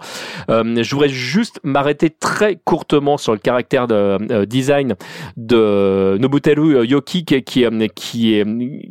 Euh, 0.50 0.84
je 0.84 0.92
voudrais 0.92 1.10
juste 1.10 1.60
m'arrêter 1.64 2.10
très 2.10 2.56
courtement 2.56 3.18
sur 3.18 3.34
le 3.34 3.40
caractère 3.40 3.88
de 3.88 4.18
euh, 4.32 4.46
design 4.46 4.96
de 5.38 6.18
Nobuteru 6.20 6.86
Yoki 6.86 7.26
qui, 7.26 7.44
qui, 7.44 7.66
qui 7.96 8.34
est 8.34 8.46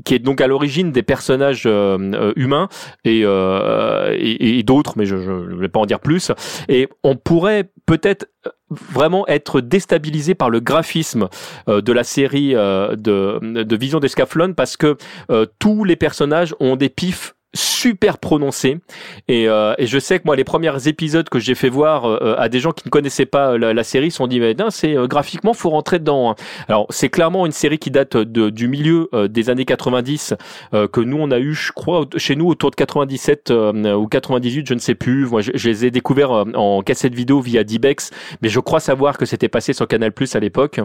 qui 0.05 0.15
est 0.15 0.19
donc 0.19 0.41
à 0.41 0.47
l'origine 0.47 0.93
des 0.93 1.03
personnages 1.03 1.65
euh, 1.67 1.97
euh, 2.15 2.33
humains 2.37 2.69
et, 3.05 3.23
euh, 3.25 4.15
et, 4.19 4.59
et 4.59 4.63
d'autres 4.63 4.95
mais 4.97 5.07
je 5.07 5.17
ne 5.17 5.57
vais 5.57 5.69
pas 5.69 5.81
en 5.81 5.87
dire 5.87 6.01
plus. 6.01 6.33
Et 6.69 6.89
on 7.03 7.17
pourrait 7.17 7.71
peut-être 7.89 8.27
vraiment 8.69 9.27
être 9.29 9.63
déstabilisé 9.63 10.35
par 10.35 10.51
le 10.51 10.61
graphisme 10.61 11.29
euh, 11.69 11.81
de 11.81 11.93
la 11.93 12.05
série 12.05 12.55
euh, 12.55 12.95
de, 12.95 13.63
de 13.63 13.77
Vision 13.77 13.99
d'Escaflon 13.99 14.53
parce 14.53 14.77
que 14.77 14.99
euh, 15.31 15.47
tous 15.59 15.85
les 15.85 15.97
personnages 15.97 16.55
ont 16.61 16.77
des 16.77 16.91
pifs 16.91 17.35
super 17.55 18.19
prononcés 18.19 18.79
et, 19.27 19.49
euh, 19.49 19.75
et 19.79 19.87
je 19.87 19.99
sais 19.99 20.19
que 20.19 20.25
moi 20.27 20.37
les 20.37 20.45
premiers 20.45 20.87
épisodes 20.87 21.29
que 21.31 21.39
j'ai 21.39 21.55
fait 21.55 21.71
voir 21.71 22.05
euh, 22.05 22.35
à 22.37 22.51
des 22.51 22.61
gens 22.61 22.73
qui 22.73 22.87
ne 22.87 22.91
connaissaient 22.91 23.27
pas 23.27 23.57
la, 23.57 23.73
la 23.73 23.85
série 23.85 24.11
sont 24.11 24.27
dit 24.27 24.39
mais 24.39 24.55
c'est 24.69 24.97
euh, 24.97 25.07
graphiquement 25.07 25.55
faut 25.55 25.71
rentrer 25.71 25.99
dedans 25.99 26.31
hein. 26.31 26.35
alors 26.69 26.87
c'est 26.91 27.09
clairement 27.09 27.47
une 27.47 27.53
série 27.53 27.79
qui 27.79 27.91
date 27.91 28.19
de, 28.19 28.51
du 28.51 28.69
milieu 28.69 29.09
euh, 29.15 29.29
des 29.29 29.49
années 29.49 29.65
90 29.65 30.35
euh, 30.75 30.89
que 30.89 31.01
nous 31.01 31.17
on 31.17 31.31
a 31.31 31.39
eu 31.39 31.55
je 31.55 31.73
crois 31.73 32.05
chez 32.19 32.37
nous 32.37 32.47
autour 32.47 32.71
de 32.71 32.77
97 32.77 33.51
euh, 33.51 33.95
ou 33.95 34.09
98 34.09 34.67
je 34.69 34.75
ne 34.75 34.79
sais 34.79 34.95
plus 34.95 35.27
moi 35.27 35.41
je, 35.41 35.53
je 35.55 35.69
les 35.71 35.87
ai 35.87 35.91
découverts 35.91 36.33
euh, 36.33 36.45
en 36.55 36.83
cassette 36.83 37.15
vidéo 37.15 37.41
via 37.41 37.65
Dibex 37.65 38.11
mais 38.43 38.51
je 38.51 38.61
crois 38.61 38.81
savoir 38.81 39.17
que 39.17 39.25
c'était 39.25 39.49
passé 39.49 39.73
sur 39.73 39.89
Canal 39.89 40.13
Plus 40.13 40.37
à 40.37 40.41
l'époque. 40.41 40.81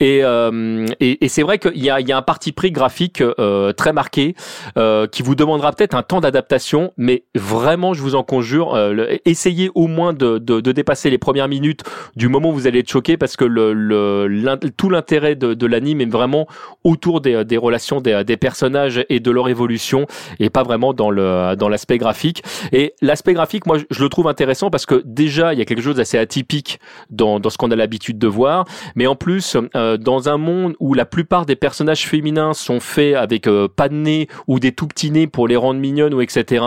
Et, 0.00 0.20
euh, 0.22 0.86
et, 1.00 1.24
et 1.24 1.28
c'est 1.28 1.42
vrai 1.42 1.58
qu'il 1.58 1.82
y 1.82 1.90
a, 1.90 2.00
il 2.00 2.08
y 2.08 2.12
a 2.12 2.16
un 2.16 2.22
parti 2.22 2.52
pris 2.52 2.70
graphique 2.70 3.20
euh, 3.22 3.72
très 3.72 3.92
marqué 3.92 4.34
euh, 4.76 5.06
qui 5.06 5.22
vous 5.22 5.34
demandera 5.34 5.72
peut-être 5.72 5.94
un 5.94 6.02
temps 6.02 6.20
d'adaptation, 6.20 6.92
mais 6.96 7.24
vraiment, 7.34 7.94
je 7.94 8.02
vous 8.02 8.14
en 8.14 8.22
conjure, 8.22 8.74
euh, 8.74 8.92
le- 8.92 9.28
essayez 9.28 9.70
au 9.74 9.86
moins 9.86 10.12
de, 10.12 10.38
de, 10.38 10.60
de 10.60 10.72
dépasser 10.72 11.10
les 11.10 11.18
premières 11.18 11.48
minutes 11.48 11.82
du 12.16 12.28
moment 12.28 12.50
où 12.50 12.52
vous 12.52 12.66
allez 12.66 12.80
être 12.80 12.90
choqué, 12.90 13.16
parce 13.16 13.36
que 13.36 13.44
le, 13.44 13.72
le, 13.72 14.56
tout 14.76 14.90
l'intérêt 14.90 15.34
de, 15.34 15.54
de 15.54 15.66
l'anime 15.66 16.00
est 16.00 16.10
vraiment 16.10 16.46
autour 16.84 17.20
des, 17.20 17.44
des 17.44 17.56
relations 17.56 18.00
des, 18.00 18.22
des 18.24 18.36
personnages 18.36 19.04
et 19.08 19.20
de 19.20 19.30
leur 19.30 19.48
évolution, 19.48 20.06
et 20.38 20.50
pas 20.50 20.62
vraiment 20.62 20.92
dans 20.92 21.10
le 21.10 21.54
dans 21.56 21.68
l'aspect 21.68 21.98
graphique. 21.98 22.42
Et 22.72 22.94
l'aspect 23.02 23.34
graphique, 23.34 23.66
moi, 23.66 23.78
je 23.90 24.02
le 24.02 24.08
trouve 24.08 24.28
intéressant 24.28 24.70
parce 24.70 24.86
que 24.86 25.02
déjà, 25.04 25.52
il 25.52 25.58
y 25.58 25.62
a 25.62 25.64
quelque 25.64 25.82
chose 25.82 25.96
d'assez 25.96 26.18
atypique 26.18 26.80
dans, 27.10 27.40
dans 27.40 27.50
ce 27.50 27.58
qu'on 27.58 27.70
a 27.70 27.76
l'habitude 27.76 28.18
de 28.18 28.26
voir, 28.26 28.64
mais 28.94 29.06
en 29.06 29.16
plus, 29.16 29.39
euh, 29.74 29.96
dans 29.96 30.28
un 30.28 30.36
monde 30.36 30.74
où 30.80 30.94
la 30.94 31.04
plupart 31.04 31.46
des 31.46 31.56
personnages 31.56 32.06
féminins 32.06 32.54
sont 32.54 32.80
faits 32.80 33.14
avec 33.14 33.46
euh, 33.46 33.68
pas 33.68 33.88
de 33.88 33.94
nez 33.94 34.28
ou 34.46 34.58
des 34.58 34.72
tout 34.72 34.86
petits 34.86 35.10
nez 35.10 35.26
pour 35.26 35.48
les 35.48 35.56
rendre 35.56 35.80
mignonnes 35.80 36.14
ou 36.14 36.20
etc. 36.20 36.64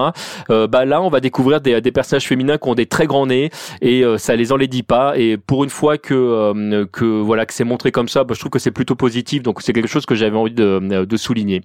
Euh, 0.49 0.67
bah 0.67 0.85
là, 0.85 1.01
on 1.01 1.09
va 1.09 1.19
découvrir 1.19 1.61
des, 1.61 1.81
des 1.81 1.91
personnages 1.91 2.27
féminins 2.27 2.57
qui 2.57 2.69
ont 2.69 2.75
des 2.75 2.85
très 2.85 3.07
grands 3.07 3.27
nez 3.27 3.49
et 3.81 4.03
euh, 4.03 4.17
ça 4.17 4.35
les 4.35 4.51
enlaidit 4.51 4.83
pas. 4.83 5.17
Et 5.17 5.37
pour 5.37 5.63
une 5.63 5.69
fois 5.69 5.97
que 5.97 6.85
que 6.91 7.05
voilà 7.05 7.45
que 7.45 7.53
c'est 7.53 7.63
montré 7.63 7.91
comme 7.91 8.07
ça, 8.07 8.23
bah, 8.23 8.33
je 8.33 8.39
trouve 8.39 8.51
que 8.51 8.59
c'est 8.59 8.71
plutôt 8.71 8.95
positif. 8.95 9.43
Donc 9.43 9.61
c'est 9.61 9.73
quelque 9.73 9.87
chose 9.87 10.05
que 10.05 10.15
j'avais 10.15 10.37
envie 10.37 10.53
de, 10.53 11.05
de 11.05 11.17
souligner. 11.17 11.61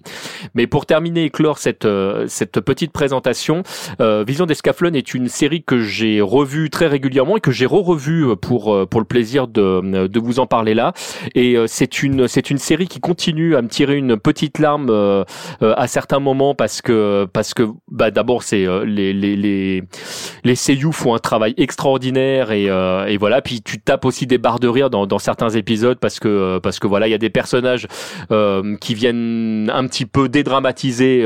Mais 0.54 0.66
pour 0.66 0.86
terminer 0.86 1.24
et 1.24 1.30
clore 1.30 1.58
cette 1.58 1.86
cette 2.26 2.60
petite 2.60 2.92
présentation, 2.92 3.62
Vision 4.00 4.46
d'Escaflon 4.46 4.92
est 4.94 5.14
une 5.14 5.28
série 5.28 5.62
que 5.62 5.80
j'ai 5.80 6.20
revue 6.20 6.70
très 6.70 6.86
régulièrement 6.86 7.36
et 7.36 7.40
que 7.40 7.50
j'ai 7.50 7.66
re-revue 7.66 8.36
pour 8.40 8.88
pour 8.88 9.00
le 9.00 9.06
plaisir 9.06 9.48
de 9.48 10.06
de 10.06 10.20
vous 10.20 10.40
en 10.40 10.46
parler 10.46 10.74
là. 10.74 10.92
Et 11.34 11.56
euh, 11.56 11.66
c'est 11.66 12.02
une 12.02 12.28
c'est 12.28 12.50
une 12.50 12.58
série 12.58 12.88
qui 12.88 13.00
continue 13.00 13.56
à 13.56 13.62
me 13.62 13.68
tirer 13.68 13.96
une 13.96 14.16
petite 14.16 14.58
larme 14.58 14.88
euh, 14.90 15.24
euh, 15.62 15.74
à 15.76 15.86
certains 15.88 16.18
moments 16.20 16.54
parce 16.54 16.82
que 16.82 17.26
parce 17.32 17.54
que 17.54 17.64
bah 17.90 18.10
d'abord 18.10 18.42
c'est 18.42 18.66
les 18.84 19.12
les 19.12 19.36
les 19.36 19.82
les 20.44 20.54
seiyuu 20.54 20.92
font 20.92 21.14
un 21.14 21.18
travail 21.18 21.54
extraordinaire 21.56 22.50
et 22.52 22.64
et 22.66 23.16
voilà. 23.16 23.42
Puis 23.42 23.62
tu 23.62 23.80
tapes 23.80 24.04
aussi 24.04 24.26
des 24.26 24.38
barres 24.38 24.60
de 24.60 24.68
rire 24.68 24.90
dans 24.90 25.06
dans 25.06 25.18
certains 25.18 25.50
épisodes 25.50 25.98
parce 25.98 26.20
que 26.20 26.58
parce 26.58 26.78
que 26.78 26.86
voilà 26.86 27.08
il 27.08 27.10
y 27.10 27.14
a 27.14 27.18
des 27.18 27.30
personnages 27.30 27.86
qui 28.80 28.94
viennent 28.94 29.70
un 29.74 29.86
petit 29.86 30.06
peu 30.06 30.28
dédramatiser 30.28 31.24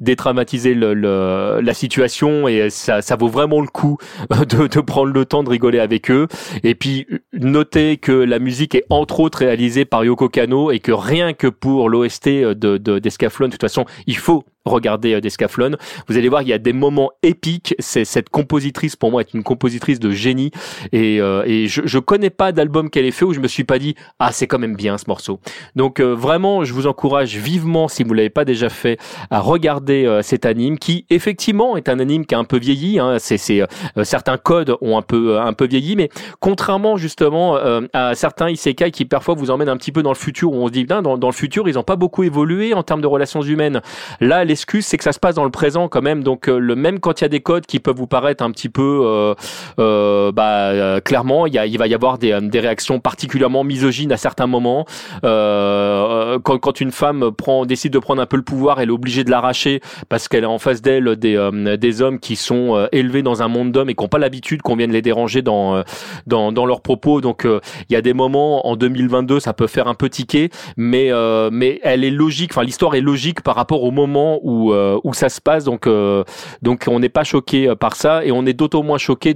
dédramatiser 0.00 0.74
le, 0.74 0.94
le- 0.94 1.60
la 1.62 1.74
situation 1.74 2.48
et 2.48 2.70
ça 2.70 3.02
ça 3.02 3.16
vaut 3.16 3.28
vraiment 3.28 3.60
le 3.60 3.66
coup 3.68 3.98
de 4.30 4.66
de 4.66 4.80
prendre 4.80 5.12
le 5.12 5.24
temps 5.24 5.42
de 5.42 5.50
rigoler 5.50 5.78
avec 5.78 6.10
eux. 6.10 6.26
Et 6.62 6.74
puis 6.74 7.06
notez 7.32 7.96
que 7.96 8.12
la 8.12 8.38
musique 8.38 8.74
est 8.74 8.84
entre 8.96 9.20
autres 9.20 9.38
réalisée 9.38 9.84
par 9.84 10.04
Yoko 10.04 10.28
Kano 10.28 10.70
et 10.70 10.80
que 10.80 10.92
rien 10.92 11.32
que 11.32 11.46
pour 11.46 11.88
l'OST 11.88 12.28
de 12.28 12.78
de 12.78 12.98
d'Escaflon 12.98 13.46
de 13.46 13.52
toute 13.52 13.60
façon 13.60 13.84
il 14.06 14.16
faut 14.16 14.44
regarder 14.66 15.14
euh, 15.14 15.20
Descaflon. 15.20 15.72
Vous 16.08 16.16
allez 16.16 16.28
voir, 16.28 16.42
il 16.42 16.48
y 16.48 16.52
a 16.52 16.58
des 16.58 16.72
moments 16.72 17.10
épiques. 17.22 17.74
C'est 17.78 18.04
cette 18.04 18.28
compositrice 18.28 18.96
pour 18.96 19.10
moi 19.10 19.22
est 19.22 19.34
une 19.34 19.42
compositrice 19.42 19.98
de 19.98 20.10
génie 20.10 20.50
et, 20.92 21.20
euh, 21.20 21.42
et 21.46 21.66
je, 21.66 21.82
je 21.84 21.98
connais 21.98 22.30
pas 22.30 22.52
d'album 22.52 22.90
qu'elle 22.90 23.04
ait 23.04 23.10
fait 23.10 23.24
où 23.24 23.32
je 23.32 23.40
me 23.40 23.48
suis 23.48 23.64
pas 23.64 23.78
dit 23.78 23.94
ah 24.18 24.32
c'est 24.32 24.46
quand 24.46 24.58
même 24.58 24.76
bien 24.76 24.98
ce 24.98 25.04
morceau. 25.08 25.40
Donc 25.74 26.00
euh, 26.00 26.14
vraiment, 26.14 26.64
je 26.64 26.72
vous 26.72 26.86
encourage 26.86 27.36
vivement 27.36 27.88
si 27.88 28.02
vous 28.04 28.14
l'avez 28.14 28.30
pas 28.30 28.44
déjà 28.44 28.68
fait 28.68 28.98
à 29.30 29.40
regarder 29.40 30.06
euh, 30.06 30.22
cet 30.22 30.46
anime 30.46 30.78
qui 30.78 31.06
effectivement 31.10 31.76
est 31.76 31.88
un 31.88 31.98
anime 31.98 32.26
qui 32.26 32.34
a 32.34 32.38
un 32.38 32.44
peu 32.44 32.58
vieilli. 32.58 32.98
Hein. 32.98 33.16
C'est 33.18 33.60
euh, 33.60 33.66
certains 34.04 34.38
codes 34.38 34.76
ont 34.80 34.98
un 34.98 35.02
peu 35.02 35.38
un 35.38 35.52
peu 35.52 35.66
vieilli, 35.66 35.96
mais 35.96 36.08
contrairement 36.40 36.96
justement 36.96 37.56
euh, 37.56 37.82
à 37.92 38.14
certains 38.14 38.50
isekai 38.50 38.90
qui 38.90 39.04
parfois 39.04 39.34
vous 39.34 39.50
emmènent 39.50 39.68
un 39.68 39.76
petit 39.76 39.92
peu 39.92 40.02
dans 40.02 40.10
le 40.10 40.16
futur 40.16 40.52
où 40.52 40.56
on 40.56 40.66
se 40.66 40.72
dit 40.72 40.84
dans, 40.84 41.02
dans 41.02 41.28
le 41.28 41.34
futur 41.34 41.68
ils 41.68 41.78
ont 41.78 41.82
pas 41.82 41.96
beaucoup 41.96 42.22
évolué 42.22 42.74
en 42.74 42.82
termes 42.82 43.00
de 43.00 43.06
relations 43.06 43.42
humaines. 43.42 43.80
Là, 44.20 44.44
l'excuse 44.56 44.86
c'est 44.86 44.96
que 44.96 45.04
ça 45.04 45.12
se 45.12 45.18
passe 45.18 45.34
dans 45.34 45.44
le 45.44 45.50
présent 45.50 45.88
quand 45.88 46.00
même. 46.00 46.22
Donc 46.22 46.48
euh, 46.48 46.58
le 46.58 46.74
même 46.76 46.98
quand 46.98 47.20
il 47.20 47.24
y 47.24 47.26
a 47.26 47.28
des 47.28 47.40
codes 47.40 47.66
qui 47.66 47.78
peuvent 47.78 47.96
vous 47.96 48.06
paraître 48.06 48.42
un 48.42 48.50
petit 48.50 48.70
peu, 48.70 49.02
euh, 49.04 49.34
euh, 49.78 50.32
bah 50.32 51.00
clairement 51.02 51.46
il 51.46 51.52
y 51.52 51.58
a, 51.58 51.66
il 51.66 51.76
va 51.76 51.86
y 51.86 51.94
avoir 51.94 52.16
des, 52.16 52.38
des 52.40 52.60
réactions 52.60 52.98
particulièrement 52.98 53.64
misogynes 53.64 54.12
à 54.12 54.16
certains 54.16 54.46
moments. 54.46 54.86
Quand, 55.22 56.58
quand 56.58 56.80
une 56.80 56.90
femme 56.90 57.32
prend 57.32 57.66
décide 57.66 57.92
de 57.92 57.98
prendre 57.98 58.22
un 58.22 58.26
peu 58.26 58.36
le 58.36 58.42
pouvoir, 58.42 58.80
elle 58.80 58.88
est 58.88 58.92
obligée 58.92 59.24
de 59.24 59.30
l'arracher 59.30 59.80
parce 60.08 60.28
qu'elle 60.28 60.44
a 60.44 60.50
en 60.50 60.58
face 60.58 60.80
d'elle 60.80 61.16
des 61.16 61.36
des 61.78 62.02
hommes 62.02 62.18
qui 62.18 62.36
sont 62.36 62.88
élevés 62.92 63.22
dans 63.22 63.42
un 63.42 63.48
monde 63.48 63.72
d'hommes 63.72 63.90
et 63.90 63.94
qui 63.94 64.02
n'ont 64.02 64.08
pas 64.08 64.18
l'habitude 64.18 64.62
qu'on 64.62 64.76
vienne 64.76 64.92
les 64.92 65.02
déranger 65.02 65.42
dans 65.42 65.82
dans 66.26 66.52
dans 66.52 66.66
leurs 66.66 66.80
propos. 66.80 67.20
Donc 67.20 67.44
il 67.44 67.92
y 67.92 67.96
a 67.96 68.02
des 68.02 68.14
moments 68.14 68.66
en 68.66 68.76
2022 68.76 69.40
ça 69.40 69.52
peut 69.52 69.66
faire 69.66 69.88
un 69.88 69.94
peu 69.94 70.08
tiquer, 70.08 70.50
mais 70.76 71.12
euh, 71.12 71.50
mais 71.52 71.80
elle 71.82 72.04
est 72.04 72.10
logique. 72.10 72.52
Enfin 72.52 72.62
l'histoire 72.62 72.94
est 72.94 73.00
logique 73.00 73.42
par 73.42 73.54
rapport 73.54 73.82
au 73.82 73.90
moment 73.90 74.40
où 74.46 74.72
euh, 74.72 74.98
où 75.02 75.12
ça 75.12 75.28
se 75.28 75.40
passe. 75.40 75.64
Donc 75.64 75.86
euh, 75.86 76.24
donc 76.62 76.84
on 76.88 77.00
n'est 77.00 77.10
pas 77.10 77.24
choqué 77.24 77.68
euh, 77.68 77.74
par 77.74 77.96
ça 77.96 78.24
et 78.24 78.30
on 78.30 78.46
est 78.46 78.54
d'autant 78.54 78.82
moins 78.82 78.96
choqué 78.96 79.34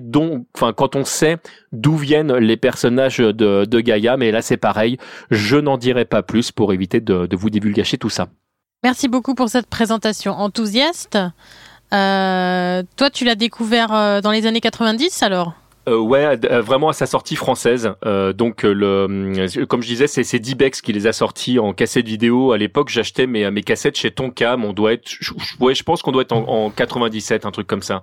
quand 0.76 0.96
on 0.96 1.04
sait 1.04 1.38
d'où 1.72 1.96
viennent 1.96 2.34
les 2.36 2.56
personnages 2.56 3.18
de 3.18 3.80
Gaïa. 3.80 4.16
Mais 4.16 4.30
là 4.30 4.40
c'est 4.40 4.56
pareil. 4.56 4.96
Je 5.30 5.56
n'en 5.56 5.76
dirai 5.76 6.04
pas 6.04 6.22
plus 6.22 6.52
pour 6.52 6.72
éviter 6.72 7.00
de, 7.00 7.28
vous 7.36 7.50
divulgacher 7.50 7.98
tout 7.98 8.08
ça. 8.08 8.28
Merci 8.84 9.08
beaucoup 9.08 9.34
pour 9.34 9.48
cette 9.48 9.66
présentation 9.66 10.32
enthousiaste. 10.32 11.18
Toi, 11.90 13.10
tu 13.12 13.24
l'as 13.24 13.34
découvert 13.34 14.22
dans 14.22 14.30
les 14.30 14.46
années 14.46 14.60
90 14.60 15.22
alors? 15.22 15.59
Euh, 15.88 15.98
ouais, 15.98 16.38
euh, 16.44 16.60
vraiment 16.60 16.90
à 16.90 16.92
sa 16.92 17.06
sortie 17.06 17.36
française. 17.36 17.92
Euh, 18.04 18.32
donc 18.32 18.64
euh, 18.64 18.72
le, 18.72 19.06
euh, 19.58 19.66
comme 19.66 19.82
je 19.82 19.88
disais, 19.88 20.06
c'est 20.06 20.24
c'est 20.24 20.38
Dibex 20.38 20.82
qui 20.82 20.92
les 20.92 21.06
a 21.06 21.12
sortis 21.12 21.58
en 21.58 21.72
cassette 21.72 22.06
vidéo. 22.06 22.52
À 22.52 22.58
l'époque, 22.58 22.90
j'achetais 22.90 23.26
mes 23.26 23.50
mes 23.50 23.62
cassettes 23.62 23.96
chez 23.96 24.10
Tonkam. 24.10 24.64
On 24.64 24.72
doit 24.72 24.92
être, 24.92 25.08
je, 25.08 25.32
ouais, 25.58 25.74
je 25.74 25.82
pense 25.82 26.02
qu'on 26.02 26.12
doit 26.12 26.22
être 26.22 26.32
en, 26.32 26.66
en 26.66 26.70
97, 26.70 27.46
un 27.46 27.50
truc 27.50 27.66
comme 27.66 27.82
ça. 27.82 28.02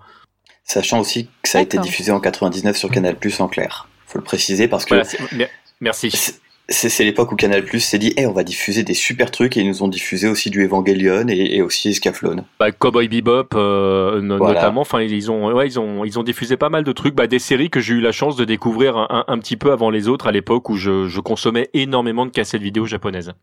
Sachant 0.64 0.99
aussi 0.99 1.30
que 1.44 1.49
ça 1.49 1.60
a 1.60 1.62
été 1.62 1.78
diffusé 1.78 2.12
en 2.12 2.20
99 2.20 2.76
sur 2.76 2.90
Canal 2.90 3.16
Plus 3.16 3.40
en 3.40 3.48
clair. 3.48 3.88
Faut 4.08 4.18
le 4.18 4.24
préciser 4.24 4.68
parce 4.68 4.86
que 4.86 4.95
Voilà, 4.95 5.48
merci. 5.80 6.34
C'est- 6.69 7.03
l'époque 7.03 7.31
où 7.31 7.35
Canal 7.35 7.64
Plus 7.64 7.80
s'est 7.80 7.98
dit, 7.99 8.14
eh, 8.18 8.26
on 8.26 8.34
va 8.34 8.44
diffuser 8.44 8.84
des 8.84 8.94
super 8.94 9.31
trucs 9.31 9.56
et 9.57 9.61
ils 9.61 9.68
nous 9.68 9.84
ont 9.84 9.88
diffusé 9.88 10.27
aussi 10.27 10.49
du 10.49 10.64
Evangelion 10.65 11.27
et, 11.30 11.56
et 11.57 11.61
aussi 11.61 11.89
Escaflowne. 11.89 12.44
Bah, 12.60 12.72
Cowboy 12.72 13.07
Bebop 13.07 13.56
euh, 13.56 14.22
no- 14.22 14.38
Voilà. 14.38 14.56
notamment. 14.61 14.81
Enfin, 14.81 15.02
ils 15.02 15.31
ont, 15.31 15.53
ouais, 15.53 15.68
ils 15.68 15.80
ont, 15.80 16.03
ils 16.06 16.19
ont 16.19 16.23
diffusé 16.23 16.57
pas 16.57 16.69
mal 16.69 16.84
de 16.84 16.91
trucs, 16.91 17.15
bah, 17.15 17.27
des 17.27 17.39
séries 17.39 17.69
que 17.69 17.80
j'ai 17.80 17.94
eu 17.94 18.02
la 18.02 18.11
chance 18.11 18.35
de 18.35 18.45
découvrir 18.45 18.98
un, 18.98 19.07
un- 19.10 19.26
un 19.34 19.39
petit 19.39 19.56
peu 19.57 19.72
avant 19.72 19.89
les 19.89 20.07
autres 20.07 20.27
à 20.27 20.31
l'époque 20.31 20.69
où 20.69 20.76
je, 20.76 21.07
je 21.07 21.19
consommais 21.19 21.69
énormément 21.73 22.26
de 22.26 22.31
cassettes 22.31 22.61
vidéo 22.61 22.85
japonaises. 22.85 23.34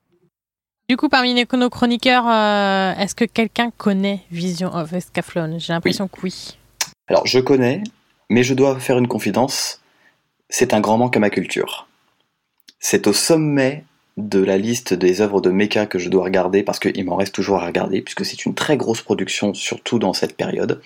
Du 0.90 0.98
coup, 0.98 1.08
parmi 1.08 1.32
les- 1.32 1.46
nos 1.56 1.70
chroniqueurs, 1.70 2.28
euh, 2.28 2.92
est-ce 3.02 3.14
que 3.14 3.24
quelqu'un 3.24 3.70
connaît 3.78 4.20
Vision 4.30 4.74
of 4.74 4.92
Escaflowne? 4.92 5.58
J'ai 5.58 5.72
l'impression 5.72 6.08
que 6.08 6.20
oui. 6.22 6.58
Alors, 7.08 7.26
je 7.26 7.38
connais, 7.38 7.82
mais 8.28 8.42
je 8.42 8.52
dois 8.52 8.78
faire 8.78 8.98
une 8.98 9.08
confidence. 9.08 9.80
C'est 10.50 10.74
un 10.74 10.80
grand 10.80 10.98
manque 10.98 11.16
à 11.16 11.20
ma 11.20 11.30
culture. 11.30 11.88
C'est 12.78 13.06
au 13.06 13.12
sommet 13.12 13.84
de 14.16 14.38
la 14.44 14.58
liste 14.58 14.94
des 14.94 15.20
œuvres 15.20 15.40
de 15.40 15.50
mecha 15.50 15.86
que 15.86 15.98
je 15.98 16.08
dois 16.08 16.24
regarder 16.24 16.62
parce 16.62 16.78
qu'il 16.78 17.04
m'en 17.04 17.16
reste 17.16 17.34
toujours 17.34 17.60
à 17.62 17.66
regarder 17.66 18.00
puisque 18.00 18.24
c'est 18.24 18.46
une 18.46 18.54
très 18.54 18.76
grosse 18.76 19.00
production 19.02 19.54
surtout 19.54 19.98
dans 19.98 20.12
cette 20.12 20.36
période. 20.36 20.80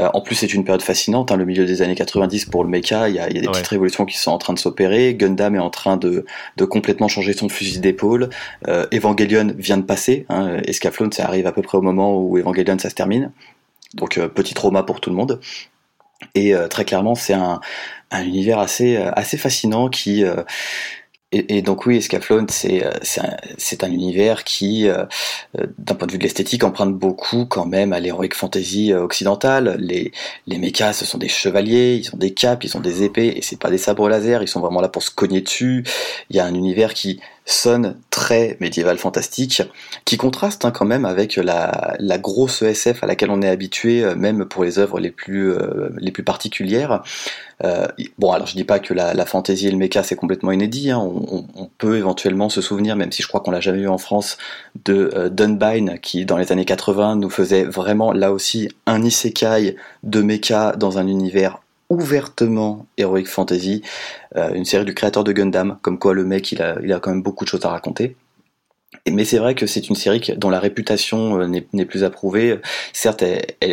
Euh, 0.00 0.08
en 0.14 0.20
plus 0.20 0.34
c'est 0.34 0.52
une 0.54 0.64
période 0.64 0.82
fascinante, 0.82 1.32
hein, 1.32 1.36
le 1.36 1.44
milieu 1.44 1.64
des 1.66 1.82
années 1.82 1.94
90 1.94 2.46
pour 2.46 2.62
le 2.62 2.70
mecha, 2.70 3.08
il 3.08 3.16
y 3.16 3.18
a, 3.18 3.28
il 3.28 3.34
y 3.34 3.38
a 3.38 3.40
des 3.42 3.48
Ouais. 3.48 3.52
petites 3.52 3.66
révolutions 3.68 4.04
qui 4.06 4.16
sont 4.16 4.30
en 4.30 4.38
train 4.38 4.52
de 4.52 4.58
s'opérer, 4.58 5.14
Gundam 5.14 5.56
est 5.56 5.60
en 5.60 5.70
train 5.70 5.96
de, 5.96 6.24
de 6.56 6.64
complètement 6.64 7.08
changer 7.08 7.32
son 7.32 7.48
fusil 7.48 7.80
d'épaule, 7.80 8.28
euh, 8.68 8.86
Evangelion 8.94 9.52
vient 9.56 9.78
de 9.78 9.82
passer, 9.82 10.24
hein, 10.28 10.58
Escaflowne 10.66 11.10
ça 11.12 11.24
arrive 11.26 11.46
à 11.46 11.52
peu 11.52 11.62
près 11.62 11.78
au 11.78 11.82
moment 11.82 12.16
où 12.16 12.38
Evangelion 12.38 12.78
ça 12.78 12.90
se 12.90 12.94
termine, 12.94 13.32
donc 13.94 14.18
euh, 14.18 14.28
petit 14.28 14.54
trauma 14.54 14.82
pour 14.84 15.00
tout 15.00 15.10
le 15.10 15.16
monde. 15.16 15.40
Et 16.34 16.52
très 16.68 16.84
clairement, 16.84 17.14
c'est 17.14 17.32
un, 17.32 17.60
un 18.10 18.24
univers 18.24 18.58
assez, 18.58 18.96
assez 18.96 19.36
fascinant 19.38 19.88
qui. 19.88 20.24
Et, 21.30 21.60
donc, 21.60 21.84
oui, 21.84 21.98
Escaflowne, 21.98 22.48
c'est 22.48 22.86
euh, 22.86 22.90
c'est 23.02 23.82
un, 23.84 23.88
un 23.88 23.92
univers 23.92 24.44
qui, 24.44 24.88
euh, 24.88 25.04
euh, 25.58 25.66
d'un 25.76 25.94
point 25.94 26.06
de 26.06 26.12
vue 26.12 26.18
de 26.18 26.22
l'esthétique, 26.22 26.64
emprunte 26.64 26.94
beaucoup 26.94 27.44
quand 27.44 27.66
même 27.66 27.92
à 27.92 28.00
l'heroic 28.00 28.30
fantasy 28.32 28.94
euh, 28.94 29.02
occidentale. 29.02 29.76
Les, 29.78 30.12
les 30.46 30.58
mechas, 30.58 30.94
ce 30.94 31.04
sont 31.04 31.18
des 31.18 31.28
chevaliers, 31.28 31.96
ils 32.02 32.14
ont 32.14 32.18
des 32.18 32.32
capes, 32.32 32.64
ils 32.64 32.76
ont 32.78 32.80
des 32.80 33.02
épées, 33.02 33.34
et 33.36 33.42
c'est 33.42 33.58
pas 33.58 33.68
des 33.68 33.76
sabres 33.76 34.08
laser, 34.08 34.42
ils 34.42 34.48
sont 34.48 34.60
vraiment 34.60 34.80
là 34.80 34.88
pour 34.88 35.02
se 35.02 35.10
cogner 35.10 35.42
dessus. 35.42 35.84
Il 36.30 36.36
y 36.36 36.40
a 36.40 36.46
un 36.46 36.54
univers 36.54 36.94
qui 36.94 37.20
sonne 37.48 37.96
très 38.10 38.56
médiéval 38.60 38.98
fantastique, 38.98 39.62
qui 40.04 40.18
contraste 40.18 40.64
hein, 40.64 40.70
quand 40.70 40.84
même 40.84 41.06
avec 41.06 41.36
la, 41.36 41.96
grosse 42.18 42.62
SF 42.62 43.02
à 43.02 43.06
laquelle 43.06 43.30
on 43.30 43.40
est 43.40 43.48
habitué, 43.48 44.04
euh, 44.04 44.14
même 44.14 44.44
pour 44.44 44.64
les 44.64 44.78
œuvres 44.78 45.00
les 45.00 45.10
plus, 45.10 45.52
euh, 45.52 45.88
les 45.98 46.12
plus 46.12 46.22
particulières. 46.22 47.02
Euh, 47.64 47.86
bon, 48.18 48.32
alors 48.32 48.46
je 48.46 48.54
dis 48.54 48.64
pas 48.64 48.78
que 48.78 48.92
la, 48.92 49.26
fantasy 49.26 49.68
et 49.68 49.70
le 49.70 49.78
mecha 49.78 50.02
c'est 50.02 50.14
complètement 50.14 50.52
inédit, 50.52 50.90
hein. 50.90 50.98
on, 51.00 51.70
peut 51.78 51.96
éventuellement 51.96 52.48
se 52.48 52.60
souvenir, 52.60 52.96
même 52.96 53.12
si 53.12 53.22
je 53.22 53.28
crois 53.28 53.40
qu'on 53.40 53.50
l'a 53.50 53.60
jamais 53.60 53.80
eu 53.80 53.88
en 53.88 53.98
France, 53.98 54.36
de 54.84 55.28
Dunbine 55.30 55.98
qui 56.00 56.24
dans 56.24 56.36
les 56.36 56.52
années 56.52 56.64
80 56.64 57.16
nous 57.16 57.30
faisait 57.30 57.64
vraiment 57.64 58.12
là 58.12 58.32
aussi 58.32 58.68
un 58.86 59.02
isekai 59.02 59.76
de 60.02 60.22
mecha 60.22 60.72
dans 60.76 60.98
un 60.98 61.06
univers 61.06 61.60
ouvertement 61.90 62.86
heroic 62.96 63.26
fantasy, 63.26 63.82
euh, 64.36 64.52
une 64.54 64.64
série 64.64 64.84
du 64.84 64.94
créateur 64.94 65.24
de 65.24 65.32
Gundam, 65.32 65.78
comme 65.82 65.98
quoi 65.98 66.14
le 66.14 66.24
mec 66.24 66.52
il 66.52 66.62
a, 66.62 66.78
il 66.82 66.92
a 66.92 67.00
quand 67.00 67.10
même 67.10 67.22
beaucoup 67.22 67.44
de 67.44 67.50
choses 67.50 67.64
à 67.64 67.70
raconter. 67.70 68.16
Mais 69.10 69.24
c'est 69.24 69.38
vrai 69.38 69.54
que 69.54 69.66
c'est 69.66 69.88
une 69.88 69.94
série 69.94 70.20
dont 70.36 70.50
la 70.50 70.60
réputation 70.60 71.40
euh, 71.40 71.46
n'est 71.46 71.84
plus 71.84 72.04
approuvée. 72.04 72.58
Certes, 72.92 73.22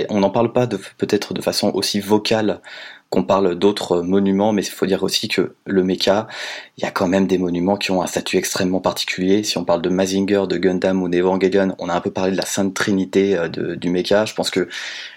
on 0.10 0.20
n'en 0.20 0.30
parle 0.30 0.52
pas 0.52 0.68
peut-être 0.68 1.34
de 1.34 1.42
façon 1.42 1.72
aussi 1.74 2.00
vocale 2.00 2.62
qu'on 3.10 3.24
parle 3.24 3.56
d'autres 3.56 4.02
monuments, 4.02 4.52
mais 4.52 4.64
il 4.64 4.72
faut 4.72 4.86
dire 4.86 5.04
aussi 5.04 5.28
que 5.28 5.56
le 5.66 5.84
mecha, 5.84 6.28
il 6.78 6.84
y 6.84 6.88
a 6.88 6.92
quand 6.92 7.08
même 7.08 7.28
des 7.28 7.38
monuments 7.38 7.78
qui 7.78 7.92
ont 7.92 8.02
un 8.02 8.08
statut 8.08 8.38
extrêmement 8.38 8.82
particulier. 8.82 9.44
Si 9.44 9.58
on 9.58 9.64
parle 9.64 9.82
de 9.82 9.90
Mazinger, 9.90 10.44
de 10.50 10.58
Gundam 10.58 11.02
ou 11.02 11.08
d'Evangelion, 11.08 11.76
on 11.80 11.88
a 11.88 11.94
un 11.94 12.02
peu 12.02 12.12
parlé 12.12 12.32
de 12.32 12.38
la 12.38 12.46
sainte 12.46 12.74
trinité 12.74 13.38
euh, 13.38 13.48
du 13.48 13.90
mecha. 13.90 14.26
Je 14.26 14.34
pense 14.34 14.50
que 14.50 14.68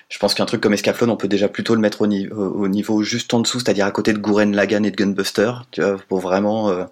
je 0.09 0.19
pense 0.19 0.35
qu'un 0.35 0.47
truc 0.47 0.61
comme 0.61 0.73
Escaflowne, 0.73 1.11
on 1.11 1.17
peut 1.17 1.29
déjà 1.29 1.49
plutôt 1.49 1.75
le 1.75 1.81
mettre 1.81 2.03
au, 2.03 2.07
ni- 2.07 2.29
au- 2.29 2.63
au 2.63 2.69
niveau 2.69 3.03
juste 3.03 3.33
en 3.35 3.41
dessous, 3.41 3.61
c'est-à-dire 3.61 3.87
à 3.87 3.91
côté 3.91 4.13
de 4.13 4.19
Gurren 4.19 4.53
Lagann 4.53 4.85
et 4.87 4.91
de 4.91 4.97
Gunbuster, 4.97 5.53
tu 5.71 5.83
vois, 5.83 5.97
pour 6.09 6.21
vraiment, 6.21 6.71
euh, 6.71 6.85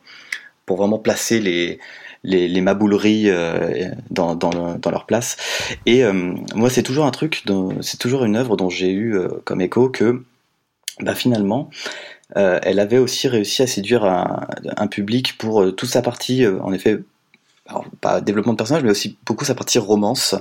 pour 0.66 0.76
vraiment 0.76 0.98
placer 0.98 1.40
les, 1.40 1.78
les, 2.24 2.48
les 2.48 2.60
mabouleries 2.60 3.30
euh, 3.30 3.88
dans, 4.10 4.34
dans, 4.34 4.76
dans 4.76 4.90
leur 4.90 5.06
place. 5.06 5.36
Et 5.86 6.05
euh, 6.05 6.34
moi, 6.55 6.68
c'est 6.70 6.82
toujours 6.82 7.06
un 7.06 7.10
truc, 7.10 7.43
c'est 7.80 7.98
toujours 7.98 8.24
une 8.24 8.36
œuvre 8.36 8.56
dont 8.56 8.68
j'ai 8.68 8.90
eu 8.90 9.16
euh, 9.16 9.28
comme 9.44 9.60
écho 9.60 9.88
que, 9.88 10.22
bah, 11.01 11.14
finalement, 11.14 11.70
euh, 12.36 12.59
elle 12.62 12.80
avait 12.80 12.98
aussi 12.98 13.28
réussi 13.28 13.62
à 13.62 13.66
séduire 13.66 14.05
un, 14.05 14.47
un 14.76 14.86
public 14.88 15.38
pour 15.38 15.62
euh, 15.62 15.72
toute 15.72 15.88
sa 15.90 16.02
partie, 16.02 16.47
en 16.47 16.72
effet, 16.72 16.98
alors, 17.68 17.84
pas 18.01 18.20
développement 18.20 18.52
de 18.52 18.59
personnage, 18.59 18.82
mais 18.84 18.90
aussi 18.90 19.16
beaucoup 19.26 19.44
sa 19.44 19.55
partie 19.55 19.78
romance. 19.78 20.34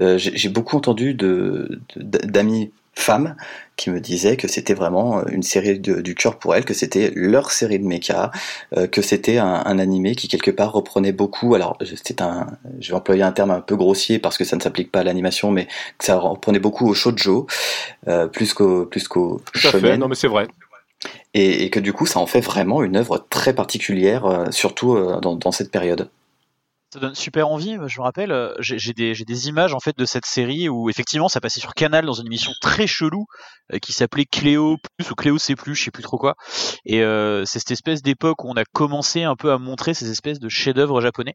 Euh, 0.00 0.18
J'ai 0.18 0.48
beaucoup 0.48 0.76
entendu 0.76 1.14
de 1.14 1.80
de- 1.96 2.18
d'amis 2.26 2.70
femmes 2.98 3.36
qui 3.76 3.90
me 3.90 4.00
disaient 4.00 4.38
que 4.38 4.48
c'était 4.48 4.72
vraiment 4.72 5.26
une 5.26 5.42
série 5.42 5.78
de- 5.78 6.00
du 6.00 6.14
cœur 6.14 6.38
pour 6.38 6.54
elles, 6.54 6.64
que 6.64 6.72
c'était 6.72 7.12
leur 7.14 7.50
série 7.50 7.78
de 7.78 7.84
mecha, 7.84 8.30
euh, 8.74 8.86
que 8.86 9.02
c'était 9.02 9.36
un, 9.36 9.62
un 9.66 9.78
animé 9.78 10.14
qui 10.14 10.28
quelque 10.28 10.50
part 10.50 10.72
reprenait 10.72 11.12
beaucoup. 11.12 11.54
Alors 11.54 11.76
c'est 12.02 12.22
un, 12.22 12.46
je 12.80 12.88
vais 12.90 12.96
employer 12.96 13.22
un 13.22 13.32
terme 13.32 13.50
un 13.50 13.60
peu 13.60 13.76
grossier 13.76 14.18
parce 14.18 14.38
que 14.38 14.44
ça 14.44 14.56
ne 14.56 14.62
s'applique 14.62 14.90
pas 14.90 15.00
à 15.00 15.04
l'animation, 15.04 15.50
mais 15.50 15.66
que 15.98 16.04
ça 16.06 16.16
reprenait 16.18 16.58
beaucoup 16.58 16.86
au 16.88 16.94
shoujo 16.94 17.46
euh, 18.08 18.26
plus 18.28 18.54
qu'au 18.54 18.86
plus 18.86 19.06
qu'au 19.08 19.42
Tout 19.52 19.58
à 19.68 19.72
fait. 19.72 19.80
shonen 19.80 20.00
Non, 20.00 20.08
mais 20.08 20.14
c'est 20.14 20.28
vrai. 20.28 20.48
et, 21.34 21.64
et 21.64 21.70
que 21.70 21.80
du 21.80 21.92
coup 21.92 22.06
ça 22.06 22.18
en 22.18 22.26
fait 22.26 22.40
vraiment 22.40 22.82
une 22.82 22.96
œuvre 22.96 23.26
très 23.28 23.54
particulière, 23.54 24.24
euh, 24.24 24.46
surtout 24.50 24.94
euh, 24.96 25.20
dans, 25.20 25.36
dans 25.36 25.52
cette 25.52 25.70
période. 25.70 26.08
Ça 26.96 27.00
donne 27.00 27.14
super 27.14 27.48
envie. 27.50 27.76
Je 27.88 28.00
me 28.00 28.04
rappelle, 28.04 28.32
euh, 28.32 28.54
j'ai 28.58 28.94
des, 28.94 29.12
des 29.12 29.48
images 29.48 29.74
en 29.74 29.80
fait 29.80 29.98
de 29.98 30.06
cette 30.06 30.24
série 30.24 30.70
où 30.70 30.88
effectivement 30.88 31.28
ça 31.28 31.42
passait 31.42 31.60
sur 31.60 31.74
Canal 31.74 32.06
dans 32.06 32.14
une 32.14 32.24
émission 32.24 32.52
très 32.62 32.86
chelou 32.86 33.26
euh, 33.74 33.78
qui 33.78 33.92
s'appelait 33.92 34.24
Cléo 34.24 34.78
plus 34.96 35.10
ou 35.10 35.14
Cléo 35.14 35.36
c'est 35.36 35.56
plus, 35.56 35.74
je 35.74 35.84
sais 35.84 35.90
plus 35.90 36.02
trop 36.02 36.16
quoi. 36.16 36.36
Et 36.86 37.02
euh, 37.02 37.44
c'est 37.44 37.58
cette 37.58 37.72
espèce 37.72 38.00
d'époque 38.00 38.42
où 38.44 38.48
on 38.48 38.54
a 38.54 38.64
commencé 38.64 39.24
un 39.24 39.36
peu 39.36 39.52
à 39.52 39.58
montrer 39.58 39.92
ces 39.92 40.10
espèces 40.10 40.38
de 40.38 40.48
chefs-d'œuvre 40.48 41.02
japonais. 41.02 41.34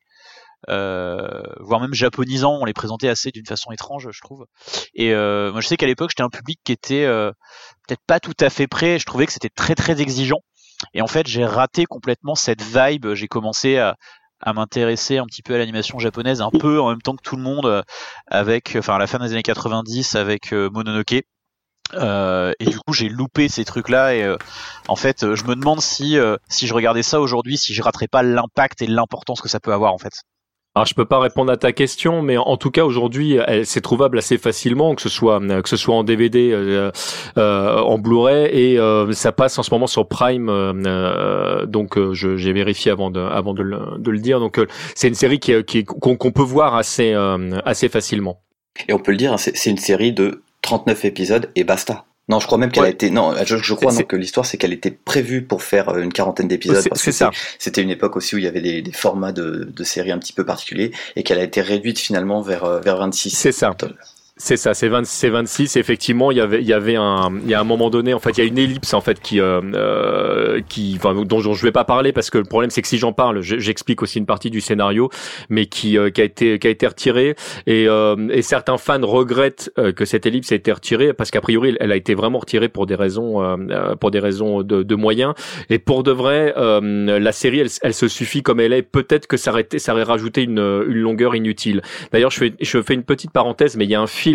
Euh, 0.68 1.44
voire 1.60 1.80
même 1.80 1.94
japonisants, 1.94 2.58
on 2.60 2.66
les 2.66 2.74
présentait 2.74 3.10
assez 3.10 3.30
d'une 3.30 3.46
façon 3.46 3.72
étrange, 3.72 4.10
je 4.12 4.20
trouve. 4.20 4.48
Et 4.96 5.14
euh, 5.14 5.52
moi, 5.52 5.62
je 5.62 5.68
sais 5.68 5.78
qu'à 5.78 5.86
l'époque, 5.86 6.10
j'étais 6.10 6.24
un 6.24 6.30
public 6.30 6.60
qui 6.64 6.72
était 6.72 7.06
peut-être 7.06 8.02
pas 8.08 8.20
tout 8.20 8.34
à 8.40 8.50
fait 8.50 8.66
prêt. 8.66 8.98
Je 8.98 9.06
trouvais 9.06 9.28
que 9.28 9.32
c'était 9.32 9.50
très 9.50 9.76
très 9.76 10.02
exigeant. 10.02 10.40
Et 10.96 11.04
en 11.04 11.08
fait, 11.08 11.28
j'ai 11.28 11.46
raté 11.46 11.86
complètement 11.86 12.34
cette 12.34 12.64
vibe. 12.64 13.14
J'ai 13.14 13.28
commencé 13.28 13.78
à, 13.78 13.96
à 14.42 14.54
m'intéresser 14.54 15.18
un 15.18 15.26
petit 15.26 15.42
peu 15.42 15.56
à 15.56 15.58
l'animation 15.58 16.00
japonaise, 16.00 16.42
un 16.42 16.50
peu 16.50 16.80
en 16.80 16.90
même 16.90 17.02
temps 17.02 17.16
que 17.16 17.22
tout 17.24 17.36
le 17.36 17.44
monde, 17.44 17.66
euh, 17.66 17.82
avec, 18.28 18.76
enfin, 18.78 18.96
à 18.96 18.98
la 18.98 19.08
fin 19.08 19.20
des 19.20 19.32
années 19.34 19.44
90, 19.44 20.16
avec 20.16 20.54
euh, 20.54 20.70
Mononoke. 20.70 21.24
Euh, 21.94 22.54
et 22.60 22.66
du 22.66 22.80
coup, 22.80 22.94
j'ai 22.94 23.10
loupé 23.10 23.50
ces 23.50 23.66
trucs-là. 23.66 24.16
Et 24.16 24.36
en 24.88 24.96
fait, 24.96 25.36
je 25.36 25.44
me 25.44 25.56
demande 25.56 25.82
si, 25.82 26.18
si 26.48 26.68
je 26.68 26.74
regardais 26.74 27.04
ça 27.04 27.20
aujourd'hui, 27.20 27.58
si 27.58 27.74
je 27.74 27.82
raterais 27.82 28.08
pas 28.08 28.24
l'impact 28.24 28.82
et 28.82 28.88
l'importance 28.88 29.42
que 29.42 29.50
ça 29.50 29.60
peut 29.60 29.74
avoir, 29.74 29.94
en 29.94 29.98
fait. 29.98 30.14
Alors 30.74 30.86
je 30.86 30.94
peux 30.94 31.04
pas 31.04 31.20
répondre 31.20 31.52
à 31.52 31.58
ta 31.58 31.74
question, 31.74 32.22
mais 32.22 32.38
en 32.38 32.56
tout 32.56 32.72
cas 32.72 32.86
aujourd'hui, 32.86 33.38
elle 33.46 33.66
c'est 33.66 33.82
trouvable 33.82 34.18
assez 34.18 34.38
facilement, 34.38 34.96
que 34.96 35.02
ce 35.02 35.10
soit 35.10 35.42
que 35.62 35.68
ce 35.68 35.76
soit 35.76 35.96
en 35.96 36.06
DVD, 36.06 36.52
euh, 36.54 36.92
euh, 37.38 37.78
en 37.80 37.98
Blu-ray, 37.98 38.46
et 38.46 38.80
euh, 38.80 39.12
ça 39.12 39.34
passe 39.34 39.60
en 39.60 39.64
ce 39.64 39.74
moment 39.74 39.88
sur 39.88 40.08
Prime. 40.08 40.48
euh, 40.48 40.72
euh, 40.86 41.66
donc 41.66 41.98
euh, 41.98 42.14
j'ai 42.14 42.54
vérifié 42.54 42.90
avant 42.90 43.12
de 43.12 43.20
avant 43.20 43.54
de 43.54 43.64
le, 43.64 43.80
de 43.98 44.12
le 44.12 44.20
dire. 44.20 44.40
Donc 44.40 44.62
c'est 44.96 45.10
une 45.10 45.14
série 45.14 45.40
qui 45.40 45.84
qu'on 45.84 46.32
peut 46.32 46.42
voir 46.42 46.76
assez 46.76 47.14
assez 47.66 47.90
facilement. 47.90 48.42
Et 48.88 48.94
on 48.94 49.00
peut 49.00 49.12
le 49.12 49.18
dire, 49.18 49.34
hein, 49.34 49.38
c'est 49.38 49.70
une 49.70 49.78
série 49.78 50.14
de 50.14 50.42
39 50.62 51.04
épisodes 51.04 51.52
et 51.56 51.66
basta. 51.66 52.06
Non, 52.30 52.40
je 52.40 52.46
crois 52.46 52.58
même 52.58 52.72
qu'elle 52.72 52.86
a 52.86 52.90
été. 52.90 53.10
Non, 53.10 53.34
je, 53.46 53.58
je 53.58 53.74
crois 53.74 53.92
non, 53.92 54.04
que 54.04 54.16
l'histoire, 54.16 54.46
c'est 54.46 54.58
qu'elle 54.58 54.74
était 54.74 54.92
prévue 54.92 55.42
pour 55.44 55.64
faire 55.64 55.90
euh, 55.90 56.02
une 56.02 56.14
quarantaine 56.14 56.48
d'épisodes. 56.48 56.80
C'est- 56.82 56.90
parce 56.90 57.04
que 57.04 57.12
ça. 57.12 57.32
C'était 57.60 57.82
une 57.82 57.90
époque 57.90 58.16
aussi 58.16 58.36
où 58.36 58.38
il 58.38 58.44
y 58.44 58.48
avait 58.48 58.62
des, 58.62 58.82
des 58.82 58.92
formats 58.94 59.32
de, 59.34 59.70
de 59.76 59.84
séries 59.84 60.12
un 60.12 60.20
petit 60.20 60.32
peu 60.34 60.46
particuliers 60.46 60.92
et 61.16 61.24
qu'elle 61.24 61.40
a 61.40 61.44
été 61.44 61.62
réduite 61.62 62.00
finalement 62.00 62.42
vers, 62.42 62.64
euh, 62.64 62.80
vers 62.80 62.98
26. 62.98 63.32
C'est 63.32 63.52
ça. 63.52 63.76
C'est 64.44 64.58
ça, 64.58 64.74
c'est 64.74 64.88
20 64.88 65.06
c'est 65.06 65.30
26. 65.30 65.76
Effectivement, 65.76 66.32
il 66.32 66.38
y 66.38 66.42
avait, 66.42 66.62
il 66.62 66.68
y 66.68 66.74
avait 66.74 66.96
un, 66.96 67.32
il 67.44 67.50
y 67.50 67.54
a 67.54 67.60
un 67.60 67.64
moment 67.64 67.92
donné, 67.92 68.16
en 68.16 68.20
fait, 68.20 68.32
il 68.32 68.38
y 68.40 68.42
a 68.42 68.46
une 68.48 68.58
ellipse 68.58 68.92
en 68.96 69.00
fait 69.00 69.20
qui, 69.22 69.40
euh, 69.40 69.62
euh, 69.76 70.62
qui, 70.68 70.96
enfin, 70.98 71.14
dont, 71.14 71.40
je 71.54 71.62
vais 71.64 71.72
pas 71.72 71.84
parler 71.84 72.12
parce 72.12 72.32
que 72.32 72.40
le 72.40 72.44
problème 72.44 72.72
c'est 72.72 72.82
que 72.82 72.88
si 72.88 72.98
j'en 72.98 73.14
parle, 73.14 73.42
je- 73.42 73.60
j'explique 73.60 74.02
aussi 74.02 74.18
une 74.18 74.26
partie 74.26 74.50
du 74.50 74.60
scénario, 74.60 75.12
mais 75.50 75.68
qui, 75.68 75.96
euh, 75.96 76.10
qui 76.10 76.22
a 76.22 76.24
été, 76.24 76.58
qui 76.58 76.66
a 76.66 76.72
été 76.72 76.88
retirée 76.88 77.36
et, 77.68 77.86
euh, 77.88 78.16
et 78.32 78.42
certains 78.42 78.80
fans 78.80 79.06
regrettent 79.06 79.70
euh, 79.78 79.92
que 79.92 80.06
cette 80.06 80.26
ellipse 80.26 80.52
ait 80.52 80.56
été 80.56 80.72
retirée 80.72 81.14
parce 81.14 81.30
qu'a 81.30 81.42
priori, 81.42 81.78
elle 81.80 81.92
a 81.92 81.96
été 81.96 82.16
vraiment 82.16 82.40
retirée 82.40 82.68
pour 82.68 82.88
des 82.88 82.96
raisons, 82.96 83.44
euh, 83.44 83.94
pour 83.96 84.10
des 84.10 84.20
raisons 84.20 84.64
de, 84.64 84.82
de 84.82 84.96
moyens 84.96 85.36
et 85.70 85.78
pour 85.78 86.02
de 86.02 86.12
vrai, 86.12 86.56
la 86.58 87.32
série, 87.32 87.60
elle, 87.60 87.70
elle 87.84 87.94
se 87.94 88.08
suffit 88.08 88.42
comme 88.42 88.60
elle 88.60 88.74
est. 88.74 88.82
Peut-être 88.82 89.28
que 89.28 89.38
ça 89.38 89.52
aurait, 89.52 89.68
ça 89.78 89.94
aurait 89.94 90.02
rajouté 90.02 90.42
une, 90.42 90.58
une 90.58 90.98
longueur 90.98 91.36
inutile. 91.36 91.84
D'ailleurs, 92.12 92.32
je 92.32 92.40
fais, 92.40 92.54
je 92.60 92.82
fais 92.82 92.96
une 92.96 93.04
petite 93.04 93.30
parenthèse, 93.30 93.78
mais 93.78 93.86
il 93.86 93.92
y 93.92 93.96
a 93.96 94.02
un 94.02 94.08
film 94.08 94.31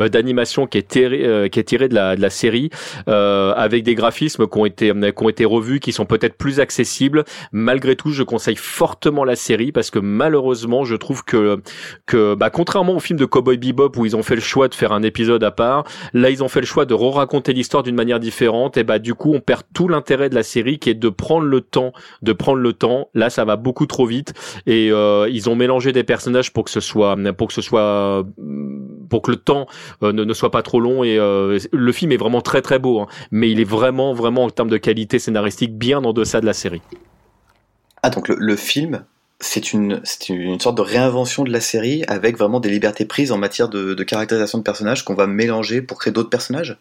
euh, 0.00 0.08
d'animation 0.08 0.66
qui 0.66 0.78
est 0.78 0.88
tiré, 0.88 1.24
euh, 1.24 1.48
qui 1.48 1.60
est 1.60 1.64
tiré 1.64 1.88
de 1.88 1.94
la, 1.94 2.16
de 2.16 2.20
la 2.20 2.30
série, 2.30 2.70
euh, 3.08 3.52
avec 3.54 3.82
des 3.82 3.94
graphismes 3.94 4.46
qui 4.46 4.58
ont 4.58 4.66
été, 4.66 4.92
qui 4.92 5.24
ont 5.24 5.28
été 5.28 5.44
revus, 5.44 5.80
qui 5.80 5.92
sont 5.92 6.06
peut-être 6.06 6.36
plus 6.36 6.60
accessibles. 6.60 7.24
Malgré 7.52 7.96
tout, 7.96 8.10
je 8.10 8.22
conseille 8.22 8.56
fortement 8.56 9.24
la 9.24 9.36
série 9.36 9.72
parce 9.72 9.90
que 9.90 9.98
malheureusement, 9.98 10.84
je 10.84 10.96
trouve 10.96 11.24
que, 11.24 11.60
que, 12.06 12.34
bah, 12.34 12.50
contrairement 12.50 12.96
au 12.96 13.00
film 13.00 13.18
de 13.18 13.24
Cowboy 13.24 13.56
Bebop 13.56 13.92
où 13.96 14.06
ils 14.06 14.16
ont 14.16 14.22
fait 14.22 14.34
le 14.34 14.40
choix 14.40 14.68
de 14.68 14.74
faire 14.74 14.92
un 14.92 15.02
épisode 15.02 15.44
à 15.44 15.50
part, 15.50 15.84
là, 16.12 16.30
ils 16.30 16.42
ont 16.42 16.48
fait 16.48 16.60
le 16.60 16.66
choix 16.66 16.84
de 16.84 16.94
re-raconter 16.94 17.52
l'histoire 17.52 17.82
d'une 17.82 17.94
manière 17.94 18.20
différente. 18.20 18.76
Et 18.76 18.84
bah, 18.84 18.98
du 18.98 19.14
coup, 19.14 19.32
on 19.34 19.40
perd 19.40 19.62
tout 19.74 19.88
l'intérêt 19.88 20.28
de 20.28 20.34
la 20.34 20.42
série 20.42 20.78
qui 20.78 20.90
est 20.90 20.94
de 20.94 21.08
prendre 21.08 21.46
le 21.46 21.60
temps, 21.60 21.92
de 22.22 22.32
prendre 22.32 22.58
le 22.58 22.72
temps. 22.72 23.08
Là, 23.14 23.30
ça 23.30 23.44
va 23.44 23.56
beaucoup 23.56 23.86
trop 23.86 24.06
vite 24.06 24.34
et 24.66 24.90
euh, 24.90 25.28
ils 25.30 25.48
ont 25.48 25.56
mélangé 25.56 25.92
des 25.92 26.04
personnages 26.04 26.52
pour 26.52 26.64
que 26.64 26.70
ce 26.70 26.80
soit, 26.80 27.16
pour 27.36 27.48
que 27.48 27.54
ce 27.54 27.62
soit, 27.62 28.24
pour 29.08 29.22
que 29.22 29.29
le 29.30 29.36
temps 29.36 29.66
euh, 30.02 30.12
ne, 30.12 30.24
ne 30.24 30.34
soit 30.34 30.50
pas 30.50 30.62
trop 30.62 30.80
long 30.80 31.02
et 31.04 31.18
euh, 31.18 31.58
le 31.72 31.92
film 31.92 32.12
est 32.12 32.18
vraiment 32.18 32.42
très 32.42 32.60
très 32.60 32.78
beau, 32.78 33.00
hein, 33.00 33.06
mais 33.30 33.50
il 33.50 33.60
est 33.60 33.64
vraiment 33.64 34.12
vraiment 34.12 34.44
en 34.44 34.50
termes 34.50 34.70
de 34.70 34.76
qualité 34.76 35.18
scénaristique 35.18 35.78
bien 35.78 36.04
en 36.04 36.12
deçà 36.12 36.40
de 36.40 36.46
la 36.46 36.52
série. 36.52 36.82
Ah, 38.02 38.10
donc 38.10 38.28
le, 38.28 38.36
le 38.38 38.56
film, 38.56 39.04
c'est 39.40 39.72
une, 39.72 40.02
une 40.28 40.60
sorte 40.60 40.76
de 40.76 40.82
réinvention 40.82 41.44
de 41.44 41.50
la 41.50 41.60
série 41.60 42.04
avec 42.08 42.36
vraiment 42.36 42.60
des 42.60 42.70
libertés 42.70 43.06
prises 43.06 43.32
en 43.32 43.38
matière 43.38 43.68
de, 43.68 43.94
de 43.94 44.04
caractérisation 44.04 44.58
de 44.58 44.62
personnages 44.62 45.04
qu'on 45.04 45.14
va 45.14 45.26
mélanger 45.26 45.80
pour 45.80 45.98
créer 45.98 46.12
d'autres 46.12 46.30
personnages? 46.30 46.78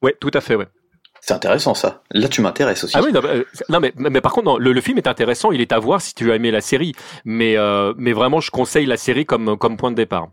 Ouais, 0.00 0.16
tout 0.20 0.30
à 0.32 0.40
fait, 0.40 0.54
ouais. 0.54 0.68
C'est 1.20 1.34
intéressant 1.34 1.74
ça. 1.74 2.02
Là, 2.12 2.28
tu 2.28 2.40
m'intéresses 2.40 2.84
aussi. 2.84 2.96
Ah 2.96 3.02
oui, 3.02 3.12
non, 3.12 3.20
euh, 3.24 3.44
non, 3.68 3.80
mais, 3.80 3.92
mais 3.96 4.20
par 4.20 4.32
contre, 4.32 4.46
non, 4.46 4.56
le, 4.56 4.72
le 4.72 4.80
film 4.80 4.96
est 4.98 5.08
intéressant, 5.08 5.50
il 5.50 5.60
est 5.60 5.72
à 5.72 5.78
voir 5.78 6.00
si 6.00 6.14
tu 6.14 6.30
as 6.30 6.36
aimé 6.36 6.50
la 6.50 6.60
série, 6.60 6.94
mais, 7.24 7.56
euh, 7.56 7.92
mais 7.98 8.12
vraiment, 8.12 8.40
je 8.40 8.50
conseille 8.50 8.86
la 8.86 8.96
série 8.96 9.26
comme, 9.26 9.58
comme 9.58 9.76
point 9.76 9.90
de 9.90 9.96
départ. 9.96 10.28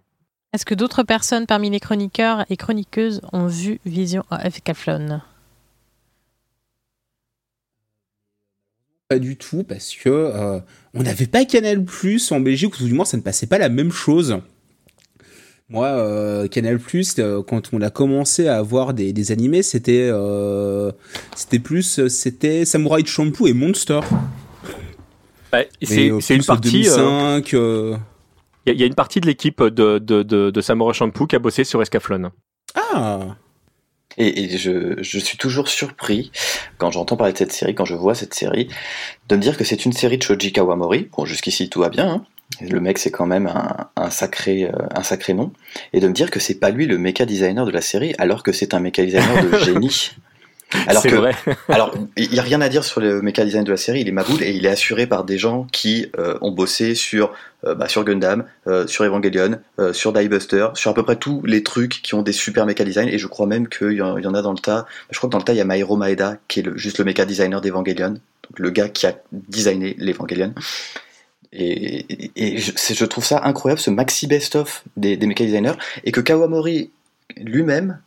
Est-ce 0.56 0.66
que 0.66 0.74
d'autres 0.74 1.04
personnes 1.04 1.48
parmi 1.48 1.70
les 1.70 1.82
chroniqueurs 1.82 2.46
et 2.50 2.56
chroniqueuses 2.56 3.20
ont 3.34 3.48
vu 3.48 3.82
Vision 3.86 4.24
Caflon 4.64 5.20
Pas 9.10 9.20
du 9.20 9.36
tout, 9.36 9.64
parce 9.64 9.94
que 9.94 10.08
euh, 10.08 10.62
on 10.94 11.04
n'avait 11.04 11.26
pas 11.26 11.44
Canal 11.44 11.84
Plus 11.84 12.32
en 12.32 12.40
Belgique, 12.40 12.80
ou 12.80 12.86
du 12.86 12.94
moins 12.94 13.04
ça 13.04 13.18
ne 13.18 13.22
passait 13.22 13.48
pas 13.48 13.58
la 13.58 13.68
même 13.68 13.92
chose. 13.92 14.40
Moi, 15.68 15.88
euh, 15.88 16.48
Canal 16.48 16.80
Plus, 16.80 17.16
quand 17.46 17.74
on 17.74 17.82
a 17.82 17.90
commencé 17.90 18.48
à 18.48 18.56
avoir 18.56 18.94
des, 18.94 19.12
des 19.12 19.34
animés, 19.34 19.62
c'était 19.62 20.08
euh, 20.10 20.94
c'était 21.36 21.60
plus 21.60 22.00
euh, 22.00 22.08
c'était 22.08 22.64
Samurai 22.64 23.02
de 23.02 23.08
Shampoo 23.08 23.48
et 23.48 23.54
Monster. 23.54 24.00
Mais, 25.52 25.70
c'est 25.82 26.12
euh, 26.12 26.22
c'est 26.22 26.36
une 26.38 26.46
partie. 26.46 26.88
euh, 26.88 27.40
2005, 27.42 27.54
euh, 27.56 27.98
Il 28.66 28.70
y, 28.70 28.72
a- 28.72 28.74
il 28.74 28.80
y 28.80 28.84
a 28.84 28.88
une 28.88 28.96
partie 28.96 29.20
de 29.22 29.28
l'équipe 29.28 29.62
de, 29.64 30.00
de, 30.00 30.24
de, 30.24 30.50
de 30.50 30.62
Samurai 30.62 30.94
Champloo 30.94 31.28
qui 31.28 31.36
a 31.36 31.40
bossé 31.40 31.64
sur 31.64 31.82
Escaflon. 31.82 32.32
Ah 32.76 33.20
Et, 34.18 34.44
et 34.44 34.58
je, 34.58 35.02
je 35.02 35.20
suis 35.20 35.38
toujours 35.38 35.68
surpris 35.68 36.32
quand 36.78 36.92
j'entends 36.92 37.18
parler 37.18 37.34
de 37.34 37.38
cette 37.38 37.52
série, 37.52 37.76
quand 37.76 37.86
je 37.86 37.96
vois 37.96 38.16
cette 38.16 38.34
série, 38.34 38.68
de 39.30 39.36
me 39.36 39.42
dire 39.42 39.58
que 39.58 39.64
c'est 39.64 39.86
une 39.86 39.94
série 39.94 40.18
de 40.18 40.24
Shoji 40.24 40.52
Kawamori. 40.54 41.10
Bon, 41.16 41.26
jusqu'ici 41.26 41.70
tout 41.70 41.82
va 41.82 41.90
bien. 41.90 42.08
hein. 42.10 42.26
Le 42.62 42.80
mec, 42.80 43.00
c'est 43.00 43.10
quand 43.12 43.26
même 43.26 43.48
un, 43.48 43.90
un 43.96 44.10
sacré, 44.12 44.66
euh, 44.66 44.72
un 44.94 45.02
sacré 45.04 45.34
nom. 45.34 45.52
Et 45.94 46.00
de 46.00 46.08
me 46.08 46.14
dire 46.14 46.30
que 46.30 46.40
c'est 46.40 46.60
pas 46.60 46.70
lui 46.70 46.86
le 46.86 46.98
mecha 47.00 47.26
designer 47.26 47.66
de 47.66 47.72
la 47.72 47.82
série, 47.82 48.14
alors 48.20 48.44
que 48.44 48.52
c'est 48.52 48.74
un 48.74 48.80
mecha 48.80 49.04
designer 49.04 49.44
de 49.44 49.58
génie. 49.66 50.12
Alors 50.88 51.04
que, 51.04 51.16
vrai. 51.16 51.36
alors, 51.70 51.94
il 52.18 52.34
y 52.34 52.40
a 52.40 52.42
rien 52.42 52.60
à 52.60 52.70
dire 52.70 52.84
sur 52.84 53.00
le 53.00 53.22
mecha 53.22 53.46
design 53.46 53.64
de 53.64 53.72
la 53.72 53.78
série. 53.78 54.02
Il 54.02 54.08
est 54.08 54.12
maboule 54.12 54.44
et 54.44 54.52
il 54.52 54.66
est 54.66 54.70
assuré 54.70 55.08
par 55.08 55.24
des 55.24 55.38
gens 55.38 55.68
qui 55.72 56.12
euh, 56.18 56.38
ont 56.42 56.52
bossé 56.52 56.96
sur, 56.96 57.34
euh, 57.66 57.76
bah, 57.76 57.88
sur 57.88 58.04
Gundam, 58.04 58.46
euh, 58.68 58.86
sur 58.88 59.06
Evangelion, 59.06 59.60
sur 59.94 60.12
Diebuster, 60.12 60.68
sur 60.74 60.92
à 60.92 60.94
peu 60.94 61.04
près 61.04 61.16
tous 61.16 61.44
les 61.46 61.64
trucs 61.64 62.02
qui 62.02 62.14
ont 62.16 62.24
des 62.24 62.34
super 62.34 62.66
mecha 62.66 62.84
design. 62.84 63.08
Et 63.10 63.18
je 63.20 63.28
crois 63.28 63.48
même 63.48 63.68
qu'il 63.70 63.92
y, 63.94 63.96
y 63.98 64.02
en 64.02 64.34
a 64.34 64.42
dans 64.42 64.52
le 64.54 64.58
tas. 64.60 64.86
Je 65.12 65.18
crois 65.18 65.30
que 65.30 65.32
dans 65.32 65.38
le 65.40 65.44
tas 65.46 65.54
il 65.54 65.58
y 65.58 65.62
a 65.62 65.66
Mairo 65.66 65.96
Maeda 65.98 66.38
qui 66.48 66.60
est 66.60 66.64
le- 66.64 66.78
juste 66.78 66.98
le 66.98 67.06
mecha 67.06 67.26
designer 67.26 67.62
d'Evangelion, 67.62 68.16
le 68.58 68.70
gars 68.72 68.90
qui 68.90 69.06
a 69.08 69.16
designé 69.32 69.96
l'Evangelion. 70.00 70.54
Et, 71.54 72.06
et- 72.10 72.32
et 72.36 72.58
je, 72.58 73.06
trouve 73.06 73.24
ça 73.24 73.42
incroyable 73.46 73.80
ce 73.80 73.90
maxi 73.90 74.28
best-of 74.28 74.84
des, 74.98 75.16
des 75.16 75.26
mecha 75.28 75.46
designers 75.46 75.78
et 76.04 76.12
que 76.12 76.20
Kawamori 76.20 76.90
lui-même 77.38 78.00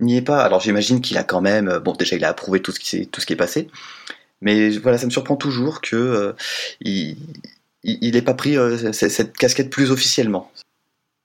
n'y 0.00 0.16
est 0.16 0.22
pas. 0.22 0.42
Alors 0.42 0.60
j'imagine 0.60 1.00
qu'il 1.00 1.18
a 1.18 1.24
quand 1.24 1.40
même, 1.40 1.68
euh, 1.68 1.80
bon 1.80 1.92
déjà 1.92 2.16
il 2.16 2.24
a 2.24 2.28
approuvé 2.28 2.60
tout 2.60 2.72
ce 2.72 2.80
qui 2.80 2.88
s'est 2.88 3.06
tout 3.06 3.20
ce 3.20 3.26
qui 3.26 3.32
est 3.32 3.36
passé, 3.36 3.68
mais 4.40 4.70
voilà 4.78 4.98
ça 4.98 5.06
me 5.06 5.10
surprend 5.10 5.36
toujours 5.36 5.80
que 5.80 5.96
euh, 5.96 6.32
il 6.80 7.16
il 7.82 7.98
il 8.00 8.16
ait 8.16 8.22
pas 8.22 8.34
pris 8.34 8.56
euh, 8.56 8.92
cette 8.92 9.36
casquette 9.36 9.70
plus 9.70 9.90
officiellement. 9.90 10.50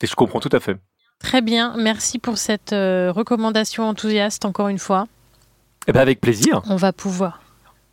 Et 0.02 0.08
je 0.08 0.16
comprends 0.16 0.40
tout 0.40 0.50
à 0.52 0.60
fait. 0.60 0.78
Très 1.20 1.41
bien, 1.41 1.76
merci 1.78 2.20
pour 2.20 2.38
cette 2.38 2.74
euh, 2.74 3.12
recommandation 3.12 3.88
enthousiaste 3.88 4.44
encore 4.44 4.68
une 4.68 4.80
fois. 4.80 5.08
Eh 5.88 5.94
ben 5.94 6.02
avec 6.02 6.20
plaisir. 6.20 6.62
On 6.68 6.76
va 6.76 6.91
pouvoir. 6.91 7.41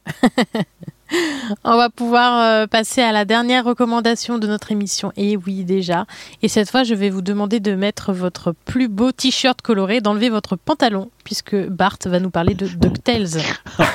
On 1.65 1.77
va 1.77 1.91
pouvoir 1.91 2.41
euh, 2.41 2.67
passer 2.67 3.03
à 3.03 3.13
la 3.13 3.25
dernière 3.25 3.65
recommandation 3.65 4.39
de 4.39 4.47
notre 4.47 4.73
émission. 4.73 5.13
Et 5.17 5.37
oui, 5.37 5.65
déjà. 5.65 6.07
Et 6.43 6.49
cette 6.49 6.71
fois, 6.71 6.85
je 6.85 6.95
vais 6.95 7.11
vous 7.11 7.23
demander 7.23 7.61
de 7.61 7.75
mettre 7.75 8.13
votre 8.13 8.53
plus 8.65 8.89
beau 8.89 9.13
t-shirt 9.13 9.61
coloré, 9.63 10.01
d'enlever 10.01 10.31
votre 10.31 10.57
pantalon, 10.57 11.11
puisque 11.25 11.57
Bart 11.69 11.99
va 12.05 12.21
nous 12.21 12.31
parler 12.31 12.55
de 12.55 12.67
DuckTales. 12.67 13.43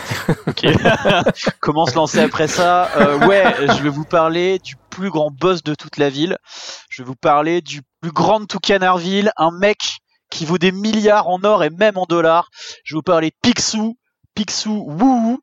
Comment 1.59 1.85
se 1.85 1.95
lancer 1.95 2.19
après 2.19 2.47
ça? 2.47 2.89
Euh, 2.97 3.15
Ouais, 3.27 3.55
je 3.59 3.81
vais 3.81 3.89
vous 3.89 4.05
parler 4.05 4.59
du 4.59 4.75
plus 4.89 5.09
grand 5.09 5.31
boss 5.31 5.63
de 5.63 5.73
toute 5.73 5.97
la 5.97 6.09
ville. 6.09 6.37
Je 6.89 7.01
vais 7.01 7.07
vous 7.07 7.15
parler 7.15 7.61
du 7.61 7.81
plus 8.01 8.11
grand 8.11 8.39
de 8.39 8.45
un 9.37 9.51
mec 9.51 9.77
qui 10.29 10.45
vaut 10.45 10.57
des 10.57 10.71
milliards 10.71 11.27
en 11.27 11.43
or 11.43 11.63
et 11.63 11.69
même 11.69 11.97
en 11.97 12.05
dollars. 12.05 12.49
Je 12.83 12.93
vais 12.93 12.97
vous 12.97 13.03
parler 13.03 13.29
de 13.29 13.35
Picsou, 13.41 13.97
Picsou 14.35 14.85
Wouhou. 14.87 15.39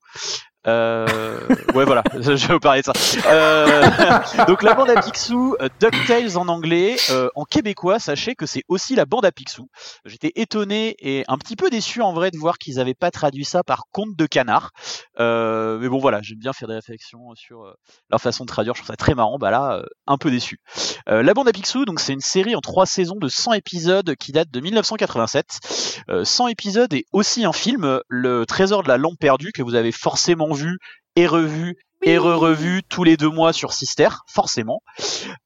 Euh, 0.66 1.48
ouais 1.74 1.84
voilà, 1.84 2.02
je 2.14 2.46
vais 2.46 2.54
vous 2.54 2.60
parler 2.60 2.82
de 2.82 2.86
ça. 2.86 2.92
Euh, 3.26 4.44
donc 4.46 4.62
la 4.62 4.74
bande 4.74 4.90
à 4.90 5.00
Picsou, 5.00 5.56
euh, 5.60 5.68
DuckTales 5.80 6.36
en 6.36 6.48
anglais, 6.48 6.96
euh, 7.10 7.28
en 7.34 7.44
québécois, 7.44 7.98
sachez 7.98 8.34
que 8.34 8.46
c'est 8.46 8.62
aussi 8.68 8.94
la 8.94 9.04
bande 9.04 9.24
à 9.24 9.32
Picsou. 9.32 9.68
J'étais 10.04 10.32
étonné 10.36 10.94
et 11.00 11.24
un 11.28 11.38
petit 11.38 11.56
peu 11.56 11.70
déçu 11.70 12.00
en 12.00 12.12
vrai 12.12 12.30
de 12.30 12.36
voir 12.36 12.58
qu'ils 12.58 12.78
avaient 12.78 12.94
pas 12.94 13.10
traduit 13.10 13.44
ça 13.44 13.62
par 13.64 13.84
conte 13.92 14.16
de 14.16 14.26
canard. 14.26 14.70
Euh, 15.18 15.78
mais 15.78 15.88
bon 15.88 15.98
voilà, 15.98 16.20
j'aime 16.22 16.38
bien 16.38 16.52
faire 16.52 16.68
des 16.68 16.74
réflexions 16.74 17.34
sur 17.34 17.62
euh, 17.62 17.74
leur 18.10 18.20
façon 18.20 18.44
de 18.44 18.48
traduire, 18.48 18.74
je 18.74 18.80
trouve 18.80 18.92
ça 18.92 18.96
très 18.96 19.14
marrant. 19.14 19.38
Bah 19.38 19.50
là, 19.50 19.82
un 20.06 20.18
peu 20.18 20.30
déçu. 20.30 20.58
La 21.06 21.34
bande 21.34 21.48
à 21.48 21.52
Picsou, 21.52 21.84
donc 21.84 22.00
c'est 22.00 22.12
une 22.12 22.20
série 22.20 22.54
en 22.54 22.60
trois 22.60 22.86
saisons 22.86 23.16
de 23.16 23.28
100 23.28 23.54
épisodes 23.54 24.14
qui 24.16 24.32
date 24.32 24.50
de 24.50 24.60
1987. 24.60 26.02
Euh, 26.08 26.24
100 26.24 26.48
épisodes 26.48 26.92
et 26.92 27.06
aussi 27.12 27.44
un 27.44 27.52
film, 27.52 28.00
Le 28.08 28.44
Trésor 28.46 28.82
de 28.82 28.88
la 28.88 28.96
lampe 28.96 29.18
perdue, 29.18 29.52
que 29.52 29.62
vous 29.62 29.74
avez 29.74 29.92
forcément 29.92 30.51
vu 30.52 30.78
et 31.16 31.26
revu 31.26 31.76
et 32.02 32.18
re-revu 32.18 32.82
tous 32.88 33.04
les 33.04 33.16
deux 33.16 33.28
mois 33.28 33.52
sur 33.52 33.72
Sister, 33.72 34.08
forcément. 34.26 34.80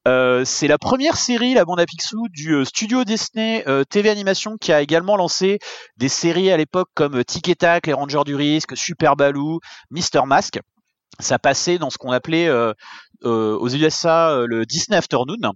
Euh, 0.08 0.44
c'est 0.44 0.68
la 0.68 0.78
première 0.78 1.16
série, 1.16 1.54
la 1.54 1.64
bande 1.64 1.80
à 1.80 1.86
Picsou, 1.86 2.28
du 2.30 2.54
euh, 2.54 2.64
studio 2.64 3.04
Disney 3.04 3.62
euh, 3.68 3.84
TV 3.84 4.08
Animation 4.08 4.56
qui 4.58 4.72
a 4.72 4.80
également 4.80 5.16
lancé 5.16 5.58
des 5.98 6.08
séries 6.08 6.50
à 6.50 6.56
l'époque 6.56 6.88
comme 6.94 7.22
Tic 7.24 7.48
et 7.48 7.54
Tac, 7.54 7.86
Les 7.86 7.92
Rangers 7.92 8.24
du 8.24 8.34
Risque, 8.34 8.76
Super 8.76 9.16
Baloo, 9.16 9.60
Mister 9.90 10.22
Mask. 10.26 10.58
Ça 11.20 11.38
passait 11.38 11.78
dans 11.78 11.90
ce 11.90 11.98
qu'on 11.98 12.10
appelait 12.10 12.48
euh, 12.48 12.72
aux 13.22 13.68
USA 13.68 14.44
le 14.46 14.66
Disney 14.66 14.96
Afternoon. 14.96 15.52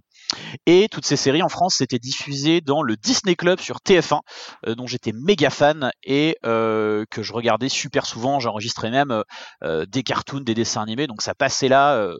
Et 0.65 0.87
toutes 0.89 1.05
ces 1.05 1.15
séries 1.15 1.43
en 1.43 1.49
France 1.49 1.75
c'était 1.77 1.99
diffusé 1.99 2.61
dans 2.61 2.81
le 2.81 2.95
Disney 2.97 3.35
Club 3.35 3.59
sur 3.59 3.77
TF1, 3.77 4.19
euh, 4.67 4.75
dont 4.75 4.87
j'étais 4.87 5.11
méga 5.13 5.49
fan 5.49 5.91
et 6.03 6.37
euh, 6.45 7.05
que 7.09 7.23
je 7.23 7.33
regardais 7.33 7.69
super 7.69 8.05
souvent. 8.05 8.39
J'enregistrais 8.39 8.91
même 8.91 9.11
euh, 9.11 9.23
euh, 9.63 9.85
des 9.85 10.03
cartoons, 10.03 10.41
des 10.41 10.53
dessins 10.53 10.81
animés. 10.81 11.07
Donc 11.07 11.21
ça 11.21 11.33
passait 11.33 11.67
là 11.67 11.95
euh, 11.95 12.17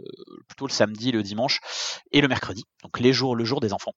plutôt 0.48 0.68
le 0.68 0.72
samedi, 0.72 1.12
le 1.12 1.24
dimanche 1.24 1.60
et 2.12 2.22
le 2.22 2.28
mercredi. 2.28 2.64
Donc 2.84 3.00
les 3.00 3.14
jours, 3.14 3.36
le 3.36 3.46
jour 3.46 3.60
des 3.60 3.74
enfants. 3.74 3.94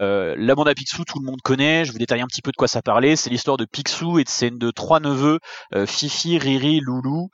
Euh, 0.00 0.34
la 0.38 0.54
bande 0.54 0.68
à 0.68 0.74
Picsou, 0.74 1.04
tout 1.04 1.18
le 1.18 1.26
monde 1.26 1.40
connaît. 1.42 1.84
Je 1.84 1.92
vous 1.92 1.98
détaille 1.98 2.20
un 2.20 2.26
petit 2.26 2.42
peu 2.42 2.52
de 2.52 2.56
quoi 2.56 2.68
ça 2.68 2.82
parlait. 2.82 3.16
C'est 3.16 3.30
l'histoire 3.30 3.56
de 3.56 3.64
Picsou 3.64 4.18
et 4.18 4.24
de 4.24 4.28
ses 4.28 4.46
de 4.50 4.70
trois 4.70 5.00
neveux, 5.00 5.40
Fifi, 5.86 6.38
Riri, 6.38 6.78
Loulou. 6.80 7.30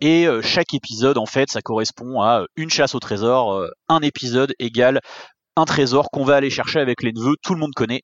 Et 0.00 0.26
chaque 0.42 0.74
épisode, 0.74 1.16
en 1.16 1.26
fait, 1.26 1.48
ça 1.48 1.62
correspond 1.62 2.20
à 2.22 2.44
une 2.56 2.70
chasse 2.70 2.94
au 2.96 2.98
trésor. 2.98 3.64
Un 3.88 4.00
épisode 4.00 4.52
égale 4.58 5.00
un 5.56 5.64
trésor 5.64 6.10
qu'on 6.10 6.24
va 6.24 6.36
aller 6.36 6.50
chercher 6.50 6.80
avec 6.80 7.02
les 7.02 7.12
neveux, 7.12 7.34
tout 7.42 7.54
le 7.54 7.60
monde 7.60 7.72
connaît. 7.74 8.02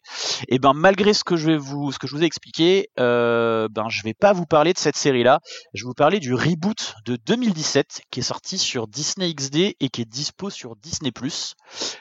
Et 0.48 0.58
ben 0.58 0.72
malgré 0.72 1.12
ce 1.12 1.22
que 1.22 1.36
je 1.36 1.46
vais 1.46 1.58
vous, 1.58 1.92
ce 1.92 1.98
que 1.98 2.06
je 2.06 2.16
vous 2.16 2.22
ai 2.22 2.26
expliqué, 2.26 2.88
euh, 2.98 3.68
ben 3.70 3.88
je 3.90 4.02
vais 4.02 4.14
pas 4.14 4.32
vous 4.32 4.46
parler 4.46 4.72
de 4.72 4.78
cette 4.78 4.96
série-là. 4.96 5.40
Je 5.74 5.84
vais 5.84 5.88
vous 5.88 5.94
parler 5.94 6.18
du 6.18 6.34
reboot 6.34 6.94
de 7.04 7.16
2017 7.16 8.02
qui 8.10 8.20
est 8.20 8.22
sorti 8.22 8.58
sur 8.58 8.88
Disney 8.88 9.32
XD 9.34 9.74
et 9.78 9.88
qui 9.90 10.00
est 10.00 10.06
dispo 10.06 10.50
sur 10.50 10.76
Disney 10.76 11.12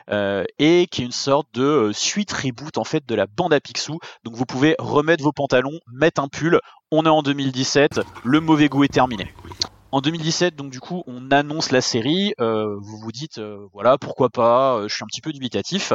euh, 0.10 0.44
et 0.57 0.88
qui 0.90 1.02
est 1.02 1.06
une 1.06 1.11
sorte 1.11 1.48
de 1.53 1.64
euh, 1.64 1.94
suite 1.94 2.32
reboot 2.32 2.78
en 2.78 2.84
fait 2.84 3.06
de 3.06 3.15
la 3.15 3.28
bande 3.28 3.53
à 3.53 3.60
Picsou. 3.60 3.99
Donc 4.23 4.36
vous 4.36 4.45
pouvez 4.45 4.76
remettre 4.80 5.23
vos 5.23 5.34
pantalons, 5.34 5.80
mettre 5.91 6.22
un 6.22 6.28
pull. 6.28 6.60
On 6.91 7.06
est 7.06 7.10
en 7.10 7.23
2017, 7.23 8.02
le 8.23 8.40
mauvais 8.40 8.69
goût 8.69 8.84
est 8.84 8.94
terminé. 8.94 9.34
En 9.94 10.00
2017, 10.00 10.56
donc 10.56 10.72
du 10.72 10.80
coup, 10.80 11.04
on 11.06 11.32
annonce 11.32 11.72
la 11.72 11.82
série. 11.82 12.34
euh, 12.40 12.78
vous 12.80 12.98
vous 12.98 13.12
dites, 13.12 13.40
euh, 13.40 13.68
voilà, 13.74 13.98
pourquoi 13.98 14.30
pas. 14.30 14.78
euh, 14.78 14.88
je 14.88 14.96
suis 14.96 15.04
un 15.04 15.08
petit 15.08 15.20
peu 15.20 15.34
dubitatif. 15.34 15.92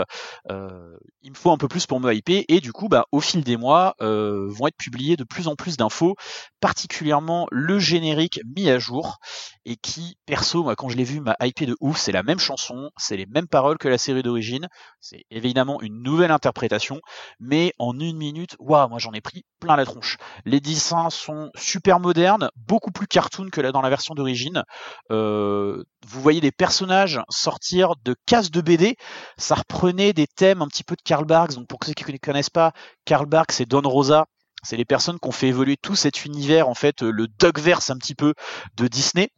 euh, 0.50 0.96
il 1.22 1.30
me 1.30 1.36
faut 1.36 1.50
un 1.50 1.56
peu 1.56 1.66
plus 1.66 1.86
pour 1.86 1.98
me 1.98 2.12
hyper. 2.12 2.42
Et 2.48 2.60
du 2.60 2.72
coup, 2.72 2.88
bah, 2.88 3.06
au 3.10 3.20
fil 3.20 3.42
des 3.42 3.56
mois, 3.56 3.94
vont 4.00 4.66
être 4.66 4.76
publiées 4.76 5.16
de 5.16 5.24
plus 5.24 5.48
en 5.48 5.56
plus 5.56 5.76
d'infos, 5.78 6.14
particulièrement 6.60 7.46
le 7.50 7.78
générique 7.78 8.40
mis 8.56 8.68
à 8.70 8.78
jour 8.78 9.16
et 9.64 9.76
qui, 9.76 10.16
perso, 10.26 10.62
moi, 10.62 10.76
quand 10.76 10.88
je 10.88 10.96
l'ai 10.96 11.04
vu, 11.04 11.20
m'a 11.20 11.36
hypé 11.42 11.66
de 11.66 11.76
ouf. 11.80 11.96
C'est 11.98 12.12
la 12.12 12.22
même 12.22 12.38
chanson, 12.38 12.90
c'est 12.98 13.16
les 13.16 13.26
mêmes 13.26 13.48
paroles 13.48 13.78
que 13.78 13.88
la 13.88 13.98
série 13.98 14.22
d'origine. 14.22 14.68
C'est 15.00 15.24
évidemment 15.30 15.80
une 15.80 16.02
nouvelle 16.02 16.30
interprétation, 16.30 17.00
mais 17.40 17.72
en 17.78 17.98
une 17.98 18.16
minute, 18.16 18.56
waouh, 18.58 18.88
moi 18.88 18.98
j'en 18.98 19.12
ai 19.12 19.20
pris 19.20 19.44
plein 19.58 19.76
la 19.76 19.84
tronche. 19.84 20.16
Les 20.44 20.60
dessins 20.60 21.10
sont 21.10 21.50
super 21.56 21.98
modernes, 21.98 22.50
beaucoup 22.56 22.92
plus 22.92 23.06
cartoon 23.06 23.48
que 23.50 23.60
là 23.60 23.72
dans 23.72 23.80
la 23.80 23.85
version 23.90 24.14
d'origine. 24.14 24.62
Euh, 25.10 25.84
vous 26.06 26.20
voyez 26.20 26.40
des 26.40 26.52
personnages 26.52 27.20
sortir 27.28 27.94
de 28.04 28.14
cases 28.26 28.50
de 28.50 28.60
BD. 28.60 28.96
Ça 29.36 29.54
reprenait 29.56 30.12
des 30.12 30.26
thèmes 30.26 30.62
un 30.62 30.68
petit 30.68 30.84
peu 30.84 30.96
de 30.96 31.02
Karl 31.02 31.24
Barks. 31.24 31.54
Donc 31.54 31.66
pour 31.66 31.78
ceux 31.84 31.92
qui 31.92 32.10
ne 32.10 32.18
connaissent 32.18 32.50
pas, 32.50 32.72
Karl 33.04 33.26
Barks 33.26 33.52
c'est 33.52 33.66
Don 33.66 33.82
Rosa. 33.82 34.26
C'est 34.62 34.76
les 34.76 34.84
personnes 34.84 35.18
qui 35.20 35.28
ont 35.28 35.32
fait 35.32 35.48
évoluer 35.48 35.76
tout 35.76 35.94
cet 35.94 36.24
univers, 36.24 36.68
en 36.68 36.74
fait, 36.74 37.02
le 37.02 37.28
Dogverse 37.28 37.90
un 37.90 37.98
petit 37.98 38.16
peu 38.16 38.34
de 38.76 38.88
Disney. 38.88 39.28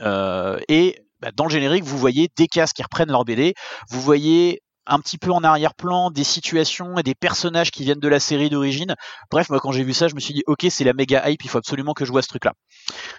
Euh, 0.00 0.58
et 0.68 0.98
bah, 1.20 1.30
dans 1.34 1.44
le 1.44 1.50
générique, 1.50 1.84
vous 1.84 1.98
voyez 1.98 2.30
des 2.36 2.48
cases 2.48 2.72
qui 2.72 2.82
reprennent 2.82 3.10
leur 3.10 3.24
BD. 3.24 3.54
Vous 3.90 4.00
voyez 4.00 4.62
un 4.86 4.98
petit 4.98 5.18
peu 5.18 5.30
en 5.32 5.42
arrière-plan 5.42 6.10
des 6.10 6.24
situations 6.24 6.98
et 6.98 7.02
des 7.02 7.14
personnages 7.14 7.70
qui 7.70 7.84
viennent 7.84 8.00
de 8.00 8.08
la 8.08 8.20
série 8.20 8.50
d'origine. 8.50 8.94
Bref, 9.30 9.48
moi 9.50 9.60
quand 9.60 9.72
j'ai 9.72 9.84
vu 9.84 9.92
ça, 9.92 10.08
je 10.08 10.14
me 10.14 10.20
suis 10.20 10.34
dit 10.34 10.42
ok, 10.46 10.66
c'est 10.70 10.84
la 10.84 10.92
méga 10.92 11.28
hype, 11.28 11.44
il 11.44 11.48
faut 11.48 11.58
absolument 11.58 11.94
que 11.94 12.04
je 12.04 12.12
vois 12.12 12.22
ce 12.22 12.28
truc-là. 12.28 12.52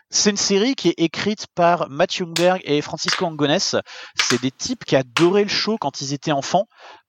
C'est 0.09 0.29
une 0.29 0.37
série 0.37 0.75
qui 0.75 0.89
est 0.89 0.95
écrite 0.97 1.47
par 1.55 1.89
Matt 1.89 2.15
Youngberg 2.15 2.61
et 2.63 2.81
Francisco 2.81 3.25
Angones. 3.25 3.57
C'est 3.59 4.41
des 4.41 4.51
types 4.51 4.85
qui 4.85 4.95
adoraient 4.95 5.43
le 5.43 5.49
show 5.49 5.77
quand 5.79 6.01
ils 6.01 6.13
étaient 6.13 6.31
enfants. 6.31 6.65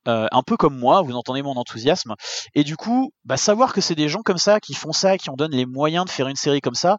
Euh, 0.08 0.26
un 0.30 0.42
peu 0.42 0.56
comme 0.56 0.78
moi, 0.78 1.02
vous 1.02 1.14
entendez 1.14 1.42
mon 1.42 1.56
enthousiasme. 1.56 2.14
Et 2.54 2.62
du 2.62 2.76
coup, 2.76 3.10
bah, 3.24 3.36
savoir 3.36 3.72
que 3.72 3.80
c'est 3.80 3.94
des 3.94 4.08
gens 4.08 4.22
comme 4.22 4.38
ça 4.38 4.60
qui 4.60 4.74
font 4.74 4.92
ça, 4.92 5.18
qui 5.18 5.30
en 5.30 5.34
donnent 5.34 5.54
les 5.54 5.66
moyens 5.66 6.04
de 6.04 6.10
faire 6.10 6.28
une 6.28 6.36
série 6.36 6.60
comme 6.60 6.74
ça, 6.74 6.98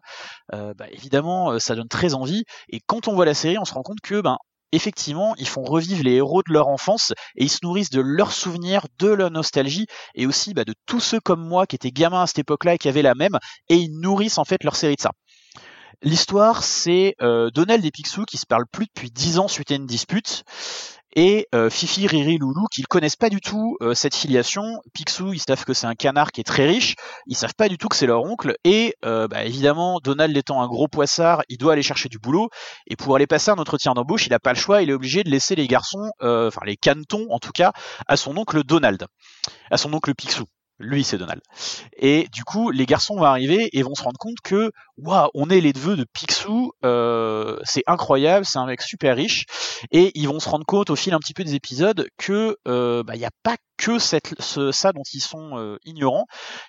euh, 0.52 0.74
bah, 0.76 0.86
évidemment, 0.90 1.52
euh, 1.52 1.58
ça 1.58 1.74
donne 1.74 1.88
très 1.88 2.14
envie. 2.14 2.44
Et 2.68 2.80
quand 2.86 3.08
on 3.08 3.14
voit 3.14 3.24
la 3.24 3.34
série, 3.34 3.58
on 3.58 3.64
se 3.64 3.72
rend 3.72 3.82
compte 3.82 4.00
que 4.02 4.20
ben 4.20 4.36
effectivement, 4.72 5.34
ils 5.38 5.48
font 5.48 5.62
revivre 5.62 6.02
les 6.02 6.14
héros 6.14 6.42
de 6.42 6.52
leur 6.52 6.68
enfance 6.68 7.12
et 7.36 7.44
ils 7.44 7.50
se 7.50 7.58
nourrissent 7.62 7.90
de 7.90 8.00
leurs 8.00 8.32
souvenirs, 8.32 8.86
de 8.98 9.08
leur 9.08 9.30
nostalgie 9.30 9.86
et 10.14 10.26
aussi 10.26 10.54
bah, 10.54 10.64
de 10.64 10.74
tous 10.86 11.00
ceux 11.00 11.20
comme 11.20 11.46
moi 11.46 11.66
qui 11.66 11.76
étaient 11.76 11.90
gamins 11.90 12.22
à 12.22 12.26
cette 12.26 12.40
époque-là 12.40 12.74
et 12.74 12.78
qui 12.78 12.88
avaient 12.88 13.02
la 13.02 13.14
même 13.14 13.38
et 13.68 13.76
ils 13.76 13.98
nourrissent 13.98 14.38
en 14.38 14.44
fait 14.44 14.64
leur 14.64 14.76
série 14.76 14.96
de 14.96 15.00
ça. 15.00 15.12
L'histoire, 16.02 16.62
c'est 16.62 17.16
euh, 17.22 17.50
Donald 17.50 17.84
et 17.84 17.90
Picsou 17.90 18.24
qui 18.24 18.38
se 18.38 18.46
parlent 18.46 18.68
plus 18.70 18.86
depuis 18.86 19.10
10 19.10 19.40
ans 19.40 19.48
suite 19.48 19.72
à 19.72 19.74
une 19.74 19.86
dispute 19.86 20.44
et 21.18 21.48
euh, 21.52 21.68
Fifi, 21.68 22.06
Riri, 22.06 22.38
Loulou 22.38 22.66
qui 22.70 22.80
ne 22.80 22.86
connaissent 22.86 23.16
pas 23.16 23.28
du 23.28 23.40
tout 23.40 23.76
euh, 23.82 23.92
cette 23.92 24.14
filiation. 24.14 24.62
Picsou, 24.94 25.32
ils 25.32 25.40
savent 25.40 25.64
que 25.64 25.74
c'est 25.74 25.88
un 25.88 25.96
canard 25.96 26.30
qui 26.30 26.40
est 26.40 26.44
très 26.44 26.64
riche, 26.64 26.94
ils 27.26 27.36
savent 27.36 27.56
pas 27.56 27.68
du 27.68 27.76
tout 27.76 27.88
que 27.88 27.96
c'est 27.96 28.06
leur 28.06 28.22
oncle 28.22 28.54
et 28.62 28.94
euh, 29.04 29.26
bah, 29.26 29.44
évidemment 29.44 29.98
Donald 30.00 30.36
étant 30.36 30.62
un 30.62 30.68
gros 30.68 30.86
poissard, 30.86 31.42
il 31.48 31.58
doit 31.58 31.72
aller 31.72 31.82
chercher 31.82 32.08
du 32.08 32.20
boulot 32.20 32.50
et 32.86 32.94
pour 32.94 33.16
aller 33.16 33.26
passer 33.26 33.50
un 33.50 33.56
entretien 33.56 33.94
d'embauche, 33.94 34.26
il 34.26 34.30
n'a 34.30 34.38
pas 34.38 34.52
le 34.52 34.60
choix, 34.60 34.80
il 34.80 34.90
est 34.90 34.94
obligé 34.94 35.24
de 35.24 35.30
laisser 35.30 35.56
les 35.56 35.66
garçons, 35.66 36.08
enfin 36.20 36.60
les 36.64 36.76
canetons 36.76 37.26
en 37.30 37.40
tout 37.40 37.52
cas, 37.52 37.72
à 38.06 38.16
son 38.16 38.36
oncle 38.36 38.62
Donald, 38.62 39.04
à 39.72 39.76
son 39.76 39.92
oncle 39.92 40.14
Picsou. 40.14 40.44
Lui, 40.80 41.02
c'est 41.02 41.18
Donald. 41.18 41.40
Et 41.96 42.28
du 42.32 42.44
coup, 42.44 42.70
les 42.70 42.86
garçons 42.86 43.16
vont 43.16 43.24
arriver 43.24 43.68
et 43.72 43.82
vont 43.82 43.96
se 43.96 44.02
rendre 44.02 44.18
compte 44.18 44.40
que, 44.44 44.70
waouh, 44.96 45.28
on 45.34 45.50
est 45.50 45.60
les 45.60 45.72
neveux 45.72 45.96
de 45.96 46.04
Picsou, 46.04 46.72
euh, 46.84 47.58
c'est 47.64 47.82
incroyable, 47.88 48.46
c'est 48.46 48.60
un 48.60 48.66
mec 48.66 48.80
super 48.80 49.16
riche. 49.16 49.46
Et 49.90 50.12
ils 50.14 50.28
vont 50.28 50.38
se 50.38 50.48
rendre 50.48 50.64
compte 50.64 50.90
au 50.90 50.96
fil 50.96 51.14
un 51.14 51.18
petit 51.18 51.34
peu 51.34 51.42
des 51.42 51.56
épisodes 51.56 52.08
que, 52.16 52.56
euh, 52.68 53.02
bah, 53.02 53.16
il 53.16 53.18
n'y 53.18 53.24
a 53.24 53.32
pas 53.42 53.56
que 53.76 53.98
cette, 53.98 54.40
ce, 54.40 54.70
ça 54.70 54.92
dont 54.92 55.02
ils 55.12 55.20
sont 55.20 55.58
euh, 55.58 55.78
ignorants. 55.84 56.26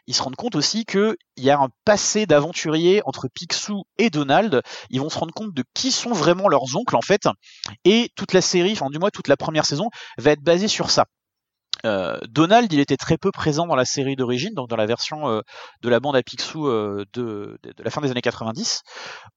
Ils 0.08 0.16
se 0.16 0.24
rendent 0.24 0.36
compte 0.36 0.56
aussi 0.56 0.86
que 0.86 1.16
il 1.38 1.44
y 1.44 1.52
a 1.52 1.60
un 1.60 1.70
passé 1.86 2.26
d'aventurier 2.26 3.02
entre 3.06 3.28
Picsou 3.32 3.84
et 4.00 4.10
Donald. 4.10 4.62
Ils 4.90 5.02
vont 5.02 5.10
se 5.10 5.20
rendre 5.20 5.34
compte 5.34 5.54
de 5.54 5.64
qui 5.76 5.92
sont 5.92 6.14
vraiment 6.14 6.48
leurs 6.48 6.76
oncles 6.76 6.96
en 6.96 7.02
fait. 7.02 7.28
Et 7.86 8.10
toute 8.16 8.34
la 8.34 8.42
série, 8.42 8.74
enfin 8.74 8.90
du 8.90 8.98
moins 8.98 9.10
toute 9.10 9.28
la 9.28 9.38
première 9.38 9.66
saison, 9.66 9.90
va 10.18 10.32
être 10.32 10.44
basée 10.44 10.68
sur 10.68 10.90
ça. 10.90 11.06
Euh, 11.86 12.18
Donald, 12.28 12.72
il 12.74 12.80
était 12.80 12.98
très 12.98 13.18
peu 13.18 13.32
présent 13.32 13.66
dans 13.66 13.76
la 13.76 13.86
série 13.86 14.16
d'origine, 14.16 14.54
donc 14.54 14.70
dans 14.70 14.76
la 14.76 14.86
version 14.86 15.30
euh, 15.30 15.42
de 15.82 15.90
la 15.90 16.00
bande 16.00 16.16
à 16.16 16.24
Picsou 16.24 16.68
euh, 16.68 17.06
de, 17.14 17.58
de, 17.64 17.84
la 17.84 17.90
fin 17.90 18.02
des 18.02 18.12
années 18.12 18.22
90. 18.22 18.82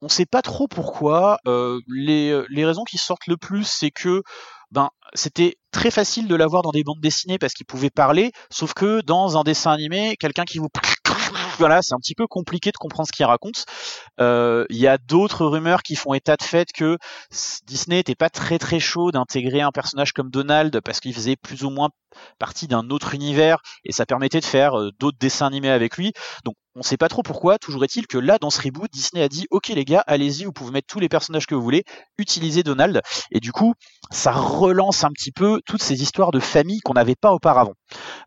On 0.01 0.09
sait 0.09 0.27
pas 0.27 0.43
trop 0.43 0.69
pourquoi. 0.69 1.39
Euh, 1.47 1.81
les, 1.89 2.43
les 2.49 2.65
raisons 2.65 2.85
qui 2.85 2.99
sortent 2.99 3.27
le 3.27 3.37
plus, 3.37 3.65
c'est 3.65 3.91
que 3.91 4.23
ben 4.71 4.89
c'était 5.15 5.57
très 5.71 5.91
facile 5.91 6.27
de 6.27 6.35
l'avoir 6.35 6.63
dans 6.63 6.71
des 6.71 6.83
bandes 6.83 7.01
dessinées 7.01 7.39
parce 7.39 7.53
qu'il 7.53 7.67
pouvait 7.67 7.91
parler, 7.91 8.33
sauf 8.51 8.73
que 8.73 9.03
dans 9.03 9.37
un 9.37 9.43
dessin 9.43 9.71
animé, 9.71 10.17
quelqu'un 10.19 10.45
qui 10.45 10.59
vous 10.59 10.69
voilà, 11.63 11.83
c'est 11.83 11.95
un 11.95 11.99
petit 11.99 12.15
peu 12.15 12.27
compliqué 12.27 12.71
de 12.71 12.77
comprendre 12.77 13.07
ce 13.07 13.13
qu'il 13.13 13.25
raconte. 13.25 13.65
Euh, 14.21 14.65
Il 14.71 14.77
y 14.77 14.87
a 14.87 14.99
d'autres 14.99 15.47
rumeurs 15.47 15.83
qui 15.83 15.97
font 15.97 16.15
état 16.15 16.37
de 16.37 16.43
fait 16.43 16.73
que 16.73 16.99
Disney 17.67 17.97
n'était 17.97 18.15
pas 18.15 18.31
très 18.31 18.59
très 18.59 18.81
chaud 18.81 19.11
d'intégrer 19.13 19.61
un 19.61 19.71
personnage 19.71 20.13
comme 20.13 20.31
Donald 20.31 20.81
parce 20.81 21.01
qu'il 21.01 21.15
faisait 21.15 21.37
plus 21.37 21.65
ou 21.65 21.71
moins 21.71 21.91
partie 22.39 22.69
d'un 22.69 22.91
autre 22.91 23.15
univers 23.15 23.59
et 23.85 23.93
ça 23.93 24.07
permettait 24.07 24.41
de 24.41 24.45
faire 24.45 24.79
euh, 24.79 24.91
d'autres 24.99 25.19
dessins 25.19 25.47
animés 25.47 25.71
avec 25.71 25.97
lui. 25.97 26.13
Donc 26.45 26.55
on 26.75 26.83
sait 26.83 26.97
pas 26.97 27.09
trop 27.09 27.23
pourquoi, 27.23 27.59
toujours 27.59 27.85
est-il 27.85 28.07
que 28.07 28.19
là, 28.19 28.39
dans 28.39 28.51
ce 28.51 28.61
reboot, 28.61 28.91
Disney 28.91 29.23
a 29.23 29.29
dit 29.29 29.47
Ok, 29.51 29.69
les 29.69 29.85
gars, 29.85 30.03
allez-y, 30.07 30.45
vous 30.45 30.53
pouvez 30.53 30.71
mettre 30.71 30.87
tous 30.87 31.01
les 31.01 31.09
personnages 31.09 31.47
que 31.47 31.55
vous 31.55 31.63
voulez, 31.63 31.85
utilisez 32.19 32.63
Donald. 32.63 33.03
Et 33.31 33.41
du 33.41 33.53
coup, 33.53 33.75
ça 34.11 34.33
relance 34.33 35.05
un 35.05 35.11
petit 35.11 35.33
peu 35.33 35.61
toutes 35.67 35.83
ces 35.83 36.03
histoires 36.03 36.31
de 36.31 36.41
famille 36.41 36.81
qu'on 36.81 36.95
n'avait 36.95 37.15
pas 37.15 37.33
auparavant. 37.33 37.75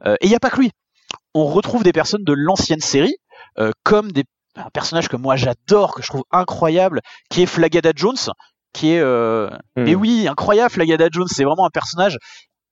Euh, 0.06 0.16
et 0.22 0.28
il 0.28 0.30
n'y 0.30 0.36
a 0.36 0.40
pas 0.40 0.49
que 0.49 0.60
lui. 0.60 0.72
On 1.34 1.45
retrouve 1.45 1.84
des 1.84 1.91
personnes 1.91 2.24
de 2.24 2.34
l'ancienne 2.34 2.80
série, 2.80 3.18
euh, 3.60 3.72
comme 3.84 4.11
des 4.11 4.23
un 4.57 4.69
personnage 4.69 5.10
que 5.10 5.18
moi 5.18 5.36
j'adore, 5.36 5.94
que 5.94 6.02
je 6.02 6.07
trouve 6.07 6.23
incroyable, 6.32 7.02
qui 7.30 7.41
est 7.41 7.45
Flagada 7.45 7.91
Jones, 7.95 8.15
qui 8.73 8.91
est. 8.94 8.99
Euh... 8.99 9.49
Hmm. 9.76 9.84
Mais 9.84 9.95
oui, 9.95 10.27
incroyable, 10.27 10.72
Flagada 10.72 11.10
Jones, 11.11 11.27
c'est 11.27 11.44
vraiment 11.44 11.65
un 11.65 11.69
personnage 11.69 12.18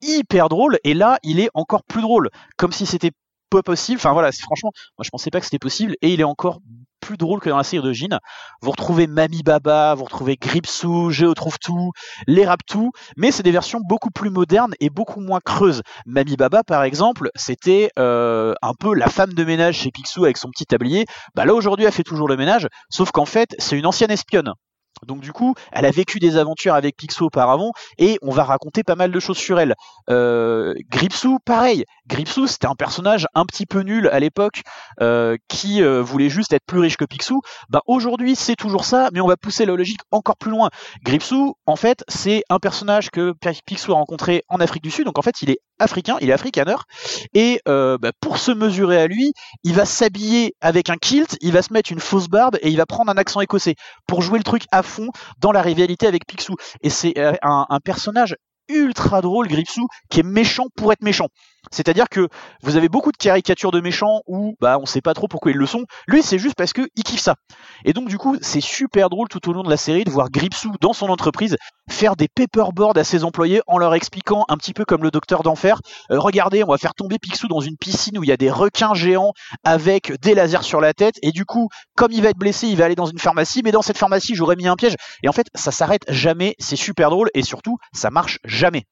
hyper 0.01 0.49
drôle. 0.49 0.80
Et 0.84 0.93
là, 0.93 1.19
il 1.23 1.39
est 1.39 1.49
encore 1.53 1.84
plus 1.84 2.01
drôle, 2.01 2.30
comme 2.57 2.72
si 2.72 2.85
c'était 2.85 3.11
pas 3.49 3.64
possible. 3.64 3.99
Enfin 3.99 4.14
voilà, 4.14 4.31
franchement, 4.31 4.72
moi 4.97 5.03
je 5.03 5.10
pensais 5.10 5.30
pas 5.30 5.39
que 5.39 5.45
c'était 5.45 5.60
possible, 5.60 5.95
et 6.01 6.14
il 6.14 6.22
est 6.22 6.26
encore 6.26 6.60
plus 7.03 7.17
drôle 7.17 7.39
que 7.41 7.49
dans 7.49 7.57
la 7.57 7.63
série 7.63 7.84
d'origine. 7.84 8.19
Vous 8.61 8.71
retrouvez 8.71 9.07
Mami 9.07 9.43
Baba, 9.43 9.93
vous 9.93 10.05
retrouvez 10.05 10.38
Gripsou, 10.38 11.09
Géo 11.09 11.34
trouve 11.34 11.59
tout, 11.59 11.91
les 12.27 12.45
Raptou, 12.45 12.91
mais 13.17 13.31
c'est 13.31 13.43
des 13.43 13.51
versions 13.51 13.80
beaucoup 13.88 14.09
plus 14.09 14.30
modernes 14.30 14.73
et 14.80 14.89
beaucoup 14.89 15.19
moins 15.19 15.39
creuses. 15.43 15.81
Mami 16.05 16.38
Baba, 16.38 16.63
par 16.63 16.84
exemple, 16.84 17.30
c'était 17.35 17.89
euh, 17.99 18.53
un 18.61 18.73
peu 18.73 18.95
la 18.95 19.07
femme 19.07 19.34
de 19.34 19.43
ménage 19.43 19.80
chez 19.80 19.91
Picsou 19.91 20.23
avec 20.23 20.38
son 20.38 20.49
petit 20.49 20.65
tablier. 20.65 21.05
Bah 21.35 21.45
là 21.45 21.53
aujourd'hui, 21.53 21.85
elle 21.85 21.91
fait 21.91 22.03
toujours 22.03 22.27
le 22.27 22.38
ménage, 22.38 22.67
sauf 22.89 23.11
qu'en 23.11 23.25
fait, 23.25 23.55
c'est 23.59 23.77
une 23.77 23.85
ancienne 23.85 24.11
espionne. 24.11 24.53
Donc 25.05 25.21
du 25.21 25.31
coup, 25.31 25.55
elle 25.71 25.85
a 25.85 25.91
vécu 25.91 26.19
des 26.19 26.38
aventures 26.38 26.73
avec 26.73 26.95
Picsou 26.97 27.25
auparavant 27.25 27.71
et 27.97 28.17
on 28.21 28.31
va 28.31 28.43
raconter 28.43 28.84
pas 28.84 28.95
mal 28.95 29.11
de 29.11 29.19
choses 29.19 29.38
sur 29.38 29.59
elle. 29.59 29.75
Euh, 30.09 30.73
Gripsou, 30.89 31.39
pareil. 31.45 31.85
Gripsou, 32.07 32.47
c'était 32.47 32.67
un 32.67 32.75
personnage 32.75 33.27
un 33.34 33.45
petit 33.45 33.65
peu 33.65 33.81
nul 33.81 34.07
à 34.09 34.19
l'époque 34.19 34.61
euh, 35.01 35.38
qui 35.47 35.81
euh, 35.81 36.01
voulait 36.01 36.30
juste 36.30 36.53
être 36.53 36.65
plus 36.65 36.80
riche 36.80 36.97
que 36.97 37.05
Picsou. 37.05 37.41
Bah 37.69 37.81
aujourd'hui, 37.88 38.35
c'est 38.35 38.55
toujours 38.55 38.85
ça, 38.85 39.09
mais 39.13 39.21
on 39.21 39.27
va 39.27 39.38
pousser 39.38 39.65
la 39.65 39.75
logique 39.75 40.01
encore 40.11 40.38
plus 40.38 40.51
loin. 40.51 40.69
Gripsou, 41.03 41.55
en 41.65 41.75
fait, 41.75 42.03
c'est 42.07 42.43
un 42.49 42.59
personnage 42.59 43.09
que 43.09 43.34
Pi- 43.34 43.61
Picsou 43.65 43.91
a 43.93 43.95
rencontré 43.95 44.43
en 44.49 44.59
Afrique 44.59 44.84
du 44.84 44.91
Sud. 44.91 45.05
Donc 45.05 45.17
en 45.17 45.21
fait, 45.21 45.41
il 45.41 45.49
est 45.49 45.59
africain, 45.79 46.17
il 46.21 46.29
est 46.29 46.33
africaner. 46.33 46.75
Et 47.33 47.61
euh, 47.67 47.97
bah, 47.97 48.11
pour 48.19 48.37
se 48.37 48.51
mesurer 48.51 49.01
à 49.01 49.07
lui, 49.07 49.33
il 49.63 49.73
va 49.73 49.85
s'habiller 49.85 50.55
avec 50.61 50.89
un 50.89 50.97
kilt, 50.97 51.37
il 51.41 51.51
va 51.51 51.61
se 51.61 51.73
mettre 51.73 51.91
une 51.91 51.99
fausse 51.99 52.27
barbe 52.27 52.57
et 52.61 52.69
il 52.69 52.77
va 52.77 52.85
prendre 52.85 53.11
un 53.11 53.17
accent 53.17 53.41
écossais 53.41 53.75
pour 54.07 54.21
jouer 54.21 54.37
le 54.37 54.43
truc 54.43 54.63
à 54.71 54.83
fond 54.83 55.09
dans 55.39 55.51
la 55.51 55.61
rivalité 55.61 56.07
avec 56.07 56.25
Picsou. 56.25 56.55
Et 56.81 56.89
c'est 56.89 57.17
euh, 57.17 57.33
un, 57.41 57.65
un 57.69 57.79
personnage 57.79 58.35
ultra 58.69 59.21
drôle, 59.21 59.47
Gripsou, 59.47 59.87
qui 60.09 60.21
est 60.21 60.23
méchant 60.23 60.67
pour 60.75 60.91
être 60.93 61.03
méchant. 61.03 61.27
C'est-à-dire 61.72 62.10
que 62.10 62.27
vous 62.61 62.76
avez 62.76 62.90
beaucoup 62.90 63.11
de 63.11 63.18
caricatures 63.18 63.72
de 63.72 63.81
méchants 63.81 64.22
où 64.27 64.56
bah 64.60 64.77
on 64.80 64.85
sait 64.85 65.02
pas 65.02 65.14
trop 65.14 65.27
pourquoi 65.27 65.52
ils 65.52 65.57
le 65.57 65.65
sont. 65.65 65.85
Lui, 66.07 66.22
c'est 66.22 66.38
juste 66.38 66.56
parce 66.56 66.73
que 66.73 66.88
il 66.95 67.03
kiffe 67.03 67.22
ça. 67.22 67.35
Et 67.85 67.94
donc 67.94 68.10
du 68.10 68.18
coup, 68.18 68.38
c'est 68.41 68.61
super 68.61 69.10
drôle 69.10 69.27
tout 69.27 69.49
au 69.49 69.53
long 69.53 69.64
de 69.64 69.69
la 69.69 69.77
série 69.77 70.03
de 70.03 70.11
voir 70.11 70.30
Gripsou 70.30 70.73
dans 70.81 70.94
son 70.94 71.07
entreprise 71.07 71.57
faire 71.90 72.15
des 72.15 72.27
paperboards 72.27 72.98
à 72.98 73.03
ses 73.03 73.23
employés 73.23 73.61
en 73.68 73.77
leur 73.77 73.94
expliquant 73.94 74.45
un 74.48 74.57
petit 74.57 74.73
peu 74.73 74.85
comme 74.85 75.03
le 75.03 75.11
docteur 75.11 75.44
d'enfer. 75.44 75.80
euh, 76.11 76.19
regardez, 76.19 76.64
on 76.64 76.68
va 76.68 76.77
faire 76.77 76.94
tomber 76.94 77.19
Picsou 77.19 77.48
dans 77.48 77.60
une 77.60 77.77
piscine 77.77 78.18
où 78.18 78.23
il 78.23 78.30
y 78.30 78.31
a 78.31 78.38
des 78.38 78.49
requins 78.52 78.94
géants 78.94 79.34
avec 79.64 80.14
des 80.22 80.34
lasers 80.34 80.64
sur 80.64 80.81
la 80.81 80.94
tête. 80.94 81.15
Et 81.22 81.31
du 81.31 81.45
coup, 81.45 81.69
comme 81.95 82.11
il 82.11 82.22
va 82.22 82.30
être 82.30 82.38
blessé, 82.38 82.68
il 82.68 82.77
va 82.77 82.85
aller 82.85 82.95
dans 82.95 83.06
une 83.06 83.19
pharmacie. 83.19 83.61
Mais 83.64 83.72
dans 83.72 83.81
cette 83.81 83.98
pharmacie, 83.98 84.35
j'aurais 84.35 84.56
mis 84.56 84.68
un 84.68 84.76
piège. 84.76 84.95
Et 85.23 85.30
en 85.30 85.34
fait, 85.34 85.48
ça 85.56 85.72
s'arrête 85.72 86.03
jamais. 86.07 86.56
C'est 86.60 86.76
super 86.76 87.10
drôle 87.10 87.30
et 87.34 87.41
surtout, 87.41 87.77
ça 87.94 88.10
marche 88.10 88.40
jamais. 88.45 88.85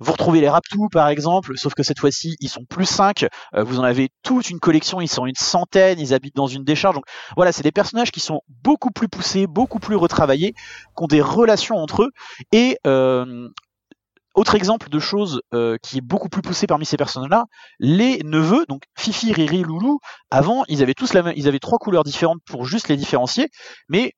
Vous 0.00 0.12
retrouvez 0.12 0.40
les 0.40 0.48
Raptous 0.48 0.88
par 0.90 1.08
exemple, 1.08 1.56
sauf 1.56 1.74
que 1.74 1.82
cette 1.82 1.98
fois-ci 1.98 2.36
ils 2.40 2.48
sont 2.48 2.64
plus 2.64 2.86
5, 2.86 3.26
vous 3.56 3.78
en 3.78 3.84
avez 3.84 4.10
toute 4.22 4.50
une 4.50 4.60
collection, 4.60 5.00
ils 5.00 5.08
sont 5.08 5.26
une 5.26 5.34
centaine, 5.34 5.98
ils 5.98 6.14
habitent 6.14 6.36
dans 6.36 6.46
une 6.46 6.64
décharge. 6.64 6.94
Donc 6.94 7.04
voilà, 7.36 7.52
c'est 7.52 7.62
des 7.62 7.72
personnages 7.72 8.10
qui 8.10 8.20
sont 8.20 8.40
beaucoup 8.62 8.90
plus 8.90 9.08
poussés, 9.08 9.46
beaucoup 9.46 9.78
plus 9.78 9.96
retravaillés, 9.96 10.52
qui 10.52 11.02
ont 11.02 11.06
des 11.06 11.20
relations 11.20 11.76
entre 11.76 12.04
eux. 12.04 12.10
Et 12.52 12.78
euh, 12.86 13.48
autre 14.34 14.54
exemple 14.54 14.88
de 14.88 14.98
chose 14.98 15.42
euh, 15.52 15.76
qui 15.82 15.98
est 15.98 16.02
beaucoup 16.02 16.28
plus 16.28 16.42
poussé 16.42 16.66
parmi 16.66 16.86
ces 16.86 16.96
personnages-là, 16.96 17.44
les 17.78 18.20
neveux, 18.24 18.64
donc 18.68 18.82
Fifi, 18.96 19.32
Riri, 19.32 19.62
Loulou, 19.62 19.98
avant 20.30 20.64
ils 20.68 20.82
avaient 20.82 20.94
tous 20.94 21.12
la 21.12 21.22
même, 21.22 21.34
ils 21.36 21.48
avaient 21.48 21.58
trois 21.58 21.78
couleurs 21.78 22.04
différentes 22.04 22.40
pour 22.46 22.64
juste 22.64 22.88
les 22.88 22.96
différencier, 22.96 23.48
mais 23.88 24.12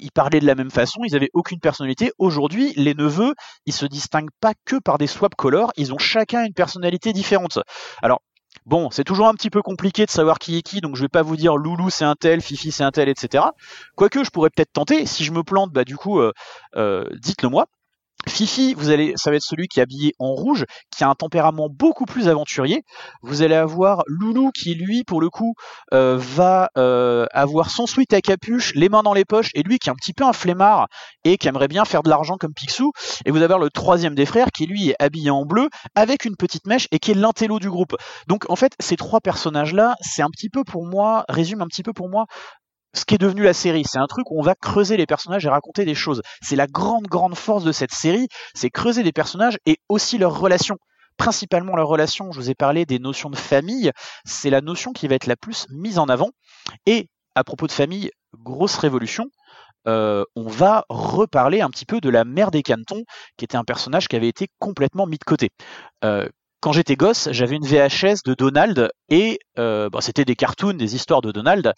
ils 0.00 0.12
parlaient 0.12 0.40
de 0.40 0.46
la 0.46 0.54
même 0.54 0.70
façon, 0.70 1.00
ils 1.04 1.16
avaient 1.16 1.30
aucune 1.34 1.60
personnalité. 1.60 2.12
Aujourd'hui, 2.18 2.72
les 2.76 2.94
neveux, 2.94 3.34
ils 3.66 3.72
se 3.72 3.86
distinguent 3.86 4.30
pas 4.40 4.52
que 4.64 4.76
par 4.76 4.98
des 4.98 5.06
swap 5.06 5.34
colors, 5.34 5.72
ils 5.76 5.92
ont 5.94 5.98
chacun 5.98 6.44
une 6.44 6.54
personnalité 6.54 7.12
différente. 7.12 7.58
Alors, 8.02 8.22
bon, 8.66 8.90
c'est 8.90 9.04
toujours 9.04 9.28
un 9.28 9.34
petit 9.34 9.50
peu 9.50 9.62
compliqué 9.62 10.06
de 10.06 10.10
savoir 10.10 10.38
qui 10.38 10.56
est 10.56 10.62
qui, 10.62 10.80
donc 10.80 10.96
je 10.96 11.02
vais 11.02 11.08
pas 11.08 11.22
vous 11.22 11.36
dire 11.36 11.56
Loulou 11.56 11.90
c'est 11.90 12.04
un 12.04 12.14
tel, 12.14 12.40
Fifi 12.40 12.72
c'est 12.72 12.84
un 12.84 12.90
tel, 12.90 13.08
etc. 13.08 13.44
Quoique, 13.96 14.24
je 14.24 14.30
pourrais 14.30 14.50
peut-être 14.50 14.72
tenter. 14.72 15.06
Si 15.06 15.24
je 15.24 15.32
me 15.32 15.42
plante, 15.42 15.72
bah 15.72 15.84
du 15.84 15.96
coup, 15.96 16.20
euh, 16.20 16.32
euh, 16.76 17.04
dites-le 17.20 17.48
moi. 17.48 17.66
Fifi, 18.28 18.74
vous 18.74 18.90
allez, 18.90 19.12
ça 19.16 19.30
va 19.30 19.36
être 19.36 19.42
celui 19.42 19.68
qui 19.68 19.80
est 19.80 19.82
habillé 19.82 20.14
en 20.18 20.32
rouge, 20.34 20.64
qui 20.94 21.04
a 21.04 21.08
un 21.08 21.14
tempérament 21.14 21.68
beaucoup 21.70 22.04
plus 22.04 22.28
aventurier. 22.28 22.82
Vous 23.22 23.42
allez 23.42 23.54
avoir 23.54 24.02
Loulou 24.06 24.50
qui, 24.52 24.74
lui, 24.74 25.04
pour 25.04 25.20
le 25.20 25.30
coup, 25.30 25.54
euh, 25.92 26.16
va 26.18 26.70
euh, 26.76 27.26
avoir 27.32 27.70
son 27.70 27.86
sweat 27.86 28.12
à 28.12 28.20
capuche, 28.20 28.72
les 28.74 28.88
mains 28.88 29.02
dans 29.02 29.14
les 29.14 29.24
poches, 29.24 29.50
et 29.54 29.62
lui 29.62 29.78
qui 29.78 29.88
est 29.88 29.92
un 29.92 29.96
petit 29.96 30.12
peu 30.12 30.24
un 30.24 30.32
flemmard 30.32 30.88
et 31.24 31.38
qui 31.38 31.48
aimerait 31.48 31.68
bien 31.68 31.84
faire 31.84 32.02
de 32.02 32.10
l'argent 32.10 32.36
comme 32.36 32.54
Picsou. 32.54 32.92
Et 33.24 33.30
vous 33.30 33.38
allez 33.38 33.44
avoir 33.44 33.58
le 33.58 33.70
troisième 33.70 34.14
des 34.14 34.26
frères 34.26 34.48
qui, 34.52 34.66
lui, 34.66 34.90
est 34.90 34.96
habillé 34.98 35.30
en 35.30 35.44
bleu 35.44 35.68
avec 35.94 36.24
une 36.24 36.36
petite 36.36 36.66
mèche 36.66 36.88
et 36.92 36.98
qui 36.98 37.12
est 37.12 37.14
l'intello 37.14 37.58
du 37.58 37.70
groupe. 37.70 37.96
Donc, 38.26 38.48
en 38.50 38.56
fait, 38.56 38.72
ces 38.80 38.96
trois 38.96 39.20
personnages-là, 39.20 39.96
c'est 40.00 40.22
un 40.22 40.30
petit 40.30 40.50
peu 40.50 40.64
pour 40.64 40.86
moi, 40.86 41.24
résume 41.28 41.62
un 41.62 41.66
petit 41.66 41.82
peu 41.82 41.92
pour 41.92 42.08
moi 42.08 42.26
ce 42.94 43.04
qui 43.04 43.14
est 43.14 43.18
devenu 43.18 43.42
la 43.42 43.52
série. 43.52 43.84
C'est 43.86 43.98
un 43.98 44.06
truc 44.06 44.30
où 44.30 44.38
on 44.38 44.42
va 44.42 44.54
creuser 44.54 44.96
les 44.96 45.06
personnages 45.06 45.44
et 45.46 45.48
raconter 45.48 45.84
des 45.84 45.94
choses. 45.94 46.22
C'est 46.42 46.56
la 46.56 46.66
grande, 46.66 47.06
grande 47.06 47.36
force 47.36 47.64
de 47.64 47.72
cette 47.72 47.92
série, 47.92 48.28
c'est 48.54 48.70
creuser 48.70 49.02
des 49.02 49.12
personnages 49.12 49.58
et 49.66 49.78
aussi 49.88 50.18
leurs 50.18 50.38
relations. 50.38 50.78
Principalement 51.16 51.76
leurs 51.76 51.88
relations, 51.88 52.32
je 52.32 52.40
vous 52.40 52.50
ai 52.50 52.54
parlé 52.54 52.86
des 52.86 52.98
notions 52.98 53.30
de 53.30 53.36
famille, 53.36 53.90
c'est 54.24 54.50
la 54.50 54.62
notion 54.62 54.92
qui 54.92 55.06
va 55.06 55.16
être 55.16 55.26
la 55.26 55.36
plus 55.36 55.66
mise 55.70 55.98
en 55.98 56.08
avant. 56.08 56.30
Et 56.86 57.08
à 57.34 57.44
propos 57.44 57.66
de 57.66 57.72
famille, 57.72 58.10
grosse 58.34 58.76
révolution, 58.76 59.26
euh, 59.86 60.24
on 60.36 60.48
va 60.48 60.84
reparler 60.88 61.60
un 61.60 61.70
petit 61.70 61.86
peu 61.86 62.00
de 62.00 62.08
la 62.08 62.24
mère 62.24 62.50
des 62.50 62.62
cantons, 62.62 63.04
qui 63.36 63.44
était 63.44 63.56
un 63.56 63.64
personnage 63.64 64.08
qui 64.08 64.16
avait 64.16 64.28
été 64.28 64.48
complètement 64.58 65.06
mis 65.06 65.18
de 65.18 65.24
côté. 65.24 65.50
Euh, 66.04 66.28
quand 66.60 66.72
j'étais 66.72 66.96
gosse, 66.96 67.28
j'avais 67.32 67.56
une 67.56 67.66
VHS 67.66 68.22
de 68.24 68.34
Donald 68.34 68.90
et 69.08 69.38
euh, 69.58 69.88
bon, 69.88 70.00
c'était 70.00 70.24
des 70.24 70.36
cartoons, 70.36 70.74
des 70.74 70.94
histoires 70.94 71.22
de 71.22 71.32
Donald. 71.32 71.72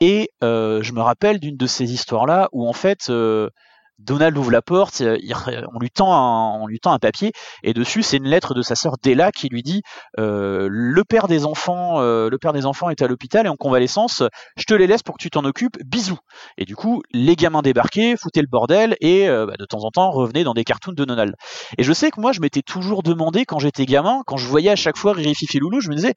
Et 0.00 0.30
euh, 0.42 0.82
je 0.82 0.92
me 0.92 1.00
rappelle 1.00 1.38
d'une 1.38 1.56
de 1.56 1.66
ces 1.66 1.92
histoires-là 1.92 2.48
où 2.52 2.66
en 2.66 2.72
fait 2.72 3.10
euh, 3.10 3.50
Donald 3.98 4.36
ouvre 4.36 4.50
la 4.50 4.62
porte, 4.62 5.00
il, 5.00 5.34
on, 5.72 5.78
lui 5.78 5.90
tend 5.90 6.12
un, 6.12 6.60
on 6.60 6.66
lui 6.66 6.80
tend 6.80 6.92
un 6.92 6.98
papier 6.98 7.32
et 7.62 7.72
dessus 7.72 8.02
c'est 8.02 8.16
une 8.16 8.28
lettre 8.28 8.54
de 8.54 8.62
sa 8.62 8.74
sœur 8.74 8.96
Della 9.02 9.32
qui 9.32 9.48
lui 9.48 9.62
dit 9.62 9.82
euh, 10.18 10.68
le 10.70 11.04
père 11.04 11.28
des 11.28 11.44
enfants, 11.44 12.00
euh, 12.00 12.28
le 12.28 12.38
père 12.38 12.52
des 12.52 12.66
enfants 12.66 12.90
est 12.90 13.02
à 13.02 13.06
l'hôpital 13.06 13.46
et 13.46 13.48
en 13.48 13.56
convalescence. 13.56 14.22
Je 14.56 14.64
te 14.64 14.74
les 14.74 14.86
laisse 14.86 15.02
pour 15.02 15.16
que 15.16 15.22
tu 15.22 15.30
t'en 15.30 15.44
occupes. 15.44 15.76
Bisous. 15.84 16.18
Et 16.58 16.64
du 16.64 16.76
coup, 16.76 17.02
les 17.12 17.36
gamins 17.36 17.62
débarquaient, 17.62 18.16
foutaient 18.16 18.40
le 18.40 18.48
bordel 18.48 18.96
et 19.00 19.28
euh, 19.28 19.46
bah, 19.46 19.54
de 19.58 19.64
temps 19.64 19.84
en 19.84 19.90
temps 19.90 20.10
revenaient 20.10 20.44
dans 20.44 20.54
des 20.54 20.64
cartoons 20.64 20.92
de 20.92 21.04
Donald. 21.04 21.34
Et 21.78 21.82
je 21.82 21.92
sais 21.92 22.10
que 22.10 22.20
moi 22.20 22.32
je 22.32 22.40
m'étais 22.40 22.62
toujours 22.62 23.02
demandé 23.02 23.44
quand 23.44 23.58
j'étais 23.58 23.86
gamin, 23.86 24.22
quand 24.26 24.36
je 24.36 24.46
voyais 24.46 24.70
à 24.70 24.76
chaque 24.76 24.96
fois 24.96 25.12
Riri 25.12 25.34
Fifi 25.34 25.58
Loulou, 25.58 25.80
je 25.80 25.88
me 25.88 25.94
disais 25.94 26.14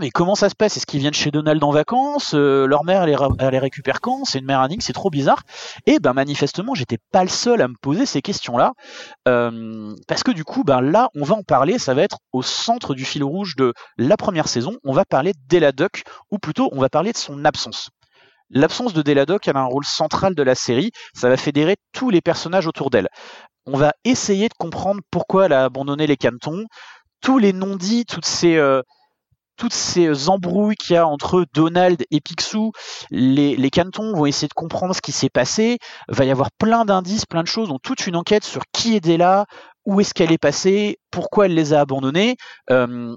mais 0.00 0.10
comment 0.10 0.34
ça 0.34 0.48
se 0.48 0.54
passe? 0.54 0.76
Est-ce 0.76 0.86
qu'ils 0.86 1.00
viennent 1.00 1.14
chez 1.14 1.30
Donald 1.30 1.62
en 1.62 1.70
vacances? 1.70 2.34
Leur 2.34 2.84
mère 2.84 3.02
elle 3.02 3.50
les, 3.50 3.58
récupère 3.58 4.00
quand? 4.00 4.24
C'est 4.24 4.38
une 4.38 4.46
mère 4.46 4.60
indigne, 4.60 4.80
c'est 4.80 4.92
trop 4.92 5.10
bizarre. 5.10 5.42
Et 5.86 5.98
ben 5.98 6.12
manifestement 6.12 6.74
j'étais 6.88 7.02
pas 7.12 7.22
le 7.22 7.28
seul 7.28 7.60
à 7.60 7.68
me 7.68 7.74
poser 7.80 8.06
ces 8.06 8.22
questions-là, 8.22 8.72
euh, 9.26 9.94
parce 10.06 10.22
que 10.22 10.30
du 10.30 10.44
coup, 10.44 10.64
ben 10.64 10.80
là, 10.80 11.10
on 11.14 11.24
va 11.24 11.34
en 11.34 11.42
parler, 11.42 11.78
ça 11.78 11.94
va 11.94 12.02
être 12.02 12.18
au 12.32 12.42
centre 12.42 12.94
du 12.94 13.04
fil 13.04 13.24
rouge 13.24 13.56
de 13.56 13.72
la 13.96 14.16
première 14.16 14.48
saison, 14.48 14.76
on 14.84 14.92
va 14.92 15.04
parler 15.04 15.32
d'Ella 15.48 15.72
ou 16.30 16.38
plutôt 16.38 16.68
on 16.72 16.80
va 16.80 16.88
parler 16.88 17.12
de 17.12 17.16
son 17.16 17.44
absence. 17.44 17.90
L'absence 18.50 18.94
de 18.94 19.02
Della 19.02 19.26
Duck, 19.26 19.46
elle 19.46 19.58
a 19.58 19.60
un 19.60 19.66
rôle 19.66 19.84
central 19.84 20.34
de 20.34 20.42
la 20.42 20.54
série, 20.54 20.90
ça 21.14 21.28
va 21.28 21.36
fédérer 21.36 21.76
tous 21.92 22.08
les 22.08 22.22
personnages 22.22 22.66
autour 22.66 22.88
d'elle. 22.88 23.08
On 23.66 23.76
va 23.76 23.92
essayer 24.04 24.48
de 24.48 24.54
comprendre 24.58 25.02
pourquoi 25.10 25.46
elle 25.46 25.52
a 25.52 25.64
abandonné 25.64 26.06
les 26.06 26.16
cantons, 26.16 26.64
tous 27.20 27.38
les 27.38 27.52
non-dits, 27.52 28.06
toutes 28.06 28.24
ces... 28.24 28.56
Euh, 28.56 28.80
toutes 29.58 29.74
ces 29.74 30.28
embrouilles 30.28 30.76
qu'il 30.76 30.94
y 30.94 30.96
a 30.96 31.06
entre 31.06 31.44
Donald 31.52 32.02
et 32.10 32.20
Picsou, 32.20 32.72
les, 33.10 33.70
cantons 33.70 34.14
vont 34.14 34.24
essayer 34.24 34.48
de 34.48 34.54
comprendre 34.54 34.94
ce 34.94 35.02
qui 35.02 35.12
s'est 35.12 35.28
passé. 35.28 35.78
Va 36.08 36.24
y 36.24 36.30
avoir 36.30 36.50
plein 36.52 36.84
d'indices, 36.84 37.26
plein 37.26 37.42
de 37.42 37.48
choses, 37.48 37.68
donc 37.68 37.82
toute 37.82 38.06
une 38.06 38.16
enquête 38.16 38.44
sur 38.44 38.62
qui 38.72 38.96
est 38.96 39.00
Della, 39.00 39.46
où 39.84 40.00
est-ce 40.00 40.14
qu'elle 40.14 40.32
est 40.32 40.38
passée, 40.38 40.98
pourquoi 41.10 41.46
elle 41.46 41.54
les 41.54 41.72
a 41.72 41.80
abandonnés, 41.80 42.36
euh, 42.70 43.14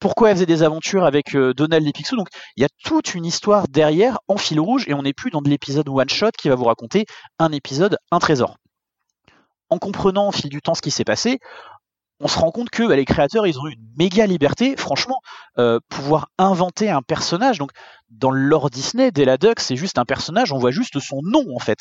pourquoi 0.00 0.30
elle 0.30 0.36
faisait 0.36 0.46
des 0.46 0.62
aventures 0.62 1.04
avec 1.04 1.34
euh, 1.34 1.54
Donald 1.54 1.86
et 1.86 1.92
Picsou. 1.92 2.16
Donc 2.16 2.28
il 2.56 2.62
y 2.62 2.64
a 2.64 2.68
toute 2.84 3.14
une 3.14 3.24
histoire 3.24 3.68
derrière 3.68 4.18
en 4.26 4.36
fil 4.36 4.58
rouge 4.60 4.84
et 4.88 4.94
on 4.94 5.02
n'est 5.02 5.12
plus 5.12 5.30
dans 5.30 5.42
de 5.42 5.48
l'épisode 5.48 5.88
one 5.88 6.08
shot 6.08 6.32
qui 6.36 6.48
va 6.48 6.56
vous 6.56 6.64
raconter 6.64 7.06
un 7.38 7.52
épisode, 7.52 7.98
un 8.10 8.18
trésor. 8.18 8.56
En 9.70 9.78
comprenant 9.78 10.28
au 10.28 10.32
fil 10.32 10.50
du 10.50 10.60
temps 10.60 10.74
ce 10.74 10.82
qui 10.82 10.90
s'est 10.90 11.04
passé, 11.04 11.38
on 12.24 12.28
se 12.28 12.38
rend 12.38 12.50
compte 12.50 12.70
que 12.70 12.88
bah, 12.88 12.96
les 12.96 13.04
créateurs, 13.04 13.46
ils 13.46 13.58
ont 13.60 13.68
eu 13.68 13.74
une 13.74 13.86
méga 13.98 14.26
liberté, 14.26 14.76
franchement, 14.76 15.20
euh, 15.58 15.78
pouvoir 15.90 16.30
inventer 16.38 16.88
un 16.88 17.02
personnage. 17.02 17.58
Donc, 17.58 17.70
dans 18.08 18.30
le 18.30 18.40
lore 18.40 18.70
Disney, 18.70 19.10
Della 19.10 19.36
Duck, 19.36 19.60
c'est 19.60 19.76
juste 19.76 19.98
un 19.98 20.06
personnage, 20.06 20.50
on 20.50 20.58
voit 20.58 20.70
juste 20.70 20.98
son 21.00 21.20
nom 21.22 21.44
en 21.54 21.58
fait, 21.58 21.80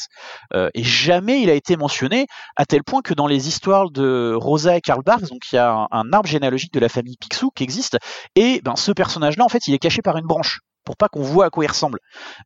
euh, 0.53 0.69
et 0.73 0.83
jamais 0.83 1.41
il 1.41 1.49
a 1.49 1.53
été 1.53 1.77
mentionné, 1.77 2.27
à 2.55 2.65
tel 2.65 2.83
point 2.83 3.01
que 3.01 3.13
dans 3.13 3.27
les 3.27 3.47
histoires 3.47 3.89
de 3.89 4.33
Rosa 4.35 4.75
et 4.75 4.81
Karl 4.81 5.03
Barks, 5.03 5.29
il 5.51 5.55
y 5.55 5.57
a 5.57 5.71
un, 5.71 5.87
un, 5.91 6.11
arbre 6.11 6.27
généalogique 6.27 6.73
de 6.73 6.79
la 6.79 6.89
famille 6.89 7.17
Picsou 7.17 7.51
qui 7.51 7.63
existe, 7.63 7.97
et 8.35 8.61
ben 8.63 8.75
ce 8.75 8.91
personnage-là, 8.91 9.45
en 9.45 9.49
fait, 9.49 9.67
il 9.67 9.73
est 9.73 9.79
caché 9.79 10.01
par 10.01 10.17
une 10.17 10.25
branche 10.25 10.59
pour 10.83 10.97
pas 10.97 11.07
qu'on 11.09 11.21
voit 11.21 11.45
à 11.45 11.49
quoi 11.49 11.63
il 11.63 11.67
ressemble. 11.67 11.99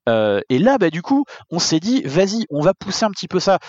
Euh, 0.10 0.42
et 0.50 0.60
là, 0.60 0.78
bah, 0.78 0.90
du 0.90 1.02
coup, 1.02 1.26
on 1.50 1.60
s'est 1.60 1.80
dit, 1.80 2.02
vas-y, 2.04 2.46
on 2.50 2.62
va 2.62 2.74
pousser 2.74 3.06
un 3.06 3.12
petit 3.12 3.28
peu 3.28 3.40
ça. 3.40 3.60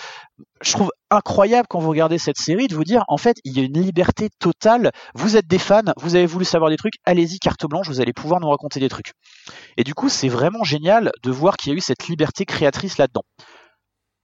Je 0.61 0.71
trouve 0.71 0.91
incroyable 1.09 1.67
quand 1.69 1.79
vous 1.79 1.89
regardez 1.89 2.17
cette 2.17 2.37
série 2.37 2.67
de 2.67 2.75
vous 2.75 2.83
dire, 2.83 3.03
en 3.07 3.17
fait, 3.17 3.37
il 3.43 3.57
y 3.57 3.61
a 3.61 3.63
une 3.63 3.81
liberté 3.81 4.29
totale. 4.39 4.91
Vous 5.15 5.37
êtes 5.37 5.47
des 5.47 5.59
fans, 5.59 5.81
vous 5.97 6.15
avez 6.15 6.25
voulu 6.25 6.45
savoir 6.45 6.69
des 6.69 6.77
trucs, 6.77 6.95
allez-y, 7.05 7.39
carte 7.39 7.65
blanche, 7.65 7.87
vous 7.87 8.01
allez 8.01 8.13
pouvoir 8.13 8.39
nous 8.39 8.49
raconter 8.49 8.79
des 8.79 8.89
trucs. 8.89 9.13
Et 9.77 9.83
du 9.83 9.93
coup, 9.93 10.09
c'est 10.09 10.29
vraiment 10.29 10.63
génial 10.63 11.11
de 11.23 11.31
voir 11.31 11.57
qu'il 11.57 11.71
y 11.71 11.75
a 11.75 11.77
eu 11.77 11.81
cette 11.81 12.07
liberté 12.07 12.45
créatrice 12.45 12.97
là-dedans. 12.97 13.23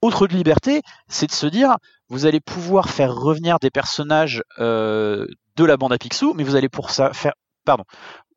Autre 0.01 0.27
liberté, 0.27 0.81
c'est 1.07 1.27
de 1.27 1.31
se 1.31 1.47
dire, 1.47 1.77
vous 2.09 2.25
allez 2.25 2.39
pouvoir 2.39 2.89
faire 2.89 3.15
revenir 3.15 3.57
des 3.59 3.71
personnages 3.71 4.43
euh, 4.59 5.25
de 5.55 5.65
la 5.65 5.77
bande 5.77 5.93
à 5.93 5.97
Picsou, 5.97 6.33
mais 6.35 6.43
vous 6.43 6.55
allez 6.55 6.69
pour 6.69 6.91
ça 6.91 7.11
faire, 7.13 7.33
pardon, 7.65 7.85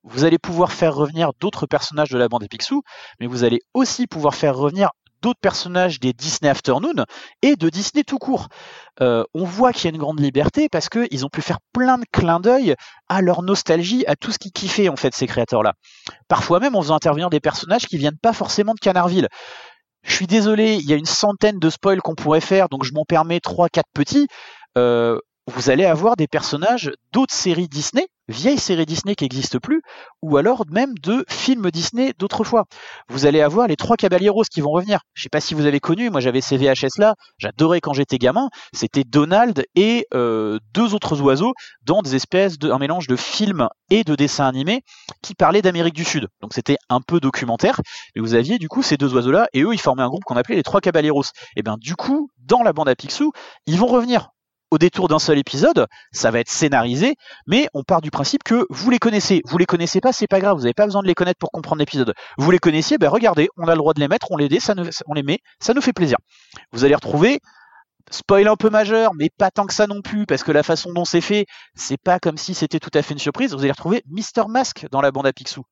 vous 0.05 0.25
allez 0.25 0.39
pouvoir 0.39 0.73
faire 0.73 0.95
revenir 0.95 1.33
d'autres 1.41 1.67
personnages 1.67 2.11
de 2.11 2.19
la 2.19 2.29
bande 2.29 2.43
des 2.43 2.49
Picsou, 2.49 2.83
mais 3.21 3.27
vous 3.27 3.45
allez 3.45 3.61
aussi 3.75 4.07
pouvoir 4.07 4.35
faire 4.35 4.57
revenir 4.57 4.91
d'autres 5.23 5.41
personnages 5.41 6.01
des 6.01 6.13
Disney 6.13 6.49
Afternoon 6.49 7.05
et 7.43 7.57
de 7.57 7.69
Disney 7.69 8.05
tout 8.05 8.19
court. 8.19 8.49
Euh, 9.01 9.25
on 9.35 9.45
voit 9.45 9.73
qu'il 9.73 9.85
y 9.85 9.87
a 9.89 9.95
une 9.95 10.01
grande 10.01 10.21
liberté 10.21 10.69
parce 10.69 10.89
qu'ils 10.89 11.27
ont 11.27 11.29
pu 11.29 11.43
faire 11.43 11.59
plein 11.73 11.99
de 11.99 12.05
clins 12.13 12.41
d'œil 12.41 12.75
à 13.09 13.21
leur 13.21 13.43
nostalgie, 13.43 14.05
à 14.07 14.17
tout 14.17 14.31
ce 14.31 14.39
qui 14.39 14.53
kiffait 14.53 14.89
en 14.89 14.97
fait 14.97 15.15
ces 15.15 15.27
créateurs-là. 15.27 15.75
Parfois 16.29 16.61
même 16.61 16.77
en 16.77 16.83
faisant 16.83 16.97
intervenir 16.97 17.31
des 17.31 17.41
personnages 17.41 17.87
qui 17.87 17.99
viennent 17.99 18.19
pas 18.19 18.33
forcément 18.33 18.75
de 18.75 18.81
Canardville. 18.81 19.29
Je 20.03 20.15
suis 20.15 20.27
désolé, 20.27 20.75
il 20.75 20.89
y 20.89 20.93
a 20.93 20.97
une 20.97 21.07
centaine 21.07 21.59
de 21.59 21.71
spoils 21.71 22.01
qu'on 22.01 22.15
pourrait 22.15 22.41
faire, 22.41 22.69
donc 22.69 22.85
je 22.85 22.93
m'en 22.93 23.05
permets 23.05 23.41
trois, 23.41 23.69
quatre 23.69 23.91
petits. 23.93 24.29
Euh, 24.77 25.19
vous 25.49 25.71
allez 25.71 25.85
avoir 25.85 26.15
des 26.17 26.29
personnages 26.29 26.93
d'autres 27.13 27.35
séries 27.35 27.69
Disney 27.69 28.07
vieilles 28.29 28.59
séries 28.59 28.87
Disney 28.87 29.15
qui 29.15 29.25
n'existent 29.25 29.59
plus, 29.59 29.83
ou 30.23 30.37
alors 30.37 30.65
même 30.71 30.95
de 31.03 31.25
films 31.29 31.71
Disney 31.71 32.13
d'autrefois. 32.19 32.65
Vous 33.09 33.27
allez 33.27 33.41
avoir 33.41 33.67
les 33.67 33.77
trois 33.77 33.97
Caballeros 33.97 34.45
qui 34.51 34.61
vont 34.61 34.71
revenir. 34.71 35.01
Je 35.15 35.23
sais 35.23 35.29
pas 35.29 35.41
si 35.41 35.55
vous 35.55 35.67
avez 35.67 35.81
connu, 35.81 36.11
moi 36.11 36.21
j'avais 36.21 36.41
ces 36.41 36.57
VHS 36.57 36.99
là, 36.99 37.15
j'adorais 37.39 37.81
quand 37.81 37.93
j'étais 37.93 38.19
gamin. 38.19 38.49
C'était 38.73 39.05
Donald 39.05 39.65
et 39.75 40.07
euh, 40.15 40.59
deux 40.73 40.95
autres 40.95 41.21
oiseaux 41.23 41.55
dans 41.83 42.03
des 42.03 42.15
espèces 42.15 42.59
de 42.59 42.71
un 42.71 42.79
mélange 42.79 43.07
de 43.07 43.17
films 43.17 43.69
et 43.91 44.05
de 44.05 44.15
dessins 44.15 44.47
animés 44.47 44.83
qui 45.23 45.35
parlaient 45.35 45.63
d'Amérique 45.63 45.95
du 45.95 46.05
Sud. 46.05 46.29
Donc 46.43 46.55
c'était 46.55 46.77
un 46.89 47.01
peu 47.01 47.21
documentaire. 47.21 47.81
Et 48.15 48.21
vous 48.21 48.35
aviez 48.35 48.59
du 48.59 48.69
coup 48.69 48.83
ces 48.83 48.97
deux 48.97 49.15
oiseaux 49.15 49.33
là 49.33 49.49
et 49.53 49.63
eux 49.63 49.73
ils 49.73 49.81
formaient 49.81 50.03
un 50.03 50.09
groupe 50.09 50.25
qu'on 50.25 50.37
appelait 50.37 50.57
les 50.57 50.63
trois 50.63 50.81
Caballeros. 50.81 51.25
Et 51.57 51.63
bien 51.63 51.77
du 51.79 51.97
coup 51.97 52.31
dans 52.39 52.63
la 52.63 52.73
bande 52.73 52.89
à 52.89 52.95
Picsou 52.95 53.33
ils 53.67 53.79
vont 53.79 53.87
revenir 53.87 54.31
au 54.71 54.79
détour 54.79 55.09
d'un 55.09 55.19
seul 55.19 55.39
épisode, 55.39 55.87
ça 56.13 56.31
va 56.31 56.41
être 56.41 56.51
scénarisé, 56.51 57.15
mais 57.47 57.69
on 57.75 57.83
part 57.83 58.01
du 58.01 58.11
principe 58.11 58.43
que 58.43 58.67
vous 58.71 58.91
les 58.91 58.99
connaissez. 58.99 59.41
Vous 59.47 59.59
les 59.59 59.67
connaissez 59.67 60.01
pas, 60.01 60.13
c'est 60.13 60.27
pas 60.27 60.41
grave, 60.41 60.57
vous 60.57 60.63
n'avez 60.63 60.75
pas 60.75 60.85
besoin 60.85 61.03
de 61.03 61.07
les 61.07 61.15
connaître 61.15 61.39
pour 61.39 61.51
comprendre 61.51 61.79
l'épisode. 61.81 62.15
Vous 62.37 62.51
les 62.51 62.59
connaissiez, 62.59 62.99
ben 62.99 63.09
regardez, 63.09 63.49
on 63.57 63.67
a 63.69 63.73
le 63.73 63.79
droit 63.79 63.95
de 63.95 64.01
les 64.01 64.09
mettre, 64.09 64.31
on 64.31 64.37
les, 64.37 64.49
nous, 64.49 64.85
on 65.07 65.15
les 65.15 65.23
met, 65.23 65.39
ça 65.61 65.75
nous 65.75 65.81
fait 65.81 65.93
plaisir. 65.93 66.19
Vous 66.73 66.85
allez 66.85 66.95
retrouver, 66.95 67.41
spoil 68.11 68.49
un 68.49 68.57
peu 68.57 68.71
majeur, 68.71 69.13
mais 69.15 69.31
pas 69.37 69.51
tant 69.51 69.67
que 69.67 69.75
ça 69.75 69.87
non 69.87 70.03
plus, 70.03 70.27
parce 70.27 70.43
que 70.43 70.53
la 70.53 70.63
façon 70.63 70.93
dont 70.93 71.05
c'est 71.05 71.21
fait, 71.21 71.47
c'est 71.75 72.01
pas 72.01 72.19
comme 72.19 72.37
si 72.37 72.55
c'était 72.55 72.81
tout 72.81 72.91
à 72.95 73.03
fait 73.03 73.15
une 73.15 73.21
surprise. 73.21 73.55
Vous 73.55 73.61
allez 73.61 73.73
retrouver 73.73 74.03
Mr. 74.11 74.49
Mask 74.49 74.87
dans 74.91 75.01
la 75.01 75.11
bande 75.11 75.27
à 75.27 75.33
Picsou. 75.33 75.63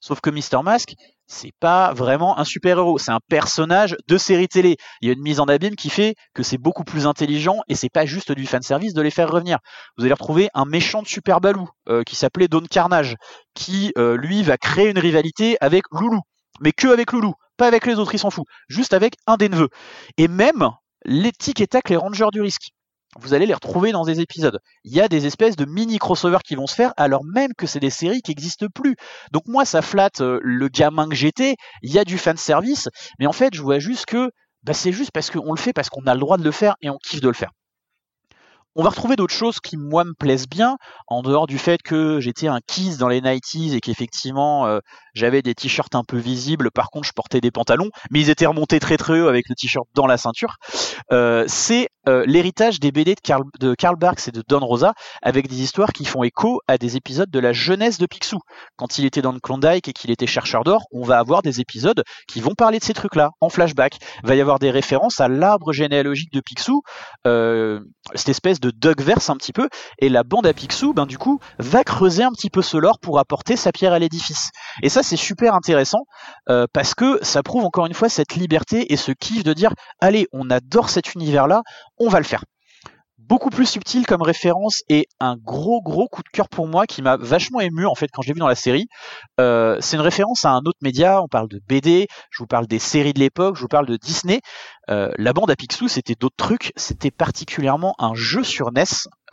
Sauf 0.00 0.20
que 0.20 0.30
Mr. 0.30 0.62
Mask, 0.62 0.94
c'est 1.26 1.52
pas 1.60 1.92
vraiment 1.92 2.38
un 2.38 2.44
super-héros, 2.44 2.98
c'est 2.98 3.10
un 3.10 3.20
personnage 3.28 3.96
de 4.06 4.16
série 4.16 4.48
télé. 4.48 4.76
Il 5.00 5.08
y 5.08 5.10
a 5.10 5.14
une 5.14 5.22
mise 5.22 5.40
en 5.40 5.44
abîme 5.44 5.76
qui 5.76 5.90
fait 5.90 6.14
que 6.34 6.42
c'est 6.42 6.58
beaucoup 6.58 6.84
plus 6.84 7.06
intelligent 7.06 7.56
et 7.68 7.74
c'est 7.74 7.90
pas 7.90 8.06
juste 8.06 8.32
du 8.32 8.46
fanservice 8.46 8.94
de 8.94 9.02
les 9.02 9.10
faire 9.10 9.30
revenir. 9.30 9.58
Vous 9.96 10.04
allez 10.04 10.12
retrouver 10.12 10.48
un 10.54 10.64
méchant 10.64 11.02
de 11.02 11.08
Super 11.08 11.40
Baloo 11.40 11.68
euh, 11.88 12.02
qui 12.04 12.16
s'appelait 12.16 12.48
Don 12.48 12.62
Carnage, 12.70 13.16
qui 13.54 13.92
euh, 13.98 14.16
lui 14.16 14.42
va 14.42 14.56
créer 14.56 14.88
une 14.88 14.98
rivalité 14.98 15.56
avec 15.60 15.82
Loulou, 15.90 16.20
mais 16.60 16.72
que 16.72 16.88
avec 16.88 17.12
Loulou, 17.12 17.34
pas 17.56 17.66
avec 17.66 17.86
les 17.86 17.98
autres, 17.98 18.14
il 18.14 18.18
s'en 18.18 18.30
fout, 18.30 18.46
juste 18.68 18.94
avec 18.94 19.14
un 19.26 19.36
des 19.36 19.48
neveux. 19.48 19.68
Et 20.16 20.28
même 20.28 20.70
les 21.04 21.32
tic 21.32 21.60
et 21.60 21.66
tac, 21.66 21.88
les 21.90 21.96
rangers 21.96 22.28
du 22.32 22.40
risque 22.40 22.70
vous 23.16 23.34
allez 23.34 23.46
les 23.46 23.54
retrouver 23.54 23.92
dans 23.92 24.04
des 24.04 24.20
épisodes. 24.20 24.60
Il 24.84 24.92
y 24.92 25.00
a 25.00 25.08
des 25.08 25.26
espèces 25.26 25.56
de 25.56 25.64
mini 25.64 25.98
crossovers 25.98 26.42
qui 26.44 26.54
vont 26.54 26.66
se 26.66 26.74
faire 26.74 26.92
alors 26.96 27.24
même 27.24 27.52
que 27.56 27.66
c'est 27.66 27.80
des 27.80 27.90
séries 27.90 28.22
qui 28.22 28.30
n'existent 28.30 28.66
plus. 28.74 28.96
Donc 29.32 29.44
moi 29.46 29.64
ça 29.64 29.82
flatte 29.82 30.20
euh, 30.20 30.38
le 30.42 30.68
gamin 30.68 31.08
que 31.08 31.14
j'étais, 31.14 31.56
il 31.82 31.92
y 31.92 31.98
a 31.98 32.04
du 32.04 32.18
fan 32.18 32.36
service, 32.36 32.88
mais 33.18 33.26
en 33.26 33.32
fait 33.32 33.54
je 33.54 33.62
vois 33.62 33.78
juste 33.78 34.06
que 34.06 34.30
bah, 34.62 34.74
c'est 34.74 34.92
juste 34.92 35.12
parce 35.12 35.30
qu'on 35.30 35.52
le 35.52 35.58
fait 35.58 35.72
parce 35.72 35.88
qu'on 35.88 36.06
a 36.06 36.14
le 36.14 36.20
droit 36.20 36.36
de 36.36 36.44
le 36.44 36.52
faire 36.52 36.76
et 36.82 36.90
on 36.90 36.98
kiffe 36.98 37.20
de 37.20 37.28
le 37.28 37.34
faire. 37.34 37.50
On 38.80 38.84
va 38.84 38.90
retrouver 38.90 39.16
d'autres 39.16 39.34
choses 39.34 39.58
qui, 39.58 39.76
moi, 39.76 40.04
me 40.04 40.12
plaisent 40.12 40.46
bien, 40.46 40.76
en 41.08 41.22
dehors 41.22 41.48
du 41.48 41.58
fait 41.58 41.82
que 41.82 42.20
j'étais 42.20 42.46
un 42.46 42.60
kiss 42.64 42.96
dans 42.96 43.08
les 43.08 43.20
90s 43.20 43.74
et 43.74 43.80
qu'effectivement, 43.80 44.68
euh, 44.68 44.78
j'avais 45.14 45.42
des 45.42 45.56
t-shirts 45.56 45.96
un 45.96 46.04
peu 46.04 46.16
visibles. 46.16 46.70
Par 46.70 46.90
contre, 46.90 47.08
je 47.08 47.12
portais 47.12 47.40
des 47.40 47.50
pantalons, 47.50 47.90
mais 48.12 48.20
ils 48.20 48.30
étaient 48.30 48.46
remontés 48.46 48.78
très 48.78 48.96
très 48.96 49.20
haut 49.20 49.26
avec 49.26 49.48
le 49.48 49.56
t-shirt 49.56 49.88
dans 49.94 50.06
la 50.06 50.16
ceinture. 50.16 50.58
Euh, 51.12 51.44
c'est 51.46 51.88
euh, 52.08 52.24
l'héritage 52.26 52.80
des 52.80 52.92
BD 52.92 53.14
de 53.14 53.20
Karl, 53.20 53.44
de 53.60 53.96
Barks 53.98 54.28
et 54.28 54.32
de 54.32 54.42
Don 54.48 54.60
Rosa, 54.60 54.94
avec 55.22 55.48
des 55.48 55.62
histoires 55.62 55.92
qui 55.92 56.04
font 56.04 56.22
écho 56.22 56.60
à 56.66 56.78
des 56.78 56.96
épisodes 56.96 57.30
de 57.30 57.38
la 57.38 57.52
jeunesse 57.52 57.98
de 57.98 58.06
Picsou. 58.06 58.38
Quand 58.76 58.98
il 58.98 59.04
était 59.04 59.22
dans 59.22 59.32
le 59.32 59.40
Klondike 59.40 59.88
et 59.88 59.92
qu'il 59.92 60.10
était 60.10 60.26
chercheur 60.26 60.64
d'or, 60.64 60.84
on 60.92 61.04
va 61.04 61.18
avoir 61.18 61.42
des 61.42 61.60
épisodes 61.60 62.02
qui 62.26 62.40
vont 62.40 62.54
parler 62.54 62.78
de 62.78 62.84
ces 62.84 62.94
trucs-là, 62.94 63.30
en 63.40 63.48
flashback. 63.48 63.98
Il 64.22 64.28
va 64.28 64.34
y 64.34 64.40
avoir 64.40 64.58
des 64.58 64.70
références 64.70 65.20
à 65.20 65.28
l'arbre 65.28 65.72
généalogique 65.72 66.32
de 66.32 66.40
Picsou, 66.40 66.82
cette 67.24 68.28
espèce 68.28 68.60
de 68.60 68.70
Dugverse 68.70 69.30
un 69.30 69.36
petit 69.36 69.52
peu, 69.52 69.68
et 69.98 70.08
la 70.08 70.22
bande 70.22 70.46
à 70.46 70.52
Picsou, 70.52 70.94
ben 70.94 71.06
du 71.06 71.18
coup, 71.18 71.40
va 71.58 71.84
creuser 71.84 72.22
un 72.22 72.32
petit 72.32 72.50
peu 72.50 72.62
ce 72.62 72.76
lore 72.76 72.98
pour 73.00 73.18
apporter 73.18 73.56
sa 73.56 73.72
pierre 73.72 73.92
à 73.92 73.98
l'édifice. 73.98 74.50
Et 74.82 74.88
ça, 74.88 75.02
c'est 75.02 75.16
super 75.16 75.54
intéressant, 75.54 76.06
euh, 76.48 76.66
parce 76.72 76.94
que 76.94 77.18
ça 77.22 77.42
prouve 77.42 77.64
encore 77.64 77.86
une 77.86 77.94
fois 77.94 78.08
cette 78.08 78.34
liberté 78.34 78.92
et 78.92 78.96
ce 78.96 79.12
kiff 79.12 79.44
de 79.44 79.52
dire, 79.52 79.72
allez, 80.00 80.26
on 80.32 80.50
adore 80.50 80.87
cet 80.88 81.14
univers-là, 81.14 81.62
on 81.98 82.08
va 82.08 82.18
le 82.18 82.24
faire 82.24 82.42
beaucoup 83.28 83.50
plus 83.50 83.66
subtil 83.66 84.06
comme 84.06 84.22
référence 84.22 84.82
et 84.88 85.06
un 85.20 85.36
gros 85.36 85.82
gros 85.82 86.08
coup 86.08 86.22
de 86.22 86.28
cœur 86.32 86.48
pour 86.48 86.66
moi 86.66 86.86
qui 86.86 87.02
m'a 87.02 87.16
vachement 87.16 87.60
ému 87.60 87.84
en 87.84 87.94
fait 87.94 88.08
quand 88.12 88.22
je 88.22 88.28
l'ai 88.28 88.34
vu 88.34 88.40
dans 88.40 88.48
la 88.48 88.54
série. 88.54 88.86
Euh, 89.38 89.76
c'est 89.80 89.96
une 89.96 90.02
référence 90.02 90.44
à 90.44 90.50
un 90.50 90.60
autre 90.60 90.78
média, 90.80 91.22
on 91.22 91.28
parle 91.28 91.48
de 91.48 91.60
BD, 91.68 92.06
je 92.30 92.42
vous 92.42 92.46
parle 92.46 92.66
des 92.66 92.78
séries 92.78 93.12
de 93.12 93.18
l'époque, 93.18 93.56
je 93.56 93.60
vous 93.60 93.68
parle 93.68 93.86
de 93.86 93.96
Disney. 93.96 94.40
Euh, 94.88 95.10
la 95.18 95.32
bande 95.34 95.50
à 95.50 95.56
Picsou 95.56 95.88
c'était 95.88 96.14
d'autres 96.18 96.36
trucs, 96.36 96.72
c'était 96.76 97.10
particulièrement 97.10 97.94
un 97.98 98.14
jeu 98.14 98.42
sur 98.42 98.72
NES, 98.72 98.84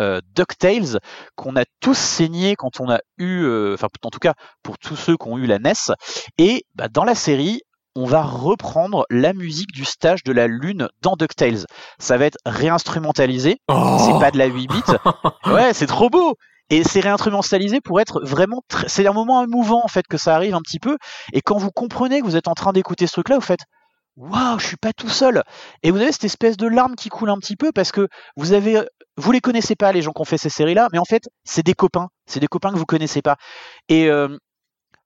euh, 0.01 0.19
DuckTales, 0.35 0.99
qu'on 1.35 1.55
a 1.55 1.63
tous 1.79 1.97
saigné 1.97 2.55
quand 2.55 2.81
on 2.81 2.91
a 2.91 2.99
eu, 3.17 3.43
euh, 3.43 3.75
enfin 3.75 3.87
en 4.03 4.09
tout 4.09 4.19
cas 4.19 4.33
pour 4.61 4.77
tous 4.77 4.97
ceux 4.97 5.15
qui 5.15 5.27
ont 5.27 5.37
eu 5.37 5.45
la 5.45 5.59
NES. 5.59 5.93
Et 6.37 6.65
bah, 6.75 6.89
dans 6.89 7.05
la 7.05 7.15
série, 7.15 7.61
on 7.95 8.05
va 8.05 8.21
reprendre 8.21 9.05
la 9.09 9.33
musique 9.33 9.71
du 9.71 9.85
stage 9.85 10.23
de 10.23 10.31
la 10.31 10.47
lune 10.47 10.89
dans 11.01 11.15
DuckTales. 11.15 11.65
Ça 11.97 12.17
va 12.17 12.25
être 12.25 12.37
réinstrumentalisé. 12.45 13.57
Oh. 13.69 13.97
c'est 14.05 14.19
pas 14.19 14.31
de 14.31 14.37
la 14.37 14.45
8 14.47 14.67
bits. 14.67 14.81
Ouais, 15.45 15.73
c'est 15.73 15.87
trop 15.87 16.09
beau. 16.09 16.35
Et 16.69 16.83
c'est 16.83 16.99
réinstrumentalisé 16.99 17.79
pour 17.79 18.01
être 18.01 18.21
vraiment 18.23 18.63
c'est 18.87 19.05
un 19.05 19.13
moment 19.13 19.43
émouvant 19.43 19.81
en 19.83 19.87
fait 19.87 20.07
que 20.07 20.17
ça 20.17 20.35
arrive 20.35 20.55
un 20.55 20.61
petit 20.61 20.79
peu 20.79 20.97
et 21.31 21.41
quand 21.41 21.57
vous 21.57 21.69
comprenez 21.69 22.21
que 22.21 22.25
vous 22.25 22.35
êtes 22.35 22.47
en 22.47 22.55
train 22.55 22.73
d'écouter 22.73 23.05
ce 23.05 23.13
truc 23.13 23.29
là 23.29 23.35
vous 23.35 23.41
faites 23.41 23.65
waouh, 24.17 24.59
je 24.59 24.67
suis 24.67 24.77
pas 24.77 24.93
tout 24.93 25.09
seul. 25.09 25.43
Et 25.83 25.91
vous 25.91 25.97
avez 25.97 26.11
cette 26.11 26.23
espèce 26.23 26.57
de 26.57 26.67
larme 26.67 26.95
qui 26.95 27.09
coule 27.09 27.29
un 27.29 27.37
petit 27.37 27.55
peu 27.55 27.71
parce 27.71 27.91
que 27.91 28.07
vous 28.35 28.53
avez, 28.53 28.83
vous 29.17 29.31
les 29.31 29.41
connaissez 29.41 29.75
pas 29.75 29.91
les 29.91 30.01
gens 30.01 30.11
qui 30.11 30.21
ont 30.21 30.25
fait 30.25 30.37
ces 30.37 30.49
séries-là, 30.49 30.87
mais 30.91 30.99
en 30.99 31.05
fait, 31.05 31.23
c'est 31.43 31.65
des 31.65 31.73
copains, 31.73 32.09
c'est 32.25 32.39
des 32.39 32.47
copains 32.47 32.71
que 32.71 32.77
vous 32.77 32.85
connaissez 32.85 33.21
pas. 33.21 33.35
Et 33.89 34.09
euh, 34.09 34.37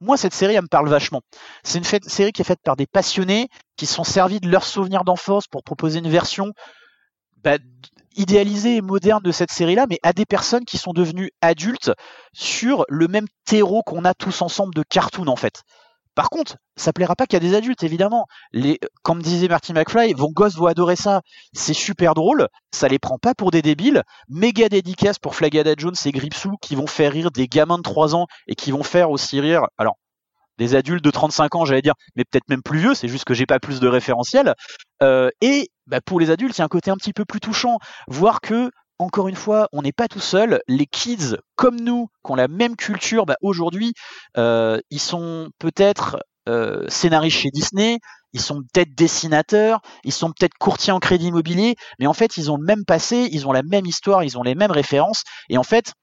moi, 0.01 0.17
cette 0.17 0.33
série, 0.33 0.55
elle 0.55 0.63
me 0.63 0.67
parle 0.67 0.89
vachement. 0.89 1.21
C'est 1.63 1.77
une 1.77 1.83
série 1.83 2.31
qui 2.31 2.41
est 2.41 2.45
faite 2.45 2.61
par 2.63 2.75
des 2.75 2.87
passionnés 2.87 3.49
qui 3.75 3.85
sont 3.85 4.03
servis 4.03 4.39
de 4.39 4.49
leurs 4.49 4.63
souvenirs 4.63 5.03
d'enfance 5.03 5.47
pour 5.47 5.63
proposer 5.63 5.99
une 5.99 6.09
version 6.09 6.53
bah, 7.43 7.57
idéalisée 8.15 8.77
et 8.77 8.81
moderne 8.81 9.21
de 9.23 9.31
cette 9.31 9.51
série-là, 9.51 9.85
mais 9.89 9.99
à 10.03 10.13
des 10.13 10.25
personnes 10.25 10.65
qui 10.65 10.77
sont 10.77 10.93
devenues 10.93 11.31
adultes 11.41 11.91
sur 12.33 12.85
le 12.89 13.07
même 13.07 13.27
terreau 13.45 13.81
qu'on 13.83 14.05
a 14.05 14.13
tous 14.13 14.41
ensemble 14.41 14.73
de 14.73 14.83
cartoon 14.83 15.27
en 15.27 15.35
fait. 15.35 15.63
Par 16.19 16.29
contre, 16.29 16.57
ça 16.75 16.91
plaira 16.91 17.15
pas 17.15 17.27
qu'à 17.27 17.39
des 17.39 17.55
adultes, 17.55 17.81
évidemment. 17.81 18.25
Les, 18.51 18.77
comme 19.03 19.21
disait 19.21 19.47
Marty 19.47 19.71
McFly, 19.71 20.11
vos 20.11 20.27
gosses 20.27 20.57
vont 20.57 20.65
adorer 20.65 20.97
ça. 20.97 21.21
C'est 21.53 21.73
super 21.73 22.13
drôle. 22.13 22.49
Ça 22.73 22.89
les 22.89 22.99
prend 22.99 23.17
pas 23.17 23.33
pour 23.33 23.51
des 23.51 23.61
débiles. 23.61 24.03
Méga 24.27 24.67
dédicace 24.67 25.17
pour 25.17 25.33
Flagada 25.33 25.75
Jones 25.77 25.95
et 26.03 26.11
Gripsou 26.11 26.57
qui 26.61 26.75
vont 26.75 26.87
faire 26.87 27.13
rire 27.13 27.31
des 27.31 27.47
gamins 27.47 27.77
de 27.77 27.83
3 27.83 28.15
ans 28.15 28.25
et 28.49 28.55
qui 28.55 28.71
vont 28.71 28.83
faire 28.83 29.11
aussi 29.11 29.39
rire. 29.39 29.67
Alors, 29.77 29.95
des 30.57 30.75
adultes 30.75 31.05
de 31.05 31.09
35 31.09 31.55
ans, 31.55 31.63
j'allais 31.63 31.81
dire, 31.81 31.95
mais 32.17 32.25
peut-être 32.25 32.49
même 32.49 32.63
plus 32.63 32.79
vieux, 32.79 32.95
c'est 32.95 33.07
juste 33.07 33.23
que 33.23 33.33
j'ai 33.33 33.45
pas 33.45 33.59
plus 33.59 33.79
de 33.79 33.87
référentiel. 33.87 34.55
Euh, 35.01 35.29
et 35.39 35.69
bah, 35.87 36.01
pour 36.01 36.19
les 36.19 36.31
adultes, 36.31 36.57
il 36.57 36.59
y 36.59 36.63
a 36.63 36.65
un 36.65 36.67
côté 36.67 36.91
un 36.91 36.97
petit 36.97 37.13
peu 37.13 37.23
plus 37.23 37.39
touchant, 37.39 37.77
voir 38.09 38.41
que 38.41 38.71
encore 38.99 39.29
une 39.29 39.35
fois, 39.35 39.67
on 39.71 39.81
n'est 39.81 39.93
pas 39.93 40.07
tout 40.07 40.19
seul. 40.19 40.61
Les 40.67 40.85
kids, 40.85 41.37
comme 41.55 41.79
nous, 41.79 42.07
qui 42.23 42.31
ont 42.31 42.35
la 42.35 42.47
même 42.47 42.75
culture, 42.75 43.25
bah, 43.25 43.37
aujourd'hui, 43.41 43.93
euh, 44.37 44.79
ils 44.89 44.99
sont 44.99 45.49
peut-être 45.57 46.17
euh, 46.47 46.85
scénaristes 46.89 47.37
chez 47.37 47.49
Disney, 47.49 47.99
ils 48.33 48.41
sont 48.41 48.61
peut-être 48.73 48.93
dessinateurs, 48.95 49.81
ils 50.03 50.13
sont 50.13 50.31
peut-être 50.31 50.53
courtiers 50.59 50.93
en 50.93 50.99
crédit 50.99 51.27
immobilier, 51.27 51.75
mais 51.99 52.07
en 52.07 52.13
fait, 52.13 52.37
ils 52.37 52.51
ont 52.51 52.57
le 52.57 52.65
même 52.65 52.85
passé, 52.85 53.27
ils 53.31 53.47
ont 53.47 53.51
la 53.51 53.63
même 53.63 53.85
histoire, 53.85 54.23
ils 54.23 54.37
ont 54.37 54.43
les 54.43 54.55
mêmes 54.55 54.71
références, 54.71 55.23
et 55.49 55.57
en 55.57 55.63
fait, 55.63 55.93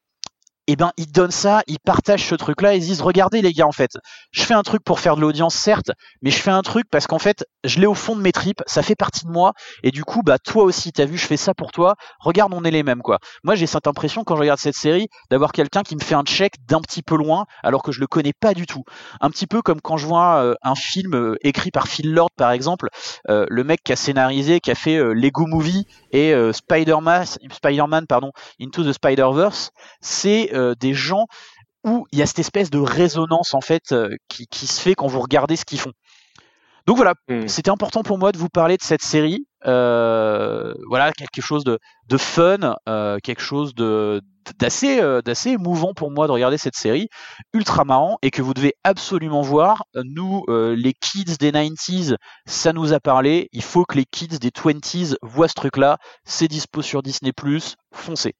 eh 0.67 0.77
ben, 0.77 0.93
ils 0.97 1.11
donnent 1.11 1.31
ça, 1.31 1.63
ils 1.67 1.79
partagent 1.79 2.25
ce 2.25 2.35
truc-là, 2.35 2.75
ils 2.75 2.81
disent, 2.81 3.01
regardez 3.01 3.43
les 3.43 3.53
gars, 3.53 3.67
en 3.67 3.73
fait, 3.73 3.93
je 4.31 4.43
fais 4.43 4.55
un 4.55 4.63
truc 4.63 4.83
pour 4.83 5.01
faire 5.01 5.17
de 5.17 5.21
l'audience, 5.21 5.55
certes, 5.55 5.91
mais 6.23 6.31
je 6.31 6.39
fais 6.39 6.51
un 6.51 6.63
truc 6.63 6.87
parce 6.91 7.07
qu'en 7.07 7.19
fait, 7.19 7.45
je 7.65 7.81
l'ai 7.81 7.87
au 7.87 7.95
fond 7.95 8.17
de 8.17 8.21
mes 8.21 8.33
tripes, 8.33 8.63
ça 8.67 8.83
fait 8.83 8.97
partie 8.97 9.27
de 9.27 9.31
moi, 9.31 9.53
et 9.83 9.91
du 9.91 10.05
coup, 10.05 10.23
bah, 10.23 10.39
toi 10.39 10.65
aussi, 10.65 10.93
t'as 10.93 11.05
vu, 11.05 11.19
je 11.19 11.27
fais 11.27 11.37
ça 11.37 11.55
pour 11.55 11.73
toi, 11.73 11.95
regarde, 12.21 12.53
on 12.55 12.65
est 12.65 12.71
les 12.71 12.83
mêmes, 12.83 13.03
quoi. 13.03 13.19
Moi, 13.45 13.55
j'ai 13.55 13.67
cette 13.67 13.87
impression, 13.87 14.25
quand 14.25 14.37
je 14.37 14.41
regarde 14.41 14.59
cette 14.59 14.75
série, 14.75 15.09
d'avoir 15.31 15.53
quelqu'un 15.53 15.83
qui 15.83 15.97
me 15.97 16.01
fait 16.01 16.15
un 16.15 16.25
check 16.25 16.55
d'un 16.67 16.81
petit 16.81 17.03
peu 17.03 17.17
loin, 17.17 17.47
alors 17.63 17.83
que 17.83 17.93
je 17.93 18.01
le 18.01 18.07
connais 18.07 18.33
pas 18.33 18.55
du 18.55 18.67
tout. 18.67 18.85
Un 19.21 19.31
petit 19.31 19.47
peu 19.47 19.63
comme 19.63 19.81
quand 19.81 19.97
je 19.97 20.07
vois 20.07 20.43
euh, 20.43 20.55
un 20.63 20.75
film 20.75 21.15
euh, 21.15 21.37
écrit 21.43 21.71
par 21.71 21.89
Phil 21.89 22.13
Lord, 22.13 22.31
par 22.37 22.51
exemple, 22.51 22.89
euh, 23.29 23.47
le 23.49 23.65
mec 23.65 23.83
qui 23.85 23.93
a 23.93 23.97
scénarisé, 23.97 24.61
qui 24.61 24.71
a 24.71 24.75
fait 24.75 24.97
Lego 25.15 25.47
Movie 25.47 25.87
et 26.13 26.35
Spider-Man, 26.53 27.25
Spider-Man, 27.53 28.07
pardon, 28.07 28.33
Into 28.61 28.85
the 28.85 28.93
Spider-Verse, 28.93 29.71
c'est 30.01 30.51
des 30.79 30.95
gens 30.95 31.27
où 31.85 32.07
il 32.13 32.19
y 32.19 32.23
a 32.23 32.27
cette 32.27 32.41
espèce 32.41 32.71
de 32.71 32.79
résonance 32.79 33.55
en 33.55 33.61
fait 33.61 33.93
euh, 33.93 34.11
qui, 34.29 34.47
qui 34.49 34.67
se 34.67 34.81
fait 34.81 34.95
quand 34.95 35.07
vous 35.07 35.21
regardez 35.21 35.57
ce 35.57 35.65
qu'ils 35.65 35.81
font. 35.81 35.93
Donc 36.87 36.97
voilà, 36.97 37.15
Hmm. 37.29 37.49
c'était 37.49 37.71
important 37.71 38.03
pour 38.05 38.17
moi 38.19 38.31
de 38.31 38.39
vous 38.39 38.49
parler 38.49 38.77
de 38.77 38.83
cette 38.83 39.03
série. 39.03 39.47
Euh, 39.67 40.73
voilà, 40.89 41.11
quelque 41.13 41.41
chose 41.41 41.65
de, 41.65 41.81
de 42.09 42.17
fun, 42.17 42.77
euh, 42.89 43.19
quelque 43.23 43.43
chose 43.43 43.75
de 43.75 44.21
d'assez 44.61 45.01
euh, 45.01 45.21
d'assez 45.23 45.51
émouvant 45.51 45.93
pour 45.95 46.13
moi 46.13 46.29
de 46.29 46.33
regarder 46.33 46.59
cette 46.59 46.77
série, 46.77 47.09
ultra 47.53 47.85
marrant 47.85 48.19
et 48.23 48.31
que 48.31 48.43
vous 48.43 48.55
devez 48.55 48.75
absolument 48.85 49.43
voir. 49.43 49.83
Nous, 49.97 50.45
euh, 50.49 50.77
les 50.77 50.93
kids 50.93 51.25
des 51.41 51.51
90s, 51.51 52.17
ça 52.47 52.73
nous 52.73 52.93
a 52.93 53.01
parlé. 53.01 53.49
Il 53.53 53.63
faut 53.65 53.85
que 53.85 53.97
les 53.97 54.05
kids 54.05 54.39
des 54.39 54.51
20s 54.53 55.17
voient 55.23 55.49
ce 55.49 55.55
truc-là. 55.55 55.99
C'est 56.25 56.47
dispo 56.49 56.83
sur 56.83 57.03
Disney+. 57.03 57.33
Foncez. 57.93 58.35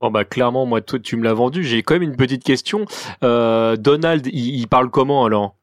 Bon 0.00 0.10
bah 0.10 0.24
clairement 0.24 0.66
moi 0.66 0.80
toi 0.82 0.98
tu 0.98 1.16
me 1.16 1.24
l'as 1.24 1.32
vendu. 1.34 1.64
J'ai 1.64 1.82
quand 1.82 1.94
même 1.94 2.02
une 2.02 2.16
petite 2.16 2.44
question. 2.44 2.84
Euh, 3.24 3.76
Donald 3.76 4.26
il, 4.26 4.54
il 4.56 4.68
parle 4.68 4.90
comment 4.90 5.24
alors? 5.24 5.56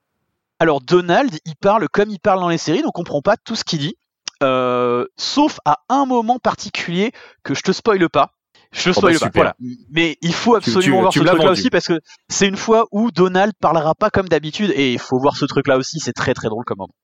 Alors 0.60 0.82
Donald, 0.82 1.38
il 1.46 1.56
parle 1.56 1.88
comme 1.90 2.10
il 2.10 2.20
parle 2.20 2.40
dans 2.40 2.50
les 2.50 2.58
séries, 2.58 2.82
donc 2.82 2.90
on 2.98 3.02
comprend 3.04 3.22
pas 3.22 3.36
tout 3.38 3.56
ce 3.56 3.64
qu'il 3.64 3.80
dit, 3.80 3.96
euh, 4.42 5.06
sauf 5.18 5.60
à 5.66 5.80
un 5.90 6.06
moment 6.06 6.40
particulier 6.40 7.12
que 7.44 7.54
je 7.54 7.62
te 7.62 7.72
spoile 7.72 8.08
pas. 8.10 8.32
Je 8.72 8.86
te 8.86 8.90
Oh, 8.90 8.94
spoil 8.94 9.14
bah, 9.14 9.20
pas. 9.20 9.26
super. 9.26 9.42
Voilà. 9.42 9.56
Mais 9.92 10.18
il 10.22 10.34
faut 10.34 10.60
Tu- 10.60 10.70
absolument 10.70 10.96
tu- 10.98 11.02
voir 11.02 11.12
tu 11.14 11.20
ce 11.20 11.26
truc-là 11.26 11.52
aussi 11.52 11.70
parce 11.70 11.88
que 11.88 12.00
c'est 12.30 12.48
une 12.48 12.56
fois 12.58 12.86
où 12.92 13.12
Donald 13.12 13.54
parlera 13.60 13.94
pas 13.94 14.10
comme 14.10 14.28
d'habitude 14.30 14.72
et 14.76 14.94
il 14.94 15.00
faut 15.00 15.20
voir 15.20 15.36
ce 15.38 15.46
truc-là 15.46 15.78
aussi. 15.78 16.00
C'est 16.00 16.14
très 16.14 16.34
très 16.34 16.48
drôle 16.48 16.64
comme 16.66 16.78
moment. 16.80 16.96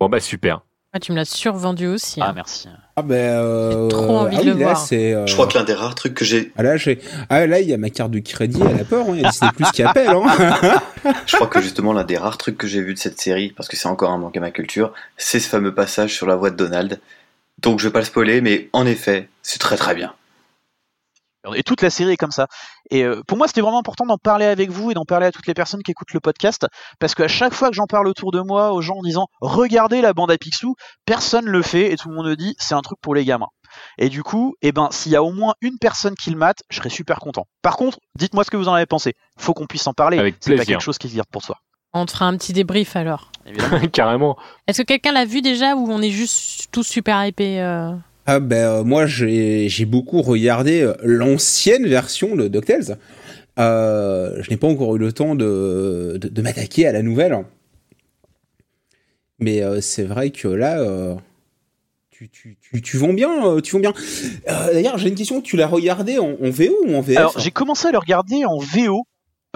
Bon 0.00 0.08
bah 0.10 0.20
super. 0.20 0.60
Ah, 0.92 0.98
tu 1.00 1.12
me 1.12 1.16
l'as 1.16 1.24
survendu 1.26 1.86
aussi. 1.88 2.20
Ah 2.22 2.28
hein. 2.28 2.32
merci. 2.34 2.68
Ah 2.96 3.02
ben. 3.02 3.14
euh, 3.16 3.82
J'ai 3.82 3.88
trop 3.88 4.16
envie 4.16 4.36
ah 4.38 4.42
de 4.42 4.50
oui, 4.52 4.54
le 4.54 4.60
là, 4.60 4.72
voir. 4.72 4.88
euh, 4.92 5.26
Je 5.26 5.34
crois 5.34 5.46
que 5.46 5.58
l'un 5.58 5.64
des 5.64 5.74
rares 5.74 5.94
trucs 5.94 6.14
que 6.14 6.24
j'ai, 6.24 6.52
Ah 6.56 6.62
là, 6.62 6.76
j'ai. 6.78 7.00
Ah 7.28 7.46
là, 7.46 7.60
il 7.60 7.68
y 7.68 7.74
a 7.74 7.76
ma 7.76 7.90
carte 7.90 8.10
de 8.12 8.18
crédit 8.20 8.62
à 8.62 8.72
la 8.72 8.84
peur. 8.84 9.04
hein. 9.06 9.12
Il 9.14 9.20
y 9.20 9.24
a 9.26 9.30
Disney 9.30 9.50
Plus 9.54 9.70
qui 9.72 9.82
appelle. 9.82 10.08
Hein. 10.08 10.80
je 11.26 11.36
crois 11.36 11.48
que 11.48 11.60
justement 11.60 11.92
l'un 11.92 12.04
des 12.04 12.16
rares 12.16 12.38
trucs 12.38 12.56
que 12.56 12.66
j'ai 12.66 12.80
vu 12.80 12.94
de 12.94 12.98
cette 12.98 13.20
série, 13.20 13.52
parce 13.54 13.68
que 13.68 13.76
c'est 13.76 13.88
encore 13.88 14.10
un 14.10 14.18
manque 14.18 14.36
à 14.36 14.40
ma 14.40 14.50
culture, 14.50 14.92
c'est 15.18 15.40
ce 15.40 15.48
fameux 15.48 15.74
passage 15.74 16.14
sur 16.14 16.26
la 16.26 16.36
voix 16.36 16.50
de 16.50 16.56
Donald. 16.56 16.98
Donc 17.60 17.78
je 17.80 17.88
vais 17.88 17.92
pas 17.92 17.98
le 18.00 18.04
spoiler, 18.06 18.40
mais 18.40 18.68
en 18.72 18.86
effet, 18.86 19.28
c'est 19.42 19.58
très 19.58 19.76
très 19.76 19.94
bien. 19.94 20.14
Et 21.54 21.62
toute 21.62 21.82
la 21.82 21.90
série 21.90 22.12
est 22.12 22.16
comme 22.16 22.30
ça. 22.30 22.46
Et 22.90 23.04
euh, 23.04 23.22
pour 23.26 23.38
moi, 23.38 23.46
c'était 23.46 23.60
vraiment 23.60 23.78
important 23.78 24.06
d'en 24.06 24.18
parler 24.18 24.46
avec 24.46 24.70
vous 24.70 24.90
et 24.90 24.94
d'en 24.94 25.04
parler 25.04 25.26
à 25.26 25.32
toutes 25.32 25.46
les 25.46 25.54
personnes 25.54 25.82
qui 25.82 25.90
écoutent 25.90 26.12
le 26.12 26.20
podcast, 26.20 26.66
parce 26.98 27.14
qu'à 27.14 27.28
chaque 27.28 27.54
fois 27.54 27.68
que 27.68 27.74
j'en 27.74 27.86
parle 27.86 28.08
autour 28.08 28.32
de 28.32 28.40
moi 28.40 28.72
aux 28.72 28.82
gens 28.82 28.96
en 28.96 29.02
disant 29.02 29.28
regardez 29.40 30.00
la 30.00 30.12
bande 30.12 30.30
à 30.30 30.38
Picsou, 30.38 30.74
personne 31.04 31.46
le 31.46 31.62
fait 31.62 31.92
et 31.92 31.96
tout 31.96 32.08
le 32.08 32.14
monde 32.14 32.26
me 32.26 32.36
dit 32.36 32.54
c'est 32.58 32.74
un 32.74 32.82
truc 32.82 32.98
pour 33.00 33.14
les 33.14 33.24
gamins. 33.24 33.48
Et 33.98 34.08
du 34.08 34.22
coup, 34.22 34.54
eh 34.62 34.72
ben, 34.72 34.88
s'il 34.90 35.12
y 35.12 35.16
a 35.16 35.22
au 35.22 35.32
moins 35.32 35.54
une 35.60 35.78
personne 35.78 36.14
qui 36.14 36.30
le 36.30 36.36
mate, 36.36 36.62
je 36.70 36.76
serais 36.76 36.88
super 36.88 37.18
content. 37.18 37.46
Par 37.62 37.76
contre, 37.76 37.98
dites-moi 38.16 38.44
ce 38.44 38.50
que 38.50 38.56
vous 38.56 38.68
en 38.68 38.74
avez 38.74 38.86
pensé. 38.86 39.14
Faut 39.38 39.54
qu'on 39.54 39.66
puisse 39.66 39.86
en 39.86 39.92
parler. 39.92 40.18
Avec 40.18 40.36
C'est 40.40 40.56
pas 40.56 40.64
quelque 40.64 40.82
chose 40.82 40.98
qui 40.98 41.08
se 41.08 41.16
garde 41.16 41.28
pour 41.30 41.42
soi. 41.42 41.58
On 41.92 42.04
te 42.06 42.12
fera 42.12 42.26
un 42.26 42.36
petit 42.36 42.52
débrief 42.52 42.96
alors. 42.96 43.30
Évidemment. 43.46 43.80
Carrément. 43.92 44.36
Est-ce 44.66 44.82
que 44.82 44.86
quelqu'un 44.86 45.12
l'a 45.12 45.24
vu 45.24 45.42
déjà 45.42 45.74
ou 45.74 45.90
on 45.90 46.02
est 46.02 46.10
juste 46.10 46.68
tous 46.72 46.82
super 46.82 47.24
hypés 47.24 47.60
euh 47.60 47.92
Ah 48.26 48.40
ben 48.40 48.56
euh, 48.56 48.84
moi 48.84 49.06
j'ai 49.06 49.84
beaucoup 49.84 50.20
regardé 50.20 50.82
euh, 50.82 50.94
l'ancienne 51.02 51.86
version 51.86 52.34
de 52.34 52.48
DuckTales. 52.48 52.98
Euh, 53.58 54.42
je 54.42 54.50
n'ai 54.50 54.56
pas 54.56 54.66
encore 54.66 54.96
eu 54.96 54.98
le 54.98 55.12
temps 55.12 55.34
de, 55.34 56.18
de, 56.20 56.28
de 56.28 56.42
m'attaquer 56.42 56.86
à 56.86 56.92
la 56.92 57.02
nouvelle. 57.02 57.44
Mais 59.38 59.62
euh, 59.62 59.80
c'est 59.80 60.02
vrai 60.04 60.30
que 60.30 60.48
là, 60.48 60.80
euh, 60.80 61.14
tu, 62.10 62.28
tu, 62.28 62.56
tu, 62.60 62.82
tu 62.82 62.96
vends 62.96 63.12
bien, 63.12 63.60
tu 63.60 63.72
vends 63.72 63.80
bien. 63.80 63.94
D'ailleurs, 64.46 64.98
j'ai 64.98 65.08
une 65.08 65.14
question. 65.14 65.40
Tu 65.40 65.56
l'as 65.56 65.66
regardé 65.66 66.18
en, 66.18 66.30
en 66.42 66.50
VO 66.50 66.74
ou 66.86 66.96
en 66.96 67.00
VF 67.00 67.16
Alors, 67.18 67.38
j'ai 67.38 67.50
commencé 67.50 67.86
à 67.88 67.92
le 67.92 67.98
regarder 67.98 68.44
en 68.44 68.58
VO. 68.58 69.06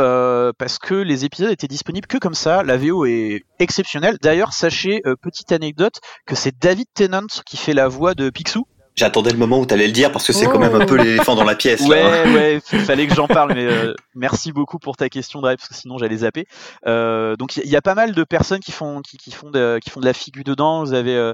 Euh, 0.00 0.52
parce 0.56 0.78
que 0.78 0.94
les 0.94 1.24
épisodes 1.24 1.50
étaient 1.50 1.68
disponibles 1.68 2.06
que 2.06 2.18
comme 2.18 2.34
ça, 2.34 2.62
la 2.62 2.76
VO 2.76 3.04
est 3.04 3.42
exceptionnelle. 3.58 4.16
D'ailleurs, 4.22 4.52
sachez, 4.52 5.02
euh, 5.06 5.14
petite 5.14 5.52
anecdote, 5.52 6.00
que 6.26 6.34
c'est 6.34 6.58
David 6.58 6.86
Tennant 6.94 7.26
qui 7.44 7.56
fait 7.56 7.74
la 7.74 7.88
voix 7.88 8.14
de 8.14 8.30
Picsou. 8.30 8.66
J'attendais 8.96 9.30
le 9.30 9.38
moment 9.38 9.58
où 9.60 9.66
t'allais 9.66 9.86
le 9.86 9.92
dire 9.92 10.12
parce 10.12 10.26
que 10.26 10.32
c'est 10.32 10.46
quand 10.46 10.58
même 10.58 10.74
un 10.74 10.84
peu 10.84 10.96
l'éléphant 10.96 11.34
dans 11.34 11.44
la 11.44 11.54
pièce. 11.54 11.80
là, 11.80 11.88
Ouais, 11.88 12.02
hein. 12.02 12.34
ouais, 12.34 12.60
il 12.72 12.80
fallait 12.80 13.06
que 13.06 13.14
j'en 13.14 13.28
parle, 13.28 13.54
mais 13.54 13.64
euh, 13.64 13.94
merci 14.14 14.52
beaucoup 14.52 14.78
pour 14.78 14.96
ta 14.96 15.08
question, 15.08 15.40
Drive, 15.40 15.56
parce 15.56 15.68
que 15.68 15.74
sinon 15.74 15.96
j'allais 15.96 16.18
zapper. 16.18 16.46
Euh, 16.86 17.34
donc 17.36 17.56
il 17.56 17.64
y, 17.64 17.70
y 17.70 17.76
a 17.76 17.80
pas 17.82 17.94
mal 17.94 18.12
de 18.12 18.24
personnes 18.24 18.60
qui 18.60 18.72
font 18.72 19.00
qui, 19.00 19.16
qui 19.16 19.30
font 19.30 19.50
de, 19.50 19.78
qui 19.82 19.88
font 19.90 20.00
de 20.00 20.04
la 20.04 20.12
figure 20.12 20.44
dedans. 20.44 20.84
Vous 20.84 20.92
avez 20.92 21.14
euh, 21.16 21.32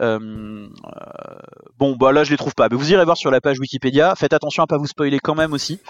euh, 0.00 0.18
euh, 0.18 0.68
bon, 1.78 1.96
bah 1.96 2.12
là 2.12 2.24
je 2.24 2.30
les 2.32 2.36
trouve 2.36 2.54
pas, 2.54 2.68
mais 2.70 2.76
vous 2.76 2.92
irez 2.92 3.04
voir 3.04 3.16
sur 3.16 3.30
la 3.30 3.40
page 3.40 3.58
Wikipédia. 3.60 4.14
Faites 4.16 4.32
attention 4.34 4.62
à 4.62 4.66
pas 4.66 4.76
vous 4.76 4.86
spoiler 4.86 5.18
quand 5.20 5.34
même 5.34 5.52
aussi. 5.52 5.80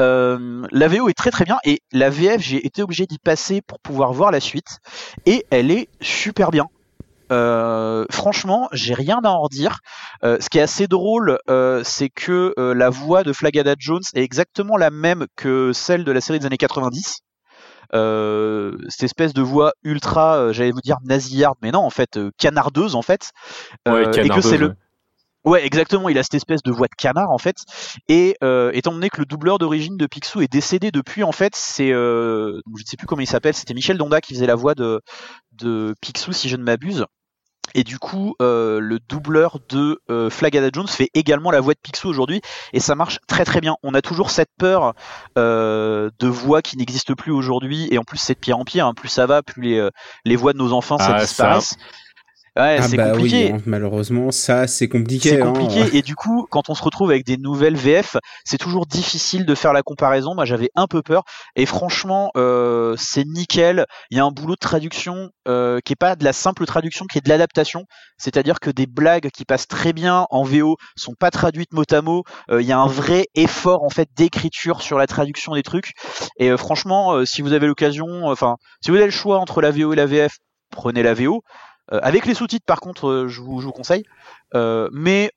Euh, 0.00 0.62
la 0.70 0.88
VO 0.88 1.08
est 1.08 1.14
très 1.14 1.30
très 1.30 1.44
bien 1.44 1.58
et 1.64 1.80
la 1.92 2.08
VF 2.10 2.40
j'ai 2.40 2.64
été 2.64 2.82
obligé 2.82 3.06
d'y 3.06 3.18
passer 3.18 3.60
pour 3.60 3.80
pouvoir 3.80 4.12
voir 4.12 4.30
la 4.30 4.40
suite 4.40 4.78
et 5.26 5.44
elle 5.50 5.70
est 5.70 5.88
super 6.00 6.50
bien. 6.50 6.66
Euh, 7.32 8.04
franchement, 8.10 8.68
j'ai 8.72 8.94
rien 8.94 9.20
à 9.24 9.28
en 9.30 9.42
redire. 9.42 9.78
Euh, 10.24 10.38
ce 10.40 10.48
qui 10.48 10.58
est 10.58 10.62
assez 10.62 10.86
drôle, 10.88 11.38
euh, 11.48 11.82
c'est 11.84 12.08
que 12.10 12.54
euh, 12.58 12.74
la 12.74 12.90
voix 12.90 13.22
de 13.24 13.32
Flagada 13.32 13.74
Jones 13.78 14.02
est 14.14 14.22
exactement 14.22 14.76
la 14.76 14.90
même 14.90 15.26
que 15.36 15.72
celle 15.72 16.04
de 16.04 16.12
la 16.12 16.20
série 16.20 16.38
des 16.40 16.46
années 16.46 16.56
90. 16.56 17.20
Euh, 17.94 18.76
cette 18.88 19.02
espèce 19.04 19.32
de 19.32 19.42
voix 19.42 19.72
ultra, 19.82 20.36
euh, 20.36 20.52
j'allais 20.52 20.70
vous 20.72 20.80
dire 20.80 20.98
nasillarde, 21.04 21.58
mais 21.62 21.72
non, 21.72 21.80
en 21.80 21.90
fait, 21.90 22.16
euh, 22.16 22.30
canardeuse, 22.38 22.94
en 22.94 23.02
fait. 23.02 23.30
Ouais, 23.86 24.06
Euh, 24.06 24.12
et 24.12 24.28
que 24.28 24.28
canardeuse, 24.28 24.44
c'est 24.44 24.58
le, 24.58 24.68
ouais. 24.68 24.74
Ouais, 25.44 25.64
exactement. 25.64 26.08
Il 26.10 26.18
a 26.18 26.22
cette 26.22 26.34
espèce 26.34 26.62
de 26.62 26.70
voix 26.70 26.86
de 26.88 26.94
canard 26.96 27.30
en 27.30 27.38
fait. 27.38 27.56
Et 28.08 28.36
euh, 28.44 28.70
étant 28.74 28.92
donné 28.92 29.08
que 29.08 29.20
le 29.20 29.24
doubleur 29.26 29.58
d'origine 29.58 29.96
de 29.96 30.06
Picsou 30.06 30.42
est 30.42 30.52
décédé 30.52 30.90
depuis, 30.90 31.22
en 31.24 31.32
fait, 31.32 31.54
c'est 31.56 31.92
euh, 31.92 32.60
je 32.76 32.82
ne 32.82 32.86
sais 32.86 32.96
plus 32.98 33.06
comment 33.06 33.22
il 33.22 33.26
s'appelle. 33.26 33.54
C'était 33.54 33.72
Michel 33.74 33.96
Donda 33.96 34.20
qui 34.20 34.34
faisait 34.34 34.46
la 34.46 34.54
voix 34.54 34.74
de 34.74 35.00
de 35.52 35.94
Picsou, 36.02 36.32
si 36.32 36.48
je 36.50 36.56
ne 36.56 36.62
m'abuse. 36.62 37.06
Et 37.74 37.84
du 37.84 37.98
coup, 37.98 38.34
euh, 38.42 38.80
le 38.80 38.98
doubleur 39.08 39.58
de 39.68 40.00
euh, 40.10 40.30
Flagada 40.30 40.68
Jones 40.72 40.88
fait 40.88 41.08
également 41.14 41.50
la 41.50 41.60
voix 41.60 41.74
de 41.74 41.78
Picsou 41.80 42.08
aujourd'hui, 42.08 42.40
et 42.72 42.80
ça 42.80 42.94
marche 42.94 43.18
très 43.26 43.44
très 43.44 43.60
bien. 43.60 43.76
On 43.82 43.94
a 43.94 44.02
toujours 44.02 44.30
cette 44.30 44.50
peur 44.58 44.94
euh, 45.38 46.10
de 46.18 46.26
voix 46.28 46.62
qui 46.62 46.76
n'existe 46.76 47.14
plus 47.14 47.32
aujourd'hui, 47.32 47.88
et 47.90 47.98
en 47.98 48.04
plus 48.04 48.18
c'est 48.18 48.34
de 48.34 48.38
pire 48.40 48.58
en 48.58 48.64
pire. 48.64 48.86
hein. 48.86 48.94
Plus 48.94 49.08
ça 49.08 49.26
va, 49.26 49.42
plus 49.42 49.62
les, 49.62 49.78
euh, 49.78 49.90
les 50.24 50.36
voix 50.36 50.52
de 50.52 50.58
nos 50.58 50.72
enfants 50.72 50.96
Ah, 50.98 51.04
ça. 51.20 51.24
disparaissent. 51.24 51.76
Ouais, 52.60 52.78
Ah 52.80 52.82
c'est 52.82 52.96
bah 52.96 53.10
compliqué. 53.10 53.46
oui, 53.46 53.52
hein, 53.52 53.62
malheureusement, 53.66 54.30
ça 54.30 54.66
c'est 54.66 54.88
compliqué. 54.88 55.30
C'est 55.30 55.42
hein. 55.42 55.52
compliqué 55.52 55.96
et 55.96 56.02
du 56.02 56.14
coup, 56.14 56.46
quand 56.50 56.68
on 56.68 56.74
se 56.74 56.82
retrouve 56.82 57.10
avec 57.10 57.24
des 57.24 57.36
nouvelles 57.36 57.76
VF, 57.76 58.16
c'est 58.44 58.58
toujours 58.58 58.86
difficile 58.86 59.46
de 59.46 59.54
faire 59.54 59.72
la 59.72 59.82
comparaison. 59.82 60.34
Moi, 60.34 60.44
j'avais 60.44 60.70
un 60.74 60.86
peu 60.86 61.02
peur 61.02 61.22
et 61.56 61.66
franchement, 61.66 62.30
euh, 62.36 62.94
c'est 62.98 63.24
nickel. 63.24 63.86
Il 64.10 64.16
y 64.16 64.20
a 64.20 64.24
un 64.24 64.30
boulot 64.30 64.54
de 64.54 64.60
traduction 64.60 65.30
euh, 65.48 65.80
qui 65.84 65.92
est 65.92 65.96
pas 65.96 66.16
de 66.16 66.24
la 66.24 66.32
simple 66.32 66.66
traduction, 66.66 67.06
qui 67.06 67.18
est 67.18 67.24
de 67.24 67.28
l'adaptation. 67.28 67.84
C'est-à-dire 68.18 68.60
que 68.60 68.70
des 68.70 68.86
blagues 68.86 69.30
qui 69.30 69.44
passent 69.44 69.68
très 69.68 69.92
bien 69.92 70.26
en 70.30 70.44
VO 70.44 70.76
sont 70.96 71.14
pas 71.18 71.30
traduites 71.30 71.72
mot 71.72 71.84
à 71.90 72.02
mot. 72.02 72.24
Euh, 72.50 72.60
Il 72.60 72.68
y 72.68 72.72
a 72.72 72.78
un 72.78 72.86
vrai 72.86 73.26
effort 73.34 73.82
en 73.82 73.90
fait 73.90 74.08
d'écriture 74.16 74.82
sur 74.82 74.98
la 74.98 75.06
traduction 75.06 75.54
des 75.54 75.62
trucs. 75.62 75.92
Et 76.38 76.50
euh, 76.50 76.56
franchement, 76.56 77.14
euh, 77.14 77.24
si 77.24 77.42
vous 77.42 77.52
avez 77.52 77.66
l'occasion, 77.66 78.26
enfin, 78.26 78.56
si 78.84 78.90
vous 78.90 78.96
avez 78.96 79.06
le 79.06 79.10
choix 79.10 79.38
entre 79.38 79.60
la 79.60 79.70
VO 79.70 79.92
et 79.92 79.96
la 79.96 80.06
VF, 80.06 80.36
prenez 80.70 81.02
la 81.02 81.14
VO. 81.14 81.42
Euh, 81.92 82.00
avec 82.02 82.26
les 82.26 82.34
sous-titres, 82.34 82.64
par 82.64 82.80
contre, 82.80 83.08
euh, 83.08 83.28
je, 83.28 83.40
vous, 83.40 83.72
conseille. 83.72 84.04
Euh, 84.54 84.88
mais 84.92 85.30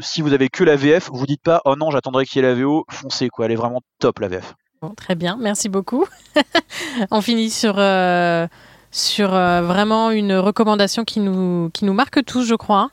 si 0.00 0.22
vous 0.22 0.32
avez 0.32 0.48
que 0.48 0.64
la 0.64 0.76
VF, 0.76 1.10
vous 1.12 1.26
dites 1.26 1.42
pas 1.42 1.60
oh 1.64 1.76
non, 1.76 1.90
j'attendrai 1.90 2.24
qu'il 2.26 2.42
y 2.42 2.44
ait 2.44 2.48
la 2.48 2.54
VO. 2.54 2.84
Foncez 2.90 3.28
quoi, 3.28 3.46
elle 3.46 3.52
est 3.52 3.56
vraiment 3.56 3.80
top 3.98 4.18
la 4.18 4.28
VF. 4.28 4.54
Bon, 4.80 4.94
très 4.94 5.14
bien, 5.14 5.36
merci 5.40 5.68
beaucoup. 5.68 6.06
On 7.10 7.20
finit 7.20 7.50
sur, 7.50 7.74
sur 8.92 9.34
euh, 9.34 9.62
vraiment 9.62 10.10
une 10.10 10.34
recommandation 10.34 11.04
qui 11.04 11.18
nous, 11.18 11.70
qui 11.72 11.86
nous 11.86 11.94
marque 11.94 12.24
tous, 12.24 12.44
je 12.44 12.54
crois. 12.54 12.90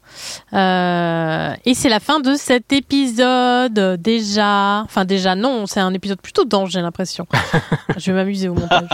Euh, 0.54 1.54
et 1.66 1.74
c'est 1.74 1.90
la 1.90 2.00
fin 2.00 2.22
de 2.22 2.36
cet 2.36 2.72
épisode 2.72 4.02
déjà. 4.02 4.82
Enfin 4.84 5.04
déjà 5.04 5.36
non, 5.36 5.66
c'est 5.68 5.82
un 5.82 5.94
épisode 5.94 6.22
plutôt 6.22 6.46
dense, 6.46 6.72
j'ai 6.72 6.82
l'impression. 6.82 7.28
je 7.98 8.12
vais 8.12 8.18
m'amuser 8.18 8.48
au 8.48 8.54
montage. 8.54 8.88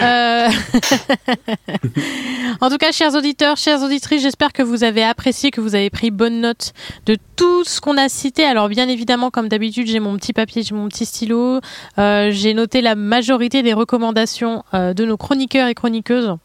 Euh, 0.00 0.48
en 2.60 2.68
tout 2.68 2.78
cas, 2.78 2.90
chers 2.90 3.14
auditeurs, 3.14 3.56
chères 3.56 3.82
auditrices, 3.82 4.22
j'espère 4.22 4.52
que 4.52 4.62
vous 4.62 4.82
avez 4.82 5.04
apprécié, 5.04 5.52
que 5.52 5.60
vous 5.60 5.76
avez 5.76 5.90
pris 5.90 6.10
bonne 6.10 6.40
note 6.40 6.72
de 7.06 7.16
tout 7.36 7.62
ce 7.62 7.80
qu'on 7.80 7.96
a 7.96 8.08
cité. 8.08 8.44
Alors 8.44 8.68
bien 8.68 8.88
évidemment, 8.88 9.30
comme 9.30 9.48
d'habitude, 9.48 9.86
j'ai 9.86 10.00
mon 10.00 10.16
petit 10.16 10.32
papier, 10.32 10.64
j'ai 10.64 10.74
mon 10.74 10.88
petit 10.88 11.06
stylo. 11.06 11.60
Euh, 11.98 12.30
j'ai 12.32 12.52
noté 12.52 12.80
la 12.80 12.96
majorité 12.96 13.62
des 13.62 13.74
recommandations 13.74 14.64
euh, 14.74 14.92
de 14.92 15.04
nos 15.04 15.16
chroniqueurs 15.16 15.68
et 15.68 15.74
chroniqueuses. 15.74 16.36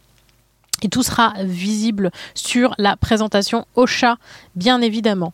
Et 0.83 0.89
tout 0.89 1.01
sera 1.01 1.33
visible 1.43 2.11
sur 2.35 2.75
la 2.77 2.95
présentation 2.97 3.65
au 3.75 3.87
chat, 3.87 4.17
bien 4.55 4.81
évidemment. 4.81 5.33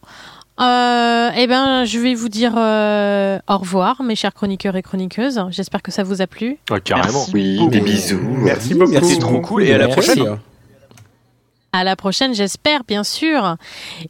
Euh, 0.61 1.29
eh 1.37 1.47
ben, 1.47 1.85
je 1.85 1.99
vais 1.99 2.13
vous 2.13 2.27
dire 2.29 2.53
euh, 2.57 3.39
au 3.49 3.57
revoir, 3.57 4.03
mes 4.03 4.15
chers 4.15 4.33
chroniqueurs 4.33 4.75
et 4.75 4.81
chroniqueuses. 4.81 5.41
J'espère 5.51 5.81
que 5.81 5.91
ça 5.91 6.03
vous 6.03 6.21
a 6.21 6.27
plu. 6.27 6.57
Ouais, 6.69 6.81
carrément. 6.81 7.19
Merci 7.19 7.31
Oui, 7.33 7.57
beaucoup. 7.57 7.71
des 7.71 7.79
bisous. 7.81 8.19
Merci 8.21 8.73
beaucoup. 8.75 8.91
Merci 8.91 9.19
trop 9.19 9.31
beaucoup. 9.31 9.47
cool, 9.55 9.63
et 9.63 9.73
à 9.73 9.77
la 9.77 9.87
Merci. 9.87 10.01
prochaine. 10.15 10.37
À 11.71 11.83
la 11.83 11.95
prochaine, 11.95 12.33
j'espère, 12.33 12.83
bien 12.83 13.03
sûr. 13.03 13.55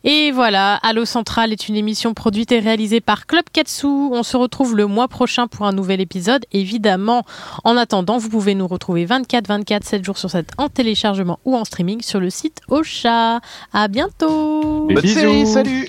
Et 0.06 0.32
voilà, 0.32 0.76
Allo 0.76 1.04
Central 1.04 1.52
est 1.52 1.68
une 1.68 1.76
émission 1.76 2.14
produite 2.14 2.52
et 2.54 2.60
réalisée 2.60 3.02
par 3.02 3.28
Club 3.28 3.44
Katsu. 3.52 3.86
On 3.88 4.24
se 4.24 4.38
retrouve 4.38 4.78
le 4.78 4.86
mois 4.88 5.08
prochain 5.10 5.48
pour 5.48 5.66
un 5.66 5.74
nouvel 5.74 6.00
épisode, 6.00 6.46
évidemment. 6.54 7.24
En 7.66 7.76
attendant, 7.76 8.18
vous 8.18 8.30
pouvez 8.30 8.56
nous 8.56 8.68
retrouver 8.68 9.04
24, 9.06 9.48
24, 9.48 9.84
7 9.84 10.06
jours 10.06 10.18
sur 10.18 10.30
7 10.30 10.48
en 10.58 10.70
téléchargement 10.70 11.40
ou 11.44 11.56
en 11.58 11.66
streaming 11.66 12.02
sur 12.02 12.20
le 12.22 12.30
site 12.30 12.62
Ocha. 12.70 13.42
À 13.74 13.88
bientôt! 13.90 14.88
Des 14.88 14.94
Bonne 14.96 15.04
bisous. 15.04 15.20
série, 15.20 15.46
salut 15.48 15.88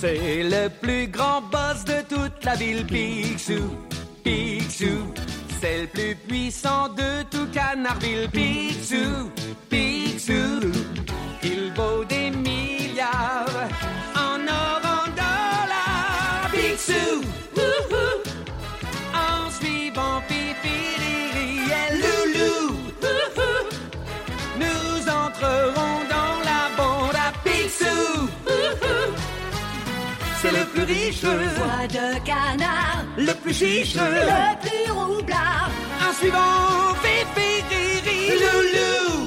C'est 0.00 0.42
le 0.42 0.68
plus 0.68 1.06
grand 1.08 1.40
boss 1.50 1.84
de 1.86 2.02
toute 2.06 2.44
la 2.44 2.54
ville, 2.54 2.84
Picsou. 2.84 3.62
Picsou. 4.24 5.04
C'est 5.60 5.80
le 5.82 5.86
plus 5.88 6.14
puissant 6.14 6.88
de 6.90 7.22
tout 7.30 7.46
Canardville. 7.52 8.28
Picsou, 8.30 9.30
Picsou, 9.68 10.70
il 11.42 11.72
vaut 11.74 12.04
des 12.04 12.30
milliards 12.30 13.46
en 14.14 14.38
or, 14.46 14.80
en 14.84 15.06
dollars. 15.10 16.48
Picsou, 16.52 17.22
en 19.14 19.50
suivant 19.50 20.22
Pipiriri 20.28 21.50
et 21.80 21.90
Loulou, 22.02 22.76
nous 24.60 25.08
entrerons 25.08 25.96
dans 26.14 26.34
la 26.44 26.47
chiche, 30.86 31.24
Voix 31.24 31.86
de 31.88 32.18
canard, 32.24 33.04
le 33.16 33.32
plus 33.34 33.54
chiche, 33.54 33.94
le 33.94 34.56
plus 34.60 34.90
roublard. 34.92 35.70
un 36.08 36.12
suivant, 36.14 36.94
Fifi, 37.02 37.62
Riri, 37.70 38.38
Loulou, 38.40 39.17